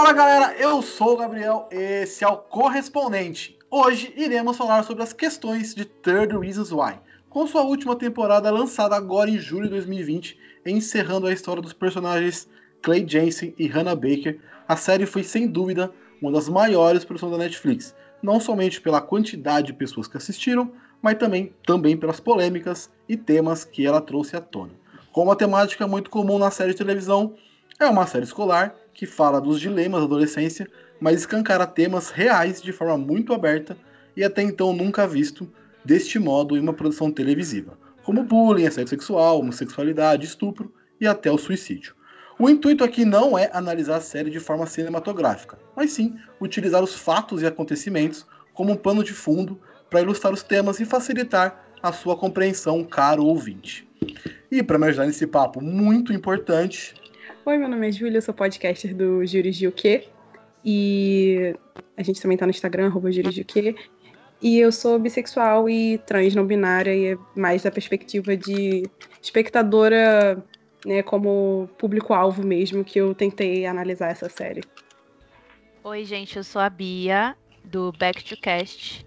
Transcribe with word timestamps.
Fala 0.00 0.14
galera, 0.14 0.54
eu 0.58 0.80
sou 0.80 1.12
o 1.12 1.16
Gabriel, 1.18 1.68
esse 1.70 2.24
é 2.24 2.26
o 2.26 2.38
Correspondente. 2.38 3.58
Hoje 3.70 4.10
iremos 4.16 4.56
falar 4.56 4.82
sobre 4.82 5.02
as 5.02 5.12
questões 5.12 5.74
de 5.74 5.84
Third 5.84 6.38
Reasons 6.38 6.72
Why, 6.72 6.98
com 7.28 7.46
sua 7.46 7.60
última 7.60 7.94
temporada 7.94 8.50
lançada 8.50 8.96
agora 8.96 9.28
em 9.28 9.38
julho 9.38 9.64
de 9.64 9.72
2020, 9.72 10.38
encerrando 10.64 11.26
a 11.26 11.32
história 11.34 11.60
dos 11.60 11.74
personagens 11.74 12.48
Clay 12.80 13.06
Jensen 13.06 13.54
e 13.58 13.66
Hannah 13.66 13.94
Baker. 13.94 14.40
A 14.66 14.74
série 14.74 15.04
foi 15.04 15.22
sem 15.22 15.46
dúvida 15.46 15.92
uma 16.22 16.32
das 16.32 16.48
maiores 16.48 17.04
produções 17.04 17.32
da 17.32 17.38
Netflix, 17.38 17.94
não 18.22 18.40
somente 18.40 18.80
pela 18.80 19.02
quantidade 19.02 19.66
de 19.66 19.74
pessoas 19.74 20.08
que 20.08 20.16
assistiram, 20.16 20.72
mas 21.02 21.18
também, 21.18 21.54
também 21.66 21.94
pelas 21.94 22.18
polêmicas 22.18 22.90
e 23.06 23.18
temas 23.18 23.66
que 23.66 23.86
ela 23.86 24.00
trouxe 24.00 24.34
à 24.34 24.40
tona. 24.40 24.72
Como 25.12 25.30
a 25.30 25.36
temática 25.36 25.86
muito 25.86 26.08
comum 26.08 26.38
na 26.38 26.50
série 26.50 26.72
de 26.72 26.78
televisão, 26.78 27.34
é 27.78 27.86
uma 27.86 28.06
série 28.06 28.24
escolar 28.24 28.74
que 28.92 29.06
fala 29.06 29.40
dos 29.40 29.60
dilemas 29.60 30.00
da 30.00 30.06
adolescência, 30.06 30.68
mas 31.00 31.20
escancara 31.20 31.66
temas 31.66 32.10
reais 32.10 32.60
de 32.60 32.72
forma 32.72 32.98
muito 32.98 33.32
aberta 33.32 33.76
e 34.16 34.22
até 34.22 34.42
então 34.42 34.72
nunca 34.72 35.06
visto 35.06 35.50
deste 35.84 36.18
modo 36.18 36.56
em 36.56 36.60
uma 36.60 36.74
produção 36.74 37.10
televisiva, 37.10 37.78
como 38.02 38.22
bullying, 38.22 38.66
assédio 38.66 38.90
sexual, 38.90 39.38
homossexualidade, 39.38 40.26
estupro 40.26 40.72
e 41.00 41.06
até 41.06 41.30
o 41.30 41.38
suicídio. 41.38 41.94
O 42.38 42.48
intuito 42.48 42.82
aqui 42.82 43.04
não 43.04 43.38
é 43.38 43.50
analisar 43.52 43.96
a 43.96 44.00
série 44.00 44.30
de 44.30 44.40
forma 44.40 44.66
cinematográfica, 44.66 45.58
mas 45.76 45.92
sim 45.92 46.16
utilizar 46.40 46.82
os 46.82 46.94
fatos 46.94 47.42
e 47.42 47.46
acontecimentos 47.46 48.26
como 48.54 48.72
um 48.72 48.76
pano 48.76 49.04
de 49.04 49.12
fundo 49.12 49.60
para 49.90 50.00
ilustrar 50.00 50.32
os 50.32 50.42
temas 50.42 50.80
e 50.80 50.84
facilitar 50.84 51.66
a 51.82 51.92
sua 51.92 52.16
compreensão, 52.16 52.84
caro 52.84 53.24
ouvinte. 53.24 53.88
E 54.50 54.62
para 54.62 54.78
me 54.78 54.86
ajudar 54.86 55.06
nesse 55.06 55.26
papo 55.26 55.60
muito 55.60 56.12
importante. 56.12 56.94
Oi, 57.42 57.56
meu 57.56 57.68
nome 57.68 57.88
é 57.88 57.92
Júlia, 57.92 58.18
eu 58.18 58.22
sou 58.22 58.34
podcaster 58.34 58.94
do 58.94 59.24
Juris 59.24 59.56
de 59.56 59.66
O 59.66 59.72
Quê? 59.72 60.08
E 60.62 61.56
a 61.96 62.02
gente 62.02 62.20
também 62.20 62.36
tá 62.36 62.44
no 62.44 62.50
Instagram, 62.50 62.88
arroba 62.88 63.10
de? 63.10 63.46
E 64.42 64.58
eu 64.58 64.70
sou 64.70 64.98
bissexual 64.98 65.66
e 65.66 65.96
trans 65.98 66.34
não 66.34 66.46
binária, 66.46 66.94
e 66.94 67.06
é 67.14 67.18
mais 67.34 67.62
da 67.62 67.70
perspectiva 67.70 68.36
de 68.36 68.82
espectadora, 69.22 70.44
né, 70.84 71.02
como 71.02 71.66
público-alvo 71.78 72.44
mesmo, 72.44 72.84
que 72.84 73.00
eu 73.00 73.14
tentei 73.14 73.64
analisar 73.64 74.10
essa 74.10 74.28
série. 74.28 74.62
Oi, 75.82 76.04
gente, 76.04 76.36
eu 76.36 76.44
sou 76.44 76.60
a 76.60 76.68
Bia, 76.68 77.34
do 77.64 77.90
Back 77.92 78.22
to 78.22 78.36
Cast. 78.38 79.02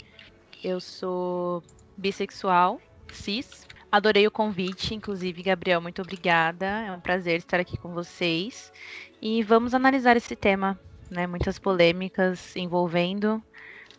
Eu 0.63 0.79
sou 0.79 1.61
bissexual, 1.97 2.81
cis. 3.11 3.67
Adorei 3.93 4.25
o 4.25 4.31
convite, 4.31 4.95
inclusive, 4.95 5.43
Gabriel, 5.43 5.79
muito 5.79 6.01
obrigada. 6.01 6.65
É 6.65 6.91
um 6.91 6.99
prazer 6.99 7.37
estar 7.37 7.59
aqui 7.59 7.77
com 7.77 7.93
vocês. 7.93 8.73
E 9.21 9.43
vamos 9.43 9.75
analisar 9.75 10.17
esse 10.17 10.35
tema, 10.35 10.79
né? 11.11 11.27
Muitas 11.27 11.59
polêmicas 11.59 12.55
envolvendo, 12.55 13.39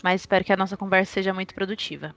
mas 0.03 0.23
espero 0.23 0.45
que 0.45 0.53
a 0.53 0.57
nossa 0.57 0.77
conversa 0.77 1.13
seja 1.13 1.33
muito 1.33 1.55
produtiva. 1.55 2.13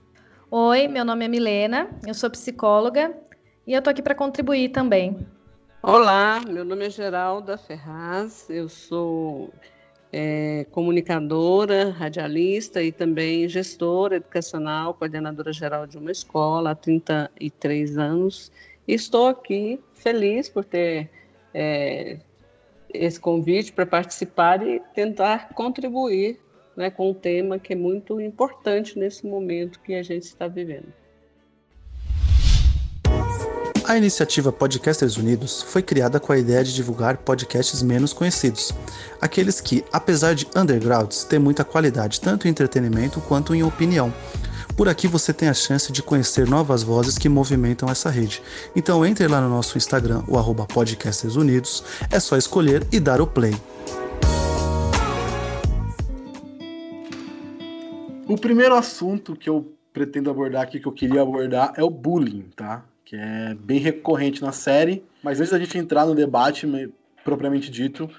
Oi, 0.50 0.88
meu 0.88 1.04
nome 1.04 1.24
é 1.24 1.28
Milena, 1.28 1.88
eu 2.04 2.14
sou 2.14 2.28
psicóloga 2.28 3.16
e 3.64 3.74
eu 3.74 3.80
tô 3.80 3.90
aqui 3.90 4.02
para 4.02 4.12
contribuir 4.12 4.70
também. 4.70 5.24
Olá, 5.80 6.40
meu 6.48 6.64
nome 6.64 6.86
é 6.86 6.90
Geralda 6.90 7.56
Ferraz, 7.56 8.50
eu 8.50 8.68
sou 8.68 9.54
é, 10.12 10.66
comunicadora, 10.70 11.90
radialista 11.90 12.82
e 12.82 12.90
também 12.90 13.48
gestora 13.48 14.16
educacional, 14.16 14.94
coordenadora 14.94 15.52
geral 15.52 15.86
de 15.86 15.98
uma 15.98 16.10
escola 16.10 16.70
há 16.70 16.74
33 16.74 17.98
anos. 17.98 18.50
E 18.86 18.94
estou 18.94 19.28
aqui 19.28 19.80
feliz 19.94 20.48
por 20.48 20.64
ter 20.64 21.10
é, 21.52 22.18
esse 22.92 23.20
convite 23.20 23.72
para 23.72 23.84
participar 23.84 24.66
e 24.66 24.80
tentar 24.94 25.50
contribuir 25.50 26.38
né, 26.76 26.90
com 26.90 27.10
um 27.10 27.14
tema 27.14 27.58
que 27.58 27.72
é 27.72 27.76
muito 27.76 28.20
importante 28.20 28.98
nesse 28.98 29.26
momento 29.26 29.80
que 29.80 29.94
a 29.94 30.02
gente 30.02 30.22
está 30.22 30.48
vivendo. 30.48 30.92
A 33.88 33.96
iniciativa 33.96 34.52
Podcasters 34.52 35.16
Unidos 35.16 35.62
foi 35.62 35.80
criada 35.80 36.20
com 36.20 36.30
a 36.30 36.36
ideia 36.36 36.62
de 36.62 36.74
divulgar 36.74 37.16
podcasts 37.16 37.82
menos 37.82 38.12
conhecidos, 38.12 38.70
aqueles 39.18 39.62
que, 39.62 39.82
apesar 39.90 40.34
de 40.34 40.46
undergrounds, 40.54 41.24
têm 41.24 41.38
muita 41.38 41.64
qualidade 41.64 42.20
tanto 42.20 42.46
em 42.46 42.50
entretenimento 42.50 43.18
quanto 43.22 43.54
em 43.54 43.62
opinião. 43.62 44.12
Por 44.76 44.90
aqui 44.90 45.08
você 45.08 45.32
tem 45.32 45.48
a 45.48 45.54
chance 45.54 45.90
de 45.90 46.02
conhecer 46.02 46.46
novas 46.46 46.82
vozes 46.82 47.16
que 47.16 47.30
movimentam 47.30 47.88
essa 47.88 48.10
rede. 48.10 48.42
Então 48.76 49.06
entre 49.06 49.26
lá 49.26 49.40
no 49.40 49.48
nosso 49.48 49.78
Instagram, 49.78 50.22
o 50.28 50.36
arroba 50.36 50.66
Podcasters 50.66 51.36
Unidos, 51.36 51.82
é 52.10 52.20
só 52.20 52.36
escolher 52.36 52.86
e 52.92 53.00
dar 53.00 53.22
o 53.22 53.26
play. 53.26 53.54
O 58.28 58.36
primeiro 58.36 58.74
assunto 58.74 59.34
que 59.34 59.48
eu 59.48 59.72
pretendo 59.94 60.28
abordar 60.28 60.64
aqui, 60.64 60.78
que 60.78 60.86
eu 60.86 60.92
queria 60.92 61.22
abordar, 61.22 61.72
é 61.74 61.82
o 61.82 61.88
bullying, 61.88 62.50
tá? 62.54 62.84
Que 63.08 63.16
é 63.16 63.54
bem 63.54 63.78
recorrente 63.78 64.42
na 64.42 64.52
série. 64.52 65.02
Mas 65.22 65.40
antes 65.40 65.50
da 65.50 65.58
gente 65.58 65.78
entrar 65.78 66.04
no 66.04 66.14
debate 66.14 66.66
propriamente 67.24 67.70
dito, 67.70 68.10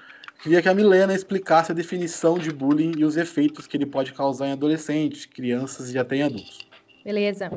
queria 0.42 0.60
que 0.60 0.68
a 0.68 0.74
Milena 0.74 1.14
explicasse 1.14 1.70
a 1.70 1.74
definição 1.74 2.36
de 2.36 2.50
bullying 2.50 2.94
e 2.98 3.04
os 3.04 3.16
efeitos 3.16 3.68
que 3.68 3.76
ele 3.76 3.86
pode 3.86 4.12
causar 4.12 4.48
em 4.48 4.52
adolescentes, 4.52 5.26
crianças 5.26 5.94
e 5.94 5.98
até 5.98 6.16
em 6.16 6.22
adultos. 6.24 6.58
Beleza. 7.04 7.52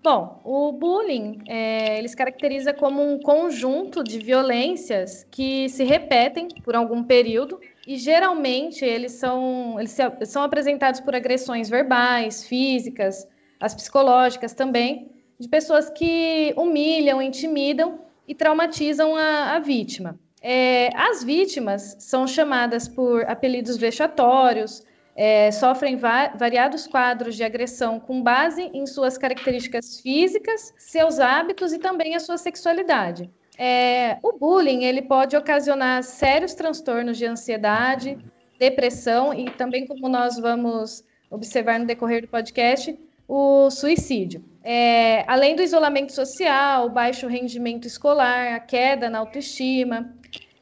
Bom, 0.00 0.40
o 0.44 0.70
bullying 0.70 1.38
é, 1.48 1.98
ele 1.98 2.06
se 2.06 2.16
caracteriza 2.16 2.72
como 2.72 3.02
um 3.02 3.18
conjunto 3.18 4.04
de 4.04 4.20
violências 4.20 5.26
que 5.28 5.68
se 5.68 5.82
repetem 5.82 6.46
por 6.62 6.76
algum 6.76 7.02
período 7.02 7.58
e 7.84 7.96
geralmente 7.96 8.84
eles 8.84 9.12
são, 9.12 9.76
eles 9.80 9.98
são 10.24 10.44
apresentados 10.44 11.00
por 11.00 11.16
agressões 11.16 11.68
verbais, 11.68 12.44
físicas, 12.44 13.26
as 13.58 13.74
psicológicas 13.74 14.54
também, 14.54 15.15
de 15.38 15.48
pessoas 15.48 15.90
que 15.90 16.54
humilham, 16.56 17.20
intimidam 17.20 18.00
e 18.26 18.34
traumatizam 18.34 19.14
a, 19.16 19.54
a 19.54 19.58
vítima. 19.58 20.18
É, 20.42 20.90
as 20.94 21.24
vítimas 21.24 21.96
são 21.98 22.26
chamadas 22.26 22.86
por 22.88 23.24
apelidos 23.28 23.76
vexatórios, 23.76 24.84
é, 25.16 25.50
sofrem 25.50 25.96
va 25.96 26.28
variados 26.28 26.86
quadros 26.86 27.34
de 27.36 27.42
agressão 27.42 27.98
com 27.98 28.22
base 28.22 28.70
em 28.74 28.86
suas 28.86 29.16
características 29.16 30.00
físicas, 30.00 30.74
seus 30.76 31.18
hábitos 31.18 31.72
e 31.72 31.78
também 31.78 32.14
a 32.14 32.20
sua 32.20 32.36
sexualidade. 32.36 33.30
É, 33.58 34.18
o 34.22 34.32
bullying 34.32 34.84
ele 34.84 35.00
pode 35.00 35.34
ocasionar 35.34 36.02
sérios 36.02 36.52
transtornos 36.52 37.16
de 37.16 37.24
ansiedade, 37.24 38.18
depressão 38.58 39.32
e 39.32 39.50
também, 39.50 39.86
como 39.86 40.08
nós 40.08 40.38
vamos 40.38 41.02
observar 41.30 41.80
no 41.80 41.86
decorrer 41.86 42.20
do 42.20 42.28
podcast, 42.28 42.98
o 43.26 43.70
suicídio. 43.70 44.44
É, 44.68 45.22
além 45.28 45.54
do 45.54 45.62
isolamento 45.62 46.12
social, 46.12 46.90
baixo 46.90 47.28
rendimento 47.28 47.86
escolar, 47.86 48.54
a 48.54 48.58
queda 48.58 49.08
na 49.08 49.20
autoestima. 49.20 50.12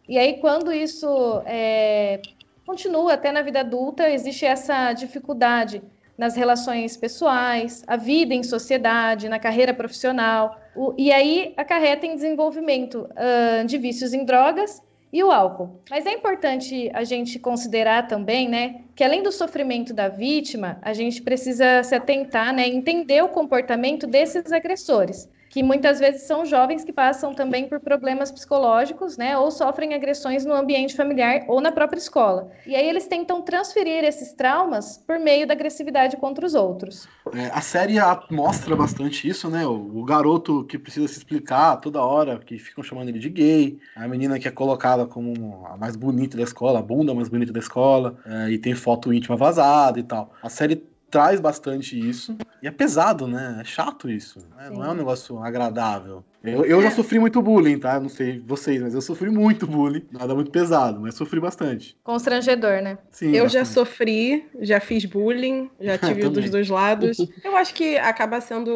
E 0.06 0.18
aí, 0.18 0.34
quando 0.42 0.70
isso 0.70 1.08
é, 1.46 2.20
continua 2.66 3.14
até 3.14 3.32
na 3.32 3.40
vida 3.40 3.60
adulta, 3.60 4.10
existe 4.10 4.44
essa 4.44 4.92
dificuldade 4.92 5.82
nas 6.18 6.36
relações 6.36 6.98
pessoais, 6.98 7.82
a 7.86 7.96
vida 7.96 8.34
em 8.34 8.42
sociedade, 8.42 9.26
na 9.26 9.38
carreira 9.38 9.72
profissional. 9.72 10.54
O, 10.76 10.92
e 10.98 11.10
aí 11.10 11.54
acarreta 11.56 12.04
em 12.04 12.14
desenvolvimento 12.14 13.08
uh, 13.08 13.64
de 13.64 13.78
vícios 13.78 14.12
em 14.12 14.26
drogas 14.26 14.82
e 15.14 15.22
o 15.22 15.30
álcool. 15.30 15.80
Mas 15.88 16.04
é 16.06 16.12
importante 16.12 16.90
a 16.92 17.04
gente 17.04 17.38
considerar 17.38 18.08
também, 18.08 18.48
né, 18.48 18.80
que 18.96 19.04
além 19.04 19.22
do 19.22 19.30
sofrimento 19.30 19.94
da 19.94 20.08
vítima, 20.08 20.76
a 20.82 20.92
gente 20.92 21.22
precisa 21.22 21.84
se 21.84 21.94
atentar, 21.94 22.52
né, 22.52 22.66
entender 22.66 23.22
o 23.22 23.28
comportamento 23.28 24.08
desses 24.08 24.50
agressores 24.50 25.28
que 25.54 25.62
muitas 25.62 26.00
vezes 26.00 26.22
são 26.22 26.44
jovens 26.44 26.82
que 26.82 26.92
passam 26.92 27.32
também 27.32 27.68
por 27.68 27.78
problemas 27.78 28.32
psicológicos, 28.32 29.16
né, 29.16 29.38
ou 29.38 29.52
sofrem 29.52 29.94
agressões 29.94 30.44
no 30.44 30.52
ambiente 30.52 30.96
familiar 30.96 31.44
ou 31.46 31.60
na 31.60 31.70
própria 31.70 32.00
escola. 32.00 32.50
E 32.66 32.74
aí 32.74 32.88
eles 32.88 33.06
tentam 33.06 33.40
transferir 33.40 34.02
esses 34.02 34.32
traumas 34.32 34.98
por 35.06 35.16
meio 35.20 35.46
da 35.46 35.54
agressividade 35.54 36.16
contra 36.16 36.44
os 36.44 36.56
outros. 36.56 37.06
É, 37.32 37.52
a 37.52 37.60
série 37.60 37.94
mostra 38.32 38.74
bastante 38.74 39.28
isso, 39.28 39.48
né? 39.48 39.64
O, 39.64 40.00
o, 40.00 40.04
garoto 40.04 40.64
que 40.64 40.76
precisa 40.76 41.06
se 41.06 41.18
explicar 41.18 41.76
toda 41.76 42.02
hora, 42.02 42.40
que 42.40 42.58
ficam 42.58 42.82
chamando 42.82 43.10
ele 43.10 43.20
de 43.20 43.28
gay, 43.28 43.78
a 43.94 44.08
menina 44.08 44.40
que 44.40 44.48
é 44.48 44.50
colocada 44.50 45.06
como 45.06 45.68
a 45.68 45.76
mais 45.76 45.94
bonita 45.94 46.36
da 46.36 46.42
escola, 46.42 46.80
a 46.80 46.82
bunda 46.82 47.14
mais 47.14 47.28
bonita 47.28 47.52
da 47.52 47.60
escola, 47.60 48.16
é, 48.26 48.50
e 48.50 48.58
tem 48.58 48.74
foto 48.74 49.12
íntima 49.12 49.36
vazada 49.36 50.00
e 50.00 50.02
tal. 50.02 50.32
A 50.42 50.48
série 50.48 50.82
traz 51.14 51.38
bastante 51.38 51.96
isso. 51.96 52.36
E 52.60 52.66
é 52.66 52.72
pesado, 52.72 53.28
né? 53.28 53.58
É 53.60 53.64
chato 53.64 54.10
isso. 54.10 54.40
Né? 54.56 54.68
Não 54.68 54.84
é 54.84 54.90
um 54.90 54.94
negócio 54.94 55.38
agradável. 55.38 56.24
Eu, 56.44 56.64
eu 56.66 56.82
já 56.82 56.90
sofri 56.90 57.18
muito 57.18 57.40
bullying, 57.40 57.78
tá? 57.78 57.98
Não 57.98 58.08
sei 58.08 58.38
vocês, 58.38 58.80
mas 58.82 58.94
eu 58.94 59.00
sofri 59.00 59.30
muito 59.30 59.66
bullying. 59.66 60.06
Nada 60.12 60.34
muito 60.34 60.50
pesado, 60.50 61.00
mas 61.00 61.14
sofri 61.14 61.40
bastante. 61.40 61.96
Constrangedor, 62.04 62.82
né? 62.82 62.98
Sim, 63.10 63.34
Eu 63.34 63.48
já 63.48 63.60
bastante. 63.60 63.74
sofri, 63.74 64.46
já 64.60 64.78
fiz 64.78 65.06
bullying, 65.06 65.70
já 65.80 65.96
tive 65.98 66.28
dos 66.28 66.50
dois 66.50 66.68
lados. 66.68 67.16
Eu 67.42 67.56
acho 67.56 67.72
que 67.74 67.96
acaba 67.96 68.40
sendo 68.40 68.70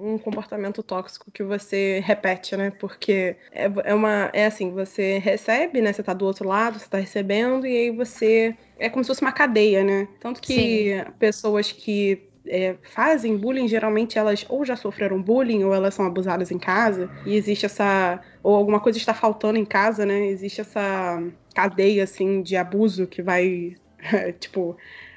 um 0.00 0.18
comportamento 0.18 0.82
tóxico 0.82 1.30
que 1.30 1.44
você 1.44 2.02
repete, 2.04 2.56
né? 2.56 2.70
Porque 2.70 3.36
é, 3.52 3.70
é 3.84 3.94
uma. 3.94 4.28
É 4.32 4.46
assim, 4.46 4.72
você 4.72 5.18
recebe, 5.18 5.80
né? 5.80 5.92
Você 5.92 6.02
tá 6.02 6.12
do 6.12 6.24
outro 6.24 6.48
lado, 6.48 6.78
você 6.78 6.88
tá 6.88 6.98
recebendo, 6.98 7.66
e 7.66 7.76
aí 7.76 7.90
você. 7.90 8.56
É 8.78 8.88
como 8.90 9.04
se 9.04 9.08
fosse 9.08 9.22
uma 9.22 9.32
cadeia, 9.32 9.84
né? 9.84 10.08
Tanto 10.18 10.40
que 10.40 11.04
pessoas 11.18 11.70
que. 11.70 12.31
É, 12.52 12.76
fazem 12.82 13.34
bullying, 13.34 13.66
geralmente 13.66 14.18
elas 14.18 14.44
ou 14.46 14.62
já 14.62 14.76
sofreram 14.76 15.22
bullying 15.22 15.64
ou 15.64 15.72
elas 15.74 15.94
são 15.94 16.04
abusadas 16.04 16.50
em 16.50 16.58
casa 16.58 17.08
e 17.24 17.34
existe 17.34 17.64
essa 17.64 18.20
ou 18.42 18.54
alguma 18.54 18.78
coisa 18.78 18.98
está 18.98 19.14
faltando 19.14 19.58
em 19.58 19.64
casa, 19.64 20.04
né? 20.04 20.26
Existe 20.26 20.60
essa 20.60 21.22
cadeia 21.54 22.04
assim 22.04 22.42
de 22.42 22.54
abuso 22.54 23.06
que 23.06 23.22
vai 23.22 23.74
tipo 24.38 24.76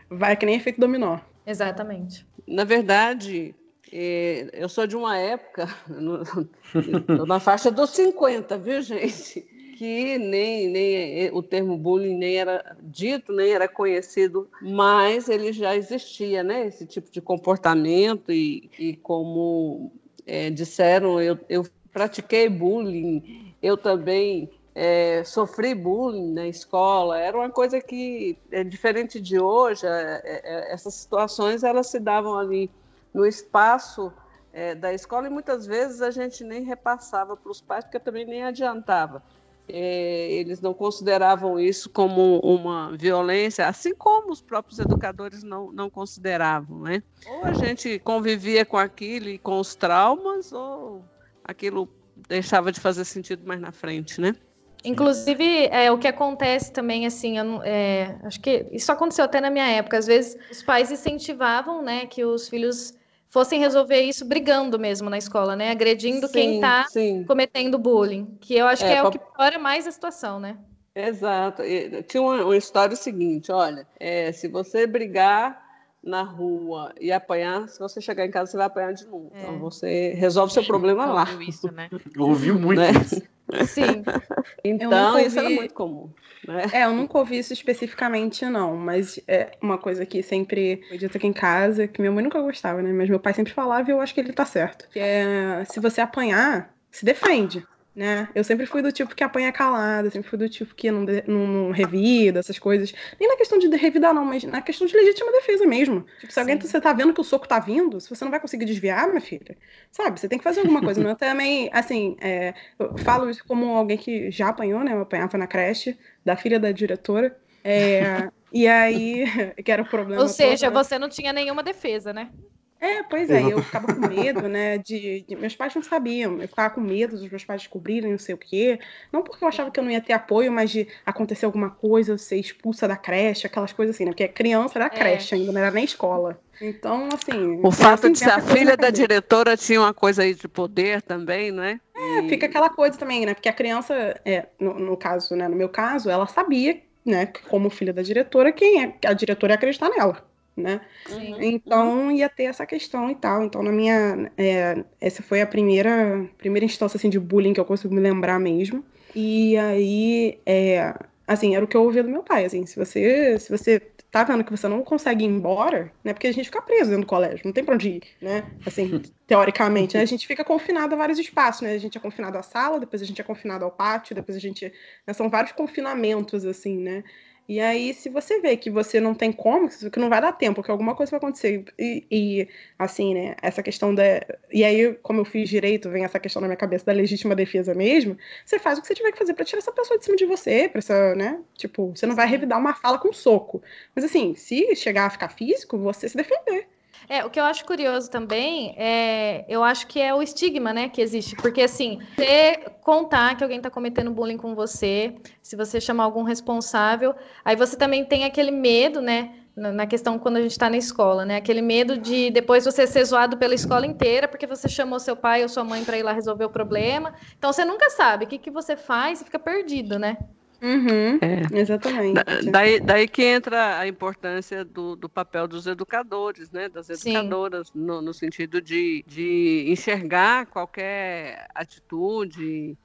vai 0.09 0.37
que 0.37 0.45
nem 0.45 0.55
efeito 0.55 0.79
dominó. 0.79 1.19
Exatamente. 1.45 2.25
Na 2.47 2.63
verdade, 2.63 3.53
eh, 3.91 4.49
eu 4.53 4.69
sou 4.69 4.87
de 4.87 4.95
uma 4.95 5.17
época, 5.17 5.67
na 7.27 7.39
faixa 7.41 7.69
dos 7.69 7.89
50, 7.89 8.57
viu, 8.57 8.81
gente? 8.81 9.45
Que 9.75 10.18
nem, 10.18 10.69
nem 10.69 11.30
o 11.33 11.44
termo 11.44 11.77
bullying 11.77 12.18
nem 12.18 12.38
era 12.38 12.77
dito, 12.81 13.33
nem 13.33 13.51
era 13.51 13.68
conhecido, 13.68 14.50
mas 14.62 15.27
ele 15.27 15.51
já 15.51 15.75
existia, 15.75 16.44
né? 16.44 16.68
Esse 16.68 16.86
tipo 16.86 17.12
de 17.12 17.19
comportamento, 17.19 18.31
e, 18.31 18.69
e 18.80 18.95
como 18.95 19.92
eh, 20.25 20.50
disseram, 20.50 21.22
eu, 21.22 21.38
eu 21.50 21.66
pratiquei 21.92 22.48
bullying, 22.48 23.54
eu 23.62 23.75
também 23.75 24.50
eh, 24.75 25.24
sofri 25.24 25.74
bullying 25.74 26.33
na 26.33 26.48
escola, 26.48 27.19
era 27.19 27.38
uma 27.38 27.50
coisa 27.50 27.80
que 27.81 28.38
é 28.51 28.63
diferente 28.63 29.19
de 29.19 29.39
hoje, 29.39 29.86
eh, 29.86 30.21
eh, 30.24 30.74
essas 30.74 30.94
situações 30.94 31.63
elas 31.63 31.88
se 31.88 32.00
davam 32.00 32.38
ali 32.38 32.69
no 33.13 33.25
espaço 33.25 34.12
eh, 34.54 34.75
da 34.75 34.94
escola 34.94 35.28
e 35.28 35.30
muitas 35.30 35.66
vezes 35.66 36.01
a 36.01 36.12
gente 36.12 36.44
nem 36.44 36.63
repassava 36.63 37.36
para 37.38 37.51
os 37.51 37.62
pais, 37.62 37.86
porque 37.86 38.00
também 38.00 38.25
nem 38.25 38.44
adiantava. 38.44 39.24
Eh, 39.67 40.27
eles 40.31 40.62
não 40.62 40.73
consideravam 40.73 41.59
isso 41.59 41.89
como 41.89 42.39
uma 42.39 42.95
violência, 42.95 43.67
assim 43.67 43.95
como 43.95 44.31
os 44.31 44.41
próprios 44.41 44.79
educadores 44.79 45.44
não, 45.44 45.71
não 45.71 45.89
consideravam. 45.89 46.81
Né? 46.81 47.01
Ou 47.27 47.45
a 47.45 47.53
gente 47.53 48.00
convivia 48.00 48.65
com 48.65 48.77
aquilo 48.77 49.29
e 49.29 49.38
com 49.38 49.59
os 49.59 49.73
traumas, 49.75 50.51
ou 50.51 51.03
aquilo 51.44 51.89
deixava 52.27 52.71
de 52.71 52.79
fazer 52.79 53.06
sentido 53.06 53.45
mais 53.45 53.59
na 53.59 53.71
frente, 53.71 54.21
né? 54.21 54.35
Inclusive, 54.83 55.65
é, 55.71 55.91
o 55.91 55.97
que 55.97 56.07
acontece 56.07 56.71
também, 56.71 57.07
assim, 57.07 57.39
eu 57.39 57.63
é, 57.63 58.19
acho 58.23 58.39
que 58.39 58.68
isso 58.71 58.91
aconteceu 58.91 59.25
até 59.25 59.41
na 59.41 59.50
minha 59.50 59.68
época. 59.68 59.97
Às 59.97 60.06
vezes, 60.06 60.38
os 60.51 60.61
pais 60.61 60.91
incentivavam, 60.91 61.81
né, 61.81 62.06
que 62.06 62.23
os 62.23 62.47
filhos 62.47 62.94
fossem 63.35 63.59
resolver 63.59 63.99
isso 63.99 64.23
brigando 64.23 64.79
mesmo 64.79 65.09
na 65.09 65.17
escola, 65.17 65.57
né, 65.57 65.69
agredindo 65.71 66.29
quem 66.29 66.51
Sim, 66.51 66.55
está 66.55 66.85
Sim, 66.87 67.25
cometendo 67.25 67.77
bullying, 67.77 68.37
que 68.39 68.55
eu 68.55 68.65
acho 68.65 68.81
É, 68.85 68.87
que 68.87 68.93
é 68.93 69.01
pra- 69.01 69.09
o 69.09 69.11
que 69.11 69.19
piora 69.19 69.59
mais 69.59 69.85
a 69.85 69.91
situação, 69.91 70.39
né? 70.39 70.57
Exato. 70.95 71.61
E 71.61 72.01
Tinha 72.03 72.23
uma, 72.23 72.45
uma 72.45 72.55
história 72.55 72.95
seguinte, 72.95 73.51
olha, 73.51 73.85
é, 73.99 74.31
se 74.31 74.47
você 74.47 74.87
brigar 74.87 75.64
na 76.06 76.22
rua 76.22 76.94
e 77.02 77.12
apanhar, 77.12 77.68
se 77.68 77.80
você 77.80 78.00
chegar 78.00 78.25
em 78.25 78.31
casa, 78.31 78.52
você 78.52 78.57
vai 78.57 78.68
apanhar 78.68 78.94
de 78.94 79.06
novo. 79.07 79.31
É. 79.34 79.42
Então 79.42 79.57
você 79.60 80.13
resolve 80.13 80.54
seu 80.54 80.63
problema 80.63 81.06
lá. 81.12 81.22
Ouviu 81.22 81.42
isso, 81.42 81.72
né? 81.72 81.90
Eu 82.16 82.22
ouvi 82.22 82.52
muito 82.52 82.80
Né? 82.80 82.92
isso. 82.92 83.22
Sim. 83.68 84.04
Então, 84.63 84.90
nunca 84.92 85.22
isso 85.22 85.38
era 85.38 85.48
ouvi- 85.48 85.60
muito 85.60 85.74
comum. 85.74 86.10
Né? 86.48 86.63
É, 86.72 86.86
eu 86.86 86.94
nunca 86.94 87.18
ouvi 87.18 87.38
isso 87.38 87.54
especificamente, 87.54 88.46
não, 88.46 88.75
mas 88.75 89.19
é 89.28 89.52
uma 89.62 89.78
coisa 89.78 90.06
que 90.06 90.22
sempre 90.24 90.84
foi 90.88 90.98
dita 90.98 91.18
aqui 91.18 91.25
em 91.28 91.34
casa, 91.34 91.88
que 91.88 92.00
minha 92.02 92.12
mãe 92.12 92.24
nunca 92.24 92.40
gostava, 92.42 92.81
né? 92.81 92.92
Mas 92.92 93.10
meu 93.10 93.19
pai 93.19 93.34
sempre 93.34 93.54
falava 93.54 93.90
e 93.90 93.94
eu 93.94 94.00
acho 94.02 94.13
que 94.13 94.19
ele 94.19 94.34
tá 94.34 94.46
certo. 94.46 94.88
Que 94.90 95.00
é, 95.00 95.63
se 95.66 95.80
você 95.80 96.02
apanhar, 96.02 96.74
se 96.92 97.04
defende, 97.06 97.66
né? 97.95 98.30
Eu 98.36 98.44
sempre 98.44 98.65
fui 98.65 98.81
do 98.81 98.92
tipo 98.92 99.15
que 99.15 99.24
apanha 99.24 99.51
calada, 99.51 100.09
sempre 100.12 100.30
fui 100.30 100.38
do 100.38 100.50
tipo 100.50 100.75
que 100.75 100.92
não, 100.92 101.06
de- 101.06 101.24
não, 101.27 101.47
não 101.47 101.71
revida, 101.71 102.39
essas 102.39 102.59
coisas. 102.59 102.94
Nem 103.19 103.30
na 103.30 103.38
questão 103.38 103.57
de 103.57 103.68
revidar, 103.75 104.13
não, 104.13 104.25
mas 104.25 104.44
na 104.44 104.62
questão 104.62 104.86
de 104.86 104.95
legítima 104.95 105.31
defesa 105.31 105.65
mesmo. 105.65 106.06
Tipo, 106.19 106.33
se 106.33 106.39
alguém, 106.39 106.59
Sim. 106.62 106.68
você 106.68 106.81
tá 106.81 106.92
vendo 106.94 107.13
que 107.13 107.21
o 107.21 107.24
soco 107.24 107.47
tá 107.47 107.59
vindo, 107.59 108.00
se 108.01 108.09
você 108.09 108.24
não 108.25 108.31
vai 108.31 108.39
conseguir 108.39 108.65
desviar, 108.65 109.07
minha 109.07 109.21
filha, 109.21 109.57
sabe? 109.92 110.19
Você 110.19 110.27
tem 110.27 110.38
que 110.38 110.44
fazer 110.44 110.59
alguma 110.62 110.83
coisa. 110.83 111.01
Eu 111.01 111.15
também, 111.15 111.69
assim, 111.74 112.18
é, 112.21 112.53
eu 112.77 112.97
falo 112.97 113.30
isso 113.30 113.44
como 113.47 113.75
alguém 113.77 113.97
que 113.97 114.30
já 114.31 114.50
apanhou, 114.50 114.83
né? 114.83 114.94
Eu 114.94 115.01
apanhava 115.01 115.38
na 115.38 115.47
creche, 115.47 115.97
da 116.24 116.36
filha 116.36 116.59
da 116.59 116.71
diretora. 116.71 117.36
É, 117.63 118.30
e 118.51 118.68
aí, 118.68 119.25
que 119.63 119.71
era 119.71 119.81
o 119.83 119.86
problema. 119.88 120.21
Ou 120.24 120.27
seja, 120.30 120.68
todo, 120.68 120.75
né? 120.75 120.83
você 120.83 120.97
não 121.00 121.09
tinha 121.09 121.33
nenhuma 121.33 121.63
defesa, 121.63 122.13
né? 122.13 122.31
É, 122.80 123.01
pois 123.04 123.31
é, 123.31 123.42
eu 123.42 123.62
ficava 123.63 123.88
com 123.88 124.00
medo, 124.01 124.48
né? 124.48 124.77
De, 124.77 125.22
de- 125.27 125.36
Meus 125.36 125.56
pais 125.56 125.74
não 125.74 125.81
sabiam, 125.81 126.39
eu 126.42 126.48
ficava 126.48 126.74
com 126.74 126.81
medo 126.81 127.18
dos 127.18 127.30
meus 127.30 127.44
pais 127.44 127.62
descobrirem 127.62 128.12
não 128.12 128.19
sei 128.19 128.36
o 128.36 128.38
quê. 128.38 128.80
Não 129.12 129.24
porque 129.24 129.44
eu 129.44 129.48
achava 129.48 129.72
que 129.72 129.80
eu 129.80 129.83
não 129.83 129.89
ia 129.92 130.01
ter 130.01 130.13
apoio, 130.13 130.51
mas 130.51 130.69
de 130.69 130.88
acontecer 131.06 131.45
alguma 131.45 131.69
coisa, 131.69 132.12
eu 132.12 132.18
ser 132.18 132.38
expulsa 132.38 132.88
da 132.88 132.98
creche, 132.98 133.48
aquelas 133.48 133.74
coisas 133.74 133.95
assim, 133.95 134.06
né? 134.06 134.12
Porque 134.12 134.27
criança 134.27 134.77
era 134.77 134.89
creche 134.89 135.36
ainda, 135.36 135.51
não 135.51 135.60
era 135.60 135.72
nem 135.72 135.83
escola. 135.86 136.39
Então, 136.62 137.10
assim. 137.13 137.60
O 137.63 137.72
fato 137.72 138.10
de 138.10 138.19
ser 138.19 138.30
a 138.30 138.39
filha 138.39 138.78
da 138.78 138.89
diretora 138.89 139.57
tinha 139.57 139.80
uma 139.81 139.94
coisa 139.94 140.24
aí 140.24 140.33
de 140.36 140.48
poder 140.48 141.01
também, 141.01 141.51
né? 141.51 141.80
É, 141.95 142.30
fica 142.30 142.45
aquela 142.45 142.69
coisa 142.69 142.98
também, 142.98 143.25
né? 143.25 143.33
Porque 143.33 143.50
a 143.50 143.54
criança, 143.54 143.94
é, 144.25 144.48
no, 144.60 144.78
no 144.80 144.98
caso, 144.98 145.36
né? 145.36 145.48
No 145.48 145.56
meu 145.56 145.69
caso, 145.69 146.10
ela 146.10 146.28
sabia, 146.28 146.81
né? 147.06 147.25
que 147.25 147.42
Como 147.44 147.69
filha 147.69 147.94
da 147.94 148.01
diretora, 148.01 148.51
quem 148.51 148.83
é? 148.83 148.94
A 149.06 149.13
diretora 149.13 149.54
ia 149.54 149.56
acreditar 149.56 149.89
nela, 149.89 150.24
né? 150.56 150.81
Sim. 151.06 151.36
Então 151.40 152.12
ia 152.12 152.30
ter 152.30 152.44
essa 152.44 152.66
questão 152.66 153.10
e 153.10 153.16
tal. 153.16 153.44
Então, 153.44 153.62
na 153.62 153.72
minha. 153.72 154.31
é, 154.38 154.84
essa 155.02 155.22
foi 155.22 155.42
a 155.42 155.48
primeira, 155.48 156.28
primeira 156.38 156.66
instância 156.66 156.98
assim, 156.98 157.10
de 157.10 157.19
bullying 157.19 157.54
que 157.54 157.60
eu 157.60 157.66
consigo 157.66 157.94
me 157.94 158.02
lembrar 158.02 158.40
mesmo. 158.40 158.84
E 159.13 159.57
aí, 159.57 160.40
é, 160.46 160.94
assim, 161.28 161.56
era 161.56 161.63
o 161.63 161.68
que 161.68 161.78
eu 161.78 161.84
ouvia 161.84 162.04
do 162.04 162.10
meu 162.10 162.24
pai. 162.24 162.46
Assim, 162.46 162.66
se 162.66 162.75
você, 162.78 163.38
se 163.40 163.50
você 163.50 163.80
tá 164.12 164.24
vendo 164.24 164.46
que 164.46 164.52
você 164.52 164.68
não 164.68 164.81
consegue 164.81 165.25
ir 165.25 165.28
embora, 165.28 165.92
né? 166.02 166.13
Porque 166.13 166.28
a 166.28 166.31
gente 166.31 166.46
fica 166.46 166.62
preso 166.62 166.90
dentro 166.90 167.06
do 167.06 167.07
colégio, 167.07 167.42
não 167.44 167.52
tem 167.52 167.66
pra 167.66 167.74
onde 167.74 167.90
ir, 167.90 168.04
né? 168.22 168.46
Assim, 168.66 169.02
teoricamente, 169.28 169.98
né? 169.98 170.04
A 170.04 170.06
gente 170.06 170.25
fica 170.25 170.44
confinado 170.44 170.96
a 170.96 170.98
vários 170.98 171.19
espaços, 171.19 171.62
né? 171.63 171.74
A 171.74 171.78
gente 171.78 171.98
é 171.98 172.02
confinado 172.02 172.38
à 172.38 172.42
sala, 172.42 172.80
depois 172.80 173.02
a 173.02 173.06
gente 173.06 173.19
é 173.19 173.24
confinado 173.25 173.66
ao 173.66 173.72
pátio, 173.72 174.16
depois 174.16 174.38
a 174.38 174.40
gente. 174.40 174.72
né, 175.06 175.13
São 175.13 175.30
vários 175.30 175.52
confinamentos, 175.52 176.46
assim, 176.46 176.78
né? 176.78 177.04
E 177.47 177.59
aí, 177.59 177.94
se 177.94 178.09
você 178.09 178.39
vê 178.42 178.57
que 178.57 178.71
você 178.71 178.99
não 178.99 179.14
tem 179.14 179.31
como, 179.31 179.69
que 179.69 179.99
não 179.99 180.09
vai 180.09 180.19
dar 180.19 180.31
tempo, 180.33 180.64
que 180.64 180.71
alguma 180.71 180.95
coisa 180.95 181.11
vai 181.11 181.19
acontecer, 181.19 181.64
e, 181.78 182.04
e, 182.09 182.47
assim, 182.78 183.14
né, 183.14 183.35
essa 183.40 183.61
questão 183.61 183.94
da. 183.94 184.04
E 184.52 184.64
aí, 184.64 184.95
como 185.04 185.21
eu 185.21 185.25
fiz 185.25 185.47
direito, 185.47 185.87
vem 185.92 186.04
essa 186.04 186.19
questão 186.19 186.42
na 186.42 186.47
minha 186.47 186.57
cabeça 186.57 186.85
da 186.85 186.92
legítima 186.94 187.35
defesa 187.35 187.75
mesmo, 187.75 188.18
você 188.44 188.57
faz 188.57 188.80
o 188.80 188.81
que 188.81 188.87
você 188.87 188.95
tiver 188.95 189.11
que 189.11 189.19
fazer 189.19 189.35
pra 189.35 189.45
tirar 189.45 189.59
essa 189.59 189.71
pessoa 189.71 189.99
de 189.99 190.06
cima 190.06 190.18
de 190.18 190.25
você, 190.25 190.68
pra 190.68 190.80
essa, 190.80 191.14
né? 191.16 191.40
Tipo, 191.56 191.90
você 191.95 192.07
não 192.07 192.16
vai 192.16 192.28
revidar 192.28 192.57
uma 192.59 192.73
fala 192.73 192.97
com 192.97 193.14
soco. 193.14 193.61
Mas 193.95 194.04
assim, 194.06 194.33
se 194.35 194.75
chegar 194.75 195.06
a 195.06 195.09
ficar 195.11 195.30
físico, 195.30 195.78
você 195.78 196.09
se 196.09 196.18
defender. 196.18 196.68
É, 197.07 197.23
o 197.23 197.30
que 197.30 197.40
eu 197.40 197.44
acho 197.44 197.66
curioso 197.66 198.09
também 198.09 198.75
é, 198.78 199.45
eu 199.47 199.64
acho 199.64 199.87
que 199.87 199.99
é 199.99 200.14
o 200.14 200.21
estigma, 200.21 200.73
né, 200.73 200.90
que 200.90 201.02
existe, 201.02 201.35
porque 201.35 201.61
assim, 201.61 201.99
você 202.16 202.57
contar 202.81 203.35
que 203.35 203.44
alguém 203.44 203.57
está 203.57 203.69
cometendo 203.69 204.11
bullying 204.11 204.37
com 204.37 204.56
você, 204.56 205.16
se 205.42 205.56
você 205.56 205.80
chamar 205.80 206.04
algum 206.04 206.23
responsável, 206.23 207.14
aí 207.44 207.56
você 207.56 207.78
também 207.78 208.04
tem 208.04 208.25
aquele 208.25 208.52
medo, 208.52 209.02
né, 209.02 209.35
na 209.56 209.87
questão 209.87 210.19
quando 210.19 210.37
a 210.37 210.42
gente 210.42 210.52
está 210.52 210.69
na 210.69 210.78
escola, 210.78 211.25
né, 211.25 211.37
aquele 211.37 211.61
medo 211.61 211.97
de 211.97 212.30
depois 212.31 212.66
você 212.66 212.85
ser 212.85 213.06
zoado 213.06 213.37
pela 213.37 213.54
escola 213.54 213.85
inteira 213.85 214.28
porque 214.28 214.45
você 214.45 214.68
chamou 214.68 214.99
seu 214.99 215.16
pai 215.16 215.44
ou 215.44 215.49
sua 215.49 215.64
mãe 215.64 215.83
para 215.85 215.97
ir 215.97 216.04
lá 216.04 216.11
resolver 216.11 216.45
o 216.45 216.49
problema, 216.49 217.14
então 217.37 217.54
você 217.54 217.64
nunca 217.64 217.90
sabe 217.90 218.25
o 218.25 218.28
que 218.28 218.37
que 218.37 218.52
você 218.52 218.75
faz 218.75 219.21
e 219.21 219.25
fica 219.25 219.40
perdido, 219.40 219.97
né? 219.97 220.18
Uhum, 220.62 221.19
É. 221.21 221.59
exatamente. 221.59 222.14
Da- 222.14 222.24
Daí, 222.52 222.80
daí 222.80 223.07
que 223.07 223.24
entra 223.24 223.78
a 223.80 223.88
importância 223.88 224.64
do, 224.66 224.95
do 224.95 225.09
papel 225.09 225.47
dos 225.47 225.68
educadores, 225.68 226.50
né? 226.52 226.69
das 226.69 226.90
educadoras, 226.90 227.71
no, 227.74 228.02
no 228.02 228.14
sentido 228.14 228.62
de, 228.62 229.04
de 229.06 229.66
enxergar 229.69 230.47
qualquer 230.47 231.45
atitude 231.54 232.78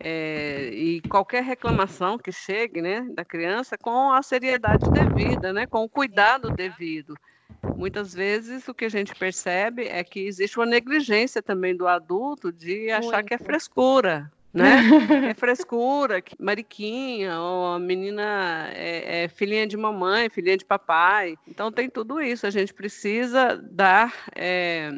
é, 0.00 0.70
e 0.72 1.00
qualquer 1.02 1.42
reclamação 1.42 2.18
que 2.18 2.32
chegue 2.32 2.80
né, 2.80 3.06
da 3.14 3.24
criança 3.24 3.76
com 3.76 4.12
a 4.12 4.22
seriedade 4.22 4.88
devida, 4.90 5.52
né, 5.52 5.66
com 5.66 5.84
o 5.84 5.88
cuidado 5.88 6.50
devido. 6.50 7.14
Muitas 7.76 8.12
vezes 8.12 8.66
o 8.68 8.74
que 8.74 8.84
a 8.86 8.88
gente 8.88 9.14
percebe 9.14 9.84
é 9.86 10.02
que 10.04 10.20
existe 10.20 10.58
uma 10.58 10.66
negligência 10.66 11.42
também 11.42 11.76
do 11.76 11.86
adulto 11.86 12.52
de 12.52 12.90
achar 12.90 13.22
que 13.22 13.34
é 13.34 13.38
Muito. 13.38 13.46
frescura. 13.46 14.32
Né? 14.52 14.76
é 15.30 15.34
frescura, 15.34 16.22
mariquinha, 16.38 17.38
ou 17.38 17.74
a 17.74 17.78
menina 17.78 18.70
é, 18.72 19.24
é, 19.24 19.28
filhinha 19.28 19.66
de 19.66 19.76
mamãe, 19.76 20.30
filhinha 20.30 20.56
de 20.56 20.64
papai. 20.64 21.36
Então 21.46 21.70
tem 21.70 21.88
tudo 21.88 22.20
isso. 22.20 22.46
A 22.46 22.50
gente 22.50 22.72
precisa 22.72 23.56
dar, 23.56 24.12
é, 24.34 24.90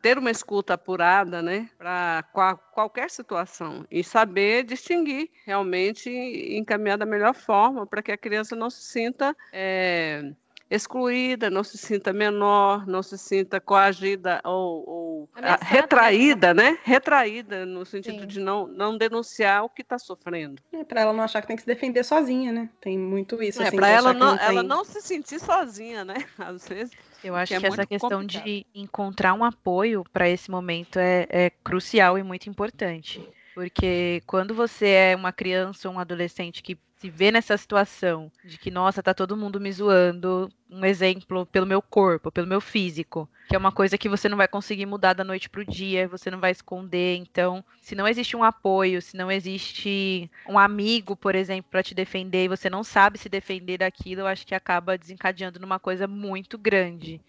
ter 0.00 0.18
uma 0.18 0.30
escuta 0.30 0.74
apurada, 0.74 1.42
né? 1.42 1.68
Para 1.76 2.24
qual, 2.32 2.56
qualquer 2.72 3.10
situação 3.10 3.84
e 3.90 4.02
saber 4.04 4.64
distinguir 4.64 5.30
realmente 5.44 6.10
encaminhar 6.10 6.98
da 6.98 7.06
melhor 7.06 7.34
forma 7.34 7.86
para 7.86 8.02
que 8.02 8.12
a 8.12 8.18
criança 8.18 8.54
não 8.54 8.70
se 8.70 8.82
sinta 8.82 9.36
é, 9.52 10.32
excluída, 10.70 11.48
não 11.48 11.62
se 11.62 11.78
sinta 11.78 12.12
menor, 12.12 12.86
não 12.86 13.02
se 13.02 13.16
sinta 13.16 13.60
coagida 13.60 14.40
ou, 14.44 14.88
ou 14.88 15.28
retraída, 15.60 16.52
né? 16.52 16.78
Retraída 16.82 17.64
no 17.64 17.84
sentido 17.86 18.20
Sim. 18.20 18.26
de 18.26 18.40
não, 18.40 18.66
não 18.66 18.98
denunciar 18.98 19.64
o 19.64 19.68
que 19.68 19.82
está 19.82 19.98
sofrendo. 19.98 20.60
É, 20.72 20.84
para 20.84 21.02
ela 21.02 21.12
não 21.12 21.22
achar 21.22 21.40
que 21.40 21.46
tem 21.46 21.56
que 21.56 21.62
se 21.62 21.66
defender 21.66 22.04
sozinha, 22.04 22.52
né? 22.52 22.68
Tem 22.80 22.98
muito 22.98 23.42
isso. 23.42 23.62
É, 23.62 23.68
assim, 23.68 23.76
para 23.76 23.88
ela 23.88 24.12
não, 24.12 24.34
não 24.34 24.42
ela 24.42 24.62
não 24.62 24.84
se 24.84 25.00
sentir 25.00 25.38
sozinha, 25.38 26.04
né? 26.04 26.16
Às 26.38 26.68
vezes. 26.68 26.92
Eu 27.22 27.34
acho 27.34 27.48
que, 27.48 27.54
é 27.54 27.60
que 27.60 27.66
essa 27.66 27.86
questão 27.86 28.20
complicado. 28.20 28.44
de 28.44 28.66
encontrar 28.74 29.34
um 29.34 29.44
apoio 29.44 30.04
para 30.12 30.28
esse 30.28 30.50
momento 30.50 30.98
é, 30.98 31.26
é 31.30 31.50
crucial 31.50 32.18
e 32.18 32.22
muito 32.22 32.48
importante. 32.48 33.26
Porque 33.56 34.22
quando 34.26 34.54
você 34.54 34.86
é 34.86 35.16
uma 35.16 35.32
criança 35.32 35.88
ou 35.88 35.94
um 35.94 35.98
adolescente 35.98 36.62
que 36.62 36.78
se 36.98 37.08
vê 37.08 37.30
nessa 37.30 37.56
situação 37.56 38.30
de 38.44 38.58
que, 38.58 38.70
nossa, 38.70 39.02
tá 39.02 39.14
todo 39.14 39.34
mundo 39.34 39.58
me 39.58 39.72
zoando, 39.72 40.52
um 40.70 40.84
exemplo 40.84 41.46
pelo 41.46 41.64
meu 41.64 41.80
corpo, 41.80 42.30
pelo 42.30 42.46
meu 42.46 42.60
físico, 42.60 43.26
que 43.48 43.56
é 43.56 43.58
uma 43.58 43.72
coisa 43.72 43.96
que 43.96 44.10
você 44.10 44.28
não 44.28 44.36
vai 44.36 44.46
conseguir 44.46 44.84
mudar 44.84 45.14
da 45.14 45.24
noite 45.24 45.48
pro 45.48 45.64
dia, 45.64 46.06
você 46.06 46.30
não 46.30 46.38
vai 46.38 46.50
esconder. 46.50 47.16
Então, 47.16 47.64
se 47.80 47.94
não 47.94 48.06
existe 48.06 48.36
um 48.36 48.44
apoio, 48.44 49.00
se 49.00 49.16
não 49.16 49.32
existe 49.32 50.30
um 50.46 50.58
amigo, 50.58 51.16
por 51.16 51.34
exemplo, 51.34 51.70
para 51.70 51.82
te 51.82 51.94
defender 51.94 52.44
e 52.44 52.48
você 52.48 52.68
não 52.68 52.84
sabe 52.84 53.16
se 53.16 53.30
defender 53.30 53.78
daquilo, 53.78 54.20
eu 54.20 54.26
acho 54.26 54.46
que 54.46 54.54
acaba 54.54 54.98
desencadeando 54.98 55.58
numa 55.58 55.78
coisa 55.78 56.06
muito 56.06 56.58
grande 56.58 57.22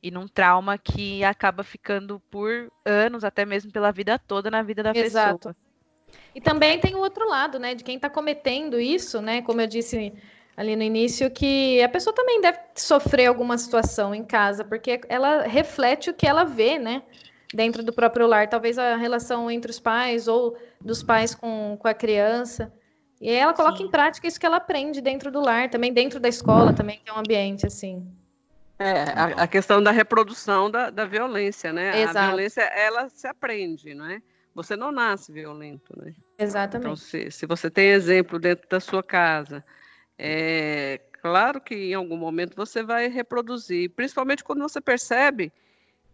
e 0.00 0.08
num 0.08 0.28
trauma 0.28 0.78
que 0.78 1.24
acaba 1.24 1.64
ficando 1.64 2.20
por 2.30 2.70
anos, 2.84 3.24
até 3.24 3.44
mesmo 3.44 3.72
pela 3.72 3.90
vida 3.90 4.20
toda 4.20 4.52
na 4.52 4.62
vida 4.62 4.84
da 4.84 4.94
Exato. 4.94 5.48
pessoa. 5.48 5.63
E 6.34 6.40
também 6.40 6.78
tem 6.80 6.94
o 6.94 6.98
outro 6.98 7.28
lado, 7.28 7.58
né, 7.58 7.74
de 7.74 7.84
quem 7.84 7.96
está 7.96 8.10
cometendo 8.10 8.80
isso, 8.80 9.20
né, 9.20 9.42
como 9.42 9.60
eu 9.60 9.66
disse 9.66 10.12
ali 10.56 10.76
no 10.76 10.82
início, 10.82 11.30
que 11.30 11.82
a 11.82 11.88
pessoa 11.88 12.14
também 12.14 12.40
deve 12.40 12.58
sofrer 12.74 13.26
alguma 13.26 13.58
situação 13.58 14.14
em 14.14 14.24
casa, 14.24 14.64
porque 14.64 15.00
ela 15.08 15.42
reflete 15.42 16.10
o 16.10 16.14
que 16.14 16.26
ela 16.26 16.44
vê, 16.44 16.78
né, 16.78 17.02
dentro 17.54 17.82
do 17.82 17.92
próprio 17.92 18.26
lar. 18.26 18.48
Talvez 18.48 18.78
a 18.78 18.96
relação 18.96 19.50
entre 19.50 19.70
os 19.70 19.78
pais 19.78 20.28
ou 20.28 20.56
dos 20.80 21.02
pais 21.02 21.34
com, 21.34 21.76
com 21.78 21.88
a 21.88 21.94
criança. 21.94 22.72
E 23.20 23.28
aí 23.28 23.36
ela 23.36 23.54
coloca 23.54 23.78
Sim. 23.78 23.84
em 23.84 23.90
prática 23.90 24.26
isso 24.26 24.38
que 24.38 24.46
ela 24.46 24.56
aprende 24.56 25.00
dentro 25.00 25.30
do 25.30 25.40
lar, 25.40 25.70
também 25.70 25.92
dentro 25.92 26.18
da 26.20 26.28
escola, 26.28 26.72
também 26.72 27.00
que 27.02 27.08
é 27.08 27.12
um 27.12 27.18
ambiente 27.18 27.66
assim. 27.66 28.06
É, 28.78 29.02
a, 29.14 29.44
a 29.44 29.46
questão 29.46 29.80
da 29.80 29.92
reprodução 29.92 30.68
da, 30.68 30.90
da 30.90 31.04
violência, 31.04 31.72
né? 31.72 32.02
Exato. 32.02 32.18
A 32.18 32.26
violência, 32.26 32.62
ela 32.62 33.08
se 33.08 33.26
aprende, 33.26 33.94
não 33.94 34.06
é? 34.06 34.20
Você 34.54 34.76
não 34.76 34.92
nasce 34.92 35.32
violento, 35.32 35.92
né? 35.98 36.14
Exatamente. 36.38 36.86
Então, 36.86 36.96
se, 36.96 37.30
se 37.30 37.46
você 37.46 37.70
tem 37.70 37.88
exemplo 37.88 38.38
dentro 38.38 38.68
da 38.68 38.80
sua 38.80 39.02
casa, 39.02 39.64
é 40.18 41.00
claro 41.20 41.60
que 41.60 41.74
em 41.74 41.94
algum 41.94 42.16
momento 42.16 42.54
você 42.54 42.82
vai 42.82 43.08
reproduzir, 43.08 43.90
principalmente 43.90 44.44
quando 44.44 44.60
você 44.60 44.80
percebe 44.80 45.52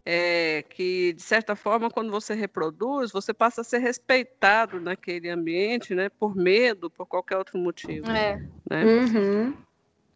é, 0.05 0.63
que, 0.63 1.13
de 1.13 1.21
certa 1.21 1.55
forma, 1.55 1.89
quando 1.89 2.09
você 2.09 2.33
reproduz, 2.33 3.11
você 3.11 3.33
passa 3.33 3.61
a 3.61 3.63
ser 3.63 3.79
respeitado 3.79 4.79
naquele 4.79 5.29
ambiente, 5.29 5.93
né? 5.93 6.09
Por 6.09 6.35
medo, 6.35 6.89
por 6.89 7.05
qualquer 7.05 7.37
outro 7.37 7.59
motivo. 7.59 8.09
É. 8.09 8.39
Né? 8.69 8.85
Uhum. 8.85 9.53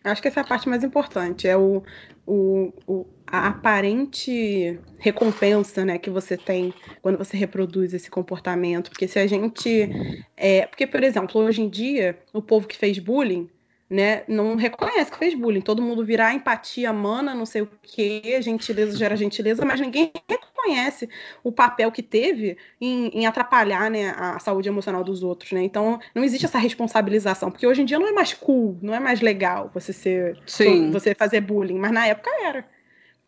Acho 0.06 0.22
que 0.22 0.28
essa 0.28 0.40
é 0.40 0.44
a 0.44 0.46
parte 0.46 0.70
mais 0.70 0.84
importante, 0.84 1.48
é 1.48 1.58
o, 1.58 1.84
o, 2.26 2.72
o, 2.86 3.06
a 3.26 3.48
aparente 3.48 4.80
recompensa 4.98 5.84
né, 5.84 5.98
que 5.98 6.10
você 6.10 6.38
tem 6.38 6.74
quando 7.02 7.18
você 7.18 7.36
reproduz 7.36 7.94
esse 7.94 8.10
comportamento. 8.10 8.90
Porque 8.90 9.08
se 9.08 9.20
a 9.20 9.28
gente. 9.28 9.90
É, 10.38 10.68
porque, 10.68 10.86
por 10.86 11.04
exemplo, 11.04 11.42
hoje 11.42 11.62
em 11.62 11.70
dia, 11.70 12.18
o 12.34 12.42
povo 12.42 12.68
que 12.68 12.78
fez 12.78 13.00
bullying 13.00 13.50
né, 13.90 14.24
não 14.28 14.56
reconhece 14.56 15.12
que 15.12 15.18
fez 15.18 15.36
bullying. 15.36 15.62
Todo 15.62 15.82
mundo 15.82 16.04
virar 16.04 16.34
empatia, 16.34 16.92
mana, 16.92 17.36
não 17.36 17.46
sei 17.46 17.62
o 17.62 17.70
que, 17.82 18.42
gentileza 18.42 18.98
gera 18.98 19.16
gentileza, 19.16 19.64
mas 19.64 19.80
ninguém 19.80 20.12
reconhece 20.28 21.08
o 21.44 21.52
papel 21.52 21.92
que 21.92 22.02
teve 22.02 22.58
em, 22.82 23.08
em, 23.10 23.26
atrapalhar 23.28 23.92
né, 23.92 24.10
a 24.18 24.40
saúde 24.40 24.70
emocional 24.70 25.04
dos 25.04 25.22
outros, 25.22 25.52
né? 25.52 25.62
Então 25.62 26.00
não 26.16 26.24
existe 26.24 26.46
essa 26.46 26.58
responsabilização, 26.58 27.52
porque 27.52 27.68
hoje 27.68 27.84
em 27.84 27.86
dia 27.86 28.00
não 28.00 28.08
é 28.08 28.12
mais 28.12 28.34
cool, 28.34 28.78
não 28.82 28.94
é 28.94 29.00
mais 29.00 29.22
legal 29.22 29.70
você 29.74 29.94
ser 29.94 30.40
Sim. 30.46 30.92
você 30.92 31.14
fazer 31.14 31.42
bullying, 31.42 31.78
mas 31.78 31.92
na 31.92 32.08
época 32.08 32.32
era. 32.44 32.66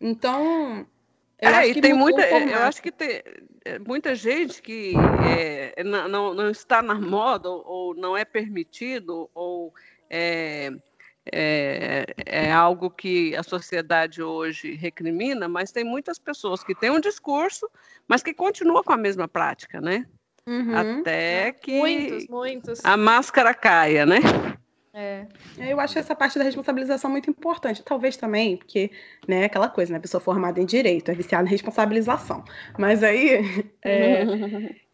Então 0.00 0.86
eu 1.40 1.50
é, 1.50 1.68
e 1.68 1.80
tem 1.80 1.94
muita, 1.94 2.28
eu 2.28 2.62
acho 2.64 2.82
que 2.82 2.90
tem 2.90 3.22
é, 3.64 3.78
muita 3.78 4.12
gente 4.12 4.60
que 4.60 4.94
é, 5.24 5.84
não, 5.84 6.34
não 6.34 6.50
está 6.50 6.82
na 6.82 6.96
moda 6.96 7.48
ou, 7.48 7.62
ou 7.64 7.94
não 7.94 8.16
é 8.16 8.24
permitido 8.24 9.30
ou 9.32 9.72
é, 10.10 10.72
é, 11.32 12.06
é, 12.24 12.52
algo 12.52 12.90
que 12.90 13.34
a 13.36 13.42
sociedade 13.42 14.22
hoje 14.22 14.74
recrimina, 14.74 15.48
mas 15.48 15.72
tem 15.72 15.84
muitas 15.84 16.18
pessoas 16.18 16.62
que 16.62 16.74
têm 16.74 16.90
um 16.90 17.00
discurso, 17.00 17.68
mas 18.06 18.22
que 18.22 18.32
continuam 18.32 18.82
com 18.82 18.92
a 18.92 18.96
mesma 18.96 19.28
prática, 19.28 19.80
né? 19.80 20.06
Uhum. 20.46 21.00
Até 21.00 21.52
que 21.52 21.78
muitos, 21.78 22.28
muitos. 22.28 22.84
a 22.84 22.96
máscara 22.96 23.52
caia, 23.52 24.06
né? 24.06 24.18
É. 24.94 25.26
Eu 25.58 25.78
acho 25.78 25.98
essa 25.98 26.14
parte 26.14 26.38
da 26.38 26.44
responsabilização 26.44 27.10
muito 27.10 27.30
importante. 27.30 27.84
Talvez 27.84 28.16
também, 28.16 28.56
porque, 28.56 28.90
né, 29.28 29.44
aquela 29.44 29.68
coisa, 29.68 29.92
né? 29.92 30.00
Pessoa 30.00 30.20
formada 30.20 30.60
em 30.60 30.66
direito, 30.66 31.10
é 31.10 31.14
viciada 31.14 31.46
em 31.46 31.50
responsabilização. 31.50 32.42
Mas 32.76 33.02
aí. 33.02 33.38
É, 33.84 34.24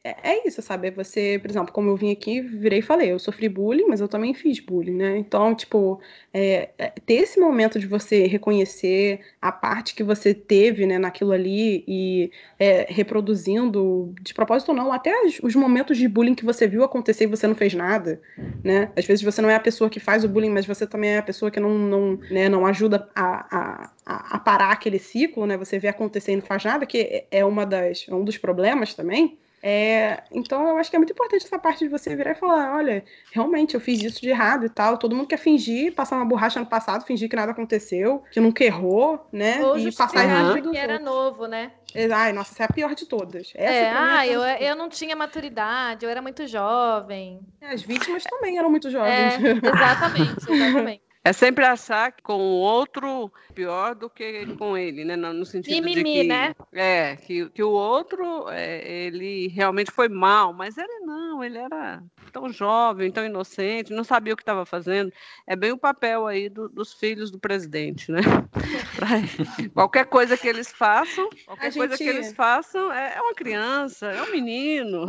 é, 0.06 0.34
é, 0.34 0.46
isso, 0.46 0.61
sabe? 0.61 0.88
É 0.88 0.90
você, 0.90 1.38
por 1.40 1.50
exemplo, 1.50 1.73
como 1.73 1.88
eu 1.88 1.96
vim 1.96 2.12
aqui, 2.12 2.42
virei 2.42 2.80
e 2.80 2.82
falei, 2.82 3.11
eu 3.11 3.18
sofri 3.18 3.49
bullying, 3.49 3.87
mas 3.88 4.02
eu 4.02 4.08
também 4.08 4.34
fiz 4.34 4.61
bullying, 4.61 4.92
né? 4.94 5.16
Então, 5.16 5.54
tipo, 5.54 5.99
é, 6.32 6.68
é, 6.76 6.92
ter 7.06 7.14
esse 7.14 7.40
momento 7.40 7.78
de 7.78 7.87
você 7.87 8.26
reconhecer 8.26 9.20
a 9.40 9.50
parte 9.50 9.94
que 9.94 10.04
você 10.04 10.34
teve, 10.34 10.84
né, 10.84 10.99
naquilo 10.99 11.32
ali 11.32 11.82
e 11.88 12.30
é, 12.58 12.84
reproduzindo, 12.87 14.14
de 14.20 14.34
propósito 14.34 14.68
ou 14.68 14.75
não, 14.75 14.92
até 14.92 15.11
os, 15.25 15.40
os, 15.42 15.54
momentos 15.54 15.96
de 15.96 16.06
bullying 16.06 16.34
que 16.34 16.44
você 16.44 16.68
viu 16.68 16.84
acontecer 16.84 17.25
e 17.25 17.26
você 17.26 17.46
não 17.46 17.54
fez 17.54 17.73
nada, 17.73 18.20
né? 18.62 18.90
Às 18.94 19.06
vezes 19.06 19.25
você 19.25 19.40
não 19.40 19.49
é 19.49 19.54
a 19.54 19.61
pessoa 19.61 19.88
que 19.88 20.00
faz 20.00 20.23
o 20.23 20.28
bullying, 20.28 20.50
mas 20.50 20.66
você 20.66 20.87
também 20.87 21.12
é 21.12 21.18
a 21.18 21.23
pessoa 21.23 21.50
que 21.50 21.58
não, 21.58 21.78
não, 21.78 22.18
né, 22.30 22.46
não 22.50 22.66
ajuda 22.66 23.08
a, 23.14 23.88
a, 24.04 24.34
a 24.37 24.38
parar 24.38 24.70
aquele 24.70 24.99
ciclo, 24.99 25.46
né? 25.46 25.56
Você 25.56 25.78
vê 25.78 25.88
acontecer 25.88 26.32
e 26.32 26.37
não 26.37 26.42
faz 26.42 26.62
nada, 26.62 26.84
que 26.84 27.25
é 27.30 27.42
uma 27.42 27.64
das, 27.64 28.06
um 28.11 28.23
dos 28.23 28.37
problemas 28.37 28.92
também. 28.92 29.38
É, 29.66 30.23
então 30.30 30.68
eu 30.68 30.76
acho 30.76 30.90
que 30.90 30.97
é 30.97 30.99
muito 30.99 31.14
importante 31.14 31.47
essa 31.47 31.59
parte 31.59 31.78
de 31.78 31.88
você 31.88 32.14
virar 32.14 32.33
e 32.33 32.35
falar, 32.35 32.76
olha, 32.76 33.02
realmente 33.33 33.73
eu 33.73 33.80
fiz 33.80 34.02
isso 34.02 34.21
de 34.21 34.28
errado 34.28 34.66
e 34.66 34.68
tal. 34.68 34.99
Todo 34.99 35.16
mundo 35.16 35.26
quer 35.26 35.38
fingir, 35.38 35.94
passar 35.94 36.16
uma 36.16 36.25
borracha 36.26 36.61
no 36.61 36.66
passado, 36.66 37.06
fingir 37.06 37.30
que 37.30 37.37
nada 37.37 37.52
aconteceu, 37.52 38.23
que 38.30 38.40
nunca 38.40 38.62
errou, 38.62 39.26
né? 39.33 39.64
Ou 39.64 39.78
e 39.78 39.90
passar 39.90 40.25
errado 40.25 40.71
que 40.71 40.76
era 40.76 40.99
novo, 40.99 41.47
né? 41.47 41.73
Ai, 42.12 42.35
nossa, 42.35 42.52
essa 42.52 42.64
é 42.64 42.66
a 42.66 42.73
pior 42.73 42.94
de 42.94 43.06
todas. 43.06 43.52
Essa 43.54 43.73
é, 43.73 43.90
ah, 43.90 44.26
eu, 44.26 44.42
eu 44.42 44.76
não 44.76 44.90
tinha 44.90 45.16
maturidade, 45.16 46.04
eu 46.04 46.11
era 46.11 46.21
muito 46.21 46.47
jovem. 46.47 47.40
As 47.62 47.80
vítimas 47.80 48.23
também 48.25 48.59
eram 48.59 48.68
muito 48.68 48.90
jovens. 48.90 49.12
É, 49.14 49.50
exatamente, 49.50 50.44
exatamente. 50.52 51.03
É 51.26 51.33
sempre 51.33 51.64
achar 51.64 52.12
que 52.12 52.23
com 52.23 52.37
o 52.37 52.61
outro 52.61 53.33
pior 53.54 53.95
do 53.95 54.11
que 54.11 54.45
com 54.57 54.76
ele, 54.76 55.07
né? 55.07 55.16
No 55.16 55.47
sentido 55.47 55.73
Mimimi, 55.73 56.04
de 56.04 56.21
que 56.21 56.25
né? 56.25 56.54
é 56.71 57.16
que, 57.16 57.49
que 57.49 57.62
o 57.62 57.71
outro 57.71 58.50
é, 58.50 59.07
ele 59.07 59.49
realmente 59.49 59.90
foi 59.90 60.07
mal, 60.07 60.52
mas 60.52 60.76
ele 60.76 60.99
não, 61.00 61.43
ele 61.43 61.57
era 61.57 62.02
tão 62.31 62.52
jovem, 62.52 63.11
tão 63.11 63.25
inocente, 63.25 63.95
não 63.95 64.04
sabia 64.04 64.35
o 64.35 64.37
que 64.37 64.43
estava 64.43 64.66
fazendo. 64.66 65.11
É 65.47 65.57
bem 65.57 65.73
o 65.73 65.78
papel 65.78 66.26
aí 66.26 66.50
do, 66.50 66.69
dos 66.69 66.93
filhos 66.93 67.31
do 67.31 67.38
presidente, 67.38 68.12
né? 68.12 68.21
qualquer 69.73 70.04
coisa 70.04 70.37
que 70.37 70.47
eles 70.47 70.71
façam, 70.71 71.31
qualquer 71.47 71.73
gente... 71.73 71.78
coisa 71.78 71.97
que 71.97 72.04
eles 72.04 72.35
façam 72.35 72.93
é, 72.93 73.14
é 73.16 73.23
uma 73.23 73.35
criança, 73.35 74.09
é 74.09 74.23
um 74.23 74.31
menino. 74.31 75.07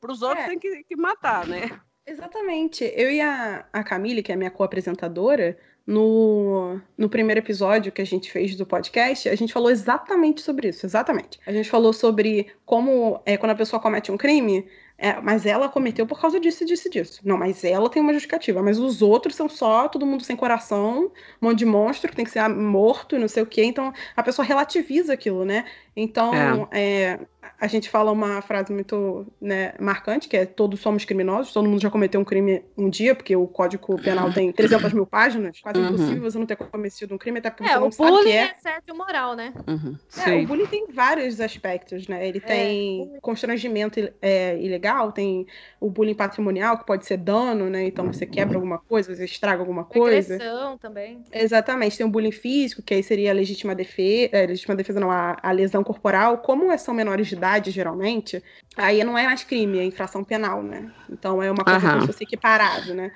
Para 0.00 0.12
os 0.12 0.22
outros 0.22 0.44
é. 0.44 0.48
tem 0.50 0.58
que, 0.60 0.84
que 0.84 0.94
matar, 0.94 1.48
né? 1.48 1.80
Exatamente. 2.08 2.90
Eu 2.96 3.10
e 3.10 3.20
a, 3.20 3.66
a 3.70 3.84
Camille, 3.84 4.22
que 4.22 4.32
é 4.32 4.34
a 4.34 4.38
minha 4.38 4.50
co-apresentadora, 4.50 5.58
no, 5.86 6.80
no 6.96 7.08
primeiro 7.08 7.40
episódio 7.40 7.92
que 7.92 8.02
a 8.02 8.04
gente 8.04 8.30
fez 8.30 8.54
do 8.54 8.66
podcast, 8.66 9.28
a 9.28 9.34
gente 9.34 9.52
falou 9.52 9.70
exatamente 9.70 10.40
sobre 10.42 10.68
isso, 10.68 10.84
exatamente. 10.84 11.38
A 11.46 11.52
gente 11.52 11.68
falou 11.68 11.92
sobre 11.92 12.48
como, 12.64 13.20
é, 13.24 13.36
quando 13.36 13.52
a 13.52 13.54
pessoa 13.54 13.80
comete 13.80 14.12
um 14.12 14.16
crime, 14.16 14.66
é, 14.98 15.20
mas 15.20 15.46
ela 15.46 15.68
cometeu 15.68 16.06
por 16.06 16.20
causa 16.20 16.40
disso, 16.40 16.64
disso, 16.64 16.90
disso. 16.90 17.20
Não, 17.24 17.38
mas 17.38 17.62
ela 17.62 17.88
tem 17.88 18.02
uma 18.02 18.12
justificativa. 18.12 18.62
Mas 18.62 18.78
os 18.78 19.00
outros 19.00 19.36
são 19.36 19.48
só 19.48 19.88
todo 19.88 20.04
mundo 20.04 20.24
sem 20.24 20.34
coração, 20.34 21.12
um 21.40 21.46
monte 21.46 21.58
de 21.60 21.64
monstro 21.64 22.10
que 22.10 22.16
tem 22.16 22.24
que 22.24 22.32
ser 22.32 22.46
morto 22.48 23.14
e 23.14 23.18
não 23.18 23.28
sei 23.28 23.42
o 23.42 23.46
quê. 23.46 23.62
Então 23.62 23.92
a 24.16 24.22
pessoa 24.22 24.44
relativiza 24.44 25.12
aquilo, 25.12 25.44
né? 25.44 25.64
Então, 25.94 26.68
é. 26.72 26.80
É, 26.80 27.20
a 27.60 27.66
gente 27.66 27.88
fala 27.88 28.10
uma 28.10 28.40
frase 28.42 28.72
muito 28.72 29.26
né, 29.40 29.74
marcante, 29.78 30.28
que 30.28 30.36
é 30.36 30.46
todos 30.46 30.80
somos 30.80 31.04
criminosos, 31.04 31.52
todo 31.52 31.68
mundo 31.68 31.80
já 31.80 31.90
cometeu 31.90 32.20
um 32.20 32.24
crime 32.24 32.62
um 32.76 32.88
dia, 32.88 33.14
porque 33.14 33.34
o 33.34 33.46
Código 33.46 34.00
Penal 34.00 34.32
tem 34.32 34.52
300 34.52 34.92
mil 34.92 35.06
páginas, 35.06 35.60
quase 35.60 35.78
uhum. 35.78 35.86
impossível 35.86 36.22
você 36.22 36.38
não 36.38 36.46
ter 36.46 36.56
cometido 36.56 37.14
um 37.14 37.18
crime, 37.18 37.38
até 37.38 37.50
porque 37.50 37.70
é, 37.70 37.78
você 37.78 37.80
não 37.80 37.92
sabe 37.92 38.24
que 38.24 38.32
é. 38.32 38.42
é 38.42 38.54
certo 38.58 38.94
moral, 38.94 39.34
né? 39.34 39.52
Uhum. 39.66 39.96
É, 40.26 40.42
o 40.42 40.46
bullying 40.46 40.66
tem 40.66 40.86
vários 40.92 41.40
aspectos, 41.40 42.08
né? 42.08 42.26
Ele 42.26 42.38
é. 42.38 42.40
tem 42.40 43.12
constrangimento 43.20 44.00
é, 44.20 44.58
ilegal, 44.60 45.12
tem 45.12 45.46
o 45.80 45.90
bullying 45.90 46.14
patrimonial, 46.14 46.78
que 46.78 46.86
pode 46.86 47.06
ser 47.06 47.16
dano, 47.16 47.68
né? 47.70 47.84
Então 47.84 48.06
você 48.06 48.26
quebra 48.26 48.56
alguma 48.56 48.78
coisa, 48.78 49.14
você 49.14 49.24
estraga 49.24 49.60
alguma 49.60 49.84
coisa. 49.84 50.34
Agressão 50.34 50.78
também. 50.78 51.22
Exatamente. 51.32 51.96
Tem 51.96 52.06
o 52.06 52.10
bullying 52.10 52.32
físico, 52.32 52.82
que 52.82 52.94
aí 52.94 53.02
seria 53.02 53.30
a 53.30 53.34
legítima 53.34 53.74
defesa, 53.74 54.30
é, 54.32 54.46
legítima 54.46 54.74
defesa 54.74 55.00
não, 55.00 55.10
a, 55.10 55.36
a 55.42 55.52
lesão 55.52 55.82
corporal. 55.82 56.38
Como 56.38 56.76
são 56.78 56.94
menores 56.94 57.26
de 57.26 57.36
idade, 57.38 57.70
geralmente, 57.70 58.42
aí 58.76 59.02
não 59.04 59.16
é 59.16 59.24
mais 59.24 59.44
crime, 59.44 59.78
é 59.78 59.84
infração 59.84 60.22
penal, 60.22 60.62
né? 60.62 60.92
Então 61.10 61.42
é 61.42 61.50
uma 61.50 61.64
coisa 61.64 61.94
uhum. 61.94 62.00
que 62.00 62.06
fosse 62.06 62.24
equiparado, 62.24 62.94
né? 62.94 63.12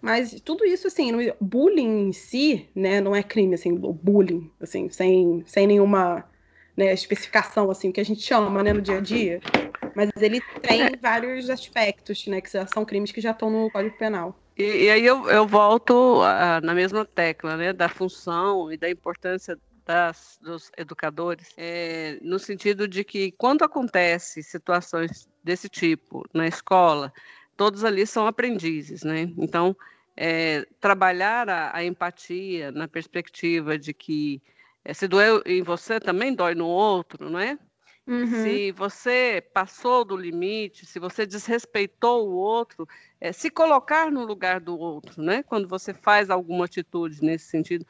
Mas 0.00 0.38
tudo 0.42 0.66
isso, 0.66 0.86
assim, 0.86 1.10
no, 1.10 1.18
bullying 1.40 2.08
em 2.08 2.12
si, 2.12 2.68
né, 2.74 3.00
não 3.00 3.16
é 3.16 3.22
crime, 3.22 3.54
assim, 3.54 3.74
bullying, 3.74 4.50
assim, 4.60 4.90
sem, 4.90 5.42
sem 5.46 5.66
nenhuma 5.66 6.24
né, 6.76 6.92
especificação, 6.92 7.70
assim, 7.70 7.90
que 7.90 8.00
a 8.00 8.04
gente 8.04 8.20
chama, 8.20 8.62
né, 8.62 8.74
no 8.74 8.82
dia 8.82 8.98
a 8.98 9.00
dia. 9.00 9.40
Mas 9.94 10.10
ele 10.20 10.42
tem 10.60 10.82
é. 10.82 10.90
vários 11.00 11.48
aspectos, 11.48 12.26
né, 12.26 12.42
que 12.42 12.50
são 12.50 12.84
crimes 12.84 13.12
que 13.12 13.20
já 13.22 13.30
estão 13.30 13.48
no 13.48 13.70
Código 13.70 13.96
Penal. 13.96 14.38
E, 14.58 14.84
e 14.84 14.90
aí 14.90 15.06
eu, 15.06 15.26
eu 15.30 15.46
volto 15.46 16.20
a, 16.22 16.60
na 16.60 16.74
mesma 16.74 17.06
tecla, 17.06 17.56
né, 17.56 17.72
da 17.72 17.88
função 17.88 18.70
e 18.70 18.76
da 18.76 18.90
importância 18.90 19.58
das, 19.84 20.38
dos 20.40 20.70
educadores, 20.76 21.52
é, 21.56 22.18
no 22.22 22.38
sentido 22.38 22.88
de 22.88 23.04
que 23.04 23.32
quando 23.32 23.62
acontece 23.64 24.42
situações 24.42 25.28
desse 25.42 25.68
tipo 25.68 26.24
na 26.32 26.46
escola, 26.46 27.12
todos 27.56 27.84
ali 27.84 28.06
são 28.06 28.26
aprendizes, 28.26 29.02
né? 29.02 29.30
Então, 29.36 29.76
é, 30.16 30.66
trabalhar 30.80 31.48
a, 31.48 31.76
a, 31.76 31.84
empatia 31.84 32.70
na 32.72 32.88
perspectiva 32.88 33.78
de 33.78 33.92
que 33.92 34.40
é, 34.84 34.94
se 34.94 35.06
doeu 35.06 35.42
em 35.44 35.62
você, 35.62 36.00
também 36.00 36.34
dói 36.34 36.54
no 36.54 36.66
outro, 36.66 37.28
não 37.28 37.38
é? 37.38 37.58
Uhum. 38.06 38.26
Se 38.26 38.70
você 38.72 39.42
passou 39.54 40.04
do 40.04 40.16
limite, 40.16 40.84
se 40.84 40.98
você 40.98 41.24
desrespeitou 41.24 42.28
o 42.28 42.34
outro, 42.34 42.86
é, 43.18 43.32
se 43.32 43.50
colocar 43.50 44.10
no 44.10 44.24
lugar 44.24 44.60
do 44.60 44.78
outro, 44.78 45.22
né? 45.22 45.42
Quando 45.42 45.66
você 45.66 45.94
faz 45.94 46.28
alguma 46.28 46.66
atitude 46.66 47.22
nesse 47.22 47.46
sentido, 47.46 47.86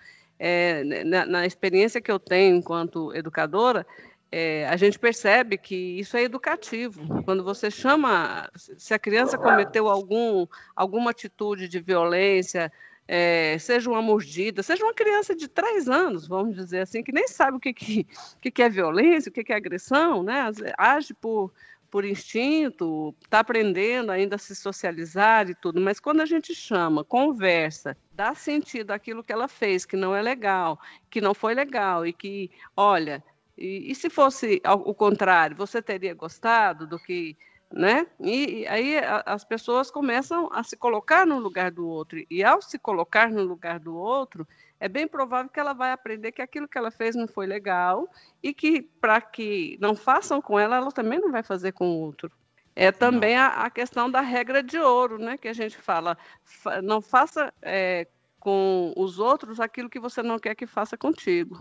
é, 0.47 0.85
na, 1.05 1.25
na, 1.25 1.47
experiência 1.47 2.03
que 2.03 2.13
eu 2.13 2.19
tenho 2.19 2.57
enquanto 2.57 3.15
educadora, 3.15 3.87
é, 4.31 4.69
a 4.69 4.77
gente 4.77 4.99
percebe 4.99 5.57
que 5.57 5.75
isso 5.75 6.19
é 6.19 6.23
educativo. 6.23 7.23
Quando 7.25 7.43
você 7.43 7.71
chama, 7.71 8.51
se 8.55 8.93
a 8.93 8.99
criança 8.99 9.39
cometeu 9.39 9.89
algum, 9.89 10.47
alguma 10.77 11.13
atitude 11.13 11.67
de 11.67 11.81
violência, 11.81 12.71
é, 13.09 13.57
seja 13.59 13.89
uma 13.89 14.03
mordida, 14.03 14.63
seja 14.63 14.85
uma 14.85 14.93
criança 14.93 15.35
de 15.35 15.49
três 15.49 15.89
anos, 15.89 16.29
vamos 16.29 16.55
dizer 16.55 16.81
assim, 16.81 17.03
que 17.03 17.13
nem 17.13 17.27
sabe 17.27 17.57
o 17.57 17.61
que, 17.61 17.73
que, 17.73 18.07
que 18.51 18.63
é 18.63 18.69
violência, 18.69 19.31
o 19.31 19.33
que 19.33 19.51
é 19.51 19.57
agressão, 19.57 20.23
né? 20.23 20.51
age 20.77 21.15
por 21.15 21.55
por 21.95 22.05
instinto, 22.05 23.15
está 23.23 23.39
aprendendo 23.39 24.11
ainda 24.11 24.35
a 24.35 24.39
se 24.39 24.53
socializar 24.53 25.49
e 25.49 25.55
tudo, 25.55 25.81
mas 25.81 26.01
quando 26.01 26.23
a 26.23 26.27
gente 26.27 26.53
chama, 26.53 27.05
conversa, 27.05 27.97
dá 28.11 28.35
sentido 28.35 28.91
àquilo 28.91 29.23
que 29.23 29.33
ela 29.33 29.47
fez, 29.47 29.87
que 29.87 29.95
não 29.95 30.13
é 30.13 30.21
legal, 30.21 30.77
que 31.09 31.21
não 31.21 31.33
foi 31.33 31.55
legal, 31.55 32.05
e 32.05 32.13
que, 32.13 32.51
olha, 32.77 33.23
e, 33.57 33.93
e 33.93 33.95
se 33.95 34.11
fosse 34.11 34.61
o 34.67 34.93
contrário, 34.93 35.57
você 35.57 35.81
teria 35.81 36.13
gostado 36.15 36.85
do 36.85 36.99
que 36.99 37.37
né? 37.73 38.07
E, 38.21 38.63
e 38.63 38.67
aí 38.67 38.99
a, 38.99 39.23
as 39.27 39.45
pessoas 39.45 39.89
começam 39.89 40.49
a 40.53 40.65
se 40.65 40.77
colocar 40.77 41.25
no 41.25 41.39
lugar 41.39 41.71
do 41.71 41.87
outro 41.87 42.25
e 42.29 42.43
ao 42.43 42.61
se 42.61 42.79
colocar 42.79 43.31
no 43.31 43.43
lugar 43.45 43.79
do 43.79 43.97
outro, 43.97 44.47
é 44.81 44.89
bem 44.89 45.07
provável 45.07 45.51
que 45.51 45.61
ela 45.61 45.73
vai 45.73 45.93
aprender 45.93 46.33
que 46.33 46.43
aquilo 46.43 46.69
que 46.69 46.77
ela 46.77 46.91
fez 46.91 47.15
não 47.15 47.27
foi 47.27 47.47
legal 47.47 48.09
e 48.43 48.53
que 48.53 48.83
para 48.83 49.21
que 49.21 49.79
não 49.81 49.95
façam 49.95 50.41
com 50.43 50.59
ela, 50.59 50.77
ela 50.77 50.93
também 50.93 51.21
não 51.21 51.31
vai 51.31 51.43
fazer 51.43 51.73
com 51.73 51.87
o 51.89 52.01
outro. 52.01 52.31
É 52.77 52.91
também 52.91 53.37
a, 53.37 53.47
a, 53.47 53.71
questão 53.71 54.11
da 54.11 54.21
regra 54.21 54.63
de 54.63 54.79
ouro, 54.79 55.17
né? 55.17 55.39
Que 55.39 55.47
a 55.47 55.53
gente 55.53 55.79
fala, 55.79 56.19
fa, 56.43 56.83
não 56.83 57.01
faça 57.01 57.55
é, 57.63 58.09
com 58.41 58.93
os 58.97 59.19
outros 59.21 59.61
aquilo 59.61 59.89
que 59.89 60.01
você 60.01 60.23
não 60.23 60.39
quer 60.39 60.57
que 60.57 60.67
faça 60.67 60.97
contigo, 60.97 61.57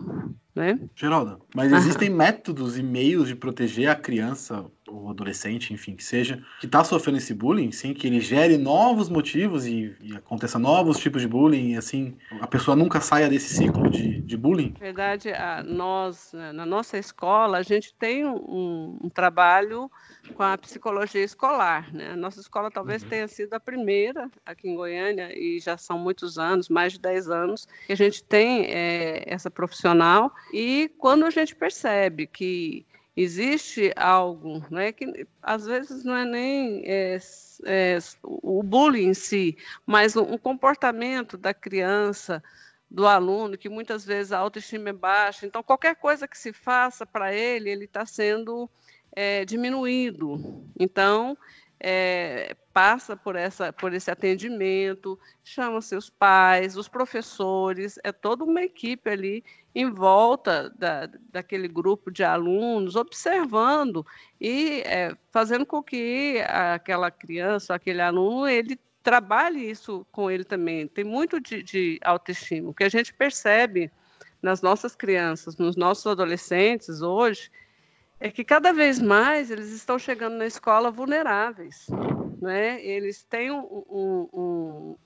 né? 0.54 0.78
Geralda, 0.94 1.38
mas 1.54 1.72
existem 1.72 2.08
métodos 2.08 2.78
e 2.78 2.82
meios 2.82 3.28
de 3.28 3.34
proteger 3.34 3.88
a 3.88 3.96
criança 3.96 4.64
ou 4.86 5.10
adolescente, 5.10 5.72
enfim, 5.72 5.96
que 5.96 6.04
seja, 6.04 6.42
que 6.60 6.66
está 6.66 6.84
sofrendo 6.84 7.18
esse 7.18 7.34
bullying, 7.34 7.72
sim, 7.72 7.94
que 7.94 8.06
ele 8.06 8.20
gere 8.20 8.58
novos 8.58 9.08
motivos 9.08 9.66
e, 9.66 9.96
e, 10.00 10.14
aconteça 10.14 10.58
novos 10.58 10.98
tipos 10.98 11.22
de 11.22 11.28
bullying, 11.28 11.72
e 11.72 11.76
assim, 11.76 12.16
a 12.40 12.46
pessoa 12.46 12.76
nunca 12.76 13.00
saia 13.00 13.28
desse 13.28 13.54
ciclo 13.54 13.90
de, 13.90 14.20
de 14.20 14.36
bullying? 14.36 14.74
Na 14.74 14.86
verdade, 14.86 15.30
a, 15.32 15.62
nós, 15.62 16.32
né, 16.32 16.52
na 16.52 16.66
nossa 16.66 16.98
escola, 16.98 17.58
a 17.58 17.62
gente 17.62 17.94
tem 17.94 18.26
um, 18.26 18.98
um 19.02 19.08
trabalho 19.08 19.90
com 20.34 20.42
a 20.42 20.56
psicologia 20.56 21.22
escolar, 21.22 21.92
né? 21.92 22.12
A 22.12 22.16
nossa 22.16 22.40
escola 22.40 22.70
talvez 22.70 23.02
uhum. 23.02 23.08
tenha 23.08 23.28
sido 23.28 23.54
a 23.54 23.60
primeira 23.60 24.30
aqui 24.44 24.68
em 24.68 24.74
Goiânia, 24.74 25.30
e 25.36 25.58
já 25.60 25.76
são 25.76 25.98
muitos 25.98 26.38
anos, 26.38 26.68
mais 26.68 26.94
de 26.94 27.00
10 27.00 27.30
anos, 27.30 27.68
que 27.86 27.92
a 27.92 27.96
gente 27.96 28.22
tem 28.22 28.64
é, 28.66 29.24
essa 29.26 29.50
profissional, 29.50 30.32
e 30.52 30.90
quando 30.98 31.24
a 31.24 31.30
gente 31.30 31.54
percebe 31.54 32.26
que 32.26 32.86
existe 33.16 33.92
algo, 33.96 34.64
né, 34.70 34.92
que 34.92 35.26
às 35.42 35.66
vezes 35.66 36.04
não 36.04 36.16
é 36.16 36.24
nem 36.24 36.82
é, 36.84 37.18
é, 37.64 37.98
o 38.22 38.62
bullying 38.62 39.08
em 39.08 39.14
si, 39.14 39.56
mas 39.86 40.16
um 40.16 40.36
comportamento 40.36 41.38
da 41.38 41.54
criança, 41.54 42.42
do 42.90 43.06
aluno, 43.08 43.58
que 43.58 43.68
muitas 43.68 44.04
vezes 44.04 44.30
a 44.30 44.38
autoestima 44.38 44.90
é 44.90 44.92
baixa. 44.92 45.44
Então, 45.44 45.64
qualquer 45.64 45.96
coisa 45.96 46.28
que 46.28 46.38
se 46.38 46.52
faça 46.52 47.04
para 47.04 47.34
ele, 47.34 47.68
ele 47.68 47.86
está 47.86 48.06
sendo 48.06 48.70
é, 49.10 49.44
diminuído. 49.44 50.64
Então, 50.78 51.36
é, 51.80 52.56
passa 52.74 53.16
por, 53.16 53.36
essa, 53.36 53.72
por 53.72 53.94
esse 53.94 54.10
atendimento, 54.10 55.16
chama 55.44 55.80
seus 55.80 56.10
pais, 56.10 56.76
os 56.76 56.88
professores, 56.88 58.00
é 58.02 58.10
toda 58.10 58.42
uma 58.42 58.62
equipe 58.62 59.08
ali 59.08 59.44
em 59.72 59.88
volta 59.88 60.74
da, 60.76 61.08
daquele 61.30 61.68
grupo 61.68 62.10
de 62.10 62.24
alunos, 62.24 62.96
observando 62.96 64.04
e 64.40 64.82
é, 64.86 65.16
fazendo 65.30 65.64
com 65.64 65.80
que 65.80 66.44
aquela 66.48 67.12
criança, 67.12 67.74
aquele 67.74 68.02
aluno, 68.02 68.48
ele 68.48 68.76
trabalhe 69.04 69.70
isso 69.70 70.04
com 70.10 70.28
ele 70.28 70.42
também. 70.42 70.88
Tem 70.88 71.04
muito 71.04 71.40
de, 71.40 71.62
de 71.62 72.00
autoestima. 72.02 72.70
O 72.70 72.74
que 72.74 72.84
a 72.84 72.88
gente 72.88 73.14
percebe 73.14 73.88
nas 74.42 74.60
nossas 74.60 74.96
crianças, 74.96 75.56
nos 75.56 75.76
nossos 75.76 76.06
adolescentes 76.08 77.02
hoje, 77.02 77.50
é 78.18 78.30
que 78.30 78.42
cada 78.42 78.72
vez 78.72 79.00
mais 79.00 79.50
eles 79.50 79.70
estão 79.70 79.96
chegando 79.96 80.36
na 80.36 80.46
escola 80.46 80.90
vulneráveis. 80.90 81.86
Né? 82.44 82.84
Eles 82.84 83.22
têm 83.22 83.50
um, 83.50 83.84
um, 83.88 84.28
um, 84.34 84.96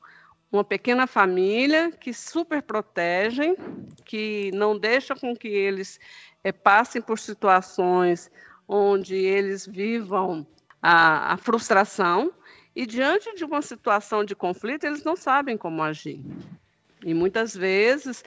uma 0.51 0.64
pequena 0.64 1.07
família 1.07 1.92
que 1.92 2.12
super 2.12 2.61
protegem, 2.61 3.57
que 4.05 4.51
não 4.53 4.77
deixa 4.77 5.14
com 5.14 5.37
que 5.37 5.46
eles 5.46 6.01
é, 6.42 6.51
passem 6.51 7.01
por 7.01 7.16
situações 7.16 8.29
onde 8.66 9.14
eles 9.14 9.64
vivam 9.64 10.44
a, 10.83 11.35
a 11.35 11.37
frustração 11.37 12.33
e 12.74 12.85
diante 12.85 13.33
de 13.37 13.44
uma 13.44 13.62
situação 13.62 14.24
de 14.24 14.35
conflito 14.35 14.83
eles 14.83 15.05
não 15.05 15.14
sabem 15.14 15.57
como 15.57 15.81
agir. 15.81 16.20
E 17.05 17.14
muitas 17.14 17.55
vezes 17.55 18.24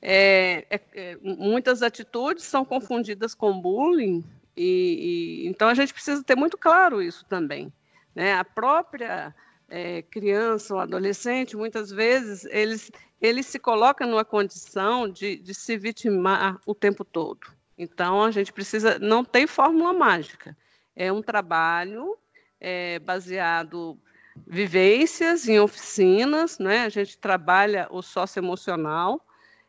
é, 0.00 0.64
é, 0.70 1.18
muitas 1.20 1.82
atitudes 1.82 2.44
são 2.44 2.64
confundidas 2.64 3.34
com 3.34 3.60
bullying, 3.60 4.24
e, 4.56 5.42
e, 5.44 5.48
então 5.48 5.68
a 5.68 5.74
gente 5.74 5.92
precisa 5.92 6.24
ter 6.24 6.34
muito 6.34 6.56
claro 6.56 7.02
isso 7.02 7.26
também. 7.26 7.70
Né? 8.14 8.34
A 8.34 8.44
própria 8.44 9.34
é, 9.68 10.02
criança 10.02 10.74
ou 10.74 10.80
adolescente, 10.80 11.56
muitas 11.56 11.90
vezes, 11.90 12.44
eles, 12.46 12.90
eles 13.20 13.46
se 13.46 13.58
colocam 13.58 14.08
numa 14.08 14.24
condição 14.24 15.08
de, 15.08 15.36
de 15.36 15.54
se 15.54 15.76
vitimar 15.76 16.60
o 16.66 16.74
tempo 16.74 17.04
todo. 17.04 17.40
Então 17.76 18.22
a 18.22 18.30
gente 18.30 18.52
precisa, 18.52 18.98
não 18.98 19.24
tem 19.24 19.46
fórmula 19.46 19.92
mágica. 19.92 20.56
É 20.94 21.12
um 21.12 21.22
trabalho 21.22 22.16
é, 22.60 22.98
baseado 23.00 23.98
vivências 24.46 25.48
em 25.48 25.58
oficinas, 25.58 26.58
né? 26.58 26.84
A 26.84 26.88
gente 26.88 27.18
trabalha 27.18 27.88
o 27.90 28.02
socioemocional, 28.02 29.24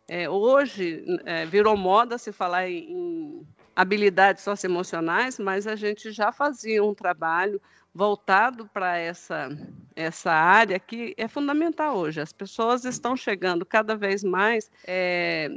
é, 0.08 0.29
hoje 0.29 1.03
é, 1.25 1.45
virou 1.45 1.75
moda 1.75 2.17
se 2.17 2.31
falar 2.31 2.69
em, 2.69 2.91
em 2.91 3.47
habilidades 3.75 4.43
socioemocionais, 4.43 5.39
mas 5.39 5.67
a 5.67 5.75
gente 5.75 6.12
já 6.12 6.31
fazia 6.31 6.84
um 6.84 6.93
trabalho 6.93 7.62
voltado 7.95 8.69
para 8.73 8.97
essa, 8.97 9.47
essa 9.95 10.29
área 10.29 10.77
que 10.77 11.15
é 11.17 11.29
fundamental 11.29 11.95
hoje. 11.95 12.19
As 12.19 12.34
pessoas 12.34 12.84
estão 12.84 13.15
chegando 13.15 13.65
cada 13.65 13.95
vez 13.95 14.21
mais 14.21 14.69
é, 14.86 15.49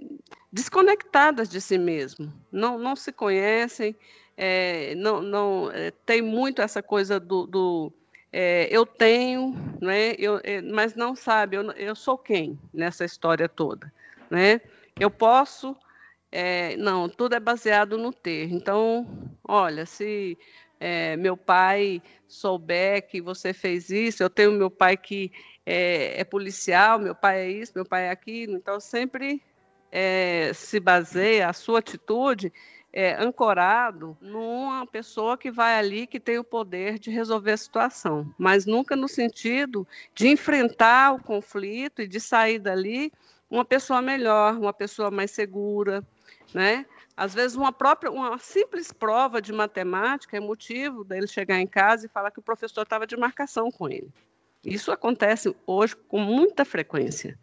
desconectadas 0.53 1.48
de 1.48 1.61
si 1.61 1.77
mesmo, 1.77 2.33
não, 2.53 2.79
não 2.79 2.94
se 2.94 3.11
conhecem, 3.11 3.96
é, 4.37 4.94
não, 4.94 5.20
não 5.20 5.68
é, 5.72 5.90
tem 6.07 6.22
muito 6.22 6.62
essa 6.62 6.81
coisa 6.81 7.18
do, 7.18 7.44
do 7.44 7.92
é, 8.33 8.68
eu 8.70 8.87
tenho, 8.87 9.57
né, 9.81 10.14
eu, 10.16 10.40
é, 10.44 10.62
mas 10.62 10.94
não 10.94 11.16
sabe, 11.16 11.57
eu, 11.57 11.72
eu 11.72 11.96
sou 11.96 12.16
quem 12.16 12.57
nessa 12.72 13.05
história 13.05 13.48
toda, 13.48 13.92
né? 14.31 14.61
Eu 15.01 15.11
posso, 15.11 15.77
é, 16.31 16.77
não, 16.77 17.09
tudo 17.09 17.35
é 17.35 17.40
baseado 17.40 17.96
no 17.96 18.12
ter. 18.12 18.53
Então, 18.53 19.07
olha, 19.44 19.87
se 19.87 20.37
é, 20.81 21.17
meu 21.17 21.37
pai 21.37 22.03
souber 22.27 23.07
que 23.09 23.21
você 23.21 23.53
fez 23.53 23.91
isso, 23.91 24.23
eu 24.23 24.31
tenho 24.31 24.53
meu 24.53 24.71
pai 24.71 24.97
que 24.97 25.33
é, 25.64 26.21
é 26.21 26.25
policial, 26.25 26.99
meu 26.99 27.14
pai 27.14 27.41
é 27.41 27.51
isso, 27.51 27.73
meu 27.75 27.85
pai 27.85 28.07
é 28.07 28.11
aquilo, 28.11 28.57
então 28.57 28.79
sempre 28.79 29.43
é, 29.91 30.53
se 30.55 30.79
baseia 30.79 31.49
a 31.49 31.53
sua 31.53 31.79
atitude 31.79 32.53
é, 32.93 33.14
ancorado 33.23 34.17
numa 34.21 34.87
pessoa 34.87 35.37
que 35.37 35.51
vai 35.51 35.79
ali 35.79 36.07
que 36.07 36.19
tem 36.19 36.38
o 36.38 36.45
poder 36.45 36.99
de 36.99 37.11
resolver 37.11 37.53
a 37.53 37.57
situação, 37.57 38.33
mas 38.38 38.67
nunca 38.67 38.97
no 38.97 39.09
sentido 39.09 39.87
de 40.14 40.29
enfrentar 40.29 41.14
o 41.14 41.23
conflito 41.23 42.03
e 42.03 42.09
de 42.09 42.21
sair 42.21 42.59
dali 42.59 43.12
uma 43.51 43.64
pessoa 43.64 44.03
melhor, 44.03 44.57
uma 44.59 44.73
pessoa 44.73 45.11
mais 45.11 45.31
segura, 45.31 46.05
né? 46.53 46.87
Às 47.18 47.35
vezes 47.35 47.57
uma 47.57 47.72
própria, 47.72 48.12
uma 48.12 48.38
simples 48.38 48.92
prova 48.92 49.42
de 49.42 49.52
matemática 49.52 50.37
é 50.37 50.40
motivo 50.40 51.02
dele 51.02 51.26
chegar 51.26 51.59
em 51.61 51.66
casa 51.66 52.07
e 52.07 52.09
falar 52.09 52.31
que 52.31 52.38
o 52.38 52.42
professor 52.42 52.83
estava 52.83 53.09
de 53.09 53.16
marcação 53.16 53.72
com 53.72 53.88
ele. 53.88 54.09
Isso 54.64 54.92
acontece 54.92 55.52
hoje 55.66 55.96
com 55.96 56.20
muita 56.20 56.64
frequência, 56.64 57.37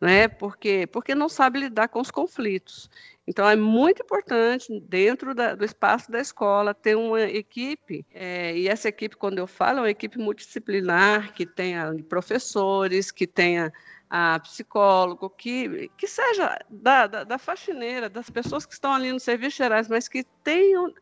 né? 0.00 0.28
Porque 0.28 0.86
porque 0.86 1.12
não 1.12 1.28
sabe 1.28 1.58
lidar 1.58 1.88
com 1.88 2.00
os 2.00 2.10
conflitos. 2.12 2.88
Então 3.26 3.48
é 3.48 3.56
muito 3.56 4.04
importante 4.04 4.68
dentro 4.88 5.34
da, 5.34 5.56
do 5.56 5.64
espaço 5.64 6.08
da 6.08 6.20
escola 6.20 6.72
ter 6.72 6.96
uma 6.96 7.22
equipe 7.22 8.06
é, 8.14 8.56
e 8.56 8.68
essa 8.68 8.88
equipe, 8.88 9.16
quando 9.16 9.38
eu 9.38 9.48
falo, 9.48 9.78
é 9.78 9.82
uma 9.82 9.90
equipe 9.90 10.18
multidisciplinar 10.18 11.32
que 11.32 11.44
tenha 11.44 11.92
professores, 12.08 13.10
que 13.10 13.26
tenha 13.26 13.72
a 14.08 14.38
psicólogo, 14.40 15.28
que, 15.30 15.90
que 15.96 16.06
seja 16.06 16.58
da, 16.70 17.06
da, 17.06 17.24
da 17.24 17.38
faxineira, 17.38 18.08
das 18.08 18.30
pessoas 18.30 18.64
que 18.64 18.72
estão 18.72 18.92
ali 18.92 19.12
nos 19.12 19.22
serviços 19.22 19.56
gerais, 19.56 19.88
mas 19.88 20.08
que 20.08 20.24
tenham 20.44 20.92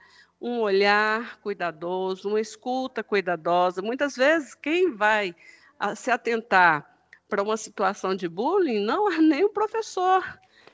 um 0.40 0.60
olhar 0.60 1.38
cuidadoso, 1.40 2.28
uma 2.28 2.40
escuta 2.40 3.02
cuidadosa. 3.02 3.82
Muitas 3.82 4.16
vezes, 4.16 4.54
quem 4.54 4.94
vai 4.94 5.34
a, 5.78 5.94
se 5.94 6.10
atentar 6.10 6.86
para 7.28 7.42
uma 7.42 7.56
situação 7.56 8.14
de 8.14 8.28
bullying 8.28 8.84
não 8.84 9.10
é 9.10 9.18
nem 9.22 9.44
o 9.44 9.48
professor, 9.48 10.22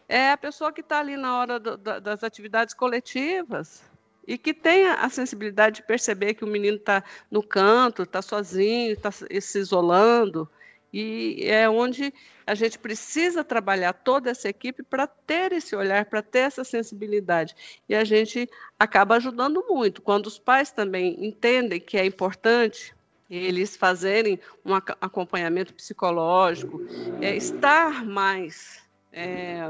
é 0.09 0.33
a 0.33 0.37
pessoa 0.37 0.73
que 0.73 0.81
está 0.81 0.99
ali 0.99 1.17
na 1.17 1.39
hora 1.39 1.61
do, 1.61 1.77
da, 1.77 1.99
das 2.01 2.25
atividades 2.25 2.75
coletivas 2.75 3.89
e 4.27 4.37
que 4.37 4.53
tenha 4.53 4.95
a 4.95 5.09
sensibilidade 5.09 5.77
de 5.77 5.83
perceber 5.83 6.35
que 6.35 6.45
o 6.45 6.49
menino 6.49 6.77
está 6.77 7.03
no 7.31 7.43
canto, 7.43 8.03
está 8.03 8.21
sozinho, 8.21 8.93
está 8.93 9.11
se 9.11 9.59
isolando. 9.59 10.49
E 10.93 11.45
é 11.45 11.69
onde 11.69 12.13
a 12.47 12.55
gente 12.55 12.79
precisa 12.79 13.45
trabalhar 13.45 13.93
toda 13.93 14.31
essa 14.31 14.49
equipe 14.49 14.83
para 14.83 15.07
ter 15.07 15.53
esse 15.53 15.77
olhar, 15.77 16.05
para 16.07 16.23
ter 16.23 16.41
essa 16.41 16.65
sensibilidade. 16.65 17.55
E 17.89 17.95
a 17.95 18.05
gente 18.05 18.49
acaba 18.79 19.17
ajudando 19.17 19.65
muito. 19.69 20.03
Quando 20.03 20.27
os 20.27 20.39
pais 20.39 20.73
também 20.73 21.25
entendem 21.25 21.81
que 21.81 21.97
é 21.97 22.05
importante 22.05 22.95
eles 23.31 23.77
fazerem 23.77 24.41
um 24.65 24.75
acompanhamento 24.75 25.73
psicológico, 25.73 26.81
é, 27.21 27.37
estar 27.37 28.05
mais 28.05 28.83
é, 29.13 29.61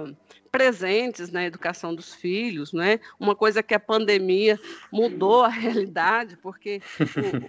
presentes 0.51 1.31
na 1.31 1.45
educação 1.45 1.95
dos 1.95 2.15
filhos, 2.15 2.73
né? 2.73 3.01
Uma 3.19 3.37
coisa 3.37 3.63
que 3.63 3.75
a 3.75 3.81
pandemia 3.81 4.59
mudou 4.93 5.45
a 5.45 5.49
realidade, 5.49 6.37
porque 6.37 6.83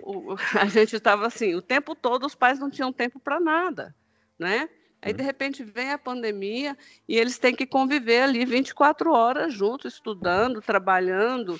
o, 0.03 0.33
o, 0.33 0.37
a 0.59 0.65
gente 0.65 0.95
estava 0.95 1.27
assim, 1.27 1.55
o 1.55 1.61
tempo 1.61 1.95
todo 1.95 2.25
os 2.25 2.35
pais 2.35 2.59
não 2.59 2.69
tinham 2.69 2.93
tempo 2.93 3.19
para 3.19 3.39
nada, 3.39 3.95
né? 4.37 4.69
Aí, 5.03 5.13
de 5.13 5.23
repente, 5.23 5.63
vem 5.63 5.91
a 5.91 5.97
pandemia 5.97 6.77
e 7.09 7.17
eles 7.17 7.39
têm 7.39 7.55
que 7.55 7.65
conviver 7.65 8.21
ali 8.21 8.45
24 8.45 9.11
horas 9.11 9.51
juntos, 9.51 9.95
estudando, 9.95 10.61
trabalhando. 10.61 11.59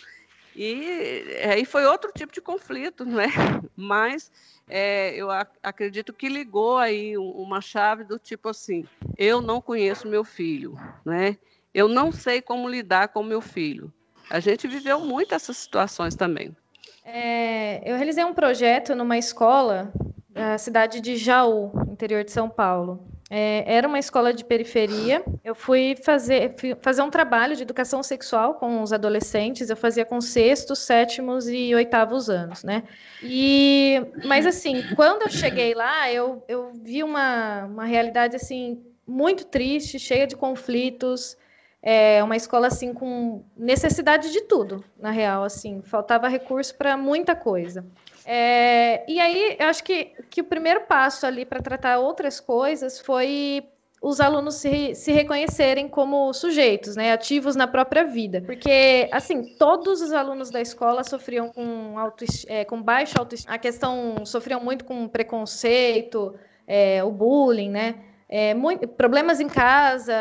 E 0.56 1.24
aí 1.50 1.66
foi 1.66 1.86
outro 1.86 2.12
tipo 2.14 2.34
de 2.34 2.42
conflito, 2.42 3.06
né? 3.06 3.28
Mas 3.76 4.32
é, 4.70 5.16
eu 5.16 5.32
ac 5.32 5.52
acredito 5.64 6.14
que 6.14 6.30
ligou 6.30 6.78
aí 6.78 7.18
uma 7.18 7.62
chave 7.62 8.04
do 8.04 8.20
tipo 8.20 8.50
assim: 8.50 8.86
eu 9.18 9.42
não 9.42 9.62
conheço 9.62 10.08
meu 10.08 10.24
filho, 10.24 10.78
né? 11.06 11.38
Eu 11.74 11.88
não 11.88 12.12
sei 12.12 12.42
como 12.42 12.68
lidar 12.68 13.10
com 13.10 13.24
meu 13.24 13.42
filho. 13.42 13.92
A 14.30 14.40
gente 14.40 14.68
viveu 14.68 15.00
muito 15.00 15.34
essas 15.34 15.58
situações 15.58 16.16
também. 16.16 16.56
É, 17.04 17.82
eu 17.90 17.96
realizei 17.98 18.24
um 18.24 18.34
projeto 18.34 18.94
numa 18.94 19.18
escola 19.18 19.92
da 20.30 20.58
cidade 20.58 21.02
de 21.02 21.18
Jaú, 21.18 21.72
interior 21.90 22.24
de 22.24 22.32
São 22.32 22.50
Paulo. 22.50 23.06
É, 23.34 23.64
era 23.66 23.88
uma 23.88 23.98
escola 23.98 24.34
de 24.34 24.44
periferia. 24.44 25.24
Eu 25.42 25.56
fui 25.56 25.96
fazer, 26.04 26.54
fui 26.60 26.76
fazer 26.82 27.02
um 27.02 27.10
trabalho 27.10 27.56
de 27.56 27.62
educação 27.62 28.04
sexual 28.04 28.56
com 28.56 28.82
os 28.82 28.92
adolescentes. 28.92 29.70
Eu 29.70 29.78
fazia 29.78 30.04
com 30.04 30.20
sextos, 30.20 30.80
sétimos 30.80 31.48
e 31.48 31.74
oitavos 31.74 32.30
anos, 32.30 32.62
né? 32.62 32.84
E, 33.24 34.02
mas 34.26 34.46
assim, 34.46 34.84
quando 34.98 35.22
eu 35.22 35.30
cheguei 35.30 35.74
lá, 35.74 36.12
eu, 36.12 36.44
eu 36.46 36.74
vi 36.74 37.04
uma, 37.04 37.64
uma 37.68 37.86
realidade 37.86 38.36
assim 38.36 38.84
muito 39.08 39.46
triste, 39.46 39.98
cheia 39.98 40.28
de 40.28 40.36
conflitos. 40.36 41.38
É 41.84 42.24
uma 42.24 42.36
escola 42.36 42.68
assim 42.68 42.94
com 42.94 43.44
necessidade 43.58 44.32
de 44.32 44.42
tudo, 44.42 44.84
na 45.00 45.10
real, 45.10 45.44
assim, 45.44 45.82
faltava 45.82 46.28
recurso 46.28 46.76
para 46.76 46.96
muita 46.96 47.36
coisa. 47.36 47.84
É, 48.24 49.04
e 49.12 49.20
aí, 49.20 49.58
eu 49.60 49.68
acho 49.68 49.84
que, 49.84 50.14
que 50.30 50.42
o 50.42 50.44
primeiro 50.44 50.82
passo 50.82 51.26
ali 51.26 51.44
para 51.44 51.60
tratar 51.60 51.98
outras 51.98 52.40
coisas 52.40 53.00
foi 53.00 53.64
os 54.02 54.20
alunos 54.20 54.56
se, 54.56 54.96
se 54.96 55.12
reconhecerem 55.12 55.88
como 55.88 56.34
sujeitos, 56.34 56.96
né, 56.96 57.12
ativos 57.14 57.56
na 57.56 57.68
própria 57.68 58.04
vida. 58.04 58.42
Porque, 58.42 59.08
assim, 59.12 59.56
todos 59.58 60.02
os 60.02 60.12
alunos 60.12 60.50
da 60.50 60.60
escola 60.60 61.04
sofriam 61.04 61.50
com, 61.50 62.00
auto, 62.00 62.26
é, 62.48 62.66
com 62.66 62.82
baixa 62.82 63.20
autoestima. 63.20 63.54
A 63.54 63.60
questão, 63.60 64.26
sofriam 64.26 64.60
muito 64.60 64.86
com 64.86 65.08
preconceito, 65.08 66.34
é, 66.68 67.04
o 67.04 67.12
bullying, 67.12 67.70
né? 67.70 67.96
É, 68.34 68.54
muito, 68.54 68.88
problemas 68.88 69.42
em 69.42 69.50
casa, 69.50 70.14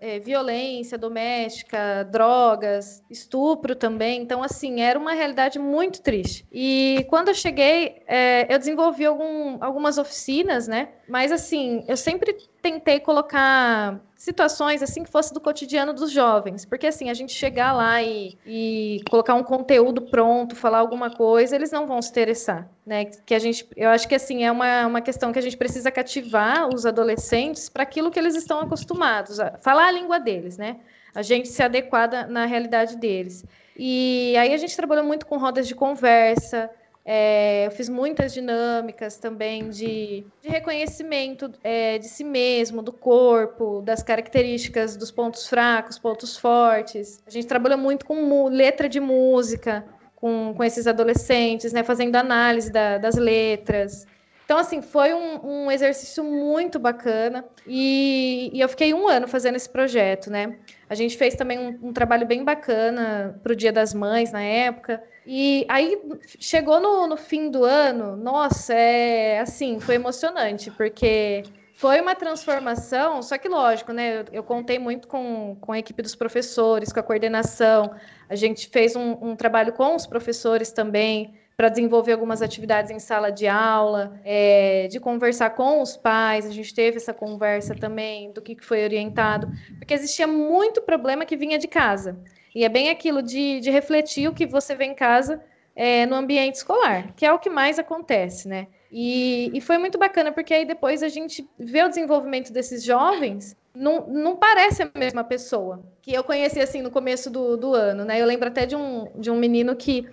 é, 0.00 0.20
violência 0.20 0.96
doméstica, 0.96 2.04
drogas, 2.04 3.02
estupro 3.10 3.74
também. 3.74 4.22
Então, 4.22 4.44
assim, 4.44 4.80
era 4.80 4.96
uma 4.96 5.12
realidade 5.12 5.58
muito 5.58 6.00
triste. 6.00 6.46
E 6.52 7.04
quando 7.08 7.28
eu 7.28 7.34
cheguei, 7.34 8.00
é, 8.06 8.46
eu 8.48 8.58
desenvolvi 8.60 9.04
algum, 9.04 9.58
algumas 9.60 9.98
oficinas, 9.98 10.68
né? 10.68 10.90
Mas, 11.08 11.32
assim, 11.32 11.84
eu 11.88 11.96
sempre 11.96 12.36
tentei 12.68 13.00
colocar 13.00 13.98
situações 14.14 14.82
assim 14.82 15.02
que 15.02 15.10
fosse 15.10 15.32
do 15.32 15.40
cotidiano 15.40 15.94
dos 15.94 16.10
jovens, 16.10 16.66
porque 16.66 16.86
assim 16.86 17.08
a 17.08 17.14
gente 17.14 17.32
chegar 17.32 17.72
lá 17.72 18.02
e, 18.02 18.36
e 18.46 19.00
colocar 19.08 19.34
um 19.34 19.42
conteúdo 19.42 20.02
pronto, 20.02 20.54
falar 20.54 20.78
alguma 20.78 21.10
coisa, 21.10 21.56
eles 21.56 21.70
não 21.70 21.86
vão 21.86 22.02
se 22.02 22.10
interessar, 22.10 22.68
né? 22.84 23.06
Que 23.06 23.34
a 23.34 23.38
gente, 23.38 23.66
eu 23.74 23.88
acho 23.88 24.06
que 24.06 24.14
assim 24.14 24.44
é 24.44 24.52
uma, 24.52 24.86
uma 24.86 25.00
questão 25.00 25.32
que 25.32 25.38
a 25.38 25.42
gente 25.42 25.56
precisa 25.56 25.90
cativar 25.90 26.68
os 26.68 26.84
adolescentes 26.84 27.70
para 27.70 27.84
aquilo 27.84 28.10
que 28.10 28.18
eles 28.18 28.34
estão 28.34 28.60
acostumados, 28.60 29.40
a 29.40 29.56
falar 29.58 29.86
a 29.86 29.92
língua 29.92 30.20
deles, 30.20 30.58
né? 30.58 30.76
A 31.14 31.22
gente 31.22 31.48
se 31.48 31.62
adequada 31.62 32.26
na 32.26 32.44
realidade 32.44 32.96
deles. 32.96 33.44
E 33.76 34.36
aí 34.36 34.52
a 34.52 34.56
gente 34.58 34.76
trabalhou 34.76 35.04
muito 35.04 35.26
com 35.26 35.38
rodas 35.38 35.66
de 35.66 35.74
conversa, 35.74 36.68
é, 37.10 37.64
eu 37.64 37.70
fiz 37.70 37.88
muitas 37.88 38.34
dinâmicas 38.34 39.16
também 39.16 39.70
de, 39.70 40.26
de 40.42 40.48
reconhecimento 40.50 41.50
é, 41.64 41.96
de 41.96 42.06
si 42.06 42.22
mesmo, 42.22 42.82
do 42.82 42.92
corpo, 42.92 43.80
das 43.80 44.02
características, 44.02 44.94
dos 44.94 45.10
pontos 45.10 45.48
fracos, 45.48 45.98
pontos 45.98 46.36
fortes. 46.36 47.22
A 47.26 47.30
gente 47.30 47.46
trabalha 47.46 47.78
muito 47.78 48.04
com 48.04 48.44
letra 48.48 48.90
de 48.90 49.00
música, 49.00 49.86
com, 50.14 50.52
com 50.54 50.62
esses 50.62 50.86
adolescentes, 50.86 51.72
né, 51.72 51.82
fazendo 51.82 52.14
análise 52.14 52.70
da, 52.70 52.98
das 52.98 53.16
letras. 53.16 54.06
Então, 54.44 54.58
assim, 54.58 54.82
foi 54.82 55.14
um, 55.14 55.64
um 55.64 55.70
exercício 55.70 56.22
muito 56.22 56.78
bacana 56.78 57.42
e, 57.66 58.50
e, 58.52 58.60
eu 58.60 58.68
fiquei 58.68 58.92
um 58.92 59.08
ano 59.08 59.26
fazendo 59.26 59.56
esse 59.56 59.68
projeto, 59.68 60.30
né? 60.30 60.58
A 60.88 60.94
gente 60.94 61.16
fez 61.16 61.34
também 61.34 61.58
um, 61.58 61.88
um 61.88 61.92
trabalho 61.92 62.26
bem 62.26 62.42
bacana 62.42 63.38
para 63.42 63.52
o 63.52 63.56
Dia 63.56 63.72
das 63.72 63.92
Mães 63.92 64.32
na 64.32 64.42
época. 64.42 65.02
E 65.26 65.66
aí 65.68 66.00
chegou 66.40 66.80
no, 66.80 67.06
no 67.06 67.16
fim 67.16 67.50
do 67.50 67.64
ano, 67.64 68.16
nossa, 68.16 68.72
é 68.72 69.40
assim, 69.40 69.78
foi 69.78 69.96
emocionante, 69.96 70.70
porque 70.70 71.42
foi 71.74 72.00
uma 72.00 72.14
transformação, 72.14 73.22
só 73.22 73.36
que 73.36 73.48
lógico, 73.48 73.92
né? 73.92 74.20
Eu, 74.20 74.24
eu, 74.32 74.42
contei 74.42 74.78
muito 74.78 75.06
com, 75.06 75.56
com 75.60 75.72
a 75.72 75.78
equipe 75.78 76.02
dos 76.02 76.14
professores, 76.14 76.92
com 76.92 76.98
a 76.98 77.02
coordenação. 77.02 77.94
A 78.28 78.34
gente 78.34 78.68
fez 78.68 78.96
um, 78.96 79.12
um 79.20 79.36
trabalho 79.36 79.72
com 79.74 79.94
os 79.94 80.06
professores 80.06 80.72
também 80.72 81.34
para 81.58 81.68
desenvolver 81.68 82.12
algumas 82.12 82.40
atividades 82.40 82.88
em 82.88 83.00
sala 83.00 83.32
de 83.32 83.48
aula, 83.48 84.16
é, 84.24 84.86
de 84.86 85.00
conversar 85.00 85.50
com 85.50 85.82
os 85.82 85.96
pais. 85.96 86.46
A 86.46 86.50
gente 86.50 86.72
teve 86.72 86.98
essa 86.98 87.12
conversa 87.12 87.74
também 87.74 88.30
do 88.30 88.40
que 88.40 88.56
foi 88.60 88.84
orientado, 88.84 89.50
porque 89.76 89.92
existia 89.92 90.28
muito 90.28 90.80
problema 90.80 91.26
que 91.26 91.36
vinha 91.36 91.58
de 91.58 91.66
casa. 91.66 92.16
E 92.54 92.64
é 92.64 92.68
bem 92.68 92.90
aquilo 92.90 93.20
de, 93.20 93.58
de 93.58 93.72
refletir 93.72 94.28
o 94.28 94.32
que 94.32 94.46
você 94.46 94.76
vê 94.76 94.84
em 94.84 94.94
casa 94.94 95.42
é, 95.74 96.06
no 96.06 96.14
ambiente 96.14 96.54
escolar, 96.54 97.12
que 97.16 97.26
é 97.26 97.32
o 97.32 97.40
que 97.40 97.50
mais 97.50 97.76
acontece, 97.76 98.46
né? 98.46 98.68
E, 98.92 99.50
e, 99.52 99.60
foi 99.60 99.78
muito 99.78 99.98
bacana, 99.98 100.30
porque 100.30 100.54
aí 100.54 100.64
depois 100.64 101.02
a 101.02 101.08
gente 101.08 101.46
vê 101.58 101.82
o 101.82 101.88
desenvolvimento 101.88 102.52
desses 102.52 102.84
jovens, 102.84 103.56
não, 103.74 104.06
não 104.06 104.36
parece 104.36 104.84
a 104.84 104.90
mesma 104.94 105.24
pessoa 105.24 105.82
que 106.00 106.14
eu 106.14 106.22
conheci 106.22 106.60
assim 106.60 106.82
no 106.82 106.90
começo 106.90 107.28
do, 107.28 107.56
do 107.56 107.74
ano, 107.74 108.04
né? 108.04 108.20
Eu 108.20 108.26
lembro 108.26 108.46
até 108.46 108.64
de 108.64 108.76
um, 108.76 109.08
de 109.16 109.28
um 109.28 109.36
menino 109.36 109.74
que 109.74 110.08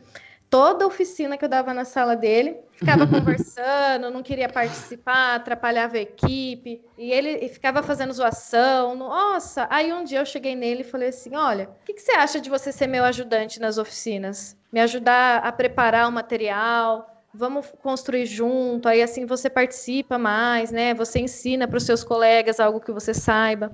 toda 0.50 0.86
oficina 0.86 1.38
que 1.38 1.46
eu 1.46 1.50
dava 1.50 1.74
na 1.74 1.86
sala 1.86 2.16
dele, 2.16 2.58
ficava 2.74 3.06
conversando, 3.08 4.12
não 4.12 4.24
queria 4.24 4.50
participar, 4.50 5.36
atrapalhava 5.36 5.98
a 5.98 6.02
equipe, 6.02 6.82
e 6.98 7.12
ele 7.12 7.48
ficava 7.50 7.82
fazendo 7.84 8.14
zoação. 8.14 8.96
Nossa, 8.96 9.68
aí 9.70 9.92
um 9.92 10.04
dia 10.04 10.20
eu 10.20 10.26
cheguei 10.26 10.56
nele 10.56 10.82
e 10.82 10.84
falei 10.84 11.10
assim: 11.10 11.36
Olha, 11.36 11.70
o 11.82 11.86
que, 11.86 11.94
que 11.94 12.02
você 12.02 12.12
acha 12.12 12.40
de 12.40 12.50
você 12.50 12.72
ser 12.72 12.88
meu 12.88 13.04
ajudante 13.04 13.60
nas 13.60 13.78
oficinas? 13.78 14.58
Me 14.72 14.80
ajudar 14.80 15.38
a 15.40 15.52
preparar 15.52 16.08
o 16.08 16.12
material, 16.12 17.16
vamos 17.34 17.72
construir 17.82 18.26
junto, 18.26 18.88
aí 18.88 19.02
assim 19.02 19.26
você 19.26 19.50
participa 19.50 20.18
mais, 20.18 20.72
né? 20.72 20.94
Você 20.94 21.20
ensina 21.20 21.68
para 21.68 21.78
os 21.78 21.84
seus 21.84 22.04
colegas 22.04 22.60
algo 22.60 22.80
que 22.80 22.92
você 22.92 23.14
saiba. 23.14 23.72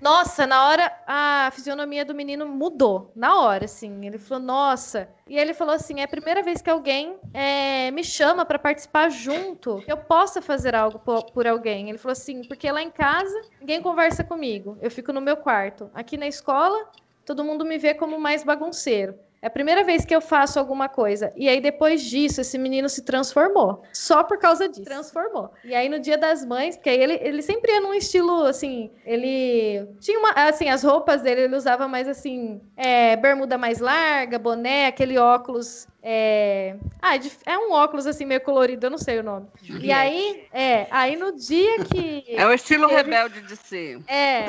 Nossa, 0.00 0.46
na 0.46 0.66
hora 0.66 0.92
a 1.06 1.50
fisionomia 1.52 2.04
do 2.04 2.14
menino 2.14 2.46
mudou, 2.46 3.12
na 3.14 3.38
hora, 3.40 3.66
assim. 3.66 4.06
Ele 4.06 4.18
falou, 4.18 4.42
nossa. 4.42 5.08
E 5.28 5.38
ele 5.38 5.52
falou 5.52 5.74
assim: 5.74 6.00
é 6.00 6.04
a 6.04 6.08
primeira 6.08 6.42
vez 6.42 6.62
que 6.62 6.70
alguém 6.70 7.18
é, 7.34 7.90
me 7.90 8.02
chama 8.02 8.44
para 8.44 8.58
participar 8.58 9.10
junto, 9.10 9.82
que 9.82 9.92
eu 9.92 9.96
possa 9.96 10.40
fazer 10.40 10.74
algo 10.74 10.98
por, 10.98 11.30
por, 11.32 11.46
alguém. 11.46 11.88
Ele 11.88 11.98
falou 11.98 12.12
assim: 12.12 12.42
porque 12.44 12.70
lá 12.70 12.82
em 12.82 12.90
casa 12.90 13.40
ninguém 13.60 13.82
conversa 13.82 14.24
comigo, 14.24 14.78
eu 14.80 14.90
fico 14.90 15.12
no 15.12 15.20
meu 15.20 15.36
quarto. 15.36 15.90
Aqui 15.92 16.16
na 16.16 16.26
escola, 16.26 16.90
todo 17.26 17.44
mundo 17.44 17.64
me 17.64 17.76
vê 17.76 17.92
como 17.92 18.18
mais 18.18 18.42
bagunceiro. 18.42 19.14
É 19.42 19.46
a 19.46 19.50
primeira 19.50 19.82
vez 19.82 20.04
que 20.04 20.14
eu 20.14 20.20
faço 20.20 20.58
alguma 20.58 20.88
coisa. 20.88 21.32
E 21.34 21.48
aí, 21.48 21.60
depois 21.60 22.02
disso, 22.02 22.42
esse 22.42 22.58
menino 22.58 22.88
se 22.88 23.02
transformou. 23.02 23.82
Só 23.92 24.22
por 24.22 24.38
causa 24.38 24.68
disso. 24.68 24.84
Transformou. 24.84 25.50
E 25.64 25.74
aí, 25.74 25.88
no 25.88 25.98
dia 25.98 26.18
das 26.18 26.44
mães, 26.44 26.76
porque 26.76 26.90
aí 26.90 27.00
ele, 27.00 27.18
ele 27.22 27.40
sempre 27.40 27.72
ia 27.72 27.80
num 27.80 27.94
estilo, 27.94 28.44
assim, 28.44 28.90
ele... 29.04 29.88
Tinha 29.98 30.18
uma... 30.18 30.32
Assim, 30.32 30.68
as 30.68 30.82
roupas 30.82 31.22
dele, 31.22 31.42
ele 31.42 31.56
usava 31.56 31.88
mais, 31.88 32.06
assim, 32.06 32.60
é, 32.76 33.16
bermuda 33.16 33.56
mais 33.56 33.78
larga, 33.78 34.38
boné, 34.38 34.86
aquele 34.86 35.16
óculos 35.16 35.88
é... 36.02 36.76
Ah, 37.00 37.16
é 37.46 37.58
um 37.58 37.72
óculos 37.72 38.06
assim 38.06 38.24
meio 38.24 38.40
colorido, 38.40 38.86
eu 38.86 38.90
não 38.90 38.98
sei 38.98 39.18
o 39.18 39.22
nome. 39.22 39.46
Juliette. 39.62 39.86
E 39.86 39.92
aí, 39.92 40.46
é, 40.52 40.86
aí 40.90 41.16
no 41.16 41.36
dia 41.36 41.84
que. 41.84 42.24
É 42.28 42.46
o 42.46 42.52
estilo 42.52 42.84
ele... 42.86 42.94
rebelde 42.94 43.40
de 43.42 43.56
ser. 43.56 44.00
É, 44.06 44.46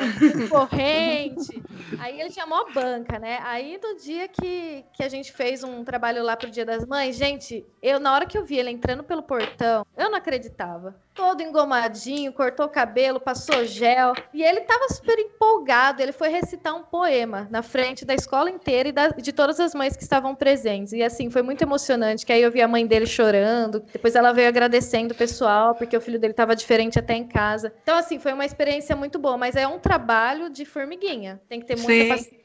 corrente. 0.48 1.62
aí 1.98 2.20
ele 2.20 2.30
tinha 2.30 2.46
mó 2.46 2.64
banca, 2.72 3.18
né? 3.18 3.38
Aí 3.42 3.78
no 3.82 3.96
dia 3.96 4.28
que, 4.28 4.84
que 4.92 5.02
a 5.02 5.08
gente 5.08 5.32
fez 5.32 5.62
um 5.62 5.84
trabalho 5.84 6.22
lá 6.22 6.36
pro 6.36 6.50
Dia 6.50 6.64
das 6.64 6.86
Mães, 6.86 7.16
gente, 7.16 7.64
eu 7.82 7.98
na 8.00 8.14
hora 8.14 8.26
que 8.26 8.36
eu 8.36 8.44
vi 8.44 8.58
ele 8.58 8.70
entrando 8.70 9.02
pelo 9.02 9.22
portão, 9.22 9.84
eu 9.96 10.10
não 10.10 10.18
acreditava 10.18 10.94
todo 11.14 11.42
engomadinho, 11.42 12.32
cortou 12.32 12.66
o 12.66 12.70
cabelo, 12.70 13.20
passou 13.20 13.64
gel. 13.64 14.14
E 14.32 14.42
ele 14.42 14.60
estava 14.60 14.88
super 14.88 15.18
empolgado. 15.18 16.02
Ele 16.02 16.12
foi 16.12 16.28
recitar 16.28 16.74
um 16.74 16.82
poema 16.82 17.46
na 17.50 17.62
frente 17.62 18.04
da 18.04 18.14
escola 18.14 18.50
inteira 18.50 18.88
e 18.88 18.92
da, 18.92 19.08
de 19.08 19.32
todas 19.32 19.60
as 19.60 19.74
mães 19.74 19.96
que 19.96 20.02
estavam 20.02 20.34
presentes. 20.34 20.92
E 20.92 21.02
assim, 21.02 21.30
foi 21.30 21.41
muito 21.42 21.62
emocionante. 21.62 22.24
Que 22.24 22.32
aí 22.32 22.42
eu 22.42 22.50
vi 22.50 22.60
a 22.62 22.68
mãe 22.68 22.86
dele 22.86 23.06
chorando. 23.06 23.80
Depois 23.92 24.14
ela 24.14 24.32
veio 24.32 24.48
agradecendo 24.48 25.12
o 25.12 25.16
pessoal, 25.16 25.74
porque 25.74 25.96
o 25.96 26.00
filho 26.00 26.18
dele 26.18 26.32
estava 26.32 26.54
diferente 26.54 26.98
até 26.98 27.14
em 27.14 27.24
casa. 27.26 27.72
Então, 27.82 27.96
assim, 27.96 28.18
foi 28.18 28.32
uma 28.32 28.44
experiência 28.44 28.94
muito 28.96 29.18
boa. 29.18 29.36
Mas 29.36 29.56
é 29.56 29.66
um 29.66 29.78
trabalho 29.78 30.50
de 30.50 30.64
formiguinha. 30.64 31.40
Tem 31.48 31.60
que 31.60 31.66
ter 31.66 31.76
muita 31.76 31.92
Sim. 31.92 32.08
paciência, 32.08 32.41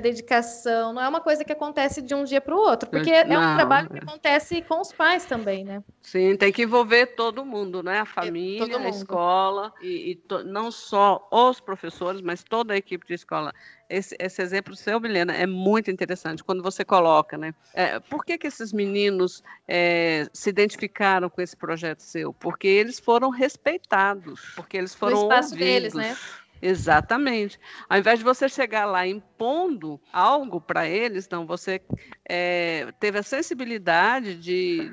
dedicação. 0.00 0.92
Não 0.92 1.02
é 1.02 1.08
uma 1.08 1.20
coisa 1.20 1.44
que 1.44 1.52
acontece 1.52 2.02
de 2.02 2.14
um 2.14 2.24
dia 2.24 2.40
para 2.40 2.54
o 2.54 2.58
outro. 2.58 2.88
Porque 2.88 3.24
Não, 3.24 3.42
é 3.42 3.52
um 3.52 3.56
trabalho 3.56 3.90
que 3.90 3.98
acontece 3.98 4.62
com 4.62 4.80
os 4.80 4.92
pais 4.92 5.24
também, 5.24 5.64
né? 5.64 5.82
Sim, 6.02 6.36
tem 6.36 6.52
que 6.52 6.62
envolver 6.62 7.14
todo 7.14 7.44
mundo, 7.44 7.82
né? 7.82 8.00
a 8.00 8.04
família, 8.04 8.78
a 8.78 8.88
escola, 8.88 9.72
e, 9.80 10.10
e 10.10 10.14
to, 10.16 10.44
não 10.44 10.70
só 10.70 11.26
os 11.30 11.60
professores, 11.60 12.20
mas 12.20 12.42
toda 12.42 12.74
a 12.74 12.76
equipe 12.76 13.06
de 13.06 13.14
escola. 13.14 13.52
Esse, 13.88 14.16
esse 14.18 14.40
exemplo 14.40 14.74
seu, 14.74 14.98
Milena, 14.98 15.34
é 15.34 15.46
muito 15.46 15.90
interessante 15.90 16.42
quando 16.42 16.62
você 16.62 16.84
coloca, 16.84 17.36
né? 17.36 17.54
É, 17.74 18.00
por 18.00 18.24
que, 18.24 18.38
que 18.38 18.46
esses 18.46 18.72
meninos 18.72 19.42
é, 19.68 20.26
se 20.32 20.48
identificaram 20.50 21.28
com 21.28 21.40
esse 21.40 21.56
projeto 21.56 22.00
seu? 22.00 22.32
Porque 22.32 22.66
eles 22.66 22.98
foram 22.98 23.30
respeitados, 23.30 24.40
porque 24.56 24.76
eles 24.76 24.94
foram 24.94 25.18
o 25.18 25.22
espaço 25.22 25.52
ouvidos. 25.52 25.72
deles, 25.72 25.94
né? 25.94 26.16
Exatamente. 26.64 27.60
Ao 27.90 27.98
invés 27.98 28.20
de 28.20 28.24
você 28.24 28.48
chegar 28.48 28.86
lá 28.86 29.06
impondo 29.06 30.00
algo 30.10 30.58
para 30.58 30.88
eles, 30.88 31.28
não, 31.28 31.46
você 31.46 31.78
é, 32.26 32.88
teve 32.98 33.18
a 33.18 33.22
sensibilidade 33.22 34.34
de, 34.34 34.90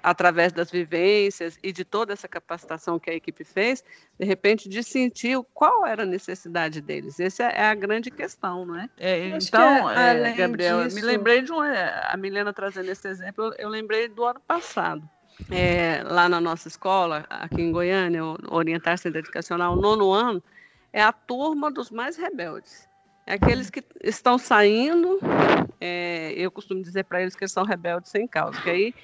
através 0.00 0.52
das 0.52 0.70
vivências 0.70 1.58
e 1.60 1.72
de 1.72 1.84
toda 1.84 2.12
essa 2.12 2.28
capacitação 2.28 3.00
que 3.00 3.10
a 3.10 3.14
equipe 3.14 3.42
fez, 3.42 3.82
de 4.16 4.24
repente, 4.24 4.68
de 4.68 4.80
sentir 4.84 5.36
qual 5.52 5.84
era 5.84 6.04
a 6.04 6.06
necessidade 6.06 6.80
deles. 6.80 7.18
Essa 7.18 7.46
é 7.46 7.66
a 7.66 7.74
grande 7.74 8.12
questão, 8.12 8.64
não 8.64 8.78
é? 8.78 8.88
é 8.96 9.28
então, 9.30 9.90
é, 9.90 10.32
Gabriel, 10.34 10.84
disso... 10.84 10.94
me 10.94 11.02
lembrei 11.02 11.42
de 11.42 11.50
um, 11.50 11.64
é, 11.64 12.00
a 12.12 12.16
Milena 12.16 12.52
trazendo 12.52 12.92
esse 12.92 13.08
exemplo, 13.08 13.52
eu 13.58 13.68
lembrei 13.68 14.06
do 14.06 14.24
ano 14.24 14.40
passado. 14.46 15.02
É, 15.50 16.02
lá 16.04 16.28
na 16.28 16.40
nossa 16.40 16.68
escola, 16.68 17.24
aqui 17.28 17.60
em 17.60 17.72
Goiânia, 17.72 18.22
Orientar 18.50 18.98
Centro 18.98 19.18
Educacional, 19.18 19.74
nono 19.74 20.12
ano, 20.12 20.42
é 20.92 21.02
a 21.02 21.12
turma 21.12 21.70
dos 21.70 21.90
mais 21.90 22.16
rebeldes. 22.16 22.88
É 23.26 23.34
aqueles 23.34 23.68
que 23.68 23.84
estão 24.02 24.38
saindo, 24.38 25.20
é, 25.78 26.32
eu 26.34 26.50
costumo 26.50 26.82
dizer 26.82 27.04
para 27.04 27.20
eles 27.20 27.36
que 27.36 27.44
eles 27.44 27.52
são 27.52 27.62
rebeldes 27.62 28.10
sem 28.10 28.26
causa, 28.26 28.58
que 28.62 28.70
aí 28.70 28.94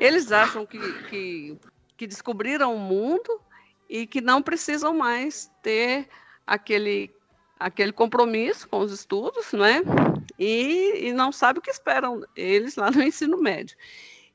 eles 0.00 0.32
acham 0.32 0.64
que, 0.64 0.78
que, 1.10 1.58
que 1.96 2.06
descobriram 2.06 2.74
o 2.74 2.78
mundo 2.78 3.40
e 3.88 4.06
que 4.06 4.22
não 4.22 4.42
precisam 4.42 4.96
mais 4.96 5.50
ter 5.62 6.08
aquele, 6.46 7.14
aquele 7.60 7.92
compromisso 7.92 8.66
com 8.68 8.78
os 8.78 8.90
estudos, 8.90 9.52
né? 9.52 9.82
E, 10.38 11.08
e 11.08 11.12
não 11.12 11.30
sabem 11.30 11.58
o 11.58 11.62
que 11.62 11.70
esperam 11.70 12.24
eles 12.34 12.76
lá 12.76 12.90
no 12.90 13.02
ensino 13.02 13.36
médio. 13.38 13.76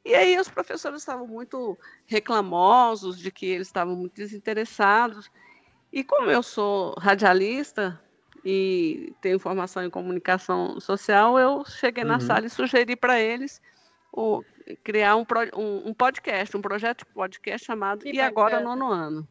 E 0.05 0.13
aí 0.15 0.39
os 0.39 0.47
professores 0.47 1.01
estavam 1.01 1.27
muito 1.27 1.77
reclamosos 2.05 3.19
de 3.19 3.31
que 3.31 3.47
eles 3.47 3.67
estavam 3.67 3.95
muito 3.95 4.13
desinteressados. 4.13 5.29
E 5.91 6.03
como 6.03 6.29
eu 6.29 6.43
sou 6.43 6.93
radialista 6.99 7.99
e 8.45 9.13
tenho 9.21 9.39
formação 9.39 9.83
em 9.83 9.89
comunicação 9.89 10.79
social, 10.79 11.37
eu 11.39 11.65
cheguei 11.65 12.03
na 12.03 12.15
uhum. 12.15 12.19
sala 12.19 12.45
e 12.45 12.49
sugeri 12.49 12.95
para 12.95 13.19
eles 13.19 13.61
o, 14.11 14.43
criar 14.83 15.15
um, 15.15 15.25
um, 15.55 15.89
um, 15.89 15.93
podcast, 15.93 16.55
um 16.55 16.61
projeto 16.61 16.99
de 16.99 17.13
podcast 17.13 17.65
chamado 17.65 18.01
que 18.01 18.11
E 18.11 18.19
Agora 18.19 18.59
Nono 18.59 18.91
Ano. 18.91 19.27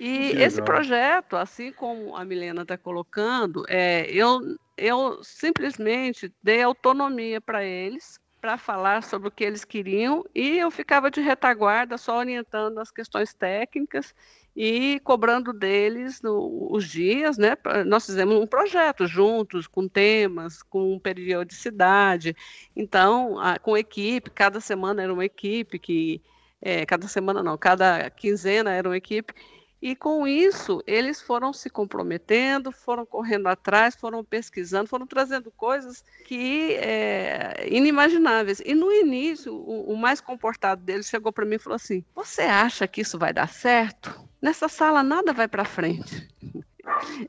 E 0.00 0.30
esse 0.40 0.62
projeto, 0.62 1.36
assim 1.36 1.72
como 1.72 2.14
a 2.16 2.24
Milena 2.24 2.62
está 2.62 2.78
colocando, 2.78 3.64
é, 3.68 4.06
eu, 4.10 4.56
eu 4.76 5.22
simplesmente 5.24 6.32
dei 6.40 6.62
autonomia 6.62 7.40
para 7.40 7.64
eles 7.64 8.20
para 8.40 8.56
falar 8.56 9.02
sobre 9.02 9.26
o 9.26 9.30
que 9.30 9.42
eles 9.42 9.64
queriam 9.64 10.24
e 10.32 10.58
eu 10.58 10.70
ficava 10.70 11.10
de 11.10 11.20
retaguarda 11.20 11.98
só 11.98 12.18
orientando 12.18 12.78
as 12.78 12.92
questões 12.92 13.34
técnicas 13.34 14.14
e 14.60 14.98
cobrando 15.04 15.52
deles 15.52 16.20
no, 16.20 16.68
os 16.72 16.84
dias, 16.84 17.38
né? 17.38 17.56
Nós 17.86 18.04
fizemos 18.04 18.34
um 18.34 18.44
projeto 18.44 19.06
juntos, 19.06 19.68
com 19.68 19.86
temas, 19.86 20.64
com 20.64 20.98
periodicidade. 20.98 22.34
Então, 22.74 23.38
a, 23.38 23.56
com 23.56 23.76
equipe, 23.76 24.28
cada 24.30 24.60
semana 24.60 25.00
era 25.00 25.12
uma 25.12 25.24
equipe 25.24 25.78
que. 25.78 26.20
É, 26.60 26.84
cada 26.84 27.06
semana 27.06 27.40
não, 27.40 27.56
cada 27.56 28.10
quinzena 28.10 28.72
era 28.72 28.88
uma 28.88 28.96
equipe 28.96 29.32
e 29.80 29.94
com 29.94 30.26
isso, 30.26 30.82
eles 30.86 31.22
foram 31.22 31.52
se 31.52 31.70
comprometendo, 31.70 32.72
foram 32.72 33.06
correndo 33.06 33.46
atrás, 33.46 33.94
foram 33.94 34.24
pesquisando, 34.24 34.88
foram 34.88 35.06
trazendo 35.06 35.52
coisas 35.52 36.04
que 36.24 36.74
é, 36.74 37.64
inimagináveis. 37.70 38.60
E 38.64 38.74
no 38.74 38.90
início, 38.92 39.54
o, 39.54 39.92
o 39.92 39.96
mais 39.96 40.20
comportado 40.20 40.82
deles 40.82 41.08
chegou 41.08 41.32
para 41.32 41.44
mim 41.44 41.54
e 41.54 41.60
falou 41.60 41.76
assim: 41.76 42.04
Você 42.14 42.42
acha 42.42 42.88
que 42.88 43.02
isso 43.02 43.16
vai 43.18 43.32
dar 43.32 43.48
certo? 43.48 44.12
Nessa 44.42 44.68
sala 44.68 45.02
nada 45.02 45.32
vai 45.32 45.46
para 45.46 45.64
frente. 45.64 46.28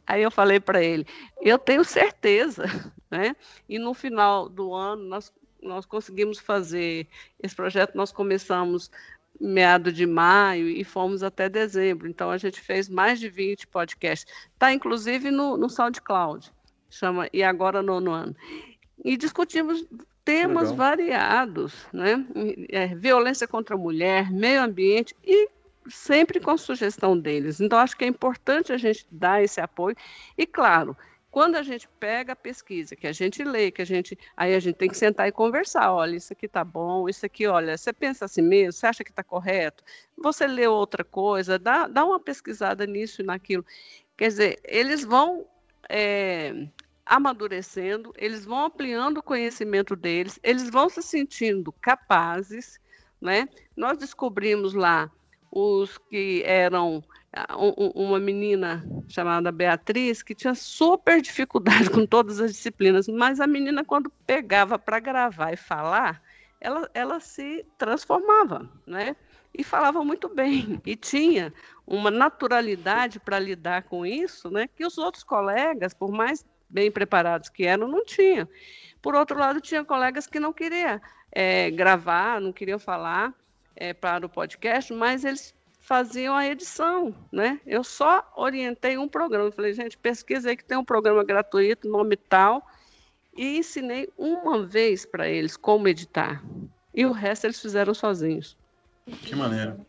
Aí 0.07 0.23
eu 0.23 0.31
falei 0.31 0.59
para 0.59 0.83
ele: 0.83 1.05
Eu 1.39 1.59
tenho 1.59 1.83
certeza. 1.83 2.65
Né? 3.11 3.35
E 3.67 3.79
no 3.79 3.93
final 3.93 4.47
do 4.47 4.73
ano, 4.73 5.03
nós 5.03 5.33
nós 5.61 5.85
conseguimos 5.85 6.39
fazer 6.39 7.07
esse 7.41 7.55
projeto, 7.55 7.95
nós 7.95 8.11
começamos 8.11 8.89
meado 9.39 9.91
de 9.91 10.05
maio 10.05 10.67
e 10.67 10.83
fomos 10.83 11.23
até 11.23 11.47
dezembro. 11.47 12.07
Então 12.07 12.29
a 12.29 12.37
gente 12.37 12.59
fez 12.59 12.89
mais 12.89 13.19
de 13.19 13.29
20 13.29 13.67
podcasts. 13.67 14.31
Está 14.53 14.73
inclusive 14.73 15.31
no, 15.31 15.55
no 15.55 15.69
SoundCloud, 15.69 16.51
chama 16.89 17.29
E 17.31 17.41
Agora 17.43 17.81
Nono 17.81 18.11
Ano. 18.11 18.35
E 19.03 19.15
discutimos 19.15 19.85
temas 20.25 20.71
Legal. 20.71 20.75
variados, 20.75 21.87
né? 21.93 22.25
É, 22.69 22.87
violência 22.87 23.47
contra 23.47 23.75
a 23.75 23.79
mulher, 23.79 24.31
meio 24.31 24.61
ambiente 24.61 25.15
e 25.23 25.49
sempre 25.87 26.39
com 26.39 26.57
sugestão 26.57 27.17
deles. 27.17 27.61
Então 27.61 27.79
acho 27.79 27.95
que 27.95 28.03
é 28.03 28.07
importante 28.07 28.73
a 28.73 28.77
gente 28.77 29.07
dar 29.09 29.41
esse 29.41 29.61
apoio 29.61 29.95
e 30.37 30.45
claro 30.45 30.95
Quando 31.31 31.55
a 31.55 31.63
gente 31.63 31.87
pega 31.99 32.33
a 32.33 32.35
pesquisa, 32.35 32.95
que 32.95 33.05
a 33.05 33.11
gente 33.11 33.43
lê, 33.43 33.69
que 33.69 33.81
a 33.81 33.85
gente. 33.85 34.17
Aí 34.35 34.55
a 34.55 34.59
gente 34.59 34.75
tem 34.75 34.89
que 34.89 34.97
sentar 34.97 35.27
e 35.27 35.31
conversar. 35.31 35.93
Olha, 35.93 36.15
isso 36.15 36.33
aqui 36.33 36.47
tá 36.47 36.63
bom, 36.63 37.07
isso 37.07 37.25
aqui, 37.25 37.45
olha, 37.45 37.77
você 37.77 37.93
pensa 37.93 38.25
assim 38.25 38.41
mesmo, 38.41 38.73
você 38.73 38.87
acha 38.87 39.03
que 39.03 39.11
está 39.11 39.23
correto? 39.23 39.83
Você 40.17 40.47
lê 40.47 40.67
outra 40.67 41.03
coisa, 41.03 41.59
dá, 41.59 41.87
dá 41.87 42.03
uma 42.03 42.19
pesquisada 42.19 42.85
nisso 42.87 43.21
e 43.21 43.25
naquilo. 43.25 43.63
Quer 44.17 44.27
dizer, 44.27 44.59
eles 44.65 45.03
vão 45.03 45.45
é, 45.87 46.67
amadurecendo, 47.05 48.11
eles 48.17 48.43
vão 48.43 48.65
ampliando 48.65 49.17
o 49.17 49.23
conhecimento 49.23 49.95
deles, 49.95 50.39
eles 50.43 50.69
vão 50.69 50.89
se 50.89 51.01
sentindo 51.01 51.71
capazes, 51.73 52.79
né? 53.21 53.47
Nós 53.75 53.97
descobrimos 53.97 54.73
lá 54.73 55.11
os 55.51 55.97
que 55.97 56.43
eram 56.45 57.03
uma 57.93 58.19
menina 58.19 58.83
chamada 59.07 59.51
Beatriz 59.51 60.23
que 60.23 60.33
tinha 60.33 60.55
super 60.55 61.21
dificuldade 61.21 61.89
com 61.89 62.05
todas 62.05 62.39
as 62.39 62.53
disciplinas, 62.53 63.07
mas 63.07 63.39
a 63.39 63.45
menina 63.45 63.85
quando 63.85 64.11
pegava 64.25 64.79
para 64.79 64.99
gravar 64.99 65.53
e 65.53 65.57
falar, 65.57 66.21
ela, 66.59 66.89
ela 66.93 67.19
se 67.19 67.65
transformava, 67.77 68.69
né? 68.85 69.15
E 69.53 69.63
falava 69.63 70.03
muito 70.03 70.29
bem 70.29 70.81
e 70.85 70.95
tinha 70.95 71.53
uma 71.85 72.11
naturalidade 72.11 73.19
para 73.19 73.39
lidar 73.39 73.83
com 73.83 74.05
isso, 74.05 74.49
né? 74.49 74.67
Que 74.67 74.85
os 74.85 74.97
outros 74.97 75.23
colegas, 75.23 75.93
por 75.93 76.11
mais 76.11 76.45
bem 76.69 76.91
preparados 76.91 77.49
que 77.49 77.65
eram, 77.65 77.87
não 77.87 78.05
tinham. 78.05 78.47
Por 79.01 79.15
outro 79.15 79.39
lado, 79.39 79.61
tinha 79.61 79.83
colegas 79.83 80.27
que 80.27 80.39
não 80.39 80.53
queriam 80.53 80.99
é, 81.31 81.71
gravar, 81.71 82.41
não 82.41 82.51
queriam 82.51 82.77
falar 82.77 83.33
é, 83.75 83.93
para 83.93 84.25
o 84.25 84.29
podcast, 84.29 84.93
mas 84.93 85.23
eles 85.23 85.55
faziam 85.89 86.35
a 86.35 86.45
edição, 86.45 87.15
né? 87.31 87.59
Eu 87.65 87.83
só 87.83 88.31
orientei 88.35 88.95
um 88.95 89.07
programa. 89.07 89.47
Eu 89.47 89.51
falei, 89.51 89.73
gente, 89.73 89.97
pesquisa 89.97 90.47
aí 90.47 90.55
que 90.55 90.63
tem 90.63 90.77
um 90.77 90.85
programa 90.85 91.23
gratuito, 91.23 91.89
nome 91.89 92.15
tal, 92.15 92.63
e 93.35 93.57
ensinei 93.57 94.07
uma 94.15 94.63
vez 94.63 95.03
para 95.03 95.27
eles 95.27 95.57
como 95.57 95.87
editar. 95.87 96.43
E 96.93 97.07
o 97.07 97.11
resto 97.11 97.47
eles 97.47 97.59
fizeram 97.59 97.95
sozinhos. 97.95 98.55
Que 99.07 99.35
maneiro. 99.35 99.83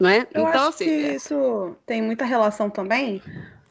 Não 0.00 0.08
é? 0.08 0.20
Eu 0.20 0.24
então, 0.40 0.46
acho 0.46 0.68
assim, 0.68 0.84
que 0.86 0.90
é 0.90 1.14
isso 1.16 1.76
tem 1.84 2.00
muita 2.00 2.24
relação 2.24 2.70
também 2.70 3.22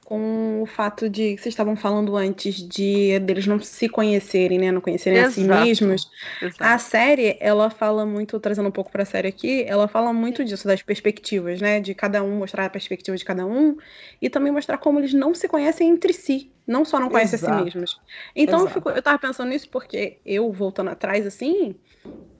com 0.05 0.61
o 0.61 0.67
fato 0.67 1.09
de 1.09 1.35
que 1.35 1.41
vocês 1.41 1.53
estavam 1.53 1.75
falando 1.75 2.15
antes 2.15 2.57
de 2.57 3.17
deles 3.19 3.47
não 3.47 3.59
se 3.59 3.89
conhecerem, 3.89 4.59
né, 4.59 4.71
não 4.71 4.79
conhecerem 4.79 5.17
Exato. 5.17 5.31
a 5.31 5.33
si 5.33 5.43
mesmos. 5.43 6.11
Exato. 6.39 6.63
A 6.63 6.77
série, 6.77 7.35
ela 7.39 7.71
fala 7.71 8.05
muito, 8.05 8.39
trazendo 8.39 8.69
um 8.69 8.71
pouco 8.71 8.91
para 8.91 9.01
a 9.01 9.05
série 9.05 9.27
aqui, 9.27 9.63
ela 9.67 9.87
fala 9.87 10.13
muito 10.13 10.45
disso 10.45 10.67
das 10.67 10.83
perspectivas, 10.83 11.59
né, 11.59 11.79
de 11.79 11.95
cada 11.95 12.21
um 12.21 12.37
mostrar 12.37 12.65
a 12.65 12.69
perspectiva 12.69 13.17
de 13.17 13.25
cada 13.25 13.47
um 13.47 13.75
e 14.21 14.29
também 14.29 14.51
mostrar 14.51 14.77
como 14.77 14.99
eles 14.99 15.11
não 15.11 15.33
se 15.33 15.47
conhecem 15.47 15.89
entre 15.89 16.13
si, 16.13 16.51
não 16.67 16.85
só 16.85 16.99
não 16.99 17.09
conhecem 17.09 17.39
Exato. 17.39 17.53
a 17.53 17.57
si 17.57 17.63
mesmos. 17.63 17.99
Então 18.35 18.61
eu, 18.61 18.67
fico, 18.67 18.91
eu 18.91 19.01
tava 19.01 19.17
pensando 19.17 19.49
nisso 19.49 19.67
porque 19.71 20.19
eu 20.23 20.51
voltando 20.53 20.91
atrás 20.91 21.25
assim, 21.25 21.75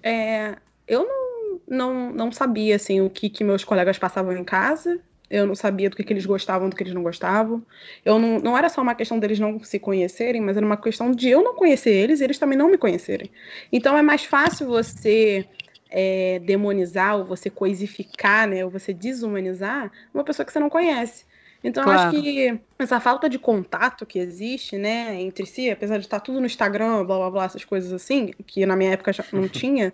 é, 0.04 0.56
eu 0.88 1.04
não, 1.04 1.62
não, 1.68 2.14
não 2.14 2.32
sabia 2.32 2.76
assim 2.76 3.02
o 3.02 3.10
que 3.10 3.28
que 3.28 3.44
meus 3.44 3.64
colegas 3.64 3.98
passavam 3.98 4.38
em 4.38 4.44
casa 4.44 5.02
eu 5.30 5.46
não 5.46 5.56
sabia 5.56 5.90
do 5.90 5.96
que, 5.96 6.04
que 6.04 6.14
eles 6.14 6.26
gostavam, 6.26 6.70
do 6.70 6.76
que 6.76 6.84
eles 6.84 6.94
não 6.94 7.04
gostavam. 7.04 7.64
Eu 8.04 8.20
não, 8.20 8.40
não 8.40 8.58
era 8.58 8.70
só 8.70 8.82
uma 8.82 8.96
questão 8.96 9.20
deles 9.20 9.40
não 9.40 9.60
se 9.64 9.80
conhecerem, 9.80 10.42
mas 10.42 10.58
era 10.58 10.66
uma 10.66 10.78
questão 10.78 11.12
de 11.12 11.30
eu 11.30 11.44
não 11.44 11.56
conhecer 11.56 11.92
eles 11.92 12.22
e 12.22 12.24
eles 12.24 12.38
também 12.38 12.58
não 12.58 12.70
me 12.70 12.78
conhecerem. 12.78 13.32
Então 13.72 13.98
é 13.98 14.02
mais 14.02 14.24
fácil 14.24 14.68
você 14.68 15.46
é, 15.90 16.40
demonizar 16.40 17.18
ou 17.18 17.26
você 17.26 17.50
coisificar, 17.50 18.48
né, 18.48 18.64
ou 18.64 18.70
você 18.70 18.94
desumanizar 18.94 19.92
uma 20.14 20.24
pessoa 20.24 20.46
que 20.46 20.52
você 20.52 20.60
não 20.60 20.70
conhece. 20.70 21.26
Então, 21.66 21.84
claro. 21.84 22.10
acho 22.10 22.22
que 22.22 22.60
essa 22.78 23.00
falta 23.00 23.28
de 23.28 23.40
contato 23.40 24.06
que 24.06 24.20
existe, 24.20 24.78
né, 24.78 25.20
entre 25.20 25.48
si, 25.48 25.72
apesar 25.72 25.98
de 25.98 26.06
estar 26.06 26.20
tudo 26.20 26.40
no 26.40 26.46
Instagram, 26.46 27.04
blá 27.04 27.18
blá 27.18 27.32
blá, 27.32 27.46
essas 27.46 27.66
coisas 27.66 27.92
assim, 27.92 28.28
que 28.46 28.64
na 28.68 28.76
minha 28.76 28.92
época 28.92 29.12
já 29.12 29.24
não 29.34 29.50
tinha, 29.50 29.92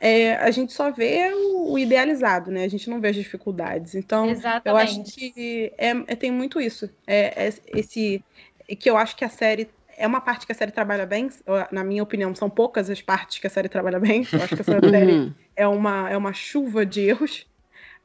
é, 0.00 0.36
a 0.36 0.48
gente 0.52 0.72
só 0.72 0.92
vê 0.92 1.32
o, 1.34 1.72
o, 1.72 1.78
idealizado, 1.78 2.52
né? 2.52 2.62
A 2.62 2.68
gente 2.68 2.88
não 2.88 3.00
vê 3.00 3.08
as 3.08 3.16
dificuldades. 3.16 3.96
Então, 3.96 4.30
Exatamente. 4.30 4.68
eu 4.68 4.76
acho 4.76 5.02
que 5.12 5.72
é, 5.76 5.88
é, 6.06 6.14
tem 6.14 6.30
muito 6.30 6.60
isso. 6.60 6.88
É, 7.04 7.48
é, 7.48 7.52
esse 7.74 8.22
que 8.78 8.88
eu 8.88 8.96
acho 8.96 9.16
que 9.16 9.24
a 9.24 9.28
série 9.28 9.68
é 9.96 10.06
uma 10.06 10.20
parte 10.20 10.46
que 10.46 10.52
a 10.52 10.54
série 10.54 10.70
trabalha 10.70 11.04
bem, 11.04 11.28
na 11.72 11.82
minha 11.82 12.04
opinião, 12.04 12.32
são 12.32 12.48
poucas 12.48 12.88
as 12.88 13.02
partes 13.02 13.40
que 13.40 13.46
a 13.48 13.50
série 13.50 13.68
trabalha 13.68 13.98
bem. 13.98 14.24
Eu 14.32 14.40
acho 14.40 14.54
que 14.54 14.62
essa 14.62 14.78
série 14.88 15.12
uhum. 15.12 15.34
é 15.56 15.66
uma, 15.66 16.08
é 16.08 16.16
uma 16.16 16.32
chuva 16.32 16.86
de 16.86 17.00
erros. 17.00 17.44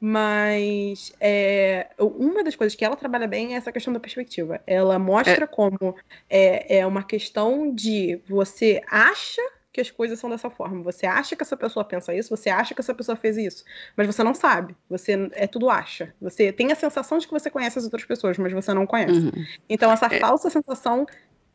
Mas 0.00 1.12
é, 1.20 1.88
uma 1.98 2.42
das 2.44 2.56
coisas 2.56 2.74
que 2.74 2.84
ela 2.84 2.96
trabalha 2.96 3.26
bem 3.26 3.54
é 3.54 3.56
essa 3.56 3.72
questão 3.72 3.92
da 3.92 4.00
perspectiva. 4.00 4.60
Ela 4.66 4.98
mostra 4.98 5.44
é. 5.44 5.46
como 5.46 5.94
é, 6.28 6.78
é 6.78 6.86
uma 6.86 7.02
questão 7.02 7.74
de 7.74 8.20
você 8.28 8.82
acha 8.90 9.42
que 9.74 9.80
as 9.80 9.90
coisas 9.90 10.20
são 10.20 10.30
dessa 10.30 10.48
forma. 10.48 10.84
Você 10.84 11.04
acha 11.04 11.34
que 11.34 11.42
essa 11.42 11.56
pessoa 11.56 11.84
pensa 11.84 12.14
isso, 12.14 12.34
você 12.34 12.48
acha 12.48 12.74
que 12.74 12.80
essa 12.80 12.94
pessoa 12.94 13.16
fez 13.16 13.36
isso, 13.36 13.64
mas 13.96 14.06
você 14.06 14.22
não 14.22 14.32
sabe. 14.32 14.76
Você 14.88 15.28
é 15.32 15.48
tudo 15.48 15.68
acha. 15.68 16.14
Você 16.20 16.52
tem 16.52 16.70
a 16.70 16.76
sensação 16.76 17.18
de 17.18 17.26
que 17.26 17.32
você 17.32 17.50
conhece 17.50 17.78
as 17.78 17.84
outras 17.84 18.04
pessoas, 18.04 18.38
mas 18.38 18.52
você 18.52 18.72
não 18.72 18.86
conhece. 18.86 19.18
Uhum. 19.18 19.44
Então 19.68 19.90
essa 19.90 20.06
é. 20.06 20.20
falsa 20.20 20.48
sensação 20.48 21.04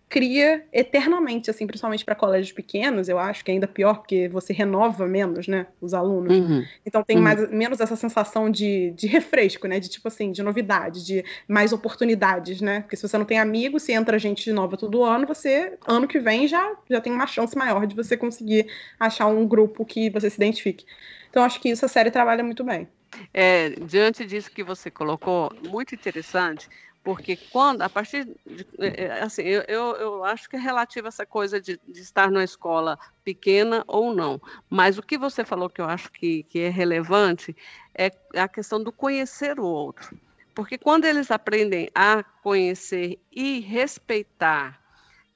cria 0.09 0.65
eternamente, 0.73 1.51
assim, 1.51 1.67
principalmente 1.67 2.03
para 2.03 2.15
colégios 2.15 2.51
pequenos, 2.51 3.07
eu 3.07 3.19
acho 3.19 3.45
que 3.45 3.51
é 3.51 3.53
ainda 3.53 3.67
pior, 3.67 3.99
porque 3.99 4.27
você 4.27 4.51
renova 4.51 5.05
menos, 5.05 5.47
né, 5.47 5.67
os 5.79 5.93
alunos. 5.93 6.35
Uhum. 6.35 6.65
Então 6.83 7.03
tem 7.03 7.17
uhum. 7.17 7.23
mais, 7.23 7.49
menos 7.51 7.79
essa 7.79 7.95
sensação 7.95 8.49
de, 8.49 8.89
de 8.91 9.05
refresco, 9.05 9.67
né, 9.67 9.79
de 9.79 9.87
tipo 9.87 10.07
assim, 10.07 10.31
de 10.31 10.41
novidade, 10.41 11.05
de 11.05 11.23
mais 11.47 11.71
oportunidades, 11.71 12.59
né, 12.59 12.81
porque 12.81 12.95
se 12.95 13.07
você 13.07 13.17
não 13.19 13.25
tem 13.25 13.37
amigos, 13.37 13.83
se 13.83 13.93
entra 13.93 14.17
gente 14.17 14.51
nova 14.51 14.75
todo 14.75 15.03
ano, 15.03 15.27
você, 15.27 15.77
ano 15.87 16.07
que 16.07 16.19
vem, 16.19 16.47
já, 16.47 16.75
já 16.89 16.99
tem 16.99 17.13
uma 17.13 17.27
chance 17.27 17.55
maior 17.55 17.85
de 17.85 17.95
você 17.95 18.17
conseguir 18.17 18.65
achar 18.99 19.27
um 19.27 19.47
grupo 19.47 19.85
que 19.85 20.09
você 20.09 20.27
se 20.27 20.37
identifique. 20.37 20.85
Então 21.29 21.43
acho 21.43 21.61
que 21.61 21.69
isso 21.69 21.85
a 21.85 21.87
série 21.87 22.09
trabalha 22.09 22.43
muito 22.43 22.63
bem. 22.63 22.87
É, 23.33 23.69
diante 23.69 24.25
disso 24.25 24.51
que 24.51 24.63
você 24.63 24.89
colocou, 24.89 25.51
muito 25.67 25.93
interessante, 25.93 26.67
porque 27.09 27.35
quando, 27.35 27.81
a 27.81 27.89
partir 27.89 28.23
de, 28.45 28.67
é, 28.77 29.05
é, 29.05 29.23
assim, 29.23 29.41
eu, 29.41 29.63
eu, 29.67 29.95
eu 29.95 30.23
acho 30.23 30.47
que 30.47 30.55
é 30.55 30.59
relativo 30.59 31.07
essa 31.07 31.25
coisa 31.25 31.59
de, 31.59 31.81
de, 31.87 32.01
estar 32.01 32.29
numa 32.29 32.43
escola 32.43 32.99
pequena 33.23 33.83
ou 33.87 34.13
não, 34.13 34.39
mas 34.69 34.99
o 34.99 35.01
que 35.01 35.17
você 35.17 35.43
falou 35.43 35.71
que 35.71 35.81
eu 35.81 35.85
acho 35.85 36.11
que, 36.11 36.43
que 36.43 36.59
é 36.59 36.69
relevante 36.69 37.57
é 37.97 38.11
a 38.35 38.47
questão 38.47 38.83
do 38.83 38.91
conhecer 38.91 39.59
o 39.59 39.65
outro, 39.65 40.15
porque 40.53 40.77
quando 40.77 41.05
eles 41.05 41.31
aprendem 41.31 41.89
a 41.95 42.23
conhecer 42.43 43.17
e 43.31 43.59
respeitar 43.59 44.79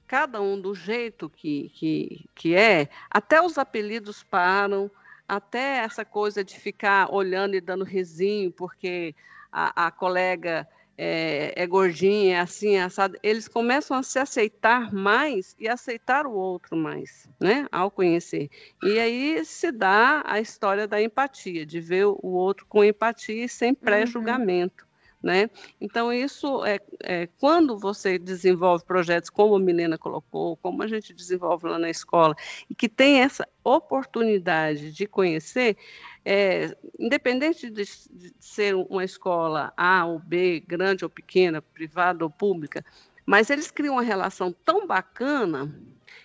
cada 0.06 0.40
um 0.40 0.60
do 0.60 0.76
jeito 0.76 1.28
que, 1.28 1.72
que, 1.74 2.24
que 2.36 2.54
é, 2.54 2.88
até 3.10 3.42
os 3.42 3.58
apelidos 3.58 4.22
param, 4.22 4.88
até 5.26 5.78
essa 5.78 6.04
coisa 6.04 6.44
de 6.44 6.56
ficar 6.56 7.12
olhando 7.12 7.56
e 7.56 7.60
dando 7.60 7.82
risinho, 7.82 8.52
porque 8.52 9.12
a, 9.50 9.88
a 9.88 9.90
colega 9.90 10.68
é, 10.96 11.52
é 11.56 11.66
gordinha, 11.66 12.36
é 12.36 12.40
assim, 12.40 12.76
é 12.76 12.82
assado, 12.82 13.18
eles 13.22 13.48
começam 13.48 13.96
a 13.96 14.02
se 14.02 14.18
aceitar 14.18 14.92
mais 14.92 15.54
e 15.58 15.68
aceitar 15.68 16.26
o 16.26 16.32
outro 16.32 16.76
mais, 16.76 17.28
né, 17.40 17.66
ao 17.70 17.90
conhecer. 17.90 18.48
E 18.82 18.98
aí 18.98 19.44
se 19.44 19.72
dá 19.72 20.22
a 20.24 20.40
história 20.40 20.86
da 20.86 21.02
empatia, 21.02 21.66
de 21.66 21.80
ver 21.80 22.06
o 22.06 22.18
outro 22.22 22.66
com 22.66 22.84
empatia 22.84 23.44
e 23.44 23.48
sem 23.48 23.70
uhum. 23.70 23.74
pré-julgamento. 23.74 24.84
Uhum. 24.84 24.93
Né? 25.24 25.48
Então, 25.80 26.12
isso 26.12 26.62
é, 26.66 26.78
é, 27.02 27.26
quando 27.40 27.78
você 27.78 28.18
desenvolve 28.18 28.84
projetos 28.84 29.30
como 29.30 29.56
a 29.56 29.58
Milena 29.58 29.96
colocou, 29.96 30.54
como 30.58 30.82
a 30.82 30.86
gente 30.86 31.14
desenvolve 31.14 31.66
lá 31.66 31.78
na 31.78 31.88
escola, 31.88 32.36
e 32.68 32.74
que 32.74 32.90
tem 32.90 33.20
essa 33.20 33.48
oportunidade 33.64 34.92
de 34.92 35.06
conhecer, 35.06 35.78
é, 36.26 36.76
independente 36.98 37.70
de, 37.70 37.84
de 38.10 38.34
ser 38.38 38.74
uma 38.74 39.02
escola 39.02 39.72
A 39.78 40.04
ou 40.04 40.18
B, 40.18 40.62
grande 40.68 41.06
ou 41.06 41.10
pequena, 41.10 41.62
privada 41.62 42.22
ou 42.22 42.28
pública, 42.28 42.84
mas 43.24 43.48
eles 43.48 43.70
criam 43.70 43.94
uma 43.94 44.02
relação 44.02 44.52
tão 44.52 44.86
bacana 44.86 45.74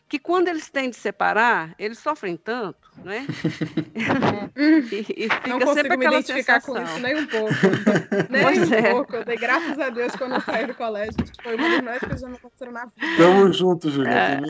que 0.10 0.18
quando 0.18 0.48
eles 0.48 0.72
têm 0.72 0.90
de 0.90 0.96
separar, 0.96 1.76
eles 1.78 2.00
sofrem 2.00 2.36
tanto, 2.36 2.90
né? 3.04 3.28
e, 4.58 5.26
e 5.26 5.30
fica 5.30 5.48
não 5.48 5.60
consigo 5.60 5.96
me 5.96 6.08
identificar 6.08 6.60
sensação. 6.60 6.84
com 6.84 6.84
isso 6.84 7.00
nem 7.00 7.16
um 7.16 7.28
pouco. 7.28 7.54
nem 8.28 8.44
pois 8.44 8.72
um 8.72 8.74
é. 8.74 8.92
pouco. 8.92 9.16
Eu 9.16 9.26
dei 9.26 9.38
graças 9.38 9.78
a 9.78 9.90
Deus 9.90 10.16
quando 10.16 10.34
eu 10.34 10.42
saí 10.42 10.66
do 10.66 10.74
colégio. 10.74 11.14
Foi 11.44 11.56
uma 11.56 11.70
das 11.70 11.78
melhores 11.82 12.00
coisas 12.00 12.16
que 12.16 12.22
já 12.22 12.28
me 12.28 12.38
aconteceram 12.38 12.72
na 12.72 12.86
vida. 12.86 13.18
Tamo 13.18 13.54
junto, 13.54 13.92
Julia. 13.92 14.12
É. 14.12 14.42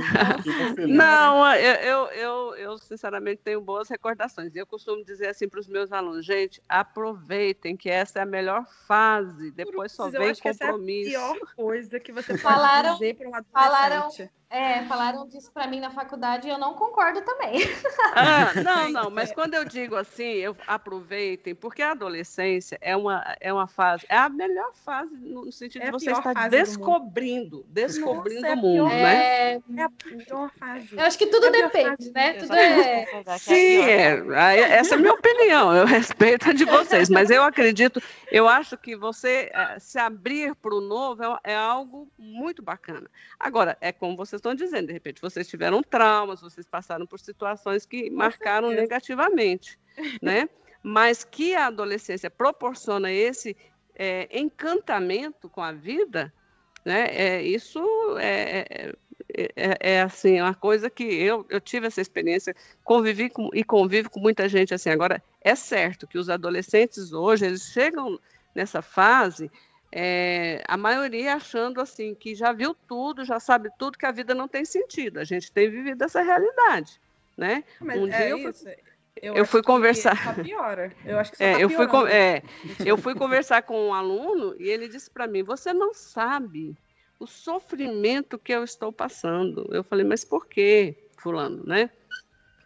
Não, 0.88 1.54
eu, 1.56 1.74
eu, 1.74 2.06
eu, 2.12 2.56
eu, 2.56 2.78
sinceramente 2.78 3.42
tenho 3.44 3.60
boas 3.60 3.90
recordações. 3.90 4.56
Eu 4.56 4.66
costumo 4.66 5.04
dizer 5.04 5.28
assim 5.28 5.50
para 5.50 5.60
os 5.60 5.68
meus 5.68 5.92
alunos, 5.92 6.26
gente, 6.26 6.64
aproveitem 6.70 7.76
que 7.76 7.90
essa 7.90 8.20
é 8.20 8.22
a 8.22 8.26
melhor 8.26 8.66
fase. 8.88 9.52
Depois 9.52 9.92
só 9.92 10.10
vem 10.10 10.34
compromisso. 10.34 10.48
Essa 10.48 10.64
é 10.64 10.70
a 10.70 11.34
pior 11.34 11.56
coisa 11.58 12.00
que 12.00 12.14
você 12.14 12.30
pode 12.30 12.42
falaram, 12.42 12.94
dizer 12.94 13.16
para 13.16 13.28
um 13.28 13.36
adolescente. 13.36 13.52
Falaram, 13.52 14.10
é, 14.50 14.84
falaram 14.86 15.28
de 15.28 15.38
isso 15.50 15.52
para 15.54 15.68
mim 15.68 15.80
na 15.80 15.90
faculdade 15.90 16.48
e 16.48 16.52
eu 16.52 16.58
não 16.58 16.74
concordo 16.74 17.22
também. 17.22 17.60
Ah, 18.12 18.54
não, 18.64 18.90
não, 18.90 19.10
mas 19.12 19.32
quando 19.32 19.54
eu 19.54 19.64
digo 19.64 19.96
assim, 19.96 20.24
eu 20.24 20.56
aproveitem, 20.68 21.54
porque 21.54 21.82
a 21.82 21.92
adolescência 21.92 22.78
é 22.82 22.96
uma, 22.96 23.24
é 23.40 23.54
uma 23.54 23.68
fase, 23.68 24.06
é 24.10 24.18
a 24.18 24.28
melhor 24.30 24.74
fase 24.74 25.16
no 25.16 25.52
sentido 25.52 25.84
É 25.84 25.86
de 25.86 25.92
você 25.92 26.12
estar 26.12 26.50
descobrindo, 26.50 27.66
descobrindo 27.70 28.42
Nossa, 28.42 28.48
é 28.48 28.54
o 28.54 28.58
mundo, 28.58 28.90
pior. 28.90 28.90
né? 28.90 29.54
É, 29.54 29.62
É 29.78 29.84
a 29.84 29.90
pior 29.90 30.50
fase. 30.58 30.88
eu 30.92 31.02
acho 31.04 31.18
que 31.18 31.28
tudo 31.28 31.48
É 31.48 31.52
depende, 31.52 31.90
fase. 31.90 32.12
né? 32.12 32.34
Tudo 32.34 32.54
é. 32.56 33.02
é 33.04 33.38
Sim, 33.38 33.82
é, 33.84 34.60
essa 34.60 34.96
é 34.96 34.98
a 34.98 35.02
minha 35.02 35.14
opinião, 35.14 35.76
eu 35.76 35.86
respeito 35.86 36.50
a 36.50 36.54
de 36.54 36.66
vocês, 36.66 37.10
mas 37.10 37.30
eu 37.30 37.44
acredito, 37.44 38.02
eu 38.32 38.48
acho 38.48 38.78
que 38.78 38.96
você 38.96 39.52
eh, 39.54 39.78
se 39.80 40.00
abrir 40.00 40.56
para 40.56 40.74
o 40.76 40.82
novo 40.82 41.24
é, 41.24 41.52
é 41.54 41.56
algo 41.56 42.08
muito 42.18 42.62
bacana. 42.62 43.10
Agora, 43.40 43.78
é 43.82 43.92
como 43.92 44.18
vocês 44.18 44.40
estão 44.40 44.56
dizendo, 44.56 44.88
de 44.88 44.94
repente 44.94 45.22
vocês 45.40 45.48
tiveram 45.48 45.82
traumas, 45.82 46.42
vocês 46.42 46.68
passaram 46.68 47.06
por 47.08 47.20
situações 47.20 47.86
que 47.86 48.10
marcaram 48.10 48.72
negativamente, 48.72 49.80
né? 50.22 50.50
Mas 50.84 51.24
que 51.24 51.56
a 51.56 51.68
adolescência 51.68 52.30
proporciona 52.30 53.12
esse 53.12 53.56
eh, 53.96 54.28
encantamento 54.32 55.50
com 55.50 55.62
a 55.62 55.72
vida, 55.72 56.34
né? 56.86 57.08
É, 57.12 57.42
isso 57.42 57.82
é, 58.20 58.66
é- 58.70 58.94
é, 59.56 59.78
é, 59.94 60.02
assim 60.02 60.42
uma 60.42 60.56
coisa 60.56 60.90
que 60.90 61.04
eu, 61.04 61.46
eu 61.50 61.62
tive 61.62 61.88
essa 61.88 62.02
experiência, 62.02 62.54
convivi 62.84 63.30
com, 63.30 63.50
e 63.54 63.64
convivo 63.64 64.10
com 64.10 64.20
muita 64.20 64.50
gente 64.50 64.74
assim. 64.74 64.90
Agora 64.90 65.24
é 65.42 65.56
certo 65.56 66.08
que 66.08 66.18
os 66.18 66.30
adolescentes 66.30 67.14
hoje 67.14 67.46
eles 67.46 67.62
chegam 67.72 68.20
nessa 68.56 68.82
fase, 68.82 69.50
é, 69.92 70.64
a 70.68 70.78
maioria 70.78 71.36
achando 71.36 71.82
assim 71.82 72.14
que 72.14 72.36
já 72.36 72.52
viu 72.52 72.74
tudo, 72.88 73.26
já 73.26 73.40
sabe 73.40 73.70
tudo, 73.78 73.98
que 73.98 74.06
a 74.06 74.12
vida 74.12 74.34
não 74.36 74.48
tem 74.48 74.64
sentido. 74.66 75.20
A 75.20 75.24
gente 75.24 75.52
tem 75.52 75.70
vivido 75.70 76.04
essa 76.04 76.22
realidade, 76.22 77.02
né? 77.38 77.64
Mas 77.82 78.00
Um 78.00 78.08
é 78.08 78.12
dia 78.18 78.30
eu 78.30 78.40
fui- 78.54 78.76
eu 79.22 79.42
acho 79.42 79.52
fui 79.52 79.64
conversar. 79.64 80.16
Só 80.24 80.44
piora. 80.44 80.96
Eu 81.06 81.18
acho 81.20 81.32
que 81.32 81.44
É, 81.44 81.54
tá 81.54 81.60
eu 81.60 81.70
fui 81.70 82.12
é, 82.12 82.44
eu 82.86 82.98
fui 82.98 83.16
conversar 83.16 83.64
com 83.64 83.88
um 83.88 83.94
aluno 83.94 84.56
e 84.60 84.70
ele 84.70 84.88
disse 84.88 85.10
para 85.10 85.28
mim: 85.28 85.44
Você 85.44 85.74
não 85.74 85.94
sabe 85.94 86.78
o 87.20 87.28
sofrimento 87.28 88.38
que 88.40 88.54
eu 88.54 88.64
estou 88.64 88.92
passando. 88.94 89.68
Eu 89.72 89.84
falei: 89.84 90.06
Mas 90.06 90.24
por 90.24 90.48
quê, 90.48 91.10
Fulano, 91.18 91.64
né? 91.66 91.90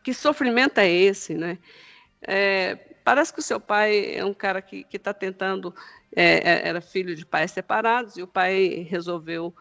Que 0.04 0.14
sofrimento 0.14 0.78
é 0.80 0.90
esse, 0.90 1.34
né? 1.34 1.58
É, 2.22 2.76
parece 3.04 3.34
que 3.34 3.40
o 3.40 3.44
seu 3.44 3.60
pai 3.60 4.16
é 4.16 4.24
um 4.24 4.34
cara 4.34 4.62
que 4.62 4.86
está 4.92 5.14
tentando. 5.14 5.74
É, 6.16 6.66
é, 6.66 6.68
era 6.68 6.82
filho 6.82 7.16
de 7.16 7.26
pais 7.26 7.52
separados 7.52 8.18
e 8.18 8.22
o 8.24 8.28
pai 8.28 8.86
resolveu 8.90 9.54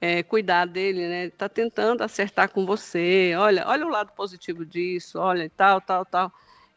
é, 0.00 0.22
cuidar 0.22 0.66
dele, 0.66 1.06
né? 1.08 1.24
Está 1.26 1.48
tentando 1.48 2.02
acertar 2.02 2.50
com 2.50 2.64
você. 2.64 3.34
Olha, 3.36 3.64
olha 3.66 3.86
o 3.86 3.90
lado 3.90 4.12
positivo 4.12 4.64
disso, 4.64 5.18
olha, 5.18 5.44
e 5.44 5.50
tal, 5.50 5.80
tal, 5.80 6.04
tal. 6.06 6.32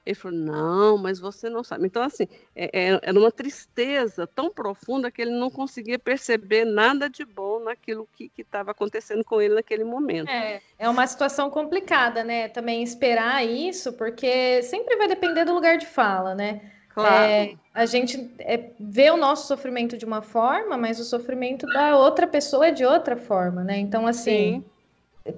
Ele 0.05 0.15
falou, 0.15 0.37
não, 0.37 0.97
mas 0.97 1.17
você 1.17 1.49
não 1.49 1.63
sabe. 1.63 1.85
Então, 1.87 2.03
assim, 2.03 2.27
é, 2.53 2.65
é- 2.73 2.99
era 3.01 3.17
uma 3.17 3.31
tristeza 3.31 4.27
tão 4.27 4.51
profunda 4.51 5.09
que 5.09 5.21
ele 5.21 5.31
não 5.31 5.49
conseguia 5.49 5.97
perceber 5.97 6.65
nada 6.65 7.09
de 7.09 7.23
bom 7.23 7.63
naquilo 7.63 8.07
que 8.13 8.29
estava 8.37 8.71
acontecendo 8.71 9.23
com 9.23 9.41
ele 9.41 9.55
naquele 9.55 9.85
momento. 9.85 10.29
É, 10.29 10.61
é 10.77 10.89
uma 10.89 11.07
situação 11.07 11.49
complicada, 11.49 12.21
né? 12.21 12.49
Também 12.49 12.83
esperar 12.83 13.45
isso, 13.45 13.93
porque 13.93 14.61
sempre 14.63 14.97
vai 14.97 15.07
depender 15.07 15.45
do 15.45 15.53
lugar 15.53 15.77
de 15.77 15.85
fala, 15.85 16.35
né? 16.35 16.72
Claro. 16.93 17.25
É, 17.25 17.55
a 17.73 17.85
gente 17.85 18.31
é, 18.39 18.69
vê 18.79 19.09
o 19.09 19.17
nosso 19.17 19.47
sofrimento 19.47 19.97
de 19.97 20.05
uma 20.05 20.21
forma, 20.21 20.77
mas 20.77 20.99
o 20.99 21.03
sofrimento 21.03 21.65
da 21.65 21.97
outra 21.97 22.27
pessoa 22.27 22.67
é 22.67 22.71
de 22.71 22.85
outra 22.85 23.17
forma, 23.17 23.63
né? 23.63 23.79
Então, 23.79 24.05
assim, 24.05 24.63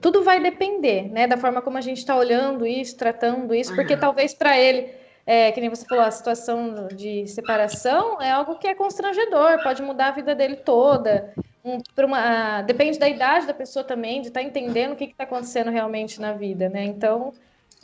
tudo 0.01 0.23
vai 0.23 0.41
depender, 0.41 1.09
né, 1.09 1.27
da 1.27 1.37
forma 1.37 1.61
como 1.61 1.77
a 1.77 1.81
gente 1.81 1.99
está 1.99 2.15
olhando 2.15 2.65
isso, 2.65 2.97
tratando 2.97 3.53
isso, 3.53 3.73
porque 3.75 3.95
talvez 3.95 4.33
para 4.33 4.59
ele, 4.59 4.89
é, 5.25 5.51
que 5.51 5.61
nem 5.61 5.69
você 5.69 5.85
falou, 5.85 6.03
a 6.03 6.11
situação 6.11 6.87
de 6.93 7.25
separação 7.27 8.21
é 8.21 8.31
algo 8.31 8.57
que 8.57 8.67
é 8.67 8.75
constrangedor, 8.75 9.61
pode 9.63 9.81
mudar 9.81 10.07
a 10.07 10.11
vida 10.11 10.35
dele 10.35 10.57
toda. 10.57 11.33
Um, 11.63 11.77
uma, 12.03 12.63
depende 12.63 12.99
da 12.99 13.07
idade 13.07 13.47
da 13.47 13.53
pessoa 13.53 13.83
também, 13.83 14.21
de 14.21 14.27
estar 14.27 14.41
entendendo 14.41 14.91
o 14.91 14.95
que 14.95 15.05
está 15.05 15.23
acontecendo 15.23 15.71
realmente 15.71 16.19
na 16.19 16.33
vida, 16.33 16.67
né? 16.67 16.83
Então, 16.83 17.33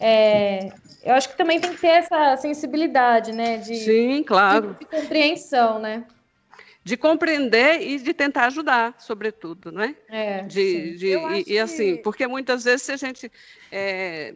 é, 0.02 0.74
eu 1.04 1.14
acho 1.14 1.30
que 1.30 1.38
também 1.38 1.60
tem 1.60 1.72
que 1.72 1.82
ter 1.82 1.88
essa 1.88 2.36
sensibilidade, 2.38 3.32
né, 3.32 3.58
de, 3.58 3.76
Sim, 3.76 4.24
claro. 4.24 4.76
de 4.80 4.86
compreensão, 4.86 5.80
né? 5.80 6.06
De 6.84 6.98
compreender 6.98 7.82
e 7.82 8.00
de 8.00 8.14
tentar 8.14 8.48
ajudar, 8.48 8.96
sobretudo, 8.98 9.72
né? 9.72 9.96
É, 10.10 10.42
De, 10.42 10.96
de- 10.98 11.44
e, 11.48 11.60
assim, 11.60 11.98
que- 11.98 12.02
porque 12.04 12.26
muitas 12.28 12.64
vezes 12.64 12.82
se 12.82 12.92
a 12.92 12.98
gente 12.98 13.32
é, 13.72 14.34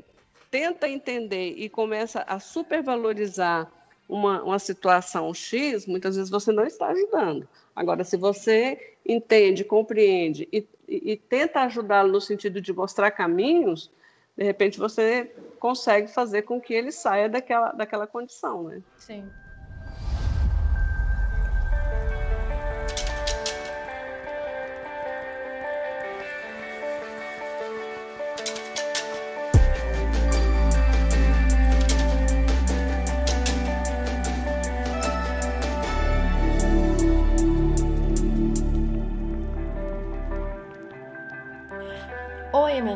tenta 0.51 0.87
entender 0.87 1.55
e 1.57 1.67
começa 1.67 2.21
a 2.27 2.39
supervalorizar 2.39 3.69
uma, 4.07 4.43
uma 4.43 4.59
situação 4.59 5.33
X, 5.33 5.87
muitas 5.87 6.15
vezes 6.15 6.29
você 6.29 6.51
não 6.51 6.63
está 6.65 6.87
ajudando. 6.89 7.47
Agora, 7.75 8.03
se 8.03 8.15
você 8.15 8.95
entende, 9.05 9.63
compreende 9.63 10.47
e, 10.51 10.65
e- 10.87 11.11
e 11.13 11.17
tenta 11.17 11.61
ajudá-lo 11.61 12.11
no 12.11 12.21
sentido 12.21 12.61
de 12.61 12.71
mostrar 12.71 13.09
caminhos, 13.11 13.89
de 14.37 14.43
repente 14.43 14.77
você 14.79 15.33
consegue 15.59 16.07
fazer 16.07 16.43
com 16.43 16.61
que 16.61 16.73
ele 16.73 16.91
saia 16.91 17.29
daquela, 17.29 17.71
daquela 17.71 18.07
condição, 18.07 18.63
né? 18.63 18.83
Sim. 18.97 19.35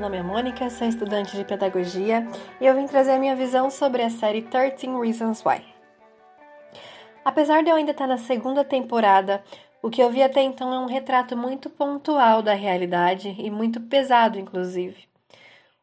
Nome 0.10 0.18
é 0.18 0.24
Mônica, 0.24 0.68
sou 0.72 0.88
estudante 0.88 1.38
de 1.38 1.46
pedagogia 1.46 2.28
e 2.60 2.66
eu 2.66 2.74
vim 2.74 2.88
trazer 2.88 3.12
a 3.12 3.20
minha 3.20 3.36
visão 3.36 3.70
sobre 3.70 4.02
a 4.02 4.10
série 4.10 4.42
13 4.42 4.88
Reasons 5.00 5.46
Why. 5.46 5.64
Apesar 7.24 7.62
de 7.62 7.70
eu 7.70 7.76
ainda 7.76 7.92
estar 7.92 8.08
na 8.08 8.18
segunda 8.18 8.66
temporada, 8.66 9.44
o 9.84 9.90
que 9.90 10.02
eu 10.02 10.10
vi 10.10 10.24
até 10.24 10.42
então 10.42 10.74
é 10.74 10.80
um 10.80 10.88
retrato 10.88 11.38
muito 11.38 11.70
pontual 11.70 12.42
da 12.42 12.56
realidade 12.56 13.36
e 13.38 13.52
muito 13.52 13.80
pesado, 13.82 14.40
inclusive. 14.40 14.98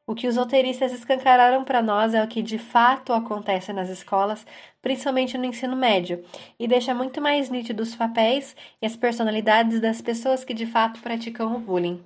O 0.05 0.13
que 0.13 0.27
os 0.27 0.37
roteiristas 0.37 0.93
escancararam 0.93 1.63
para 1.63 1.81
nós 1.81 2.13
é 2.13 2.21
o 2.21 2.27
que 2.27 2.43
de 2.43 2.59
fato 2.59 3.13
acontece 3.13 3.73
nas 3.73 3.89
escolas, 3.89 4.45
principalmente 4.83 5.39
no 5.39 5.45
ensino 5.45 5.77
médio, 5.77 6.25
e 6.59 6.67
deixa 6.67 6.93
muito 6.93 7.21
mais 7.21 7.49
nítidos 7.49 7.91
os 7.91 7.95
papéis 7.95 8.57
e 8.83 8.87
as 8.87 8.97
personalidades 8.97 9.81
das 9.81 10.01
pessoas 10.01 10.43
que 10.43 10.53
de 10.53 10.67
fato 10.67 11.01
praticam 11.01 11.55
o 11.55 11.61
bullying. 11.61 12.03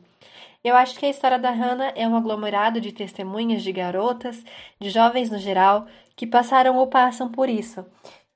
Eu 0.62 0.76
acho 0.76 0.98
que 0.98 1.06
a 1.06 1.08
história 1.08 1.38
da 1.38 1.50
Hannah 1.50 1.92
é 1.96 2.06
um 2.06 2.14
aglomerado 2.14 2.82
de 2.82 2.92
testemunhas 2.92 3.62
de 3.62 3.72
garotas, 3.72 4.44
de 4.78 4.90
jovens 4.90 5.30
no 5.30 5.38
geral, 5.38 5.86
que 6.14 6.26
passaram 6.26 6.76
ou 6.76 6.86
passam 6.86 7.30
por 7.30 7.48
isso. 7.48 7.84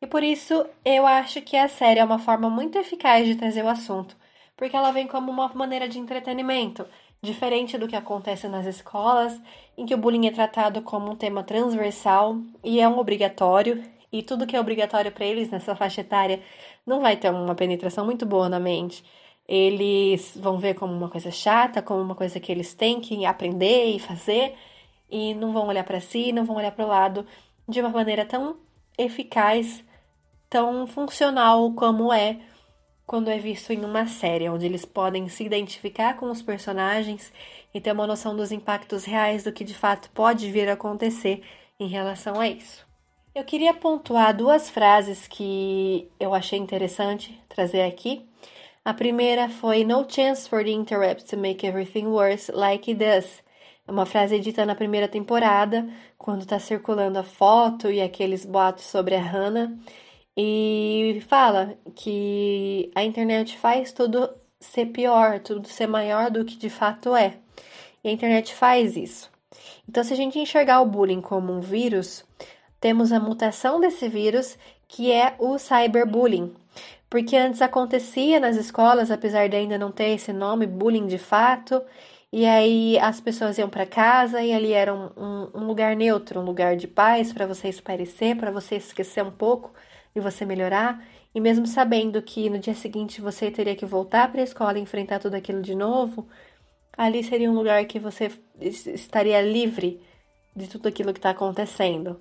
E 0.00 0.06
por 0.06 0.22
isso 0.22 0.66
eu 0.84 1.06
acho 1.06 1.42
que 1.42 1.54
a 1.54 1.68
série 1.68 2.00
é 2.00 2.04
uma 2.04 2.18
forma 2.18 2.48
muito 2.48 2.78
eficaz 2.78 3.26
de 3.26 3.34
trazer 3.34 3.62
o 3.62 3.68
assunto, 3.68 4.16
porque 4.56 4.74
ela 4.74 4.90
vem 4.90 5.06
como 5.06 5.30
uma 5.30 5.48
maneira 5.54 5.86
de 5.86 5.98
entretenimento, 5.98 6.86
diferente 7.20 7.76
do 7.76 7.86
que 7.86 7.96
acontece 7.96 8.48
nas 8.48 8.64
escolas, 8.64 9.38
em 9.76 9.84
que 9.84 9.94
o 9.94 9.98
bullying 9.98 10.26
é 10.26 10.30
tratado 10.30 10.80
como 10.80 11.10
um 11.10 11.16
tema 11.16 11.42
transversal 11.42 12.38
e 12.62 12.80
é 12.80 12.88
um 12.88 12.98
obrigatório, 12.98 13.82
e 14.10 14.22
tudo 14.22 14.46
que 14.46 14.56
é 14.56 14.60
obrigatório 14.60 15.12
para 15.12 15.26
eles 15.26 15.50
nessa 15.50 15.76
faixa 15.76 16.00
etária 16.00 16.42
não 16.86 17.00
vai 17.00 17.16
ter 17.16 17.30
uma 17.30 17.54
penetração 17.54 18.04
muito 18.04 18.24
boa 18.24 18.48
na 18.48 18.60
mente. 18.60 19.04
Eles 19.46 20.36
vão 20.36 20.58
ver 20.58 20.74
como 20.74 20.92
uma 20.92 21.08
coisa 21.08 21.30
chata, 21.30 21.82
como 21.82 22.00
uma 22.00 22.14
coisa 22.14 22.40
que 22.40 22.50
eles 22.50 22.74
têm 22.74 23.00
que 23.00 23.26
aprender 23.26 23.94
e 23.94 23.98
fazer, 23.98 24.54
e 25.10 25.34
não 25.34 25.52
vão 25.52 25.66
olhar 25.68 25.84
para 25.84 26.00
si, 26.00 26.32
não 26.32 26.44
vão 26.44 26.56
olhar 26.56 26.72
para 26.72 26.84
o 26.84 26.88
lado 26.88 27.26
de 27.68 27.80
uma 27.80 27.90
maneira 27.90 28.24
tão 28.24 28.56
eficaz, 28.96 29.84
tão 30.48 30.86
funcional 30.86 31.72
como 31.72 32.12
é 32.12 32.40
quando 33.06 33.28
é 33.28 33.38
visto 33.38 33.70
em 33.72 33.84
uma 33.84 34.06
série, 34.06 34.48
onde 34.48 34.64
eles 34.64 34.84
podem 34.84 35.28
se 35.28 35.44
identificar 35.44 36.16
com 36.16 36.30
os 36.30 36.40
personagens 36.40 37.32
e 37.72 37.80
ter 37.80 37.92
uma 37.92 38.06
noção 38.06 38.34
dos 38.34 38.50
impactos 38.50 39.04
reais 39.04 39.44
do 39.44 39.52
que 39.52 39.64
de 39.64 39.74
fato 39.74 40.10
pode 40.10 40.50
vir 40.50 40.68
a 40.68 40.72
acontecer 40.72 41.42
em 41.78 41.86
relação 41.86 42.40
a 42.40 42.48
isso. 42.48 42.86
Eu 43.34 43.44
queria 43.44 43.74
pontuar 43.74 44.34
duas 44.34 44.70
frases 44.70 45.26
que 45.26 46.08
eu 46.20 46.32
achei 46.32 46.58
interessante 46.58 47.38
trazer 47.48 47.82
aqui. 47.82 48.24
A 48.86 48.92
primeira 48.92 49.48
foi 49.48 49.82
No 49.82 50.04
chance 50.06 50.46
for 50.46 50.62
the 50.62 50.70
interrupt 50.70 51.26
to 51.30 51.38
make 51.38 51.66
everything 51.66 52.08
worse 52.08 52.52
like 52.52 52.90
it 52.90 53.02
does. 53.02 53.42
É 53.88 53.90
uma 53.90 54.04
frase 54.04 54.38
dita 54.38 54.66
na 54.66 54.74
primeira 54.74 55.08
temporada, 55.08 55.88
quando 56.18 56.42
está 56.42 56.58
circulando 56.58 57.18
a 57.18 57.22
foto 57.22 57.90
e 57.90 58.02
aqueles 58.02 58.44
boatos 58.44 58.84
sobre 58.84 59.14
a 59.14 59.22
Hannah. 59.22 59.74
E 60.36 61.22
fala 61.28 61.78
que 61.94 62.90
a 62.94 63.02
internet 63.02 63.56
faz 63.56 63.90
tudo 63.90 64.28
ser 64.60 64.86
pior, 64.86 65.40
tudo 65.40 65.66
ser 65.66 65.86
maior 65.86 66.30
do 66.30 66.44
que 66.44 66.56
de 66.56 66.68
fato 66.68 67.16
é. 67.16 67.38
e 68.02 68.08
a 68.08 68.12
internet 68.12 68.54
faz 68.54 68.98
isso. 68.98 69.30
Então, 69.88 70.04
se 70.04 70.12
a 70.12 70.16
gente 70.16 70.38
enxergar 70.38 70.82
o 70.82 70.86
bullying 70.86 71.22
como 71.22 71.54
um 71.54 71.60
vírus, 71.60 72.22
temos 72.78 73.12
a 73.12 73.20
mutação 73.20 73.80
desse 73.80 74.10
vírus, 74.10 74.58
que 74.86 75.10
é 75.10 75.36
o 75.38 75.58
cyberbullying. 75.58 76.54
Porque 77.14 77.36
antes 77.36 77.62
acontecia 77.62 78.40
nas 78.40 78.56
escolas, 78.56 79.08
apesar 79.08 79.48
de 79.48 79.54
ainda 79.54 79.78
não 79.78 79.92
ter 79.92 80.08
esse 80.08 80.32
nome, 80.32 80.66
bullying 80.66 81.06
de 81.06 81.16
fato, 81.16 81.80
e 82.32 82.44
aí 82.44 82.98
as 82.98 83.20
pessoas 83.20 83.56
iam 83.56 83.70
para 83.70 83.86
casa 83.86 84.42
e 84.42 84.52
ali 84.52 84.72
era 84.72 84.92
um, 84.92 85.10
um, 85.16 85.50
um, 85.54 85.64
lugar 85.64 85.94
neutro, 85.94 86.40
um 86.40 86.44
lugar 86.44 86.76
de 86.76 86.88
paz 86.88 87.32
para 87.32 87.46
você 87.46 87.68
esparecer, 87.68 88.36
para 88.36 88.50
você 88.50 88.74
esquecer 88.74 89.22
um 89.22 89.30
pouco 89.30 89.72
e 90.12 90.18
você 90.18 90.44
melhorar. 90.44 91.06
E 91.32 91.40
mesmo 91.40 91.68
sabendo 91.68 92.20
que 92.20 92.50
no 92.50 92.58
dia 92.58 92.74
seguinte 92.74 93.20
você 93.20 93.48
teria 93.48 93.76
que 93.76 93.86
voltar 93.86 94.32
para 94.32 94.40
a 94.40 94.44
escola 94.44 94.76
e 94.76 94.82
enfrentar 94.82 95.20
tudo 95.20 95.36
aquilo 95.36 95.62
de 95.62 95.76
novo, 95.76 96.26
ali 96.98 97.22
seria 97.22 97.48
um 97.48 97.54
lugar 97.54 97.84
que 97.84 98.00
você 98.00 98.28
estaria 98.60 99.40
livre 99.40 100.00
de 100.56 100.66
tudo 100.68 100.88
aquilo 100.88 101.12
que 101.12 101.20
está 101.20 101.30
acontecendo. 101.30 102.20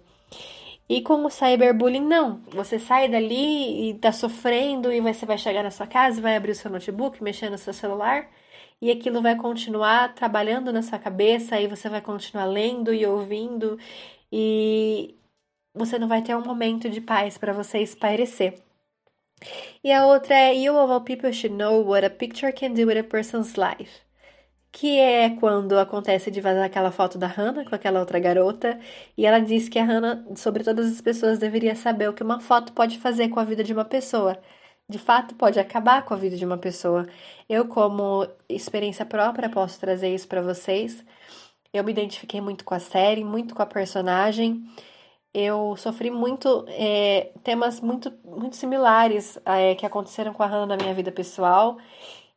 E 0.89 1.01
com 1.01 1.25
o 1.25 1.29
cyberbullying, 1.29 2.05
não. 2.05 2.41
Você 2.49 2.77
sai 2.77 3.07
dali 3.07 3.89
e 3.89 3.93
tá 3.95 4.11
sofrendo 4.11 4.91
e 4.91 4.99
você 4.99 5.25
vai 5.25 5.37
chegar 5.37 5.63
na 5.63 5.71
sua 5.71 5.87
casa, 5.87 6.21
vai 6.21 6.35
abrir 6.35 6.51
o 6.51 6.55
seu 6.55 6.69
notebook, 6.69 7.23
mexer 7.23 7.49
no 7.49 7.57
seu 7.57 7.73
celular 7.73 8.29
e 8.83 8.91
aquilo 8.91 9.21
vai 9.21 9.35
continuar 9.37 10.13
trabalhando 10.13 10.73
na 10.73 10.81
sua 10.81 10.99
cabeça 10.99 11.57
e 11.57 11.67
você 11.67 11.87
vai 11.87 12.01
continuar 12.01 12.43
lendo 12.45 12.93
e 12.93 13.05
ouvindo 13.05 13.79
e 14.29 15.15
você 15.73 15.97
não 15.97 16.07
vai 16.07 16.21
ter 16.21 16.35
um 16.35 16.43
momento 16.43 16.89
de 16.89 16.99
paz 16.99 17.37
para 17.37 17.53
você 17.53 17.79
espairecer. 17.79 18.55
E 19.81 19.91
a 19.91 20.05
outra 20.05 20.35
é 20.35 20.53
You 20.53 20.75
of 20.75 20.91
all 20.91 21.01
people 21.01 21.31
should 21.31 21.55
know 21.55 21.81
what 21.81 22.05
a 22.05 22.09
picture 22.09 22.51
can 22.51 22.73
do 22.73 22.85
with 22.85 22.97
a 22.97 23.03
person's 23.03 23.55
life. 23.55 24.01
Que 24.73 24.99
é 24.99 25.29
quando 25.29 25.77
acontece 25.79 26.29
de 26.31 26.41
vazar 26.41 26.65
aquela 26.65 26.91
foto 26.91 27.17
da 27.17 27.27
Hannah 27.27 27.63
com 27.63 27.75
aquela 27.75 27.99
outra 27.99 28.19
garota, 28.19 28.79
e 29.17 29.25
ela 29.25 29.39
diz 29.39 29.69
que 29.69 29.79
a 29.79 29.85
Hannah, 29.85 30.25
sobre 30.35 30.63
todas 30.63 30.91
as 30.91 30.99
pessoas, 30.99 31.39
deveria 31.39 31.75
saber 31.75 32.09
o 32.09 32.13
que 32.13 32.23
uma 32.23 32.39
foto 32.41 32.73
pode 32.73 32.97
fazer 32.99 33.29
com 33.29 33.39
a 33.39 33.43
vida 33.45 33.63
de 33.63 33.71
uma 33.73 33.85
pessoa 33.85 34.37
de 34.89 34.99
fato 34.99 35.35
pode 35.35 35.59
acabar 35.59 36.03
com 36.05 36.13
a 36.13 36.17
vida 36.17 36.35
de 36.37 36.45
uma 36.45 36.57
pessoa. 36.57 37.07
Eu, 37.49 37.67
como 37.67 38.27
experiência 38.49 39.05
própria, 39.05 39.49
posso 39.49 39.79
trazer 39.79 40.13
isso 40.13 40.27
para 40.27 40.41
vocês. 40.41 41.03
Eu 41.73 41.83
me 41.83 41.91
identifiquei 41.91 42.41
muito 42.41 42.63
com 42.65 42.75
a 42.75 42.79
série, 42.79 43.23
muito 43.23 43.55
com 43.55 43.61
a 43.63 43.65
personagem. 43.65 44.63
Eu 45.33 45.75
sofri 45.77 46.11
muito 46.11 46.65
é, 46.69 47.31
temas 47.43 47.81
muito, 47.81 48.13
muito 48.23 48.55
similares 48.55 49.39
é, 49.45 49.75
que 49.75 49.85
aconteceram 49.85 50.33
com 50.33 50.43
a 50.43 50.47
Hannah 50.47 50.67
na 50.67 50.77
minha 50.77 50.93
vida 50.93 51.11
pessoal. 51.11 51.77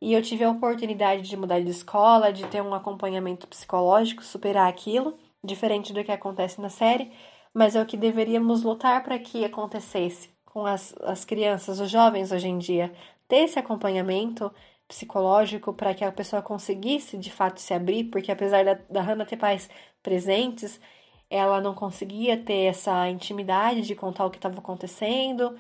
E 0.01 0.13
eu 0.13 0.23
tive 0.23 0.45
a 0.45 0.51
oportunidade 0.51 1.23
de 1.23 1.37
mudar 1.37 1.61
de 1.61 1.71
escola, 1.71 2.33
de 2.33 2.47
ter 2.49 2.63
um 2.63 2.75
acompanhamento 2.75 3.47
psicológico, 3.47 4.23
superar 4.23 4.69
aquilo, 4.69 5.19
diferente 5.43 5.93
do 5.93 6.05
que 6.05 6.13
acontece 6.13 6.61
na 6.61 6.69
série, 6.69 7.11
mas 7.55 7.75
é 7.75 7.83
o 7.83 7.87
que 7.87 7.97
deveríamos 7.97 8.63
lutar 8.63 9.03
para 9.03 9.19
que 9.19 9.45
acontecesse 9.45 10.31
com 10.45 10.67
as, 10.67 10.95
as 11.03 11.25
crianças, 11.25 11.81
os 11.81 11.91
jovens 11.91 12.33
hoje 12.33 12.49
em 12.49 12.59
dia, 12.59 12.93
ter 13.29 13.45
esse 13.45 13.59
acompanhamento 13.59 14.53
psicológico 14.87 15.73
para 15.73 15.95
que 15.95 16.05
a 16.05 16.13
pessoa 16.13 16.43
conseguisse 16.43 17.19
de 17.19 17.31
fato 17.31 17.61
se 17.61 17.75
abrir, 17.75 18.05
porque 18.05 18.31
apesar 18.31 18.65
da, 18.65 18.75
da 18.75 19.01
Hannah 19.03 19.25
ter 19.25 19.37
pais 19.37 19.69
presentes, 20.03 20.81
ela 21.29 21.61
não 21.61 21.75
conseguia 21.75 22.37
ter 22.37 22.67
essa 22.67 23.09
intimidade 23.11 23.83
de 23.83 23.95
contar 23.95 24.27
o 24.27 24.31
que 24.31 24.37
estava 24.39 24.59
acontecendo, 24.59 25.57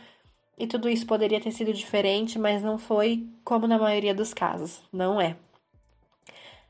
e 0.58 0.66
tudo 0.66 0.88
isso 0.88 1.06
poderia 1.06 1.40
ter 1.40 1.52
sido 1.52 1.72
diferente, 1.72 2.38
mas 2.38 2.62
não 2.62 2.78
foi 2.78 3.26
como 3.44 3.66
na 3.66 3.78
maioria 3.78 4.14
dos 4.14 4.32
casos, 4.32 4.80
não 4.92 5.20
é. 5.20 5.36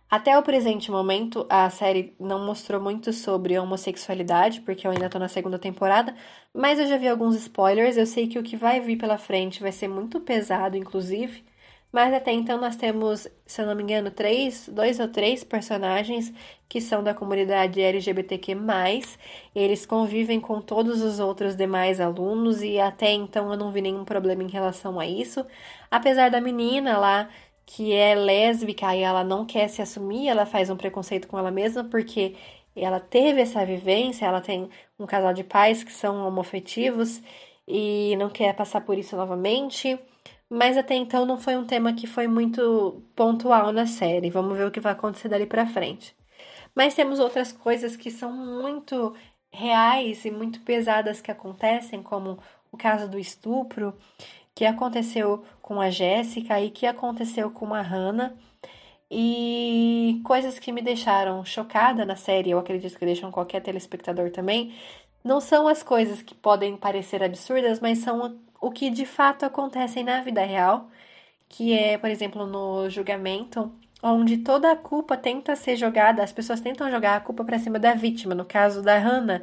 Até 0.09 0.39
o 0.39 0.43
presente 0.43 0.89
momento, 0.89 1.45
a 1.49 1.68
série 1.68 2.14
não 2.20 2.47
mostrou 2.47 2.80
muito 2.80 3.12
sobre 3.12 3.59
homossexualidade, 3.59 4.61
porque 4.61 4.87
eu 4.87 4.93
ainda 4.93 5.11
tô 5.11 5.18
na 5.18 5.28
segunda 5.28 5.59
temporada, 5.59 6.14
mas 6.55 6.78
eu 6.78 6.87
já 6.87 6.97
vi 6.97 7.09
alguns 7.09 7.34
spoilers. 7.34 7.97
Eu 7.97 8.07
sei 8.07 8.28
que 8.28 8.39
o 8.39 8.43
que 8.43 8.57
vai 8.57 8.78
vir 8.78 8.97
pela 8.97 9.18
frente 9.18 9.61
vai 9.61 9.72
ser 9.72 9.89
muito 9.89 10.20
pesado, 10.20 10.76
inclusive. 10.76 11.45
Mas 11.97 12.12
até 12.12 12.30
então 12.30 12.61
nós 12.61 12.76
temos, 12.76 13.26
se 13.47 13.62
eu 13.62 13.64
não 13.64 13.74
me 13.74 13.82
engano, 13.82 14.11
três, 14.11 14.68
dois 14.68 15.01
ou 15.01 15.09
três 15.09 15.42
personagens 15.42 16.30
que 16.68 16.78
são 16.78 17.03
da 17.03 17.14
comunidade 17.14 17.80
LGBTQ+. 17.80 18.55
Eles 19.55 19.86
convivem 19.86 20.38
com 20.38 20.61
todos 20.61 21.01
os 21.01 21.18
outros 21.18 21.57
demais 21.57 21.99
alunos 21.99 22.61
e 22.62 22.78
até 22.78 23.12
então 23.12 23.51
eu 23.51 23.57
não 23.57 23.72
vi 23.72 23.80
nenhum 23.80 24.05
problema 24.05 24.42
em 24.42 24.49
relação 24.51 25.01
a 25.01 25.07
isso. 25.07 25.47
Apesar 25.90 26.30
da 26.30 26.38
menina 26.38 26.99
lá 26.99 27.30
que 27.64 27.94
é 27.94 28.14
lésbica 28.14 28.94
e 28.94 29.01
ela 29.01 29.24
não 29.24 29.47
quer 29.47 29.66
se 29.68 29.80
assumir, 29.80 30.28
ela 30.28 30.44
faz 30.44 30.68
um 30.68 30.76
preconceito 30.76 31.26
com 31.26 31.38
ela 31.38 31.51
mesma 31.51 31.82
porque 31.84 32.36
ela 32.76 33.01
teve 33.01 33.40
essa 33.40 33.64
vivência, 33.64 34.26
ela 34.26 34.42
tem 34.42 34.68
um 34.99 35.07
casal 35.07 35.32
de 35.32 35.42
pais 35.44 35.82
que 35.82 35.92
são 35.94 36.28
homofetivos 36.28 37.22
e 37.66 38.14
não 38.18 38.28
quer 38.28 38.55
passar 38.55 38.82
por 38.82 38.99
isso 38.99 39.16
novamente. 39.16 39.99
Mas 40.49 40.76
até 40.76 40.94
então 40.94 41.26
não 41.26 41.38
foi 41.38 41.57
um 41.57 41.66
tema 41.66 41.92
que 41.92 42.07
foi 42.07 42.26
muito 42.28 43.03
pontual 43.16 43.72
na 43.72 43.86
série. 43.86 44.30
Vamos 44.30 44.57
ver 44.57 44.66
o 44.66 44.70
que 44.70 44.80
vai 44.80 44.92
acontecer 44.92 45.28
dali 45.28 45.47
para 45.47 45.66
frente. 45.66 46.14
Mas 46.74 46.94
temos 46.94 47.18
outras 47.18 47.53
coisas 47.53 47.97
que 47.97 48.11
são 48.11 48.32
muito 48.32 49.14
reais 49.51 50.24
e 50.24 50.30
muito 50.30 50.61
pesadas 50.61 51.20
que 51.20 51.30
acontecem, 51.30 52.03
como 52.03 52.38
o 52.70 52.76
caso 52.76 53.09
do 53.09 53.18
estupro, 53.18 53.94
que 54.55 54.64
aconteceu 54.64 55.44
com 55.62 55.80
a 55.80 55.90
Jéssica 55.90 56.61
e 56.61 56.70
que 56.70 56.86
aconteceu 56.86 57.51
com 57.51 57.74
a 57.74 57.80
Hannah. 57.80 58.34
E 59.11 60.20
coisas 60.24 60.59
que 60.59 60.72
me 60.72 60.82
deixaram 60.82 61.44
chocada 61.44 62.05
na 62.05 62.16
série, 62.16 62.51
eu 62.51 62.59
acredito 62.59 62.99
que 62.99 63.07
deixam 63.07 63.30
qualquer 63.30 63.61
telespectador 63.62 64.30
também, 64.30 64.74
não 65.24 65.40
são 65.40 65.68
as 65.68 65.82
coisas 65.82 66.22
que 66.22 66.34
podem 66.34 66.76
parecer 66.76 67.22
absurdas, 67.22 67.80
mas 67.80 67.99
são 67.99 68.38
o 68.67 68.71
que 68.71 68.91
de 68.91 69.07
fato 69.07 69.45
acontecem 69.45 70.05
na 70.05 70.21
vida 70.21 70.43
real, 70.45 70.91
que 71.49 71.73
é, 71.79 71.99
por 71.99 72.11
exemplo, 72.11 72.47
no 72.47 72.89
julgamento, 72.91 73.73
onde 74.03 74.39
toda 74.39 74.73
a 74.73 74.77
culpa 74.77 75.17
tenta 75.17 75.57
ser 75.57 75.77
jogada, 75.77 76.23
as 76.23 76.33
pessoas 76.33 76.61
tentam 76.61 76.91
jogar 76.91 77.17
a 77.17 77.21
culpa 77.21 77.45
para 77.45 77.59
cima 77.59 77.79
da 77.79 77.95
vítima, 77.95 78.35
no 78.35 78.45
caso 78.45 78.83
da 78.83 78.99
Hannah, 78.99 79.43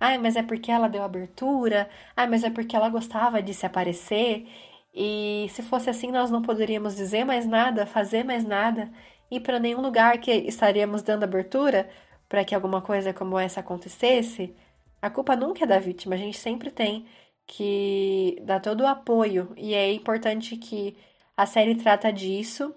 Ai, 0.00 0.16
mas 0.16 0.34
é 0.34 0.42
porque 0.42 0.70
ela 0.72 0.88
deu 0.88 1.02
abertura. 1.02 1.88
Ai, 2.16 2.26
mas 2.26 2.42
é 2.42 2.50
porque 2.50 2.74
ela 2.74 2.88
gostava 2.88 3.42
de 3.42 3.52
se 3.52 3.66
aparecer. 3.66 4.46
E 4.94 5.46
se 5.50 5.62
fosse 5.62 5.90
assim, 5.90 6.10
nós 6.10 6.30
não 6.30 6.42
poderíamos 6.42 6.96
dizer 6.96 7.24
mais 7.24 7.46
nada, 7.46 7.86
fazer 7.86 8.24
mais 8.24 8.44
nada, 8.44 8.90
ir 9.30 9.40
para 9.40 9.58
nenhum 9.60 9.80
lugar 9.82 10.18
que 10.18 10.30
estaríamos 10.32 11.02
dando 11.02 11.24
abertura 11.24 11.88
para 12.28 12.44
que 12.44 12.54
alguma 12.54 12.80
coisa 12.80 13.12
como 13.12 13.38
essa 13.38 13.60
acontecesse. 13.60 14.54
A 15.02 15.10
culpa 15.10 15.36
nunca 15.36 15.64
é 15.64 15.66
da 15.66 15.78
vítima, 15.78 16.14
a 16.14 16.18
gente 16.18 16.38
sempre 16.38 16.70
tem 16.70 17.06
que 17.50 18.38
dar 18.44 18.60
todo 18.60 18.82
o 18.82 18.86
apoio. 18.86 19.52
E 19.56 19.74
é 19.74 19.92
importante 19.92 20.56
que 20.56 20.96
a 21.36 21.46
série 21.46 21.74
trata 21.74 22.12
disso 22.12 22.72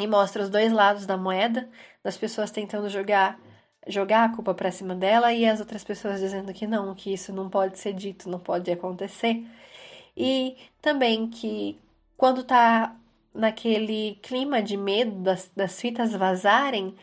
e 0.00 0.06
mostra 0.06 0.42
os 0.42 0.50
dois 0.50 0.72
lados 0.72 1.06
da 1.06 1.16
moeda, 1.16 1.70
das 2.02 2.16
pessoas 2.16 2.50
tentando 2.50 2.90
jogar 2.90 3.40
jogar 3.86 4.24
a 4.24 4.28
culpa 4.34 4.52
para 4.54 4.70
cima 4.70 4.94
dela 4.94 5.32
e 5.32 5.46
as 5.46 5.60
outras 5.60 5.82
pessoas 5.82 6.20
dizendo 6.20 6.52
que 6.52 6.66
não, 6.66 6.94
que 6.94 7.12
isso 7.12 7.32
não 7.32 7.48
pode 7.48 7.78
ser 7.78 7.94
dito, 7.94 8.28
não 8.28 8.38
pode 8.38 8.70
acontecer. 8.70 9.46
E 10.16 10.56
também 10.82 11.28
que 11.30 11.78
quando 12.16 12.44
tá 12.44 12.94
naquele 13.34 14.16
clima 14.16 14.60
de 14.62 14.76
medo 14.76 15.22
das, 15.22 15.50
das 15.56 15.80
fitas 15.80 16.12
vazarem, 16.12 16.94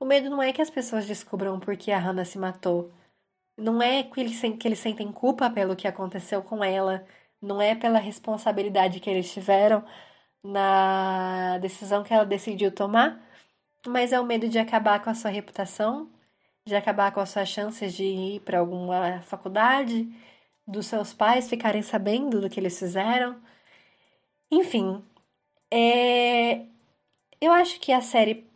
o 0.00 0.04
medo 0.04 0.28
não 0.28 0.42
é 0.42 0.52
que 0.52 0.60
as 0.60 0.70
pessoas 0.70 1.06
descubram 1.06 1.58
por 1.60 1.76
que 1.76 1.92
a 1.92 1.98
Hannah 1.98 2.24
se 2.24 2.38
matou. 2.38 2.92
Não 3.56 3.80
é 3.82 4.02
que 4.02 4.20
eles, 4.20 4.36
sentem 4.78 5.10
culpa 5.12 5.50
pelo 5.50 5.76
que 5.76 5.88
aconteceu 5.88 6.42
com 6.42 6.62
ela. 6.62 7.06
Não 7.40 7.60
é 7.60 7.74
pela 7.74 7.98
responsabilidade 7.98 9.00
que 9.00 9.08
eles 9.10 9.32
tiveram 9.32 9.84
na 10.42 11.58
decisão 11.58 12.04
que 12.04 12.14
ela 12.14 12.24
decidiu 12.26 12.72
tomar, 12.72 13.20
mas 13.86 14.12
é 14.12 14.20
o 14.20 14.26
medo 14.26 14.48
de 14.48 14.58
acabar 14.58 15.02
com 15.02 15.10
a 15.10 15.14
sua 15.14 15.30
reputação, 15.30 16.10
de 16.66 16.76
acabar 16.76 17.12
com 17.12 17.20
as 17.20 17.30
suas 17.30 17.48
chances 17.48 17.94
de 17.94 18.04
ir 18.04 18.40
para 18.40 18.60
alguma 18.60 19.22
faculdade, 19.22 20.08
dos 20.66 20.86
seus 20.86 21.14
pais 21.14 21.48
ficarem 21.48 21.82
sabendo 21.82 22.40
do 22.40 22.50
que 22.50 22.60
eles 22.60 22.78
fizeram. 22.78 23.40
Enfim, 24.50 25.04
é... 25.70 26.66
eu 27.40 27.52
acho 27.52 27.80
que 27.80 27.92
a 27.92 28.00
série, 28.00 28.46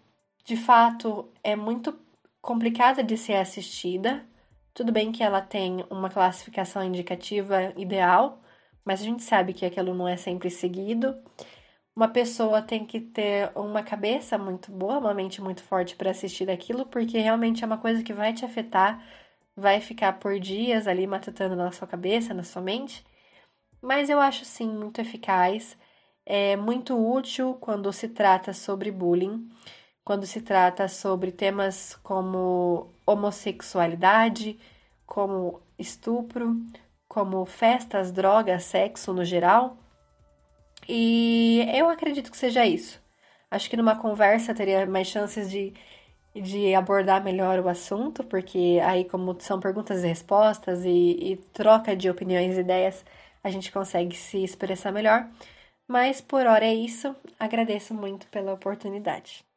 de 0.45 0.57
fato, 0.57 1.33
é 1.43 1.57
muito 1.57 1.99
complicada 2.43 3.03
de 3.03 3.17
ser 3.17 3.35
assistida. 3.37 4.27
Tudo 4.75 4.93
bem 4.93 5.13
que 5.13 5.23
ela 5.23 5.41
tem 5.41 5.85
uma 5.91 6.11
classificação 6.11 6.83
indicativa 6.85 7.73
ideal, 7.77 8.41
mas 8.85 9.01
a 9.01 9.05
gente 9.05 9.23
sabe 9.23 9.53
que 9.53 9.65
aquilo 9.67 9.95
não 9.95 10.09
é 10.09 10.17
sempre 10.17 10.51
seguido 10.51 11.17
uma 11.95 12.09
pessoa 12.09 12.63
tem 12.63 12.87
que 12.87 13.01
ter 13.01 13.51
uma 13.55 13.83
cabeça 13.83 14.39
muito 14.39 14.71
boa, 14.73 14.99
uma 14.99 15.15
mente 15.15 15.43
muito 15.43 15.63
forte 15.63 15.97
para 15.97 16.11
assistir 16.11 16.51
aquilo, 16.51 16.87
porque 16.87 17.19
realmente 17.19 17.63
é 17.63 17.67
uma 17.67 17.79
coisa 17.79 18.03
que 18.03 18.13
vai 18.13 18.33
te 18.33 18.45
afetar, 18.45 19.05
vai 19.57 19.81
ficar 19.81 20.15
por 20.19 20.39
dias 20.41 20.87
ali 20.87 21.07
matutando 21.07 21.57
na 21.57 21.71
sua 21.73 21.87
cabeça, 21.87 22.33
na 22.33 22.45
sua 22.45 22.63
mente. 22.63 23.05
Mas 23.83 24.11
eu 24.11 24.21
acho 24.21 24.45
sim 24.45 24.69
muito 24.69 25.01
eficaz, 25.01 25.77
é 26.27 26.57
muito 26.57 26.97
útil 26.97 27.55
quando 27.61 27.93
se 27.93 28.09
trata 28.09 28.53
sobre 28.55 28.91
bullying. 28.91 29.49
Quando 30.11 30.27
se 30.27 30.41
trata 30.41 30.89
sobre 30.89 31.31
temas 31.31 31.95
como 32.03 32.89
homossexualidade, 33.07 34.59
como 35.07 35.63
estupro, 35.79 36.57
como 37.07 37.47
festas, 37.47 38.11
drogas, 38.11 38.65
sexo 38.65 39.13
no 39.13 39.25
geral. 39.25 39.77
E 40.89 41.65
eu 41.73 41.89
acredito 41.89 42.29
que 42.29 42.37
seja 42.37 42.67
isso. 42.67 43.01
Acho 43.49 43.71
que 43.71 43.77
numa 43.77 43.95
conversa 43.95 44.53
teria 44.53 44.85
mais 44.85 45.07
chances 45.07 45.49
de, 45.49 45.73
de 46.35 46.75
abordar 46.75 47.23
melhor 47.23 47.61
o 47.61 47.69
assunto, 47.69 48.25
porque 48.25 48.81
aí, 48.83 49.05
como 49.05 49.41
são 49.41 49.61
perguntas 49.61 50.03
e 50.03 50.09
respostas 50.09 50.85
e, 50.85 50.91
e 50.91 51.37
troca 51.53 51.95
de 51.95 52.11
opiniões 52.11 52.57
e 52.57 52.61
ideias, 52.63 53.05
a 53.45 53.49
gente 53.49 53.71
consegue 53.71 54.17
se 54.17 54.43
expressar 54.43 54.91
melhor. 54.91 55.29
Mas 55.87 56.21
por 56.21 56.47
hora 56.47 56.65
é 56.65 56.75
isso. 56.75 57.15
Agradeço 57.39 57.95
muito 57.95 58.27
pela 58.27 58.53
oportunidade. 58.53 59.49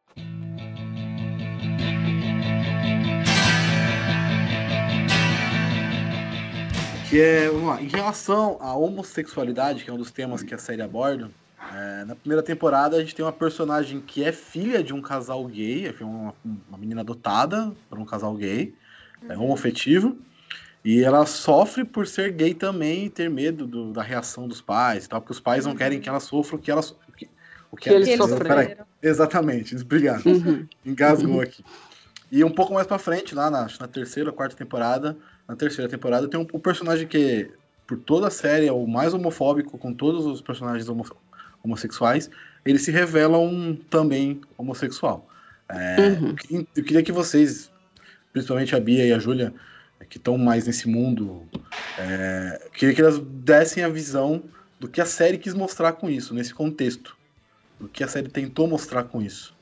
Que 7.14 7.22
é, 7.22 7.47
vamos 7.47 7.68
lá, 7.68 7.80
em 7.80 7.88
relação 7.88 8.57
à 8.59 8.76
homossexualidade, 8.76 9.84
que 9.84 9.89
é 9.91 9.93
um 9.93 9.97
dos 9.97 10.09
temas 10.09 10.41
que 10.41 10.51
a 10.51 10.57
série 10.57 10.82
aborda, 10.82 11.30
é, 11.72 12.05
na 12.05 12.16
primeira 12.16 12.41
temporada 12.41 12.97
a 12.97 13.01
gente 13.01 13.14
tem 13.14 13.24
uma 13.24 13.32
personagem 13.32 14.01
que 14.01 14.24
é 14.24 14.32
filha 14.32 14.84
de 14.84 14.95
um 14.95 14.99
casal 14.99 15.45
gay, 15.45 15.86
é 15.89 16.03
uma, 16.03 16.34
uma 16.43 16.76
menina 16.76 17.01
adotada 17.01 17.72
por 17.88 17.99
um 17.99 18.03
casal 18.03 18.34
gay, 18.34 18.74
é 19.30 19.38
homoafetivo, 19.38 20.18
e 20.84 21.03
ela 21.03 21.24
sofre 21.28 21.84
por 21.84 22.07
ser 22.07 22.32
gay 22.32 22.55
também 22.55 23.05
e 23.05 23.09
ter 23.11 23.30
medo 23.30 23.68
do, 23.68 23.93
da 23.93 24.01
reação 24.01 24.47
dos 24.47 24.59
pais 24.59 25.05
e 25.05 25.09
tal, 25.09 25.22
porque 25.22 25.34
os 25.34 25.39
pais 25.39 25.68
não 25.68 25.76
querem 25.76 26.01
que 26.01 26.09
ela 26.09 26.20
sofra 26.20 26.55
o 26.55 26.59
que 26.59 26.72
ela 26.72 26.82
o 26.82 27.11
que, 27.11 27.30
o 27.70 27.78
que, 27.78 27.89
que 27.89 27.95
eles 27.95 28.18
sofreram. 28.18 28.88
Exatamente, 29.03 29.76
obrigado. 29.86 30.26
Uhum. 30.26 30.68
Engasgou 30.84 31.36
uhum. 31.36 31.41
aqui. 31.41 31.64
E 32.32 32.43
um 32.43 32.49
pouco 32.49 32.74
mais 32.74 32.88
pra 32.88 32.97
frente, 32.97 33.36
lá 33.36 33.51
na, 33.51 33.68
na 33.80 33.88
terceira, 33.88 34.32
quarta 34.32 34.55
temporada, 34.55 35.16
na 35.48 35.56
terceira 35.56 35.89
temporada, 35.89 36.28
tem 36.28 36.39
um, 36.39 36.48
um, 36.54 36.60
personagem 36.60 37.08
que, 37.08 37.52
por 37.86 37.98
toda 37.98 38.28
a 38.28 38.32
série, 38.32 38.68
é 38.68 38.72
o 38.72 38.88
mais 38.88 39.14
homofóbico 39.14 39.78
com 39.78 39.94
todos 39.94 40.26
os 40.26 40.41
personagens 40.41 40.88
homo, 40.89 41.06
homossexuais. 41.64 42.30
Ele 42.66 42.80
se 42.80 42.91
revela 42.91 43.38
um 43.38 43.76
também 43.76 44.41
homossexual. 44.58 45.28
É, 45.70 45.98
uhum. 46.00 46.36
eu, 46.50 46.68
eu, 46.76 46.84
queria 46.84 47.04
que 47.04 47.12
vocês, 47.12 47.72
principalmente 48.32 48.76
a 48.76 48.80
Bia 48.80 49.06
e 49.06 49.14
a 49.14 49.20
Júlia, 49.20 49.54
que 50.10 50.18
estão 50.18 50.38
mais 50.38 50.68
nesse 50.68 50.88
mundo, 50.88 51.48
é, 51.98 52.70
queria 52.74 52.94
que 52.94 53.02
elas 53.02 53.20
dessem 53.20 53.84
a 53.84 53.89
visão 53.89 54.44
do 54.80 54.88
que 54.88 55.02
a 55.02 55.06
série 55.06 55.38
quis 55.38 55.54
mostrar 55.54 55.94
com 55.94 56.10
isso, 56.10 56.34
nesse 56.34 56.54
contexto. 56.54 57.18
Do 57.80 57.88
que 57.88 58.04
a 58.04 58.08
série 58.08 58.30
tentou 58.30 58.68
mostrar 58.68 59.04
com 59.06 59.22
isso. 59.22 59.56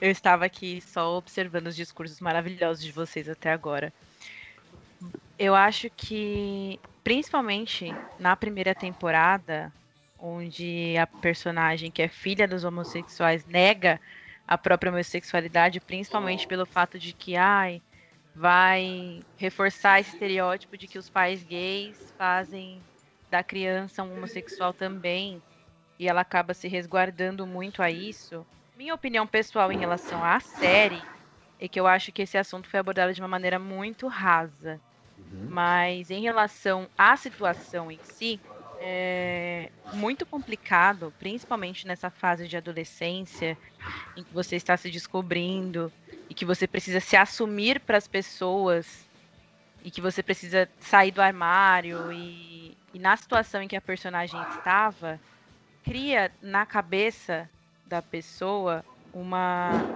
Eu 0.00 0.10
estava 0.10 0.44
aqui 0.44 0.80
só 0.80 1.18
observando 1.18 1.68
os 1.68 1.76
discursos 1.76 2.20
maravilhosos 2.20 2.82
de 2.82 2.92
vocês 2.92 3.28
até 3.28 3.52
agora. 3.52 3.92
Eu 5.38 5.54
acho 5.54 5.88
que, 5.96 6.80
principalmente 7.02 8.00
na 8.18 8.36
primeira 8.36 8.74
temporada, 8.74 9.74
onde 10.18 10.96
a 10.96 11.06
personagem 11.06 11.90
que 11.90 12.02
é 12.02 12.08
filha 12.08 12.46
dos 12.46 12.64
homossexuais 12.64 13.44
nega 13.44 14.00
a 14.46 14.56
própria 14.58 14.92
homossexualidade, 14.92 15.80
principalmente 15.80 16.46
pelo 16.46 16.64
fato 16.66 16.98
de 16.98 17.12
que, 17.14 17.36
ai, 17.36 17.82
vai 18.34 19.22
reforçar 19.36 20.00
esse 20.00 20.10
estereótipo 20.12 20.76
de 20.78 20.88
que 20.88 20.98
os 20.98 21.10
pais 21.10 21.44
gays 21.44 22.12
fazem 22.18 22.84
da 23.30 23.42
criança 23.44 24.02
um 24.04 24.14
homossexual 24.14 24.74
também, 24.74 25.42
e 25.98 26.08
ela 26.08 26.22
acaba 26.22 26.54
se 26.54 26.68
resguardando 26.68 27.46
muito 27.46 27.82
a 27.82 27.90
isso. 27.90 28.46
Minha 28.74 28.94
opinião 28.94 29.26
pessoal 29.26 29.72
em 29.72 29.78
relação 29.78 30.24
à 30.24 30.40
série 30.40 31.08
é 31.58 31.68
que 31.68 31.80
eu 31.80 31.86
acho 31.86 32.12
que 32.12 32.22
esse 32.22 32.38
assunto 32.38 32.68
foi 32.68 32.80
abordado 32.80 33.12
de 33.14 33.22
uma 33.22 33.28
maneira 33.28 33.58
muito 33.58 34.08
rasa. 34.08 34.82
Uhum. 35.34 35.48
Mas 35.48 36.10
em 36.10 36.22
relação 36.22 36.88
à 36.96 37.16
situação 37.16 37.90
em 37.90 38.00
si, 38.02 38.42
é 38.76 39.70
muito 39.90 40.26
complicado, 40.26 41.12
principalmente 41.18 41.86
nessa 41.86 42.10
fase 42.10 42.48
de 42.48 42.56
adolescência, 42.56 43.58
em 44.16 44.24
que 44.24 44.32
você 44.34 44.56
está 44.56 44.76
se 44.76 44.90
descobrindo 44.90 45.92
e 46.28 46.34
que 46.34 46.44
você 46.46 46.66
precisa 46.68 47.00
se 47.00 47.16
assumir 47.16 47.84
para 47.84 47.98
as 47.98 48.08
pessoas 48.08 49.08
e 49.82 49.90
que 49.90 50.00
você 50.00 50.22
precisa 50.22 50.70
sair 50.80 51.12
do 51.12 51.22
armário 51.22 52.12
e, 52.12 52.78
e 52.92 52.98
na 52.98 53.16
situação 53.16 53.62
em 53.62 53.68
que 53.68 53.76
a 53.76 53.82
personagem 53.82 54.42
estava, 54.44 55.20
cria 55.82 56.32
na 56.42 56.66
cabeça 56.66 57.50
da 57.86 58.02
pessoa 58.02 58.84
uma 59.12 59.88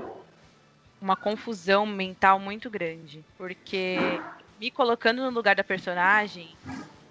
uma 1.01 1.16
confusão 1.16 1.86
mental 1.86 2.41
muito 2.41 2.70
grande, 2.70 3.24
porque 3.36 4.22
me 4.59 4.71
colocando 4.71 5.23
no 5.23 5.31
lugar 5.31 5.57
da 5.57 5.65
personagem, 5.65 6.59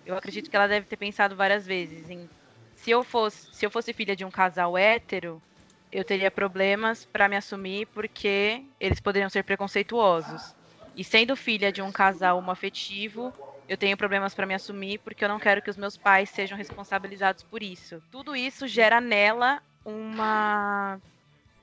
eu 0.06 0.16
acredito 0.18 0.50
que 0.50 0.56
ela 0.56 0.68
deve 0.68 0.88
ter 0.88 0.98
pensado 0.98 1.36
várias 1.36 1.66
vezes 1.66 2.10
em 2.10 2.30
se 2.76 2.92
eu 2.92 3.04
fosse, 3.04 3.48
se 3.52 3.66
eu 3.66 3.72
fosse 3.72 3.94
filha 3.94 4.16
de 4.16 4.26
um 4.26 4.32
casal 4.32 4.78
hétero, 4.78 5.44
eu 5.92 6.06
teria 6.06 6.32
problemas 6.32 7.06
para 7.06 7.30
me 7.30 7.36
assumir 7.38 7.88
porque 7.88 8.66
eles 8.80 9.00
poderiam 9.02 9.30
ser 9.30 9.44
preconceituosos. 9.44 10.56
E 10.96 11.04
sendo 11.04 11.36
filha 11.36 11.72
de 11.72 11.82
um 11.82 11.92
casal 11.92 12.38
homoafetivo, 12.38 13.36
eu 13.68 13.78
tenho 13.78 13.98
problemas 13.98 14.34
para 14.36 14.46
me 14.46 14.54
assumir 14.54 15.00
porque 15.00 15.24
eu 15.26 15.30
não 15.30 15.40
quero 15.40 15.62
que 15.62 15.70
os 15.70 15.78
meus 15.78 15.98
pais 15.98 16.30
sejam 16.30 16.58
responsabilizados 16.58 17.44
por 17.44 17.64
isso. 17.64 18.02
Tudo 18.12 18.36
isso 18.36 18.68
gera 18.68 19.02
nela 19.02 19.62
uma 19.86 21.02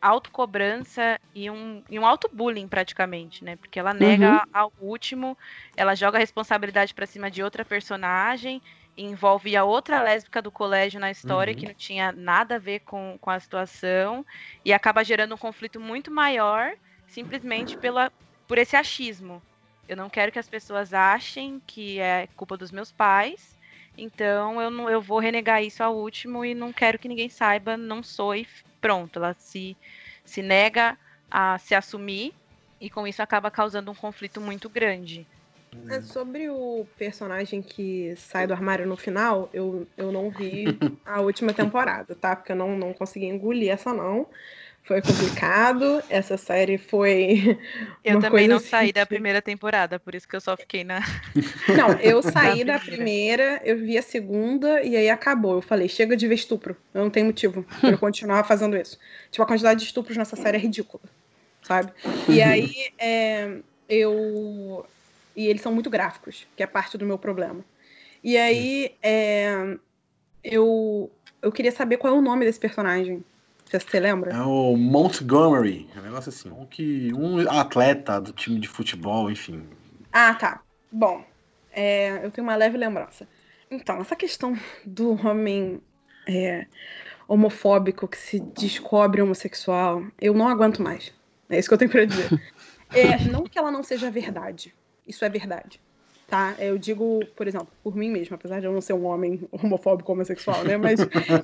autocobrança 0.05 1.18
e 1.34 1.48
um, 1.48 1.82
e 1.88 1.98
um 1.98 2.05
auto-bullying 2.05 2.68
praticamente, 2.68 3.42
né? 3.42 3.57
Porque 3.57 3.78
ela 3.80 3.94
nega 3.94 4.32
uhum. 4.32 4.40
ao 4.52 4.72
último, 4.78 5.36
ela 5.74 5.94
joga 5.94 6.18
a 6.18 6.20
responsabilidade 6.20 6.92
para 6.92 7.07
cima 7.07 7.30
de 7.30 7.42
outra 7.42 7.64
personagem, 7.64 8.61
envolve 8.98 9.57
a 9.57 9.64
outra 9.64 10.02
lésbica 10.02 10.42
do 10.42 10.50
colégio 10.50 11.00
na 11.00 11.11
história, 11.11 11.55
uhum. 11.55 11.59
que 11.59 11.66
não 11.66 11.74
tinha 11.74 12.12
nada 12.12 12.57
a 12.57 12.59
ver 12.59 12.80
com, 12.80 13.16
com 13.18 13.30
a 13.30 13.40
situação, 13.40 14.26
e 14.62 14.74
acaba 14.74 15.02
gerando 15.02 15.34
um 15.34 15.38
conflito 15.38 15.80
muito 15.80 16.11
maior, 16.11 16.74
simplesmente 17.07 17.74
pela, 17.74 18.12
por 18.46 18.59
esse 18.59 18.76
achismo. 18.76 19.42
Eu 19.88 19.96
não 19.96 20.11
quero 20.11 20.30
que 20.30 20.38
as 20.38 20.48
pessoas 20.48 20.92
achem 20.92 21.62
que 21.66 21.98
é 21.98 22.28
culpa 22.36 22.59
dos 22.59 22.70
meus 22.70 22.92
pais, 22.92 23.57
então 23.96 24.61
eu, 24.61 24.70
não, 24.70 24.90
eu 24.90 25.00
vou 25.00 25.18
renegar 25.18 25.62
isso 25.62 25.82
ao 25.82 25.96
último 25.96 26.44
e 26.44 26.55
não 26.55 26.74
quero 26.74 26.98
que 26.98 27.09
ninguém 27.09 27.30
saiba, 27.30 27.74
não 27.74 28.02
sou 28.02 28.34
e 28.34 28.46
pronto, 28.85 29.18
ela 29.18 29.35
se, 29.39 29.74
se 30.26 30.43
nega 30.43 30.99
a 31.30 31.57
se 31.59 31.74
assumir 31.74 32.35
e 32.78 32.91
com 32.91 33.07
isso 33.07 33.22
acaba 33.22 33.51
causando 33.51 33.91
um 33.91 33.95
conflito 33.95 34.43
muito 34.43 34.68
grande. 34.68 35.26
É, 35.89 36.03
sobre 36.03 36.51
o 36.51 36.87
personagem 36.99 37.62
que 37.62 38.14
sai 38.14 38.47
do 38.47 38.53
armário 38.53 38.87
no 38.87 38.95
final, 38.95 39.49
eu, 39.55 39.87
eu 39.97 40.12
não 40.12 40.28
vi 40.28 40.66
a 41.07 41.22
última 41.22 41.55
temporada, 41.55 42.14
tá? 42.14 42.37
Porque 42.37 42.53
eu 42.53 42.57
não, 42.57 42.76
não 42.76 42.93
consegui 42.93 43.24
engolir 43.24 43.70
essa 43.70 43.95
não. 43.95 44.26
Foi 44.85 45.01
complicado. 45.01 46.03
Essa 46.11 46.37
série 46.37 46.76
foi. 46.76 47.59
Eu 48.05 48.20
também 48.20 48.47
não 48.47 48.57
assim 48.57 48.68
saí 48.68 48.93
da 48.93 49.07
primeira 49.07 49.41
temporada, 49.41 49.99
por 49.99 50.14
isso 50.14 50.28
que 50.28 50.37
eu 50.37 50.41
só 50.43 50.59
fiquei 50.59 50.85
na. 50.85 51.01
Não, 51.74 51.93
eu 52.01 52.20
saí 52.22 52.64
da 52.64 52.78
primeira, 52.78 53.62
eu 53.64 53.78
vi 53.78 53.97
a 53.97 54.03
segunda 54.03 54.82
e 54.82 54.95
aí 54.95 55.09
acabou. 55.09 55.55
Eu 55.55 55.62
falei, 55.62 55.89
chega 55.89 56.14
de 56.14 56.28
ver 56.28 56.35
estupro. 56.35 56.76
Eu 56.93 57.03
não 57.03 57.11
tenho 57.11 57.26
motivo 57.26 57.64
para 57.80 57.93
eu 57.93 57.99
continuar 57.99 58.45
fazendo 58.45 58.76
isso. 58.76 58.99
Tipo, 59.30 59.43
a 59.43 59.47
quantidade 59.47 59.80
de 59.80 59.87
estupros 59.87 60.18
nessa 60.18 60.37
série 60.37 60.59
é 60.59 60.61
ridícula, 60.61 61.03
sabe? 61.62 61.91
E 62.28 62.43
aí 62.43 62.93
é, 62.99 63.57
eu. 63.89 64.87
E 65.35 65.47
eles 65.47 65.62
são 65.62 65.72
muito 65.72 65.89
gráficos, 65.89 66.47
que 66.55 66.62
é 66.62 66.66
parte 66.66 66.99
do 66.99 67.07
meu 67.07 67.16
problema. 67.16 67.64
E 68.22 68.37
aí 68.37 68.95
é, 69.03 69.76
eu, 70.45 71.11
eu 71.41 71.51
queria 71.51 71.72
saber 71.72 71.97
qual 71.97 72.14
é 72.14 72.18
o 72.18 72.22
nome 72.22 72.45
desse 72.45 72.61
personagem. 72.61 73.24
Você 73.66 73.98
lembra? 73.98 74.32
É 74.32 74.40
o 74.40 74.76
Montgomery, 74.76 75.88
é 75.94 75.98
um 75.98 76.02
negócio 76.02 76.28
assim. 76.28 76.50
Um, 76.50 76.66
que, 76.66 77.12
um 77.14 77.38
atleta 77.50 78.20
do 78.20 78.32
time 78.32 78.60
de 78.60 78.68
futebol, 78.68 79.30
enfim. 79.30 79.66
Ah, 80.12 80.34
tá. 80.34 80.62
Bom, 80.92 81.24
é, 81.72 82.24
eu 82.24 82.30
tenho 82.30 82.46
uma 82.46 82.56
leve 82.56 82.76
lembrança. 82.76 83.26
Então, 83.70 84.00
essa 84.00 84.14
questão 84.14 84.56
do 84.84 85.12
homem 85.26 85.80
é, 86.28 86.66
homofóbico 87.26 88.06
que 88.06 88.18
se 88.18 88.38
descobre 88.38 89.20
homossexual, 89.22 90.04
eu 90.20 90.34
não 90.34 90.48
aguento 90.48 90.82
mais. 90.82 91.12
É 91.48 91.58
isso 91.58 91.68
que 91.68 91.74
eu 91.74 91.78
tenho 91.78 91.90
para 91.90 92.04
dizer. 92.04 92.30
É, 92.96 93.18
não 93.24 93.42
que 93.42 93.58
ela 93.58 93.72
não 93.72 93.82
seja 93.82 94.08
verdade. 94.08 94.72
Isso 95.04 95.24
é 95.24 95.28
verdade 95.28 95.80
tá? 96.27 96.55
Eu 96.59 96.79
digo, 96.79 97.20
por 97.37 97.47
exemplo, 97.47 97.68
por 97.83 97.95
mim 97.97 98.11
mesma, 98.11 98.37
apesar 98.37 98.61
de 98.61 98.66
eu 98.66 98.72
não 98.72 98.81
ser 98.81 98.93
um 98.93 99.05
homem 99.05 99.47
homofóbico 99.53 100.12
homossexual, 100.12 100.64
né? 100.64 100.77
Mas 100.77 101.01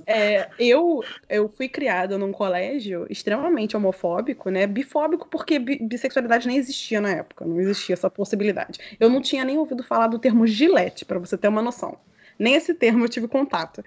é, 0.07 0.49
eu, 0.59 1.03
eu 1.29 1.49
fui 1.49 1.69
criada 1.69 2.19
num 2.19 2.33
colégio 2.33 3.07
extremamente 3.11 3.77
homofóbico, 3.77 4.51
né? 4.51 4.67
Bifóbico, 4.67 5.29
porque 5.29 5.59
bissexualidade 5.59 6.47
nem 6.47 6.57
existia 6.57 7.01
na 7.01 7.11
época, 7.11 7.45
não 7.45 7.61
existia 7.61 7.95
essa 7.95 8.11
possibilidade. 8.11 8.79
Eu 8.99 9.09
não 9.09 9.21
tinha 9.21 9.45
nem 9.45 9.59
ouvido 9.59 9.83
falar 9.83 10.07
do 10.07 10.19
termo 10.19 10.47
gilete, 10.47 11.05
para 11.05 11.19
você 11.19 11.37
ter 11.37 11.49
uma 11.49 11.63
noção. 11.63 11.99
Nem 12.39 12.55
esse 12.55 12.75
termo 12.75 13.05
eu 13.05 13.09
tive 13.09 13.29
contato. 13.29 13.85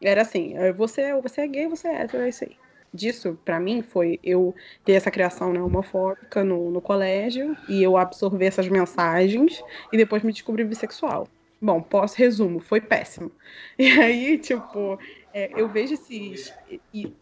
Era 0.00 0.22
assim, 0.22 0.56
é, 0.56 0.72
você, 0.72 1.14
você 1.20 1.42
é 1.42 1.46
gay, 1.48 1.66
você 1.68 1.88
é 1.88 2.02
hétero, 2.02 2.22
é 2.22 2.28
isso 2.28 2.44
aí. 2.44 2.56
Disso, 2.94 3.38
para 3.44 3.58
mim, 3.58 3.82
foi 3.82 4.20
eu 4.22 4.54
ter 4.84 4.92
essa 4.92 5.10
criação 5.10 5.52
né, 5.52 5.60
homofóbica 5.60 6.44
no, 6.44 6.70
no 6.70 6.80
colégio 6.80 7.56
e 7.68 7.82
eu 7.82 7.96
absorver 7.96 8.46
essas 8.46 8.68
mensagens 8.68 9.62
e 9.92 9.96
depois 9.96 10.22
me 10.22 10.32
descobrir 10.32 10.64
bissexual. 10.64 11.28
Bom, 11.60 11.80
pós 11.82 12.14
resumo, 12.14 12.60
foi 12.60 12.80
péssimo. 12.80 13.32
E 13.78 13.86
aí, 13.90 14.38
tipo, 14.38 14.98
é, 15.32 15.50
eu 15.60 15.68
vejo 15.68 15.94
esses, 15.94 16.52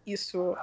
isso, 0.06 0.54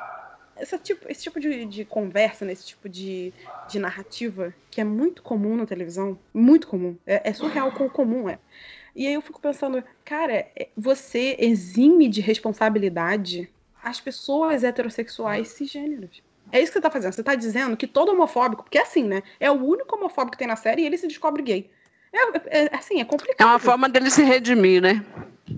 essa 0.56 0.78
tipo, 0.78 1.10
esse 1.10 1.24
tipo 1.24 1.40
de, 1.40 1.66
de 1.66 1.86
conversa, 1.86 2.46
né, 2.46 2.52
esse 2.54 2.68
tipo 2.68 2.88
de, 2.88 3.34
de 3.68 3.80
narrativa 3.80 4.54
que 4.70 4.82
é 4.82 4.84
muito 4.84 5.24
comum 5.24 5.56
na 5.56 5.66
televisão, 5.66 6.20
muito 6.34 6.68
comum. 6.68 6.98
É, 7.06 7.30
é 7.30 7.34
surreal 7.34 7.72
como 7.72 7.90
comum 7.90 8.30
é. 8.30 8.40
E 8.96 9.08
aí 9.08 9.14
eu 9.14 9.22
fico 9.22 9.40
pensando, 9.40 9.84
cara, 10.04 10.34
é, 10.34 10.70
você 10.76 11.36
exime 11.40 12.10
de 12.10 12.22
responsabilidade 12.22 13.50
as 13.84 14.00
pessoas 14.00 14.64
heterossexuais 14.64 15.50
cisgêneros. 15.50 16.22
É 16.52 16.60
isso 16.60 16.72
que 16.72 16.78
você 16.78 16.82
tá 16.82 16.90
fazendo. 16.90 17.14
Você 17.14 17.24
tá 17.24 17.36
dizendo 17.36 17.78
que 17.78 17.88
todo 17.88 18.12
homofóbico, 18.12 18.64
porque 18.64 18.78
é 18.78 18.82
assim, 18.82 19.04
né? 19.04 19.22
É 19.40 19.50
o 19.52 19.56
único 19.56 19.96
homofóbico 19.96 20.32
que 20.32 20.38
tem 20.38 20.48
na 20.48 20.56
série 20.56 20.82
e 20.82 20.86
ele 20.86 20.98
se 20.98 21.08
descobre 21.08 21.44
gay. 21.44 21.70
É, 22.12 22.64
é 22.64 22.76
assim, 22.76 23.00
é 23.00 23.06
complicado. 23.06 23.48
É 23.48 23.52
uma 23.52 23.60
forma 23.60 23.88
dele 23.88 24.10
se 24.10 24.24
redimir, 24.24 24.82
né? 24.82 25.06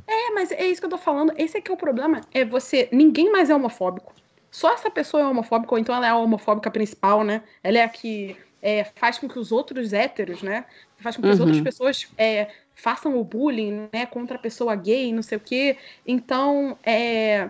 É, 0.07 0.31
mas 0.31 0.51
é 0.51 0.65
isso 0.65 0.81
que 0.81 0.85
eu 0.85 0.91
tô 0.91 0.97
falando. 0.97 1.33
Esse 1.37 1.57
aqui 1.57 1.71
é 1.71 1.73
o 1.73 1.77
problema. 1.77 2.21
É 2.33 2.43
você. 2.43 2.89
Ninguém 2.91 3.31
mais 3.31 3.49
é 3.49 3.55
homofóbico. 3.55 4.13
Só 4.49 4.73
essa 4.73 4.91
pessoa 4.91 5.23
é 5.23 5.25
homofóbica, 5.25 5.73
ou 5.73 5.79
então 5.79 5.95
ela 5.95 6.07
é 6.07 6.09
a 6.09 6.17
homofóbica 6.17 6.69
principal, 6.69 7.23
né? 7.23 7.41
Ela 7.63 7.79
é 7.79 7.83
a 7.83 7.89
que 7.89 8.35
é, 8.61 8.83
faz 8.95 9.17
com 9.17 9.29
que 9.29 9.39
os 9.39 9.51
outros 9.51 9.93
héteros, 9.93 10.41
né? 10.41 10.65
Faz 10.97 11.15
com 11.15 11.21
que 11.21 11.27
uhum. 11.29 11.33
as 11.33 11.39
outras 11.39 11.61
pessoas 11.61 12.07
é, 12.17 12.49
façam 12.75 13.17
o 13.17 13.23
bullying, 13.23 13.87
né? 13.93 14.05
Contra 14.05 14.35
a 14.35 14.39
pessoa 14.39 14.75
gay, 14.75 15.13
não 15.13 15.23
sei 15.23 15.37
o 15.37 15.41
quê. 15.41 15.77
Então, 16.05 16.77
é, 16.83 17.49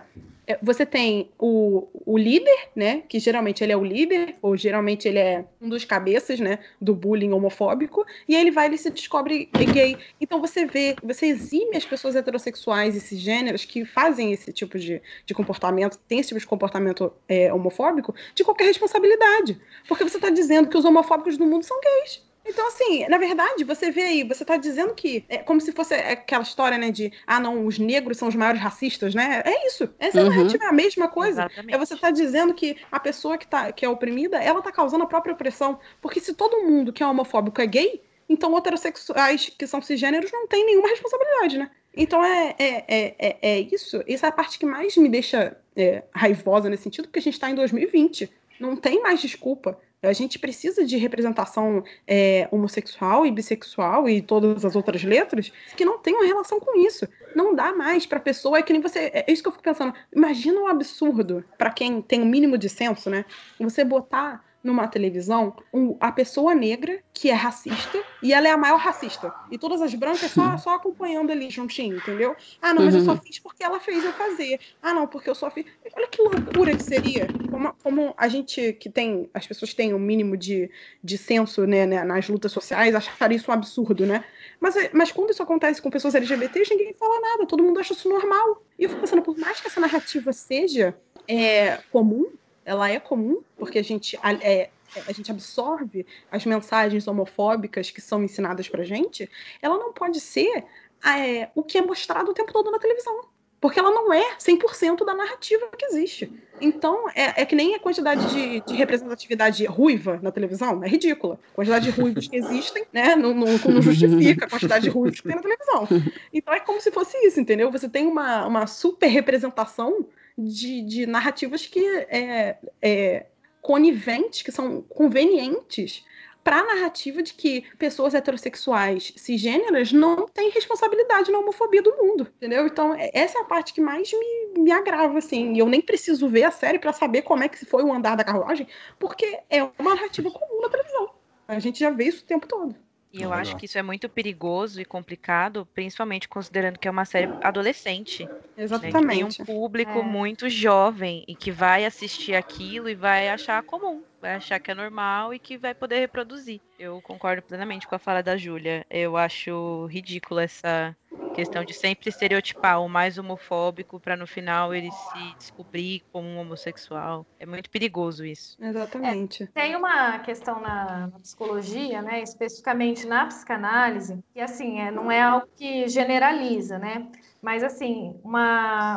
você 0.60 0.84
tem 0.84 1.30
o, 1.38 1.86
o 2.04 2.18
líder, 2.18 2.68
né? 2.74 3.02
Que 3.08 3.18
geralmente 3.20 3.62
ele 3.62 3.72
é 3.72 3.76
o 3.76 3.84
líder, 3.84 4.34
ou 4.42 4.56
geralmente 4.56 5.06
ele 5.06 5.18
é 5.18 5.44
um 5.60 5.68
dos 5.68 5.84
cabeças, 5.84 6.40
né? 6.40 6.58
Do 6.80 6.94
bullying 6.94 7.32
homofóbico, 7.32 8.04
e 8.28 8.34
ele 8.34 8.50
vai 8.50 8.68
e 8.72 8.78
se 8.78 8.90
descobre 8.90 9.48
gay. 9.72 9.96
Então 10.20 10.40
você 10.40 10.66
vê, 10.66 10.96
você 11.02 11.26
exime 11.26 11.76
as 11.76 11.84
pessoas 11.84 12.16
heterossexuais 12.16 12.96
e 12.96 13.00
cisgêneros 13.00 13.64
que 13.64 13.84
fazem 13.84 14.32
esse 14.32 14.52
tipo 14.52 14.78
de, 14.78 15.00
de 15.24 15.34
comportamento, 15.34 15.98
tem 16.08 16.18
esse 16.18 16.28
tipo 16.28 16.40
de 16.40 16.46
comportamento 16.46 17.12
é, 17.28 17.52
homofóbico, 17.52 18.14
de 18.34 18.42
qualquer 18.42 18.64
responsabilidade. 18.64 19.60
Porque 19.86 20.02
você 20.02 20.16
está 20.16 20.30
dizendo 20.30 20.68
que 20.68 20.76
os 20.76 20.84
homofóbicos 20.84 21.36
do 21.36 21.46
mundo 21.46 21.64
são 21.64 21.78
gays. 21.80 22.31
Então, 22.44 22.66
assim, 22.68 23.06
na 23.08 23.18
verdade, 23.18 23.64
você 23.64 23.90
vê 23.90 24.02
aí, 24.02 24.24
você 24.24 24.44
tá 24.44 24.56
dizendo 24.56 24.94
que 24.94 25.24
é 25.28 25.38
como 25.38 25.60
se 25.60 25.72
fosse 25.72 25.94
aquela 25.94 26.42
história, 26.42 26.76
né, 26.76 26.90
de 26.90 27.12
ah, 27.26 27.38
não, 27.38 27.66
os 27.66 27.78
negros 27.78 28.18
são 28.18 28.28
os 28.28 28.34
maiores 28.34 28.60
racistas, 28.60 29.14
né? 29.14 29.42
É 29.44 29.66
isso. 29.66 29.88
Essa 29.98 30.22
uhum. 30.22 30.28
narrativa 30.28 30.64
é 30.64 30.68
a 30.68 30.72
mesma 30.72 31.08
coisa. 31.08 31.42
Exatamente. 31.42 31.74
É 31.74 31.78
você 31.78 31.96
tá 31.96 32.10
dizendo 32.10 32.52
que 32.52 32.76
a 32.90 32.98
pessoa 32.98 33.38
que, 33.38 33.46
tá, 33.46 33.70
que 33.72 33.84
é 33.84 33.88
oprimida, 33.88 34.38
ela 34.38 34.60
tá 34.60 34.72
causando 34.72 35.04
a 35.04 35.06
própria 35.06 35.34
opressão. 35.34 35.78
Porque 36.00 36.20
se 36.20 36.34
todo 36.34 36.62
mundo 36.62 36.92
que 36.92 37.02
é 37.02 37.06
homofóbico 37.06 37.60
é 37.60 37.66
gay, 37.66 38.02
então 38.28 38.56
heterossexuais 38.56 39.50
que 39.56 39.66
são 39.66 39.80
cisgêneros 39.80 40.32
não 40.32 40.46
têm 40.46 40.66
nenhuma 40.66 40.88
responsabilidade, 40.88 41.58
né? 41.58 41.70
Então 41.94 42.24
é, 42.24 42.54
é, 42.58 42.84
é, 42.88 43.16
é, 43.18 43.38
é 43.42 43.60
isso. 43.60 44.02
Essa 44.06 44.26
é 44.26 44.28
a 44.28 44.32
parte 44.32 44.58
que 44.58 44.66
mais 44.66 44.96
me 44.96 45.08
deixa 45.08 45.56
é, 45.76 46.02
raivosa 46.12 46.68
nesse 46.68 46.84
sentido, 46.84 47.04
porque 47.06 47.18
a 47.18 47.22
gente 47.22 47.34
está 47.34 47.50
em 47.50 47.54
2020. 47.54 48.30
Não 48.58 48.76
tem 48.76 49.02
mais 49.02 49.20
desculpa. 49.20 49.78
A 50.02 50.12
gente 50.12 50.36
precisa 50.36 50.84
de 50.84 50.96
representação 50.96 51.84
é, 52.08 52.48
homossexual 52.50 53.24
e 53.24 53.30
bissexual 53.30 54.08
e 54.08 54.20
todas 54.20 54.64
as 54.64 54.74
outras 54.74 55.04
letras 55.04 55.52
que 55.76 55.84
não 55.84 55.96
tenham 55.98 56.26
relação 56.26 56.58
com 56.58 56.76
isso. 56.76 57.06
Não 57.36 57.54
dá 57.54 57.72
mais 57.72 58.04
para 58.04 58.18
pessoa, 58.18 58.58
é 58.58 58.62
que 58.62 58.72
nem 58.72 58.82
você. 58.82 59.12
É 59.14 59.24
isso 59.28 59.42
que 59.42 59.48
eu 59.48 59.52
fico 59.52 59.62
pensando. 59.62 59.94
Imagina 60.12 60.60
um 60.60 60.66
absurdo 60.66 61.44
para 61.56 61.70
quem 61.70 62.02
tem 62.02 62.20
o 62.20 62.24
um 62.24 62.28
mínimo 62.28 62.58
de 62.58 62.68
senso, 62.68 63.08
né? 63.08 63.24
Você 63.60 63.84
botar 63.84 64.44
numa 64.62 64.86
televisão 64.86 65.54
um, 65.72 65.96
a 66.00 66.12
pessoa 66.12 66.54
negra 66.54 67.00
que 67.12 67.30
é 67.30 67.34
racista 67.34 68.02
e 68.22 68.32
ela 68.32 68.46
é 68.48 68.50
a 68.50 68.56
maior 68.56 68.78
racista. 68.78 69.32
E 69.50 69.58
todas 69.58 69.82
as 69.82 69.94
brancas 69.94 70.30
só, 70.30 70.56
só 70.58 70.74
acompanhando 70.74 71.30
ali 71.30 71.50
juntinho, 71.50 71.96
entendeu? 71.96 72.36
Ah, 72.60 72.72
não, 72.72 72.84
mas 72.84 72.94
eu 72.94 73.04
só 73.04 73.12
uhum. 73.12 73.18
fiz 73.18 73.38
porque 73.38 73.64
ela 73.64 73.80
fez 73.80 74.04
eu 74.04 74.12
fazer. 74.12 74.60
Ah, 74.80 74.94
não, 74.94 75.06
porque 75.06 75.28
eu 75.28 75.34
só 75.34 75.50
fiz. 75.50 75.66
Olha 75.94 76.08
que 76.08 76.22
loucura 76.22 76.76
que 76.76 76.82
seria. 76.82 77.26
Como, 77.50 77.74
como 77.82 78.14
a 78.16 78.28
gente 78.28 78.72
que 78.74 78.88
tem, 78.88 79.28
as 79.34 79.46
pessoas 79.46 79.74
têm 79.74 79.92
o 79.92 79.96
um 79.96 80.00
mínimo 80.00 80.36
de, 80.36 80.70
de 81.02 81.18
senso 81.18 81.66
né, 81.66 81.86
né, 81.86 82.04
nas 82.04 82.28
lutas 82.28 82.52
sociais, 82.52 82.94
acharia 82.94 83.36
isso 83.36 83.50
um 83.50 83.54
absurdo, 83.54 84.06
né? 84.06 84.24
Mas, 84.60 84.74
mas 84.92 85.10
quando 85.10 85.30
isso 85.30 85.42
acontece 85.42 85.82
com 85.82 85.90
pessoas 85.90 86.14
LGBTs, 86.14 86.70
ninguém 86.70 86.94
fala 86.94 87.20
nada, 87.20 87.46
todo 87.46 87.62
mundo 87.62 87.80
acha 87.80 87.92
isso 87.92 88.08
normal. 88.08 88.62
E 88.78 88.84
eu 88.84 88.88
fico 88.88 89.00
pensando, 89.00 89.22
por 89.22 89.36
mais 89.38 89.60
que 89.60 89.66
essa 89.66 89.80
narrativa 89.80 90.32
seja 90.32 90.96
é, 91.26 91.78
comum, 91.90 92.26
ela 92.64 92.88
é 92.88 92.98
comum, 93.00 93.42
porque 93.56 93.78
a 93.78 93.82
gente, 93.82 94.18
é, 94.42 94.70
a 95.06 95.12
gente 95.12 95.30
absorve 95.30 96.06
as 96.30 96.44
mensagens 96.44 97.06
homofóbicas 97.06 97.90
que 97.90 98.00
são 98.00 98.22
ensinadas 98.22 98.68
pra 98.68 98.84
gente, 98.84 99.28
ela 99.60 99.78
não 99.78 99.92
pode 99.92 100.20
ser 100.20 100.64
é, 101.04 101.48
o 101.54 101.62
que 101.62 101.78
é 101.78 101.82
mostrado 101.82 102.30
o 102.30 102.34
tempo 102.34 102.52
todo 102.52 102.70
na 102.70 102.78
televisão. 102.78 103.32
Porque 103.60 103.78
ela 103.78 103.92
não 103.92 104.12
é 104.12 104.36
100% 104.38 105.04
da 105.04 105.14
narrativa 105.14 105.68
que 105.78 105.84
existe. 105.84 106.32
Então, 106.60 107.08
é, 107.10 107.42
é 107.42 107.46
que 107.46 107.54
nem 107.54 107.76
a 107.76 107.78
quantidade 107.78 108.28
de, 108.32 108.60
de, 108.60 108.74
representatividade 108.74 109.64
ruiva 109.66 110.18
na 110.20 110.32
televisão, 110.32 110.82
é 110.82 110.88
ridícula. 110.88 111.38
A 111.52 111.54
quantidade 111.54 111.84
de 111.84 111.92
ruivos 111.92 112.26
que 112.26 112.34
existem, 112.34 112.84
né, 112.92 113.14
não, 113.14 113.32
não, 113.32 113.46
não, 113.46 113.80
justifica 113.82 114.46
a 114.46 114.50
quantidade 114.50 114.82
de 114.82 114.90
ruivos 114.90 115.20
que 115.20 115.28
tem 115.28 115.36
na 115.36 115.42
televisão. 115.42 115.86
Então, 116.32 116.52
é 116.52 116.58
como 116.58 116.80
se 116.80 116.90
fosse 116.90 117.16
isso, 117.18 117.38
entendeu? 117.38 117.70
Você 117.70 117.88
tem 117.88 118.04
uma, 118.04 118.44
uma 118.48 118.66
super 118.66 119.06
representação 119.06 120.08
de, 120.36 120.82
de 120.82 121.06
narrativas 121.06 121.66
que 121.66 121.84
é, 122.08 122.58
é 122.80 123.26
coniventes, 123.60 124.42
que 124.42 124.50
são 124.50 124.82
convenientes 124.82 126.04
para 126.42 126.58
a 126.58 126.64
narrativa 126.64 127.22
de 127.22 127.34
que 127.34 127.64
pessoas 127.78 128.14
heterossexuais 128.14 129.12
cisgêneras 129.16 129.92
não 129.92 130.26
têm 130.26 130.50
responsabilidade 130.50 131.30
na 131.30 131.38
homofobia 131.38 131.80
do 131.80 131.96
mundo, 131.96 132.26
entendeu? 132.36 132.66
Então, 132.66 132.94
é, 132.94 133.10
essa 133.14 133.38
é 133.38 133.42
a 133.42 133.44
parte 133.44 133.72
que 133.72 133.80
mais 133.80 134.12
me, 134.12 134.62
me 134.62 134.72
agrava, 134.72 135.18
assim. 135.18 135.56
Eu 135.56 135.68
nem 135.68 135.80
preciso 135.80 136.28
ver 136.28 136.44
a 136.44 136.50
série 136.50 136.78
para 136.78 136.92
saber 136.92 137.22
como 137.22 137.44
é 137.44 137.48
que 137.48 137.64
foi 137.64 137.84
o 137.84 137.92
andar 137.92 138.16
da 138.16 138.24
carruagem, 138.24 138.66
porque 138.98 139.38
é 139.48 139.62
uma 139.78 139.94
narrativa 139.94 140.30
comum 140.30 140.60
na 140.60 140.68
televisão. 140.68 141.10
A 141.46 141.58
gente 141.58 141.78
já 141.78 141.90
vê 141.90 142.04
isso 142.06 142.24
o 142.24 142.26
tempo 142.26 142.46
todo. 142.46 142.74
E 143.12 143.20
eu 143.20 143.32
acho 143.32 143.56
que 143.56 143.66
isso 143.66 143.76
é 143.76 143.82
muito 143.82 144.08
perigoso 144.08 144.80
e 144.80 144.84
complicado, 144.84 145.68
principalmente 145.74 146.28
considerando 146.28 146.78
que 146.78 146.88
é 146.88 146.90
uma 146.90 147.04
série 147.04 147.30
adolescente. 147.42 148.26
Exatamente. 148.56 149.04
Né, 149.04 149.14
tem 149.14 149.24
um 149.24 149.44
público 149.44 149.98
é. 149.98 150.02
muito 150.02 150.48
jovem 150.48 151.24
e 151.28 151.36
que 151.36 151.50
vai 151.50 151.84
assistir 151.84 152.34
aquilo 152.34 152.88
e 152.88 152.94
vai 152.94 153.28
achar 153.28 153.62
comum 153.62 154.02
vai 154.22 154.36
achar 154.36 154.60
que 154.60 154.70
é 154.70 154.74
normal 154.74 155.34
e 155.34 155.38
que 155.38 155.58
vai 155.58 155.74
poder 155.74 155.98
reproduzir. 155.98 156.60
Eu 156.78 157.02
concordo 157.02 157.42
plenamente 157.42 157.88
com 157.88 157.96
a 157.96 157.98
fala 157.98 158.22
da 158.22 158.36
Júlia. 158.36 158.86
Eu 158.88 159.16
acho 159.16 159.86
ridículo 159.86 160.38
essa 160.38 160.96
questão 161.34 161.64
de 161.64 161.74
sempre 161.74 162.08
estereotipar 162.08 162.80
o 162.80 162.88
mais 162.88 163.18
homofóbico 163.18 163.98
para 163.98 164.16
no 164.16 164.26
final 164.26 164.72
ele 164.72 164.90
se 164.92 165.34
descobrir 165.38 166.02
como 166.12 166.28
um 166.28 166.38
homossexual. 166.38 167.26
É 167.40 167.46
muito 167.46 167.68
perigoso 167.68 168.24
isso. 168.24 168.56
Exatamente. 168.60 169.44
É, 169.54 169.62
tem 169.62 169.76
uma 169.76 170.18
questão 170.20 170.60
na, 170.60 171.08
na, 171.08 171.18
psicologia, 171.18 172.00
né, 172.00 172.22
especificamente 172.22 173.06
na 173.06 173.26
psicanálise, 173.26 174.22
que 174.32 174.40
assim, 174.40 174.78
é, 174.78 174.90
não 174.90 175.10
é 175.10 175.20
algo 175.20 175.48
que 175.56 175.88
generaliza, 175.88 176.78
né? 176.78 177.10
Mas 177.40 177.64
assim, 177.64 178.20
uma 178.22 178.96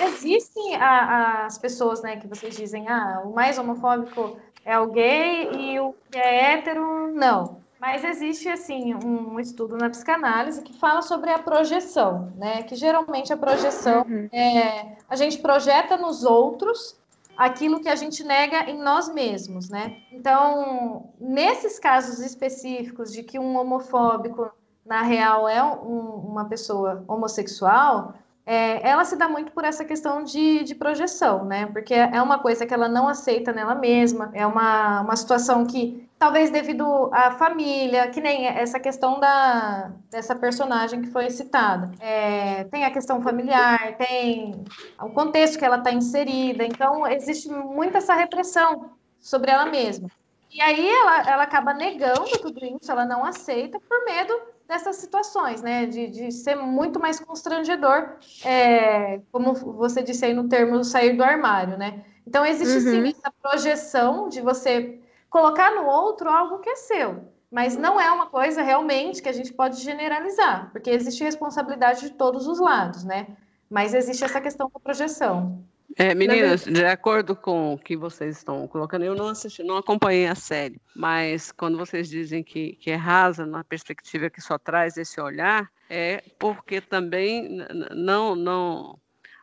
existem 0.00 0.76
a, 0.76 0.88
a, 0.88 1.46
as 1.46 1.58
pessoas, 1.58 2.02
né, 2.02 2.16
que 2.16 2.26
vocês 2.26 2.56
dizem, 2.56 2.88
ah, 2.88 3.22
o 3.24 3.34
mais 3.34 3.58
homofóbico 3.58 4.38
é 4.64 4.78
o 4.78 4.90
gay 4.90 5.50
e 5.52 5.80
o 5.80 5.94
que 6.10 6.18
é 6.18 6.52
hétero, 6.52 7.12
não. 7.12 7.62
Mas 7.80 8.02
existe, 8.02 8.48
assim, 8.48 8.94
um 8.94 9.38
estudo 9.38 9.76
na 9.76 9.90
psicanálise 9.90 10.62
que 10.62 10.72
fala 10.78 11.02
sobre 11.02 11.30
a 11.30 11.38
projeção, 11.38 12.32
né? 12.36 12.62
Que 12.62 12.74
geralmente 12.74 13.30
a 13.30 13.36
projeção 13.36 14.06
uhum. 14.08 14.28
é... 14.32 14.96
A 15.08 15.16
gente 15.16 15.38
projeta 15.38 15.98
nos 15.98 16.24
outros 16.24 16.96
aquilo 17.36 17.80
que 17.80 17.88
a 17.88 17.96
gente 17.96 18.24
nega 18.24 18.70
em 18.70 18.78
nós 18.78 19.12
mesmos, 19.12 19.68
né? 19.68 19.98
Então, 20.10 21.10
nesses 21.20 21.78
casos 21.78 22.20
específicos 22.20 23.12
de 23.12 23.22
que 23.22 23.38
um 23.38 23.58
homofóbico, 23.58 24.50
na 24.86 25.02
real, 25.02 25.48
é 25.48 25.62
um, 25.62 26.26
uma 26.26 26.46
pessoa 26.46 27.04
homossexual, 27.06 28.14
é, 28.46 28.86
ela 28.86 29.04
se 29.04 29.16
dá 29.16 29.26
muito 29.26 29.52
por 29.52 29.64
essa 29.64 29.84
questão 29.84 30.22
de, 30.22 30.64
de, 30.64 30.74
projeção, 30.74 31.46
né? 31.46 31.64
Porque 31.66 31.94
é 31.94 32.20
uma 32.20 32.38
coisa 32.38 32.66
que 32.66 32.74
ela 32.74 32.88
não 32.88 33.08
aceita 33.08 33.52
nela 33.52 33.74
mesma, 33.74 34.30
é 34.34 34.46
uma, 34.46 35.00
uma 35.00 35.16
situação 35.16 35.64
que, 35.64 36.06
talvez 36.18 36.50
devido 36.50 37.08
à 37.12 37.30
família, 37.32 38.08
que 38.08 38.20
nem 38.20 38.46
essa 38.46 38.78
questão 38.78 39.18
da, 39.18 39.92
dessa 40.10 40.36
personagem 40.36 41.00
que 41.00 41.08
foi 41.08 41.30
citada. 41.30 41.90
É, 41.98 42.64
tem 42.64 42.84
a 42.84 42.90
questão 42.90 43.22
familiar, 43.22 43.96
tem 43.96 44.62
o 45.00 45.08
contexto 45.08 45.58
que 45.58 45.64
ela 45.64 45.78
está 45.78 45.90
inserida, 45.90 46.64
então 46.64 47.06
existe 47.06 47.48
muita 47.48 47.98
essa 47.98 48.14
repressão 48.14 48.90
sobre 49.20 49.50
ela 49.50 49.64
mesma. 49.64 50.10
E 50.52 50.60
aí 50.60 50.86
ela, 50.86 51.30
ela 51.30 51.42
acaba 51.44 51.72
negando 51.72 52.30
tudo 52.42 52.62
isso, 52.62 52.92
ela 52.92 53.06
não 53.06 53.24
aceita 53.24 53.80
por 53.80 54.04
medo 54.04 54.53
dessas 54.66 54.96
situações, 54.96 55.62
né? 55.62 55.86
De, 55.86 56.08
de 56.08 56.32
ser 56.32 56.56
muito 56.56 56.98
mais 57.00 57.20
constrangedor, 57.20 58.16
é, 58.44 59.20
como 59.32 59.54
você 59.54 60.02
disse 60.02 60.24
aí 60.24 60.34
no 60.34 60.48
termo 60.48 60.82
sair 60.84 61.16
do 61.16 61.22
armário, 61.24 61.76
né? 61.78 62.04
Então, 62.26 62.44
existe 62.44 62.78
Uhum. 62.78 63.04
sim 63.04 63.08
essa 63.10 63.30
projeção 63.42 64.28
de 64.28 64.40
você 64.40 65.00
colocar 65.28 65.70
no 65.74 65.86
outro 65.86 66.30
algo 66.30 66.58
que 66.60 66.70
é 66.70 66.76
seu. 66.76 67.32
Mas 67.50 67.76
não 67.76 68.00
é 68.00 68.10
uma 68.10 68.26
coisa 68.26 68.62
realmente 68.62 69.22
que 69.22 69.28
a 69.28 69.32
gente 69.32 69.52
pode 69.52 69.80
generalizar, 69.80 70.70
porque 70.72 70.90
existe 70.90 71.22
responsabilidade 71.22 72.00
de 72.00 72.10
todos 72.10 72.46
os 72.48 72.58
lados, 72.58 73.04
né? 73.04 73.36
Mas 73.70 73.94
existe 73.94 74.24
essa 74.24 74.40
questão 74.40 74.68
da 74.72 74.80
projeção. 74.80 75.64
É, 75.96 76.14
meninas, 76.14 76.64
de 76.64 76.84
acordo 76.84 77.36
com 77.36 77.74
o 77.74 77.78
que 77.78 77.96
vocês 77.96 78.38
estão 78.38 78.66
colocando, 78.66 79.04
eu 79.04 79.14
não 79.14 79.28
assisti, 79.28 79.62
não 79.62 79.76
acompanhei 79.76 80.26
a 80.26 80.34
série, 80.34 80.80
mas 80.94 81.52
quando 81.52 81.78
vocês 81.78 82.08
dizem 82.08 82.42
que, 82.42 82.72
que 82.76 82.90
é 82.90 82.96
rasa 82.96 83.46
na 83.46 83.62
perspectiva 83.62 84.28
que 84.28 84.40
só 84.40 84.58
traz 84.58 84.96
esse 84.96 85.20
olhar, 85.20 85.70
é 85.88 86.22
porque 86.38 86.80
também 86.80 87.48
não 87.92 88.34
não 88.34 88.98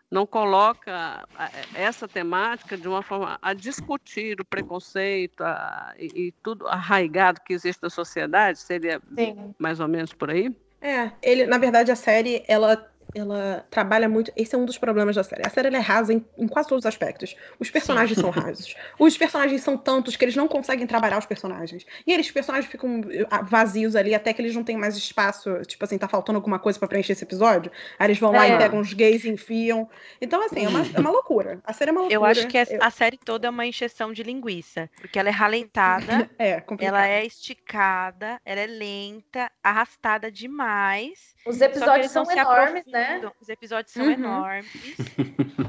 não 0.10 0.26
coloca 0.28 1.26
essa 1.74 2.06
temática 2.06 2.76
de 2.76 2.86
uma 2.86 3.02
forma 3.02 3.39
a 3.41 3.54
discutir 3.54 4.41
o 4.41 4.45
preconceito 4.45 5.39
a- 5.41 5.93
e, 5.97 6.28
e 6.28 6.32
tudo 6.43 6.68
arraigado 6.68 7.39
que 7.45 7.54
existe 7.54 7.82
na 7.82 7.89
sociedade, 7.89 8.60
seria 8.60 9.02
Sim. 9.18 9.56
mais 9.58 9.80
ou 9.80 9.88
menos 9.88 10.12
por 10.12 10.30
aí? 10.30 10.54
É, 10.82 11.12
ele, 11.22 11.45
na 11.45 11.58
verdade, 11.58 11.91
a 11.91 11.95
série, 11.95 12.43
ela, 12.45 12.90
ela 13.16 13.66
trabalha 13.70 14.07
muito. 14.07 14.32
Esse 14.36 14.55
é 14.55 14.57
um 14.57 14.66
dos 14.66 14.78
problemas 14.78 15.16
da 15.16 15.24
série. 15.24 15.41
A 15.45 15.49
série 15.49 15.68
ela 15.68 15.78
é 15.78 15.80
rasa 15.80 16.14
em, 16.14 16.26
em 16.38 16.47
quase 16.47 16.70
todos 16.70 16.84
os 16.84 16.88
aspectos. 16.88 17.36
Os 17.59 17.70
personagens 17.70 18.18
são 18.20 18.30
rasos. 18.30 18.76
Os 18.99 19.18
personagens 19.18 19.62
são 19.62 19.78
tantos 19.78 20.16
que 20.16 20.24
eles 20.26 20.36
não 20.36 20.47
conseguem 20.47 20.86
trabalhar 20.88 21.18
os 21.18 21.26
personagens. 21.26 21.86
E 22.05 22.12
eles, 22.14 22.28
os 22.28 22.32
personagens 22.32 22.70
ficam 22.72 23.01
ah, 23.30 23.41
vazios 23.41 23.95
ali 23.95 24.14
até 24.14 24.34
que 24.34 24.41
eles 24.41 24.55
não 24.55 24.64
têm 24.64 24.78
mais 24.78 24.95
espaço. 24.95 25.62
Tipo 25.66 25.84
assim, 25.86 25.97
tá 25.97 26.07
faltando 26.07 26.38
alguma 26.38 26.59
coisa 26.59 26.78
pra 26.80 26.88
preencher 26.88 27.14
esse 27.14 27.24
episódio. 27.24 27.72
Aí 27.97 28.07
eles 28.07 28.20
vão 28.20 28.32
lá 28.32 28.47
É. 28.47 28.55
e 28.55 28.57
pegam 28.57 28.80
os 28.80 28.93
gays 28.93 29.24
e 29.24 29.30
enfiam. 29.30 29.89
Então, 30.22 30.43
assim, 30.45 30.66
é 30.66 30.70
uma, 30.70 30.86
é 30.93 30.99
uma 30.99 31.09
loucura. 31.12 31.59
A 31.64 31.74
série 31.74 31.89
é 31.89 31.91
uma 31.91 32.01
loucura. 32.01 32.16
Eu 32.16 32.26
acho 32.26 32.47
que 32.47 32.57
a, 32.57 32.64
Eu- 32.64 32.84
a 32.84 32.89
série 32.89 33.18
toda 33.18 33.47
é 33.47 33.49
uma 33.49 33.66
encheção 33.66 34.14
de 34.14 34.24
linguiça. 34.24 34.89
Porque 34.99 35.18
ela 35.18 35.30
é 35.30 35.32
ralentada, 35.32 36.30
é 36.39 36.62
ela 36.80 37.07
é 37.07 37.26
esticada, 37.26 38.39
ela 38.45 38.59
é 38.62 38.68
lenta, 38.68 39.51
arrastada 39.64 40.32
demais. 40.32 41.36
Os 41.45 41.59
episódios 41.59 42.12
são 42.12 42.24
enormes, 42.32 42.86
né? 42.86 43.01
Aprofundam. 43.02 43.34
Os 43.39 43.49
episódios 43.49 43.93
são 43.93 44.10
Uhum. 44.10 44.12
enormes. 44.12 45.16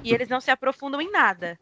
e 0.05 0.13
eles 0.13 0.29
não 0.29 0.41
se 0.41 0.51
aprofundam 0.51 1.01
em 1.01 1.11
nada. 1.11 1.59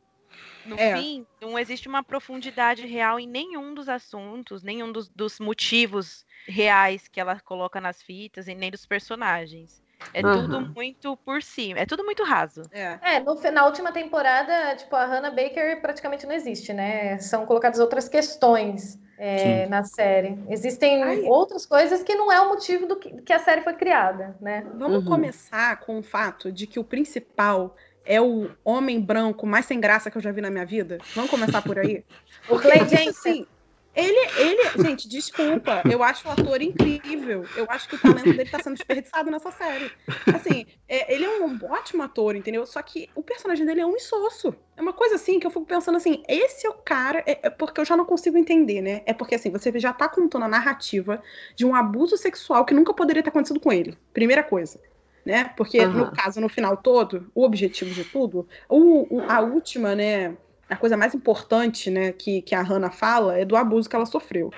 No 0.65 0.77
É. 0.77 0.79
fim, 0.79 1.27
não 1.41 1.59
existe 1.59 1.89
uma 1.89 2.05
profundidade 2.05 2.87
real 2.87 3.21
em 3.21 3.29
nenhum 3.29 3.75
dos 3.75 3.89
assuntos, 3.89 4.63
nenhum 4.63 4.93
dos, 4.93 5.09
dos 5.11 5.41
motivos 5.41 6.25
reais 6.49 7.09
que 7.09 7.21
ela 7.21 7.41
coloca 7.41 7.81
nas 7.81 8.03
fitas 8.03 8.49
e 8.49 8.55
nem 8.55 8.71
dos 8.71 8.87
personagens. 8.87 9.83
É 10.13 10.23
tudo 10.25 10.61
Aham. 10.61 10.75
muito 10.77 11.17
por 11.19 11.43
cima, 11.43 11.81
é 11.81 11.87
tudo 11.87 12.05
muito 12.05 12.25
raso. 12.25 12.71
É. 12.73 13.01
É, 13.03 13.19
no, 13.21 13.35
na 13.53 13.65
última 13.67 13.93
temporada, 13.93 14.77
tipo, 14.77 14.95
a 14.95 15.05
Hannah 15.07 15.31
Baker 15.31 15.81
praticamente 15.81 16.27
não 16.27 16.35
existe, 16.35 16.73
né? 16.73 17.19
São 17.19 17.47
colocadas 17.47 17.81
outras 17.81 18.09
questões 18.09 18.99
é, 19.21 19.67
na 19.69 19.85
série. 19.85 20.39
Existem 20.49 21.03
Ai. 21.03 21.21
outras 21.25 21.67
coisas 21.67 22.03
que 22.03 22.15
não 22.15 22.33
é 22.33 22.41
o 22.41 22.49
motivo 22.49 22.87
do 22.87 22.99
que, 22.99 23.23
que 23.23 23.33
a 23.33 23.39
série 23.39 23.63
foi 23.63 23.75
criada, 23.75 24.37
né? 24.41 24.63
Vamos 24.79 25.01
Uhum. 25.01 25.05
começar 25.05 25.79
com 25.81 25.99
o 25.99 26.03
fato 26.03 26.51
de 26.53 26.67
que 26.67 26.79
o 26.81 26.85
principal 26.85 27.77
é 28.05 28.21
o 28.21 28.57
homem 28.65 29.01
branco 29.05 29.47
mais 29.47 29.67
sem 29.67 29.81
graça 29.81 30.11
que 30.11 30.17
eu 30.17 30.23
já 30.23 30.33
vi 30.33 30.41
na 30.41 30.51
minha 30.51 30.65
vida? 30.67 31.05
Vamos 31.15 31.31
começar 31.31 31.63
por 31.63 31.79
aí? 31.79 32.05
O 32.47 32.59
Clay 32.59 32.85
Porque, 32.85 32.89
Jensen. 32.89 33.11
assim, 33.11 33.47
ele, 33.95 34.33
ele, 34.37 34.79
gente, 34.79 35.09
desculpa, 35.09 35.85
eu 35.89 36.03
acho 36.03 36.29
o 36.29 36.31
ator 36.31 36.63
incrível. 36.63 37.51
Eu 37.55 37.67
acho 37.71 37.89
que 37.89 37.95
o 37.95 37.99
talento 37.99 38.35
dele 38.35 38.49
tá 38.49 38.59
sendo 38.61 38.75
desperdiçado 38.75 39.31
nessa 39.31 39.51
série. 39.51 39.93
Assim, 40.31 40.65
é, 40.87 41.13
ele 41.13 41.25
é 41.25 41.31
um 41.31 41.59
ótimo 41.65 42.03
ator, 42.05 42.37
entendeu? 42.37 42.65
Só 42.67 42.81
que 42.83 43.11
o 43.17 43.23
personagem 43.23 43.67
dele 43.67 43.81
é 43.81 43.87
um 43.87 43.97
insosso. 43.97 44.55
É 44.77 44.81
uma 44.83 44.93
coisa 44.93 45.17
assim 45.17 45.41
que 45.41 45.47
eu 45.47 45.51
fico 45.51 45.67
pensando 45.67 45.97
assim, 45.97 46.23
esse 46.29 46.67
é 46.67 46.71
o 46.71 46.75
cara, 46.75 47.25
é, 47.27 47.49
é 47.49 47.51
porque 47.51 47.81
eu 47.81 47.85
já 47.85 47.97
não 47.97 48.05
consigo 48.05 48.39
entender, 48.39 48.81
né? 48.81 49.03
É 49.07 49.13
porque 49.13 49.35
assim, 49.35 49.51
você 49.51 49.77
já 49.81 49.93
tá 49.93 50.09
contando 50.09 50.45
a 50.45 50.49
narrativa 50.49 51.21
de 51.57 51.67
um 51.67 51.75
abuso 51.75 52.17
sexual 52.17 52.65
que 52.65 52.75
nunca 52.75 52.95
poderia 52.95 53.23
ter 53.25 53.31
acontecido 53.31 53.59
com 53.61 53.73
ele. 53.73 53.99
Primeira 54.13 54.45
coisa. 54.45 54.81
Né? 55.25 55.45
Porque, 55.57 55.87
no 55.89 56.07
Aham. 56.07 56.11
caso, 56.11 56.41
no 56.41 56.49
final 56.49 56.77
todo, 56.79 57.31
o 57.35 57.45
objetivo 57.45 57.93
de 57.93 58.05
tudo, 58.07 58.49
o, 58.69 59.19
o- 59.19 59.31
a 59.31 59.41
última, 59.41 59.95
né? 59.95 60.37
A 60.71 60.77
coisa 60.77 60.97
mais 60.97 61.15
importante, 61.15 61.91
né, 61.91 62.13
que, 62.13 62.43
que 62.43 62.55
a 62.55 62.63
Hannah 62.63 62.91
fala 62.91 63.37
é 63.37 63.45
do 63.45 63.57
abuso 63.57 63.91
que 63.91 63.97
ela 63.97 64.07
sofreu. 64.07 64.53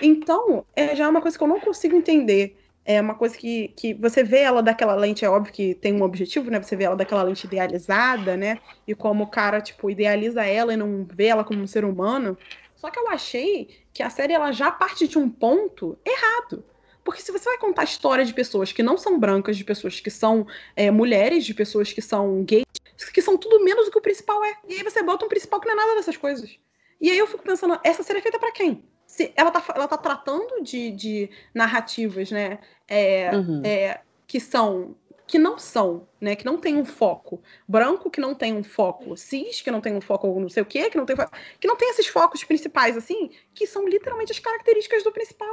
Então, 0.00 0.66
é 0.74 0.96
já 0.96 1.04
é 1.04 1.08
uma 1.08 1.22
coisa 1.22 1.38
que 1.38 1.44
eu 1.44 1.48
não 1.48 1.60
consigo 1.60 1.96
entender. 1.96 2.58
É 2.84 3.00
uma 3.00 3.14
coisa 3.14 3.36
que, 3.36 3.68
que 3.76 3.94
você 3.94 4.24
vê 4.24 4.40
ela 4.40 4.60
daquela 4.60 4.96
lente, 4.96 5.24
é 5.24 5.30
óbvio 5.30 5.52
que 5.52 5.74
tem 5.76 5.94
um 5.94 6.02
objetivo, 6.02 6.50
né? 6.50 6.60
Você 6.60 6.74
vê 6.74 6.82
ela 6.82 6.96
daquela 6.96 7.22
lente 7.22 7.46
idealizada, 7.46 8.36
né? 8.36 8.58
E 8.88 8.94
como 8.94 9.22
o 9.22 9.28
cara, 9.28 9.60
tipo, 9.60 9.88
idealiza 9.88 10.44
ela 10.44 10.74
e 10.74 10.76
não 10.76 11.06
vê 11.08 11.26
ela 11.26 11.44
como 11.44 11.62
um 11.62 11.66
ser 11.66 11.84
humano. 11.84 12.36
Só 12.74 12.90
que 12.90 12.98
eu 12.98 13.08
achei 13.08 13.68
que 13.92 14.02
a 14.02 14.10
série 14.10 14.32
ela 14.32 14.50
já 14.50 14.72
parte 14.72 15.06
de 15.06 15.16
um 15.16 15.30
ponto 15.30 15.96
errado. 16.04 16.64
Porque 17.04 17.22
se 17.22 17.30
você 17.30 17.44
vai 17.44 17.58
contar 17.58 17.82
a 17.82 17.84
história 17.84 18.24
de 18.24 18.34
pessoas 18.34 18.72
que 18.72 18.82
não 18.82 18.98
são 18.98 19.18
brancas, 19.18 19.56
de 19.56 19.64
pessoas 19.64 20.00
que 20.00 20.10
são 20.10 20.46
é, 20.74 20.90
mulheres, 20.90 21.44
de 21.44 21.54
pessoas 21.54 21.92
que 21.92 22.02
são 22.02 22.42
gays, 22.42 22.64
que 23.10 23.22
são 23.22 23.36
tudo 23.36 23.62
menos 23.64 23.86
do 23.86 23.90
que 23.90 23.98
o 23.98 24.02
principal 24.02 24.44
é. 24.44 24.56
E 24.68 24.74
aí 24.74 24.82
você 24.82 25.02
bota 25.02 25.24
um 25.24 25.28
principal 25.28 25.60
que 25.60 25.66
não 25.66 25.74
é 25.74 25.76
nada 25.76 25.94
dessas 25.96 26.16
coisas. 26.16 26.58
E 27.00 27.10
aí 27.10 27.18
eu 27.18 27.26
fico 27.26 27.42
pensando, 27.42 27.78
essa 27.82 28.02
série 28.02 28.18
é 28.20 28.22
feita 28.22 28.38
pra 28.38 28.52
quem? 28.52 28.84
Se 29.06 29.32
ela, 29.36 29.50
tá, 29.50 29.62
ela 29.74 29.88
tá 29.88 29.96
tratando 29.98 30.62
de, 30.62 30.90
de 30.92 31.30
narrativas, 31.54 32.30
né? 32.30 32.58
é, 32.88 33.30
Uhum. 33.34 33.62
é, 33.64 34.00
que 34.26 34.38
são. 34.40 34.96
Que 35.26 35.38
não 35.38 35.56
são, 35.58 36.06
né? 36.20 36.36
Que 36.36 36.44
não 36.44 36.58
tem 36.58 36.76
um 36.76 36.84
foco. 36.84 37.40
Branco 37.66 38.10
que 38.10 38.20
não 38.20 38.34
tem 38.34 38.54
um 38.54 38.62
foco. 38.62 39.16
Cis 39.16 39.62
que 39.62 39.70
não 39.70 39.80
tem 39.80 39.94
um 39.94 40.00
foco 40.00 40.26
ou 40.28 40.38
não 40.38 40.48
sei 40.48 40.62
o 40.62 40.66
quê, 40.66 40.90
que 40.90 40.96
não 40.98 41.06
tem 41.06 41.16
foco. 41.16 41.32
Que 41.58 41.66
não 41.66 41.76
tem 41.76 41.88
esses 41.90 42.06
focos 42.06 42.44
principais, 42.44 42.96
assim, 42.96 43.30
que 43.54 43.66
são 43.66 43.86
literalmente 43.88 44.32
as 44.32 44.38
características 44.38 45.02
do 45.02 45.10
principal. 45.12 45.52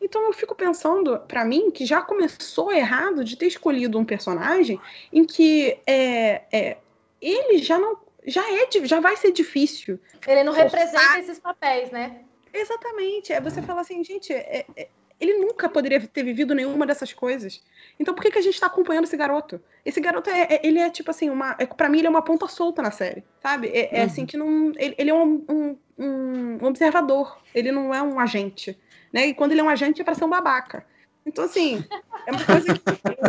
Então 0.00 0.22
eu 0.26 0.32
fico 0.32 0.54
pensando, 0.54 1.18
pra 1.20 1.44
mim, 1.44 1.70
que 1.70 1.84
já 1.84 2.00
começou 2.00 2.72
errado 2.72 3.24
de 3.24 3.36
ter 3.36 3.46
escolhido 3.46 3.98
um 3.98 4.04
personagem 4.04 4.80
em 5.12 5.24
que 5.24 5.78
é, 5.86 6.42
é, 6.52 6.76
ele 7.20 7.58
já 7.58 7.78
não. 7.78 7.98
Já 8.26 8.42
é, 8.52 8.68
já 8.84 9.00
vai 9.00 9.16
ser 9.16 9.32
difícil. 9.32 9.98
Ele 10.26 10.44
não 10.44 10.52
representa 10.52 11.18
esses 11.18 11.38
papéis, 11.38 11.90
né? 11.90 12.20
Exatamente. 12.52 13.32
É 13.32 13.40
você 13.40 13.62
fala 13.62 13.80
assim, 13.80 14.04
gente, 14.04 14.32
é- 14.32 14.66
é- 14.76 14.88
ele 15.18 15.38
nunca 15.38 15.68
poderia 15.68 15.98
ter 16.06 16.22
vivido 16.22 16.54
nenhuma 16.54 16.86
dessas 16.86 17.12
coisas. 17.12 17.62
Então 17.98 18.14
por 18.14 18.22
que, 18.22 18.30
que 18.30 18.38
a 18.38 18.42
gente 18.42 18.60
tá 18.60 18.66
acompanhando 18.66 19.04
esse 19.04 19.16
garoto? 19.16 19.60
Esse 19.84 20.00
garoto 20.00 20.28
é, 20.30 20.42
é- 20.42 20.60
ele 20.62 20.78
é 20.78 20.90
tipo 20.90 21.10
assim, 21.10 21.30
uma. 21.30 21.56
É, 21.58 21.64
pra 21.66 21.88
mim, 21.88 21.98
ele 21.98 22.06
é 22.06 22.10
uma 22.10 22.22
ponta 22.22 22.46
solta 22.46 22.82
na 22.82 22.90
série. 22.90 23.24
Sabe? 23.42 23.68
É, 23.68 23.96
é 23.96 24.00
Uhum. 24.00 24.06
assim 24.06 24.26
que 24.26 24.36
não. 24.36 24.72
Ele, 24.76 24.94
ele 24.98 25.10
é 25.10 25.14
um, 25.14 25.44
um- 25.48 25.78
um 25.98 26.64
observador. 26.66 27.40
Ele 27.54 27.72
não 27.72 27.94
é 27.94 28.02
um 28.02 28.20
agente. 28.20 28.78
Né? 29.12 29.28
E 29.28 29.34
quando 29.34 29.52
ele 29.52 29.60
é 29.60 29.64
um 29.64 29.68
agente 29.68 30.00
é 30.00 30.04
pra 30.04 30.14
ser 30.14 30.24
um 30.24 30.28
babaca. 30.30 30.84
Então, 31.24 31.44
assim, 31.44 31.84
é 32.26 32.32
uma 32.32 32.44
coisa 32.44 32.74
que 32.74 32.80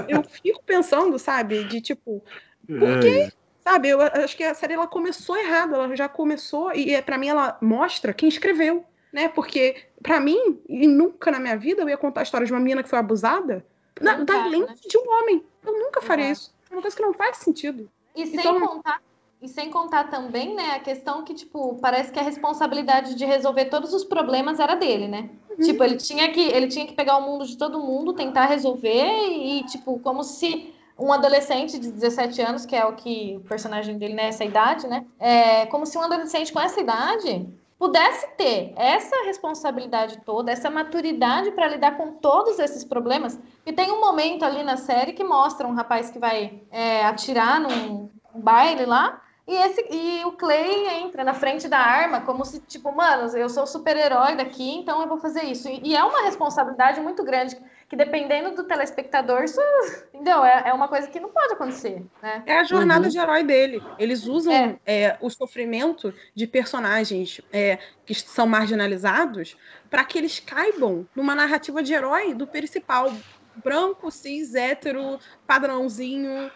eu, 0.10 0.18
eu 0.20 0.24
fico 0.24 0.64
pensando, 0.64 1.20
sabe? 1.20 1.64
De 1.66 1.82
tipo, 1.82 2.24
por 2.68 3.00
quê? 3.02 3.32
Sabe, 3.62 3.90
eu 3.90 4.02
acho 4.02 4.36
que 4.38 4.44
a 4.44 4.54
série 4.54 4.74
ela 4.74 4.88
começou 4.88 5.38
errado, 5.38 5.76
ela 5.76 5.96
já 5.96 6.08
começou 6.08 6.74
e 6.74 6.94
é, 6.94 7.02
para 7.02 7.18
mim 7.18 7.28
ela 7.28 7.58
mostra 7.62 8.14
quem 8.14 8.30
escreveu, 8.30 8.86
né? 9.12 9.28
Porque 9.30 9.84
pra 10.02 10.20
mim, 10.20 10.60
e 10.68 10.88
nunca 10.88 11.30
na 11.30 11.40
minha 11.40 11.58
vida 11.58 11.82
eu 11.82 11.90
ia 11.90 11.98
contar 11.98 12.22
a 12.22 12.24
história 12.24 12.48
de 12.48 12.54
uma 12.54 12.60
menina 12.60 12.82
que 12.82 12.90
foi 12.90 12.98
abusada 13.00 13.66
na, 14.00 14.24
da 14.24 14.46
lente 14.46 14.70
né? 14.70 14.76
de 14.90 14.98
um 14.98 15.12
homem. 15.12 15.44
Eu 15.66 15.74
nunca 15.78 16.02
faria 16.02 16.32
isso. 16.32 16.54
É 16.72 16.74
uma 16.74 16.82
coisa 16.82 16.96
que 16.96 17.04
não 17.04 17.14
faz 17.14 17.38
sentido. 17.38 17.90
E 18.16 18.26
sem 18.26 18.40
Então- 18.40 18.60
contar, 18.60 19.02
e 19.42 19.48
sem 19.48 19.70
contar 19.70 20.10
também, 20.10 20.54
né, 20.54 20.72
a 20.72 20.80
questão 20.80 21.24
que, 21.24 21.34
tipo, 21.34 21.78
parece 21.82 22.12
que 22.12 22.20
a 22.20 22.24
responsabilidade 22.24 23.16
de 23.16 23.26
resolver 23.26 23.66
todos 23.66 23.94
os 23.94 24.04
problemas 24.04 24.60
era 24.60 24.76
dele, 24.76 25.08
né? 25.08 25.30
Uhum. 25.50 25.58
Tipo, 25.66 25.84
ele 25.84 25.96
tinha 25.96 26.32
que, 26.32 26.42
ele 26.42 26.68
tinha 26.68 26.86
que 26.86 26.94
pegar 26.94 27.18
o 27.18 27.22
mundo 27.22 27.46
de 27.46 27.58
todo 27.58 27.80
mundo, 27.80 28.14
tentar 28.14 28.46
resolver 28.46 29.30
e, 29.30 29.64
tipo, 29.64 29.98
como 30.00 30.24
se 30.24 30.74
um 30.98 31.14
adolescente 31.14 31.80
de 31.80 31.90
17 31.92 32.42
anos, 32.42 32.66
que 32.66 32.76
é 32.76 32.86
o 32.86 32.94
que 32.94 33.38
o 33.38 33.48
personagem 33.48 33.98
dele 33.98 34.14
nessa 34.14 34.44
idade, 34.44 34.86
né? 34.88 35.06
É 35.18 35.66
como 35.68 35.86
se 35.86 35.98
um 35.98 36.02
adolescente 36.02 36.52
com 36.52 36.60
essa 36.60 36.82
idade 36.82 37.48
pudesse 37.80 38.28
ter 38.36 38.74
essa 38.76 39.16
responsabilidade 39.24 40.20
toda, 40.26 40.52
essa 40.52 40.70
maturidade 40.70 41.52
para 41.52 41.70
lidar 41.70 41.96
com 41.96 42.12
todos 42.12 42.60
esses 42.60 42.84
problemas. 42.84 43.40
E 43.66 43.72
tem 43.72 43.90
um 43.90 44.02
momento 44.02 44.44
ali 44.44 44.64
na 44.64 44.76
série 44.76 45.14
que 45.14 45.24
mostra 45.24 45.66
um 45.66 45.74
rapaz 45.74 46.10
que 46.10 46.20
vai 46.20 46.62
é, 46.70 47.06
atirar 47.06 47.62
num 47.62 48.10
baile 48.36 48.86
lá. 48.86 49.22
E, 49.50 49.56
esse, 49.56 49.82
e 49.92 50.26
o 50.26 50.34
Clay 50.38 50.88
entra 51.02 51.24
na 51.24 51.34
frente 51.34 51.68
da 51.68 51.80
arma, 51.80 52.22
como 52.22 52.46
se, 52.46 52.62
tipo, 52.68 52.92
mano, 52.96 53.36
eu 53.36 53.50
sou 53.50 53.66
super-herói 53.66 54.36
daqui, 54.36 54.64
então 54.78 55.02
eu 55.02 55.08
vou 55.10 55.18
fazer 55.20 55.44
isso. 55.46 55.68
E, 55.68 55.82
e 55.90 55.96
é 55.96 56.04
uma 56.04 56.24
responsabilidade 56.26 57.02
muito 57.02 57.24
grande, 57.24 57.56
que 57.90 57.96
dependendo 57.96 58.54
do 58.56 58.68
telespectador, 58.68 59.44
isso, 59.44 59.60
entendeu? 60.14 60.44
É, 60.46 60.70
é 60.70 60.74
uma 60.74 60.88
coisa 60.88 61.10
que 61.10 61.20
não 61.20 61.32
pode 61.34 61.54
acontecer, 61.54 62.08
né? 62.22 62.44
É 62.46 62.58
a 62.58 62.64
jornada 62.64 63.08
Uhum. 63.08 63.10
de 63.10 63.18
herói 63.18 63.44
dele. 63.44 63.88
Eles 63.98 64.26
usam 64.26 64.80
É. 64.86 65.04
é, 65.06 65.18
o 65.22 65.30
sofrimento 65.30 66.14
de 66.36 66.48
personagens 66.48 67.40
é, 67.52 67.78
que 68.06 68.16
são 68.16 68.48
marginalizados 68.48 69.56
para 69.90 70.04
que 70.04 70.18
eles 70.18 70.40
caibam 70.40 71.08
numa 71.16 71.36
narrativa 71.36 71.84
de 71.84 71.94
herói 71.94 72.34
do 72.34 72.48
principal. 72.48 73.24
Branco, 73.54 74.10
cis, 74.10 74.56
hétero, 74.56 75.20
padrãozinho, 75.46 76.52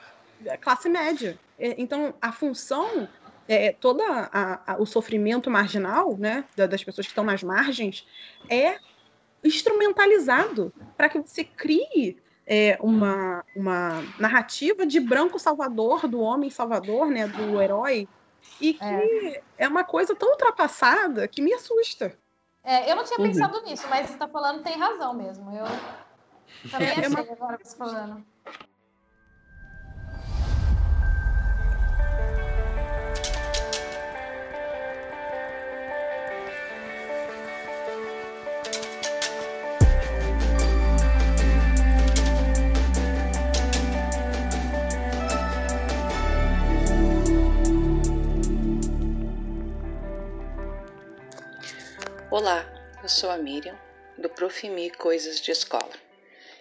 classe 0.61 0.89
média. 0.89 1.37
É, 1.57 1.75
Então, 1.77 2.13
a 2.21 2.31
função 2.31 3.07
é, 3.47 3.71
todo 3.73 4.01
o 4.79 4.85
sofrimento 4.85 5.49
marginal, 5.49 6.17
né, 6.17 6.45
das 6.55 6.83
pessoas 6.83 7.05
que 7.05 7.11
estão 7.11 7.23
nas 7.23 7.43
margens, 7.43 8.07
é 8.49 8.77
instrumentalizado 9.43 10.73
para 10.95 11.09
que 11.09 11.19
você 11.19 11.43
crie 11.43 12.17
é, 12.45 12.77
uma, 12.81 13.43
uma 13.55 14.03
narrativa 14.19 14.85
de 14.85 14.99
branco 14.99 15.37
salvador, 15.39 16.07
do 16.07 16.19
homem 16.19 16.49
salvador, 16.49 17.07
né, 17.07 17.27
do 17.27 17.61
herói, 17.61 18.07
e 18.59 18.73
que 18.73 18.83
é, 18.83 19.43
é 19.57 19.67
uma 19.67 19.83
coisa 19.83 20.15
tão 20.15 20.31
ultrapassada 20.31 21.27
que 21.27 21.41
me 21.41 21.53
assusta. 21.53 22.17
É, 22.63 22.89
eu 22.89 22.95
não 22.95 23.03
tinha 23.03 23.19
uhum. 23.19 23.25
pensado 23.25 23.61
nisso, 23.63 23.85
mas 23.89 24.07
você 24.07 24.13
está 24.13 24.27
falando 24.27 24.63
tem 24.63 24.77
razão 24.77 25.13
mesmo. 25.13 25.51
Eu 25.51 25.65
também 26.69 26.87
é, 26.87 26.91
achei 26.91 27.07
uma... 27.07 27.19
agora 27.19 27.59
você 27.61 27.75
falando. 27.75 28.25
Olá, 52.43 52.65
eu 53.01 53.07
sou 53.07 53.29
a 53.29 53.37
Miriam, 53.37 53.79
do 54.17 54.27
Profimi 54.27 54.89
Coisas 54.89 55.39
de 55.39 55.49
Escola, 55.49 55.93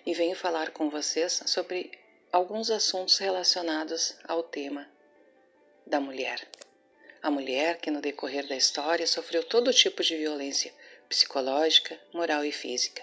e 0.07 0.15
venho 0.15 0.37
falar 0.37 0.71
com 0.71 0.89
vocês 0.89 1.43
sobre 1.47 1.91
alguns 2.31 2.71
assuntos 2.71 3.19
relacionados 3.19 4.15
ao 4.23 4.45
tema 4.45 4.89
da 5.85 5.99
mulher. 5.99 6.49
A 7.21 7.33
mulher 7.33 7.79
que 7.79 7.91
no 7.91 8.01
decorrer 8.01 8.47
da 8.47 8.55
história 8.55 9.09
sofreu 9.09 9.43
todo 9.43 9.73
tipo 9.73 10.05
de 10.05 10.17
violência 10.17 10.73
psicológica, 11.09 11.99
moral 12.13 12.45
e 12.45 12.53
física. 12.53 13.03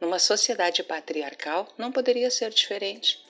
Numa 0.00 0.20
sociedade 0.20 0.84
patriarcal 0.84 1.74
não 1.76 1.90
poderia 1.90 2.30
ser 2.30 2.50
diferente. 2.50 3.26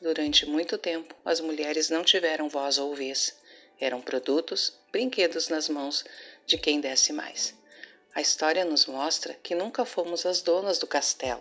Durante 0.00 0.46
muito 0.46 0.78
tempo, 0.78 1.12
as 1.24 1.40
mulheres 1.40 1.90
não 1.90 2.04
tiveram 2.04 2.48
voz 2.48 2.78
ou 2.78 2.94
vez. 2.94 3.36
Eram 3.80 4.00
produtos, 4.00 4.78
brinquedos 4.92 5.48
nas 5.48 5.68
mãos 5.68 6.04
de 6.46 6.56
quem 6.56 6.80
desse 6.80 7.12
mais. 7.12 7.58
A 8.18 8.20
história 8.20 8.64
nos 8.64 8.86
mostra 8.86 9.32
que 9.44 9.54
nunca 9.54 9.84
fomos 9.84 10.26
as 10.26 10.42
donas 10.42 10.80
do 10.80 10.88
castelo, 10.88 11.40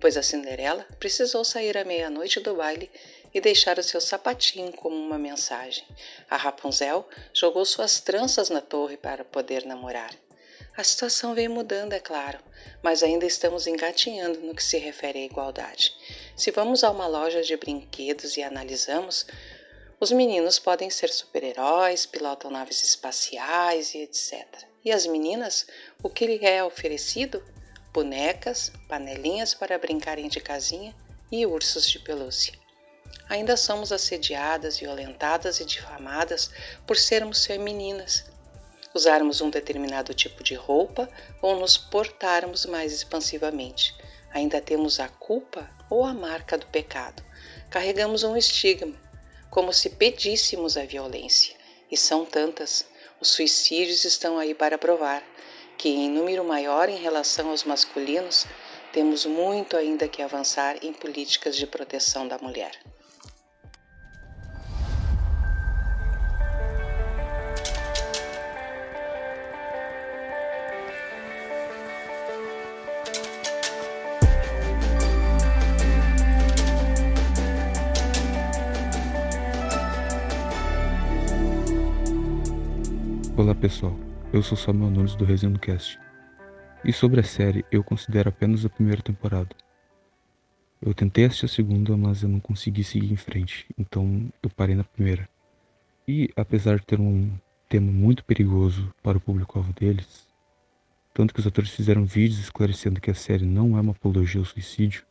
pois 0.00 0.16
a 0.16 0.24
Cinderela 0.24 0.84
precisou 0.98 1.44
sair 1.44 1.78
à 1.78 1.84
meia-noite 1.84 2.40
do 2.40 2.56
baile 2.56 2.90
e 3.32 3.40
deixar 3.40 3.78
o 3.78 3.82
seu 3.84 4.00
sapatinho 4.00 4.72
como 4.72 4.96
uma 4.96 5.20
mensagem. 5.20 5.86
A 6.28 6.36
Rapunzel 6.36 7.08
jogou 7.32 7.64
suas 7.64 8.00
tranças 8.00 8.50
na 8.50 8.60
torre 8.60 8.96
para 8.96 9.24
poder 9.24 9.64
namorar. 9.64 10.10
A 10.76 10.82
situação 10.82 11.32
vem 11.32 11.46
mudando, 11.46 11.92
é 11.92 12.00
claro, 12.00 12.40
mas 12.82 13.04
ainda 13.04 13.24
estamos 13.24 13.68
engatinhando 13.68 14.40
no 14.40 14.52
que 14.52 14.64
se 14.64 14.78
refere 14.78 15.20
à 15.20 15.24
igualdade. 15.26 15.94
Se 16.36 16.50
vamos 16.50 16.82
a 16.82 16.90
uma 16.90 17.06
loja 17.06 17.40
de 17.40 17.56
brinquedos 17.56 18.36
e 18.36 18.42
analisamos, 18.42 19.28
os 20.00 20.10
meninos 20.10 20.58
podem 20.58 20.90
ser 20.90 21.08
super-heróis, 21.08 22.04
pilotam 22.04 22.50
naves 22.50 22.82
espaciais 22.82 23.94
e 23.94 23.98
etc. 23.98 24.66
E 24.86 24.92
as 24.92 25.04
meninas, 25.04 25.66
o 26.00 26.08
que 26.08 26.28
lhe 26.28 26.46
é 26.46 26.62
oferecido? 26.62 27.42
Bonecas, 27.92 28.70
panelinhas 28.88 29.52
para 29.52 29.76
brincarem 29.76 30.28
de 30.28 30.38
casinha 30.38 30.94
e 31.28 31.44
ursos 31.44 31.90
de 31.90 31.98
pelúcia. 31.98 32.54
Ainda 33.28 33.56
somos 33.56 33.90
assediadas, 33.90 34.78
violentadas 34.78 35.58
e 35.58 35.64
difamadas 35.64 36.52
por 36.86 36.96
sermos 36.96 37.44
femininas, 37.44 38.26
usarmos 38.94 39.40
um 39.40 39.50
determinado 39.50 40.14
tipo 40.14 40.44
de 40.44 40.54
roupa 40.54 41.10
ou 41.42 41.58
nos 41.58 41.76
portarmos 41.76 42.64
mais 42.64 42.92
expansivamente. 42.92 43.92
Ainda 44.30 44.60
temos 44.60 45.00
a 45.00 45.08
culpa 45.08 45.68
ou 45.90 46.04
a 46.04 46.14
marca 46.14 46.56
do 46.56 46.66
pecado. 46.66 47.24
Carregamos 47.70 48.22
um 48.22 48.36
estigma, 48.36 48.94
como 49.50 49.72
se 49.72 49.90
pedíssemos 49.90 50.76
a 50.76 50.84
violência. 50.84 51.56
E 51.90 51.96
são 51.96 52.24
tantas, 52.24 52.86
os 53.20 53.28
suicídios 53.28 54.04
estão 54.04 54.38
aí 54.38 54.54
para 54.54 54.78
provar 54.78 55.22
que, 55.78 55.88
em 55.88 56.10
número 56.10 56.44
maior 56.44 56.88
em 56.88 56.96
relação 56.96 57.50
aos 57.50 57.64
masculinos, 57.64 58.46
temos 58.92 59.26
muito 59.26 59.76
ainda 59.76 60.08
que 60.08 60.22
avançar 60.22 60.76
em 60.82 60.92
políticas 60.92 61.56
de 61.56 61.66
proteção 61.66 62.26
da 62.26 62.38
mulher. 62.38 62.72
Olá 83.46 83.54
pessoal, 83.54 83.96
eu 84.32 84.42
sou 84.42 84.58
Samuel 84.58 84.90
Nunes 84.90 85.14
do 85.14 85.24
Resumo 85.24 85.56
Cast. 85.56 86.00
E 86.84 86.92
sobre 86.92 87.20
a 87.20 87.22
série, 87.22 87.64
eu 87.70 87.84
considero 87.84 88.28
apenas 88.28 88.64
a 88.64 88.68
primeira 88.68 89.00
temporada. 89.00 89.54
Eu 90.82 90.92
tentei 90.92 91.26
assistir 91.26 91.44
a 91.44 91.48
segunda, 91.48 91.96
mas 91.96 92.24
eu 92.24 92.28
não 92.28 92.40
consegui 92.40 92.82
seguir 92.82 93.12
em 93.12 93.16
frente, 93.16 93.64
então 93.78 94.28
eu 94.42 94.50
parei 94.50 94.74
na 94.74 94.82
primeira. 94.82 95.28
E 96.08 96.28
apesar 96.34 96.80
de 96.80 96.86
ter 96.86 96.98
um 96.98 97.30
tema 97.68 97.92
muito 97.92 98.24
perigoso 98.24 98.92
para 99.00 99.16
o 99.16 99.20
público-alvo 99.20 99.72
deles, 99.74 100.26
tanto 101.14 101.32
que 101.32 101.38
os 101.38 101.46
atores 101.46 101.70
fizeram 101.70 102.04
vídeos 102.04 102.40
esclarecendo 102.40 103.00
que 103.00 103.12
a 103.12 103.14
série 103.14 103.46
não 103.46 103.78
é 103.78 103.80
uma 103.80 103.92
apologia 103.92 104.40
ao 104.40 104.44
suicídio, 104.44 105.04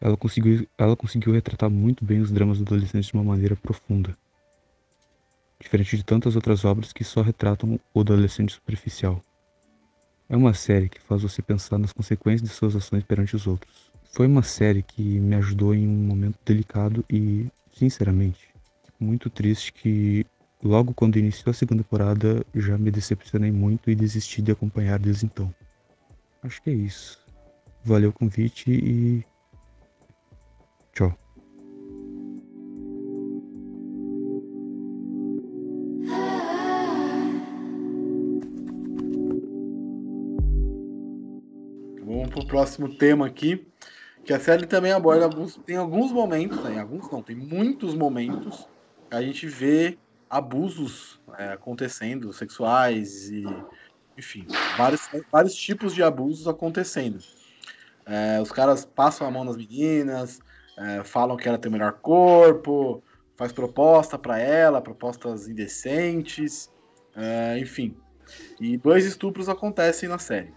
ela 0.00 0.16
conseguiu, 0.16 0.66
ela 0.76 0.96
conseguiu 0.96 1.32
retratar 1.32 1.70
muito 1.70 2.04
bem 2.04 2.18
os 2.18 2.32
dramas 2.32 2.60
adolescentes 2.60 3.06
de 3.06 3.14
uma 3.14 3.22
maneira 3.22 3.54
profunda 3.54 4.18
diferente 5.60 5.96
de 5.96 6.02
tantas 6.02 6.34
outras 6.34 6.64
obras 6.64 6.92
que 6.92 7.04
só 7.04 7.20
retratam 7.20 7.78
o 7.94 8.00
adolescente 8.00 8.52
superficial. 8.52 9.22
É 10.28 10.36
uma 10.36 10.54
série 10.54 10.88
que 10.88 11.00
faz 11.00 11.22
você 11.22 11.42
pensar 11.42 11.78
nas 11.78 11.92
consequências 11.92 12.48
de 12.48 12.54
suas 12.54 12.74
ações 12.74 13.04
perante 13.04 13.36
os 13.36 13.46
outros. 13.46 13.90
Foi 14.12 14.26
uma 14.26 14.42
série 14.42 14.82
que 14.82 15.02
me 15.02 15.36
ajudou 15.36 15.74
em 15.74 15.86
um 15.86 16.06
momento 16.06 16.38
delicado 16.44 17.04
e, 17.10 17.48
sinceramente, 17.72 18.48
muito 18.98 19.28
triste 19.28 19.72
que 19.72 20.24
logo 20.62 20.94
quando 20.94 21.18
iniciou 21.18 21.50
a 21.50 21.54
segunda 21.54 21.82
temporada 21.82 22.44
já 22.54 22.76
me 22.76 22.90
decepcionei 22.90 23.50
muito 23.50 23.90
e 23.90 23.94
desisti 23.94 24.42
de 24.42 24.52
acompanhar 24.52 24.98
desde 24.98 25.26
então. 25.26 25.52
Acho 26.42 26.62
que 26.62 26.70
é 26.70 26.74
isso. 26.74 27.18
Valeu 27.84 28.10
o 28.10 28.12
convite 28.12 28.70
e 28.70 29.24
tchau. 30.92 31.16
Próximo 42.50 42.92
tema 42.96 43.26
aqui, 43.26 43.64
que 44.24 44.32
a 44.32 44.40
série 44.40 44.66
também 44.66 44.92
aborda 44.92 45.24
alguns, 45.24 45.56
tem 45.56 45.76
alguns 45.76 46.10
momentos, 46.10 46.60
né, 46.64 46.80
alguns 46.80 47.10
não, 47.10 47.22
tem 47.22 47.36
muitos 47.36 47.94
momentos 47.94 48.66
a 49.10 49.22
gente 49.22 49.46
vê 49.46 49.98
abusos 50.28 51.20
é, 51.38 51.52
acontecendo, 51.52 52.32
sexuais 52.32 53.30
e, 53.30 53.44
enfim, 54.18 54.46
vários, 54.76 55.08
vários 55.30 55.54
tipos 55.54 55.94
de 55.94 56.02
abusos 56.02 56.46
acontecendo. 56.46 57.18
É, 58.06 58.40
os 58.40 58.50
caras 58.52 58.84
passam 58.84 59.26
a 59.26 59.30
mão 59.30 59.44
nas 59.44 59.56
meninas, 59.56 60.40
é, 60.78 61.02
falam 61.04 61.36
que 61.36 61.48
ela 61.48 61.58
tem 61.58 61.68
o 61.68 61.72
melhor 61.72 61.94
corpo, 61.94 63.02
faz 63.36 63.52
proposta 63.52 64.18
para 64.18 64.38
ela, 64.38 64.80
propostas 64.80 65.48
indecentes, 65.48 66.70
é, 67.16 67.58
enfim. 67.58 67.96
E 68.60 68.76
dois 68.76 69.04
estupros 69.04 69.48
acontecem 69.48 70.08
na 70.08 70.18
série. 70.18 70.52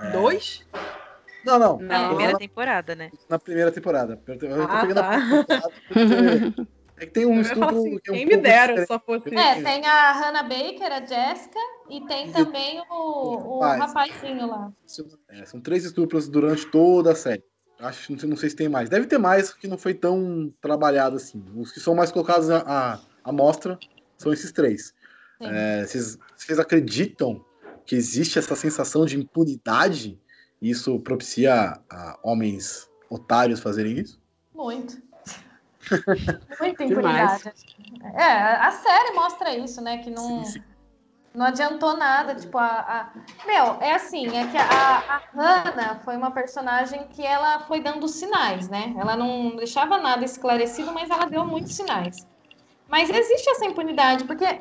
É. 0.00 0.10
Dois? 0.12 0.64
Não, 1.44 1.58
não. 1.58 1.78
Na 1.78 2.08
primeira 2.08 2.32
na, 2.32 2.38
temporada, 2.38 2.94
né? 2.94 3.10
Na 3.28 3.38
primeira 3.38 3.72
temporada. 3.72 4.20
Eu 4.26 4.38
tô 4.38 4.46
ah, 4.46 4.80
pegando 4.80 5.00
tá. 5.00 5.10
a 5.14 6.78
É 7.00 7.06
que 7.06 7.12
tem 7.12 7.26
um 7.26 7.40
estupro 7.40 7.68
assim, 7.68 7.98
que 7.98 8.10
é 8.10 8.12
um 8.12 8.16
Quem 8.16 8.26
me 8.26 8.36
dera 8.36 8.84
só 8.86 8.98
fosse. 8.98 9.32
É, 9.32 9.62
tem 9.62 9.86
a 9.86 10.12
Hannah 10.12 10.42
Baker, 10.42 10.92
a 10.92 11.00
Jessica, 11.00 11.58
e 11.88 12.04
tem 12.06 12.32
também 12.32 12.82
o, 12.90 13.58
o 13.58 13.60
rapazinho 13.60 14.46
lá. 14.48 14.72
É, 15.28 15.44
são 15.44 15.60
três 15.60 15.84
estupros 15.84 16.28
durante 16.28 16.66
toda 16.66 17.12
a 17.12 17.14
série. 17.14 17.44
Acho, 17.78 18.10
não 18.10 18.18
sei, 18.18 18.28
não 18.28 18.36
sei 18.36 18.50
se 18.50 18.56
tem 18.56 18.68
mais. 18.68 18.90
Deve 18.90 19.06
ter 19.06 19.18
mais, 19.18 19.54
que 19.54 19.68
não 19.68 19.78
foi 19.78 19.94
tão 19.94 20.52
trabalhado 20.60 21.14
assim. 21.14 21.44
Os 21.54 21.70
que 21.70 21.78
são 21.78 21.94
mais 21.94 22.10
colocados 22.10 22.50
à, 22.50 23.00
à 23.22 23.32
mostra 23.32 23.78
são 24.16 24.32
esses 24.32 24.50
três. 24.50 24.92
É, 25.40 25.86
vocês, 25.86 26.18
vocês 26.36 26.58
acreditam 26.58 27.44
que 27.86 27.94
existe 27.94 28.40
essa 28.40 28.56
sensação 28.56 29.06
de 29.06 29.16
impunidade 29.16 30.18
e 30.26 30.27
isso 30.60 30.98
propicia 31.00 31.78
a 31.90 32.18
homens 32.22 32.88
otários 33.10 33.60
fazerem 33.60 33.98
isso? 33.98 34.20
Muito. 34.54 35.00
Muita 36.60 36.84
impunidade. 36.84 37.52
É, 38.14 38.24
a 38.24 38.70
série 38.70 39.14
mostra 39.14 39.54
isso, 39.56 39.80
né? 39.80 39.98
Que 39.98 40.10
não, 40.10 40.44
sim, 40.44 40.52
sim. 40.52 40.62
não 41.34 41.46
adiantou 41.46 41.96
nada. 41.96 42.34
Tipo, 42.34 42.58
a, 42.58 42.66
a, 42.66 43.46
Meu, 43.46 43.78
é 43.80 43.94
assim, 43.94 44.26
é 44.26 44.46
que 44.48 44.56
a, 44.56 44.98
a 45.08 45.22
Hannah 45.32 46.00
foi 46.04 46.16
uma 46.16 46.30
personagem 46.30 47.06
que 47.08 47.24
ela 47.24 47.60
foi 47.60 47.80
dando 47.80 48.06
sinais, 48.08 48.68
né? 48.68 48.94
Ela 48.98 49.16
não 49.16 49.56
deixava 49.56 49.98
nada 49.98 50.24
esclarecido, 50.24 50.92
mas 50.92 51.08
ela 51.08 51.26
deu 51.26 51.44
muitos 51.46 51.74
sinais. 51.74 52.26
Mas 52.88 53.10
existe 53.10 53.48
essa 53.50 53.66
impunidade, 53.66 54.24
porque 54.24 54.60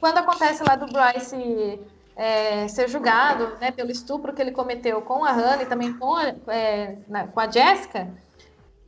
quando 0.00 0.18
acontece 0.18 0.62
lá 0.62 0.76
do 0.76 0.86
Bryce 0.92 1.78
é, 2.16 2.68
ser 2.68 2.88
julgado 2.88 3.56
né, 3.60 3.70
pelo 3.70 3.90
estupro 3.90 4.32
que 4.32 4.42
ele 4.42 4.52
cometeu 4.52 5.00
com 5.02 5.24
a 5.24 5.32
Hannah 5.32 5.62
e 5.62 5.66
também 5.66 5.92
com 5.92 6.14
a, 6.14 6.34
é, 6.48 6.98
na, 7.08 7.26
com 7.26 7.40
a 7.40 7.50
Jessica, 7.50 8.12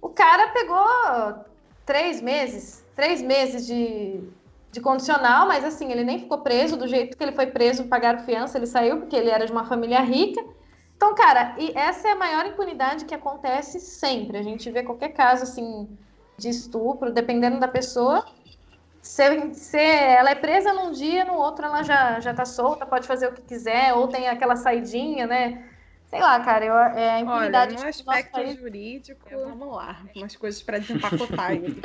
o 0.00 0.08
cara 0.08 0.48
pegou 0.48 1.44
três 1.86 2.20
meses, 2.20 2.84
três 2.94 3.22
meses 3.22 3.66
de, 3.66 4.20
de 4.70 4.80
condicional, 4.80 5.46
mas 5.46 5.64
assim, 5.64 5.90
ele 5.90 6.04
nem 6.04 6.18
ficou 6.18 6.38
preso 6.38 6.76
do 6.76 6.88
jeito 6.88 7.16
que 7.16 7.22
ele 7.22 7.32
foi 7.32 7.46
preso, 7.46 7.84
pagaram 7.84 8.24
fiança, 8.24 8.58
ele 8.58 8.66
saiu 8.66 8.98
porque 8.98 9.16
ele 9.16 9.30
era 9.30 9.46
de 9.46 9.52
uma 9.52 9.64
família 9.64 10.00
rica. 10.00 10.44
Então, 10.96 11.14
cara, 11.14 11.56
e 11.58 11.72
essa 11.76 12.08
é 12.08 12.12
a 12.12 12.16
maior 12.16 12.46
impunidade 12.46 13.04
que 13.04 13.14
acontece 13.14 13.80
sempre. 13.80 14.38
A 14.38 14.42
gente 14.42 14.70
vê 14.70 14.82
qualquer 14.82 15.08
caso 15.08 15.42
assim 15.42 15.88
de 16.36 16.48
estupro, 16.48 17.12
dependendo 17.12 17.58
da 17.58 17.68
pessoa, 17.68 18.24
se, 19.02 19.54
se 19.54 19.78
ela 19.78 20.30
é 20.30 20.34
presa 20.36 20.72
num 20.72 20.92
dia, 20.92 21.24
no 21.24 21.34
outro 21.34 21.66
ela 21.66 21.82
já, 21.82 22.20
já 22.20 22.32
tá 22.32 22.44
solta, 22.44 22.86
pode 22.86 23.06
fazer 23.06 23.26
o 23.26 23.32
que 23.32 23.42
quiser, 23.42 23.92
ou 23.94 24.06
tem 24.06 24.28
aquela 24.28 24.54
saidinha, 24.54 25.26
né? 25.26 25.68
Sei 26.06 26.20
lá, 26.20 26.38
cara, 26.40 26.64
eu, 26.64 26.74
é 26.74 27.10
a 27.10 27.20
impunidade... 27.20 27.74
Olha, 27.74 27.82
no 27.82 27.88
aspecto 27.88 28.32
país... 28.32 28.56
jurídico, 28.56 29.28
vamos 29.30 29.74
lá, 29.74 30.02
umas 30.14 30.36
coisas 30.36 30.62
para 30.62 30.78
desempacotar 30.78 31.50
aí. 31.50 31.80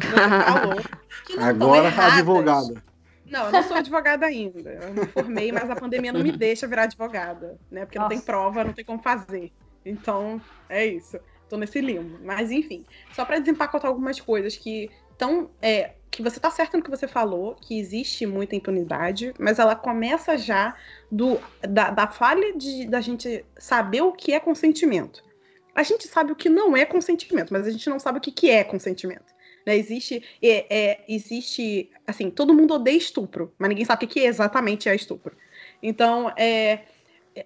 Agora, 1.41 1.87
advogada. 1.87 2.83
Não, 3.25 3.45
eu 3.45 3.51
não 3.51 3.63
sou 3.63 3.77
advogada 3.77 4.25
ainda. 4.25 4.69
Eu 4.69 4.93
me 4.93 5.05
formei, 5.07 5.51
mas 5.51 5.69
a 5.69 5.75
pandemia 5.75 6.13
não 6.13 6.21
me 6.21 6.31
deixa 6.37 6.67
virar 6.67 6.83
advogada, 6.83 7.57
né? 7.69 7.85
Porque 7.85 7.97
Nossa. 7.97 8.09
não 8.09 8.17
tem 8.17 8.25
prova, 8.25 8.63
não 8.63 8.73
tem 8.73 8.85
como 8.85 9.01
fazer. 9.01 9.51
Então, 9.85 10.41
é 10.69 10.85
isso. 10.85 11.19
Tô 11.49 11.57
nesse 11.57 11.81
limbo. 11.81 12.19
Mas, 12.23 12.51
enfim, 12.51 12.85
só 13.11 13.25
para 13.25 13.39
desempacotar 13.39 13.89
algumas 13.89 14.19
coisas 14.19 14.55
que 14.55 14.89
estão 15.11 15.49
é, 15.61 15.93
que 16.09 16.23
você 16.23 16.39
tá 16.39 16.49
certo 16.49 16.77
no 16.77 16.83
que 16.83 16.89
você 16.89 17.07
falou, 17.07 17.55
que 17.55 17.77
existe 17.77 18.25
muita 18.25 18.55
impunidade, 18.55 19.33
mas 19.39 19.59
ela 19.59 19.75
começa 19.75 20.37
já 20.37 20.75
do, 21.11 21.39
da, 21.61 21.89
da 21.89 22.07
falha 22.07 22.55
de, 22.55 22.87
da 22.87 23.01
gente 23.01 23.45
saber 23.57 24.01
o 24.01 24.11
que 24.11 24.33
é 24.33 24.39
consentimento. 24.39 25.23
A 25.75 25.83
gente 25.83 26.07
sabe 26.07 26.31
o 26.31 26.35
que 26.35 26.49
não 26.49 26.75
é 26.75 26.85
consentimento, 26.85 27.53
mas 27.53 27.67
a 27.67 27.69
gente 27.69 27.89
não 27.89 27.99
sabe 27.99 28.17
o 28.17 28.21
que, 28.21 28.31
que 28.31 28.49
é 28.49 28.63
consentimento. 28.63 29.35
Né? 29.65 29.77
Existe, 29.77 30.23
é, 30.41 30.65
é, 30.75 31.03
existe, 31.07 31.91
assim, 32.07 32.31
todo 32.31 32.53
mundo 32.53 32.73
odeia 32.73 32.97
estupro, 32.97 33.53
mas 33.59 33.69
ninguém 33.69 33.85
sabe 33.85 34.05
o 34.05 34.07
que, 34.07 34.19
que 34.19 34.25
exatamente 34.25 34.89
é 34.89 34.95
estupro. 34.95 35.35
Então, 35.83 36.33
é, 36.35 36.79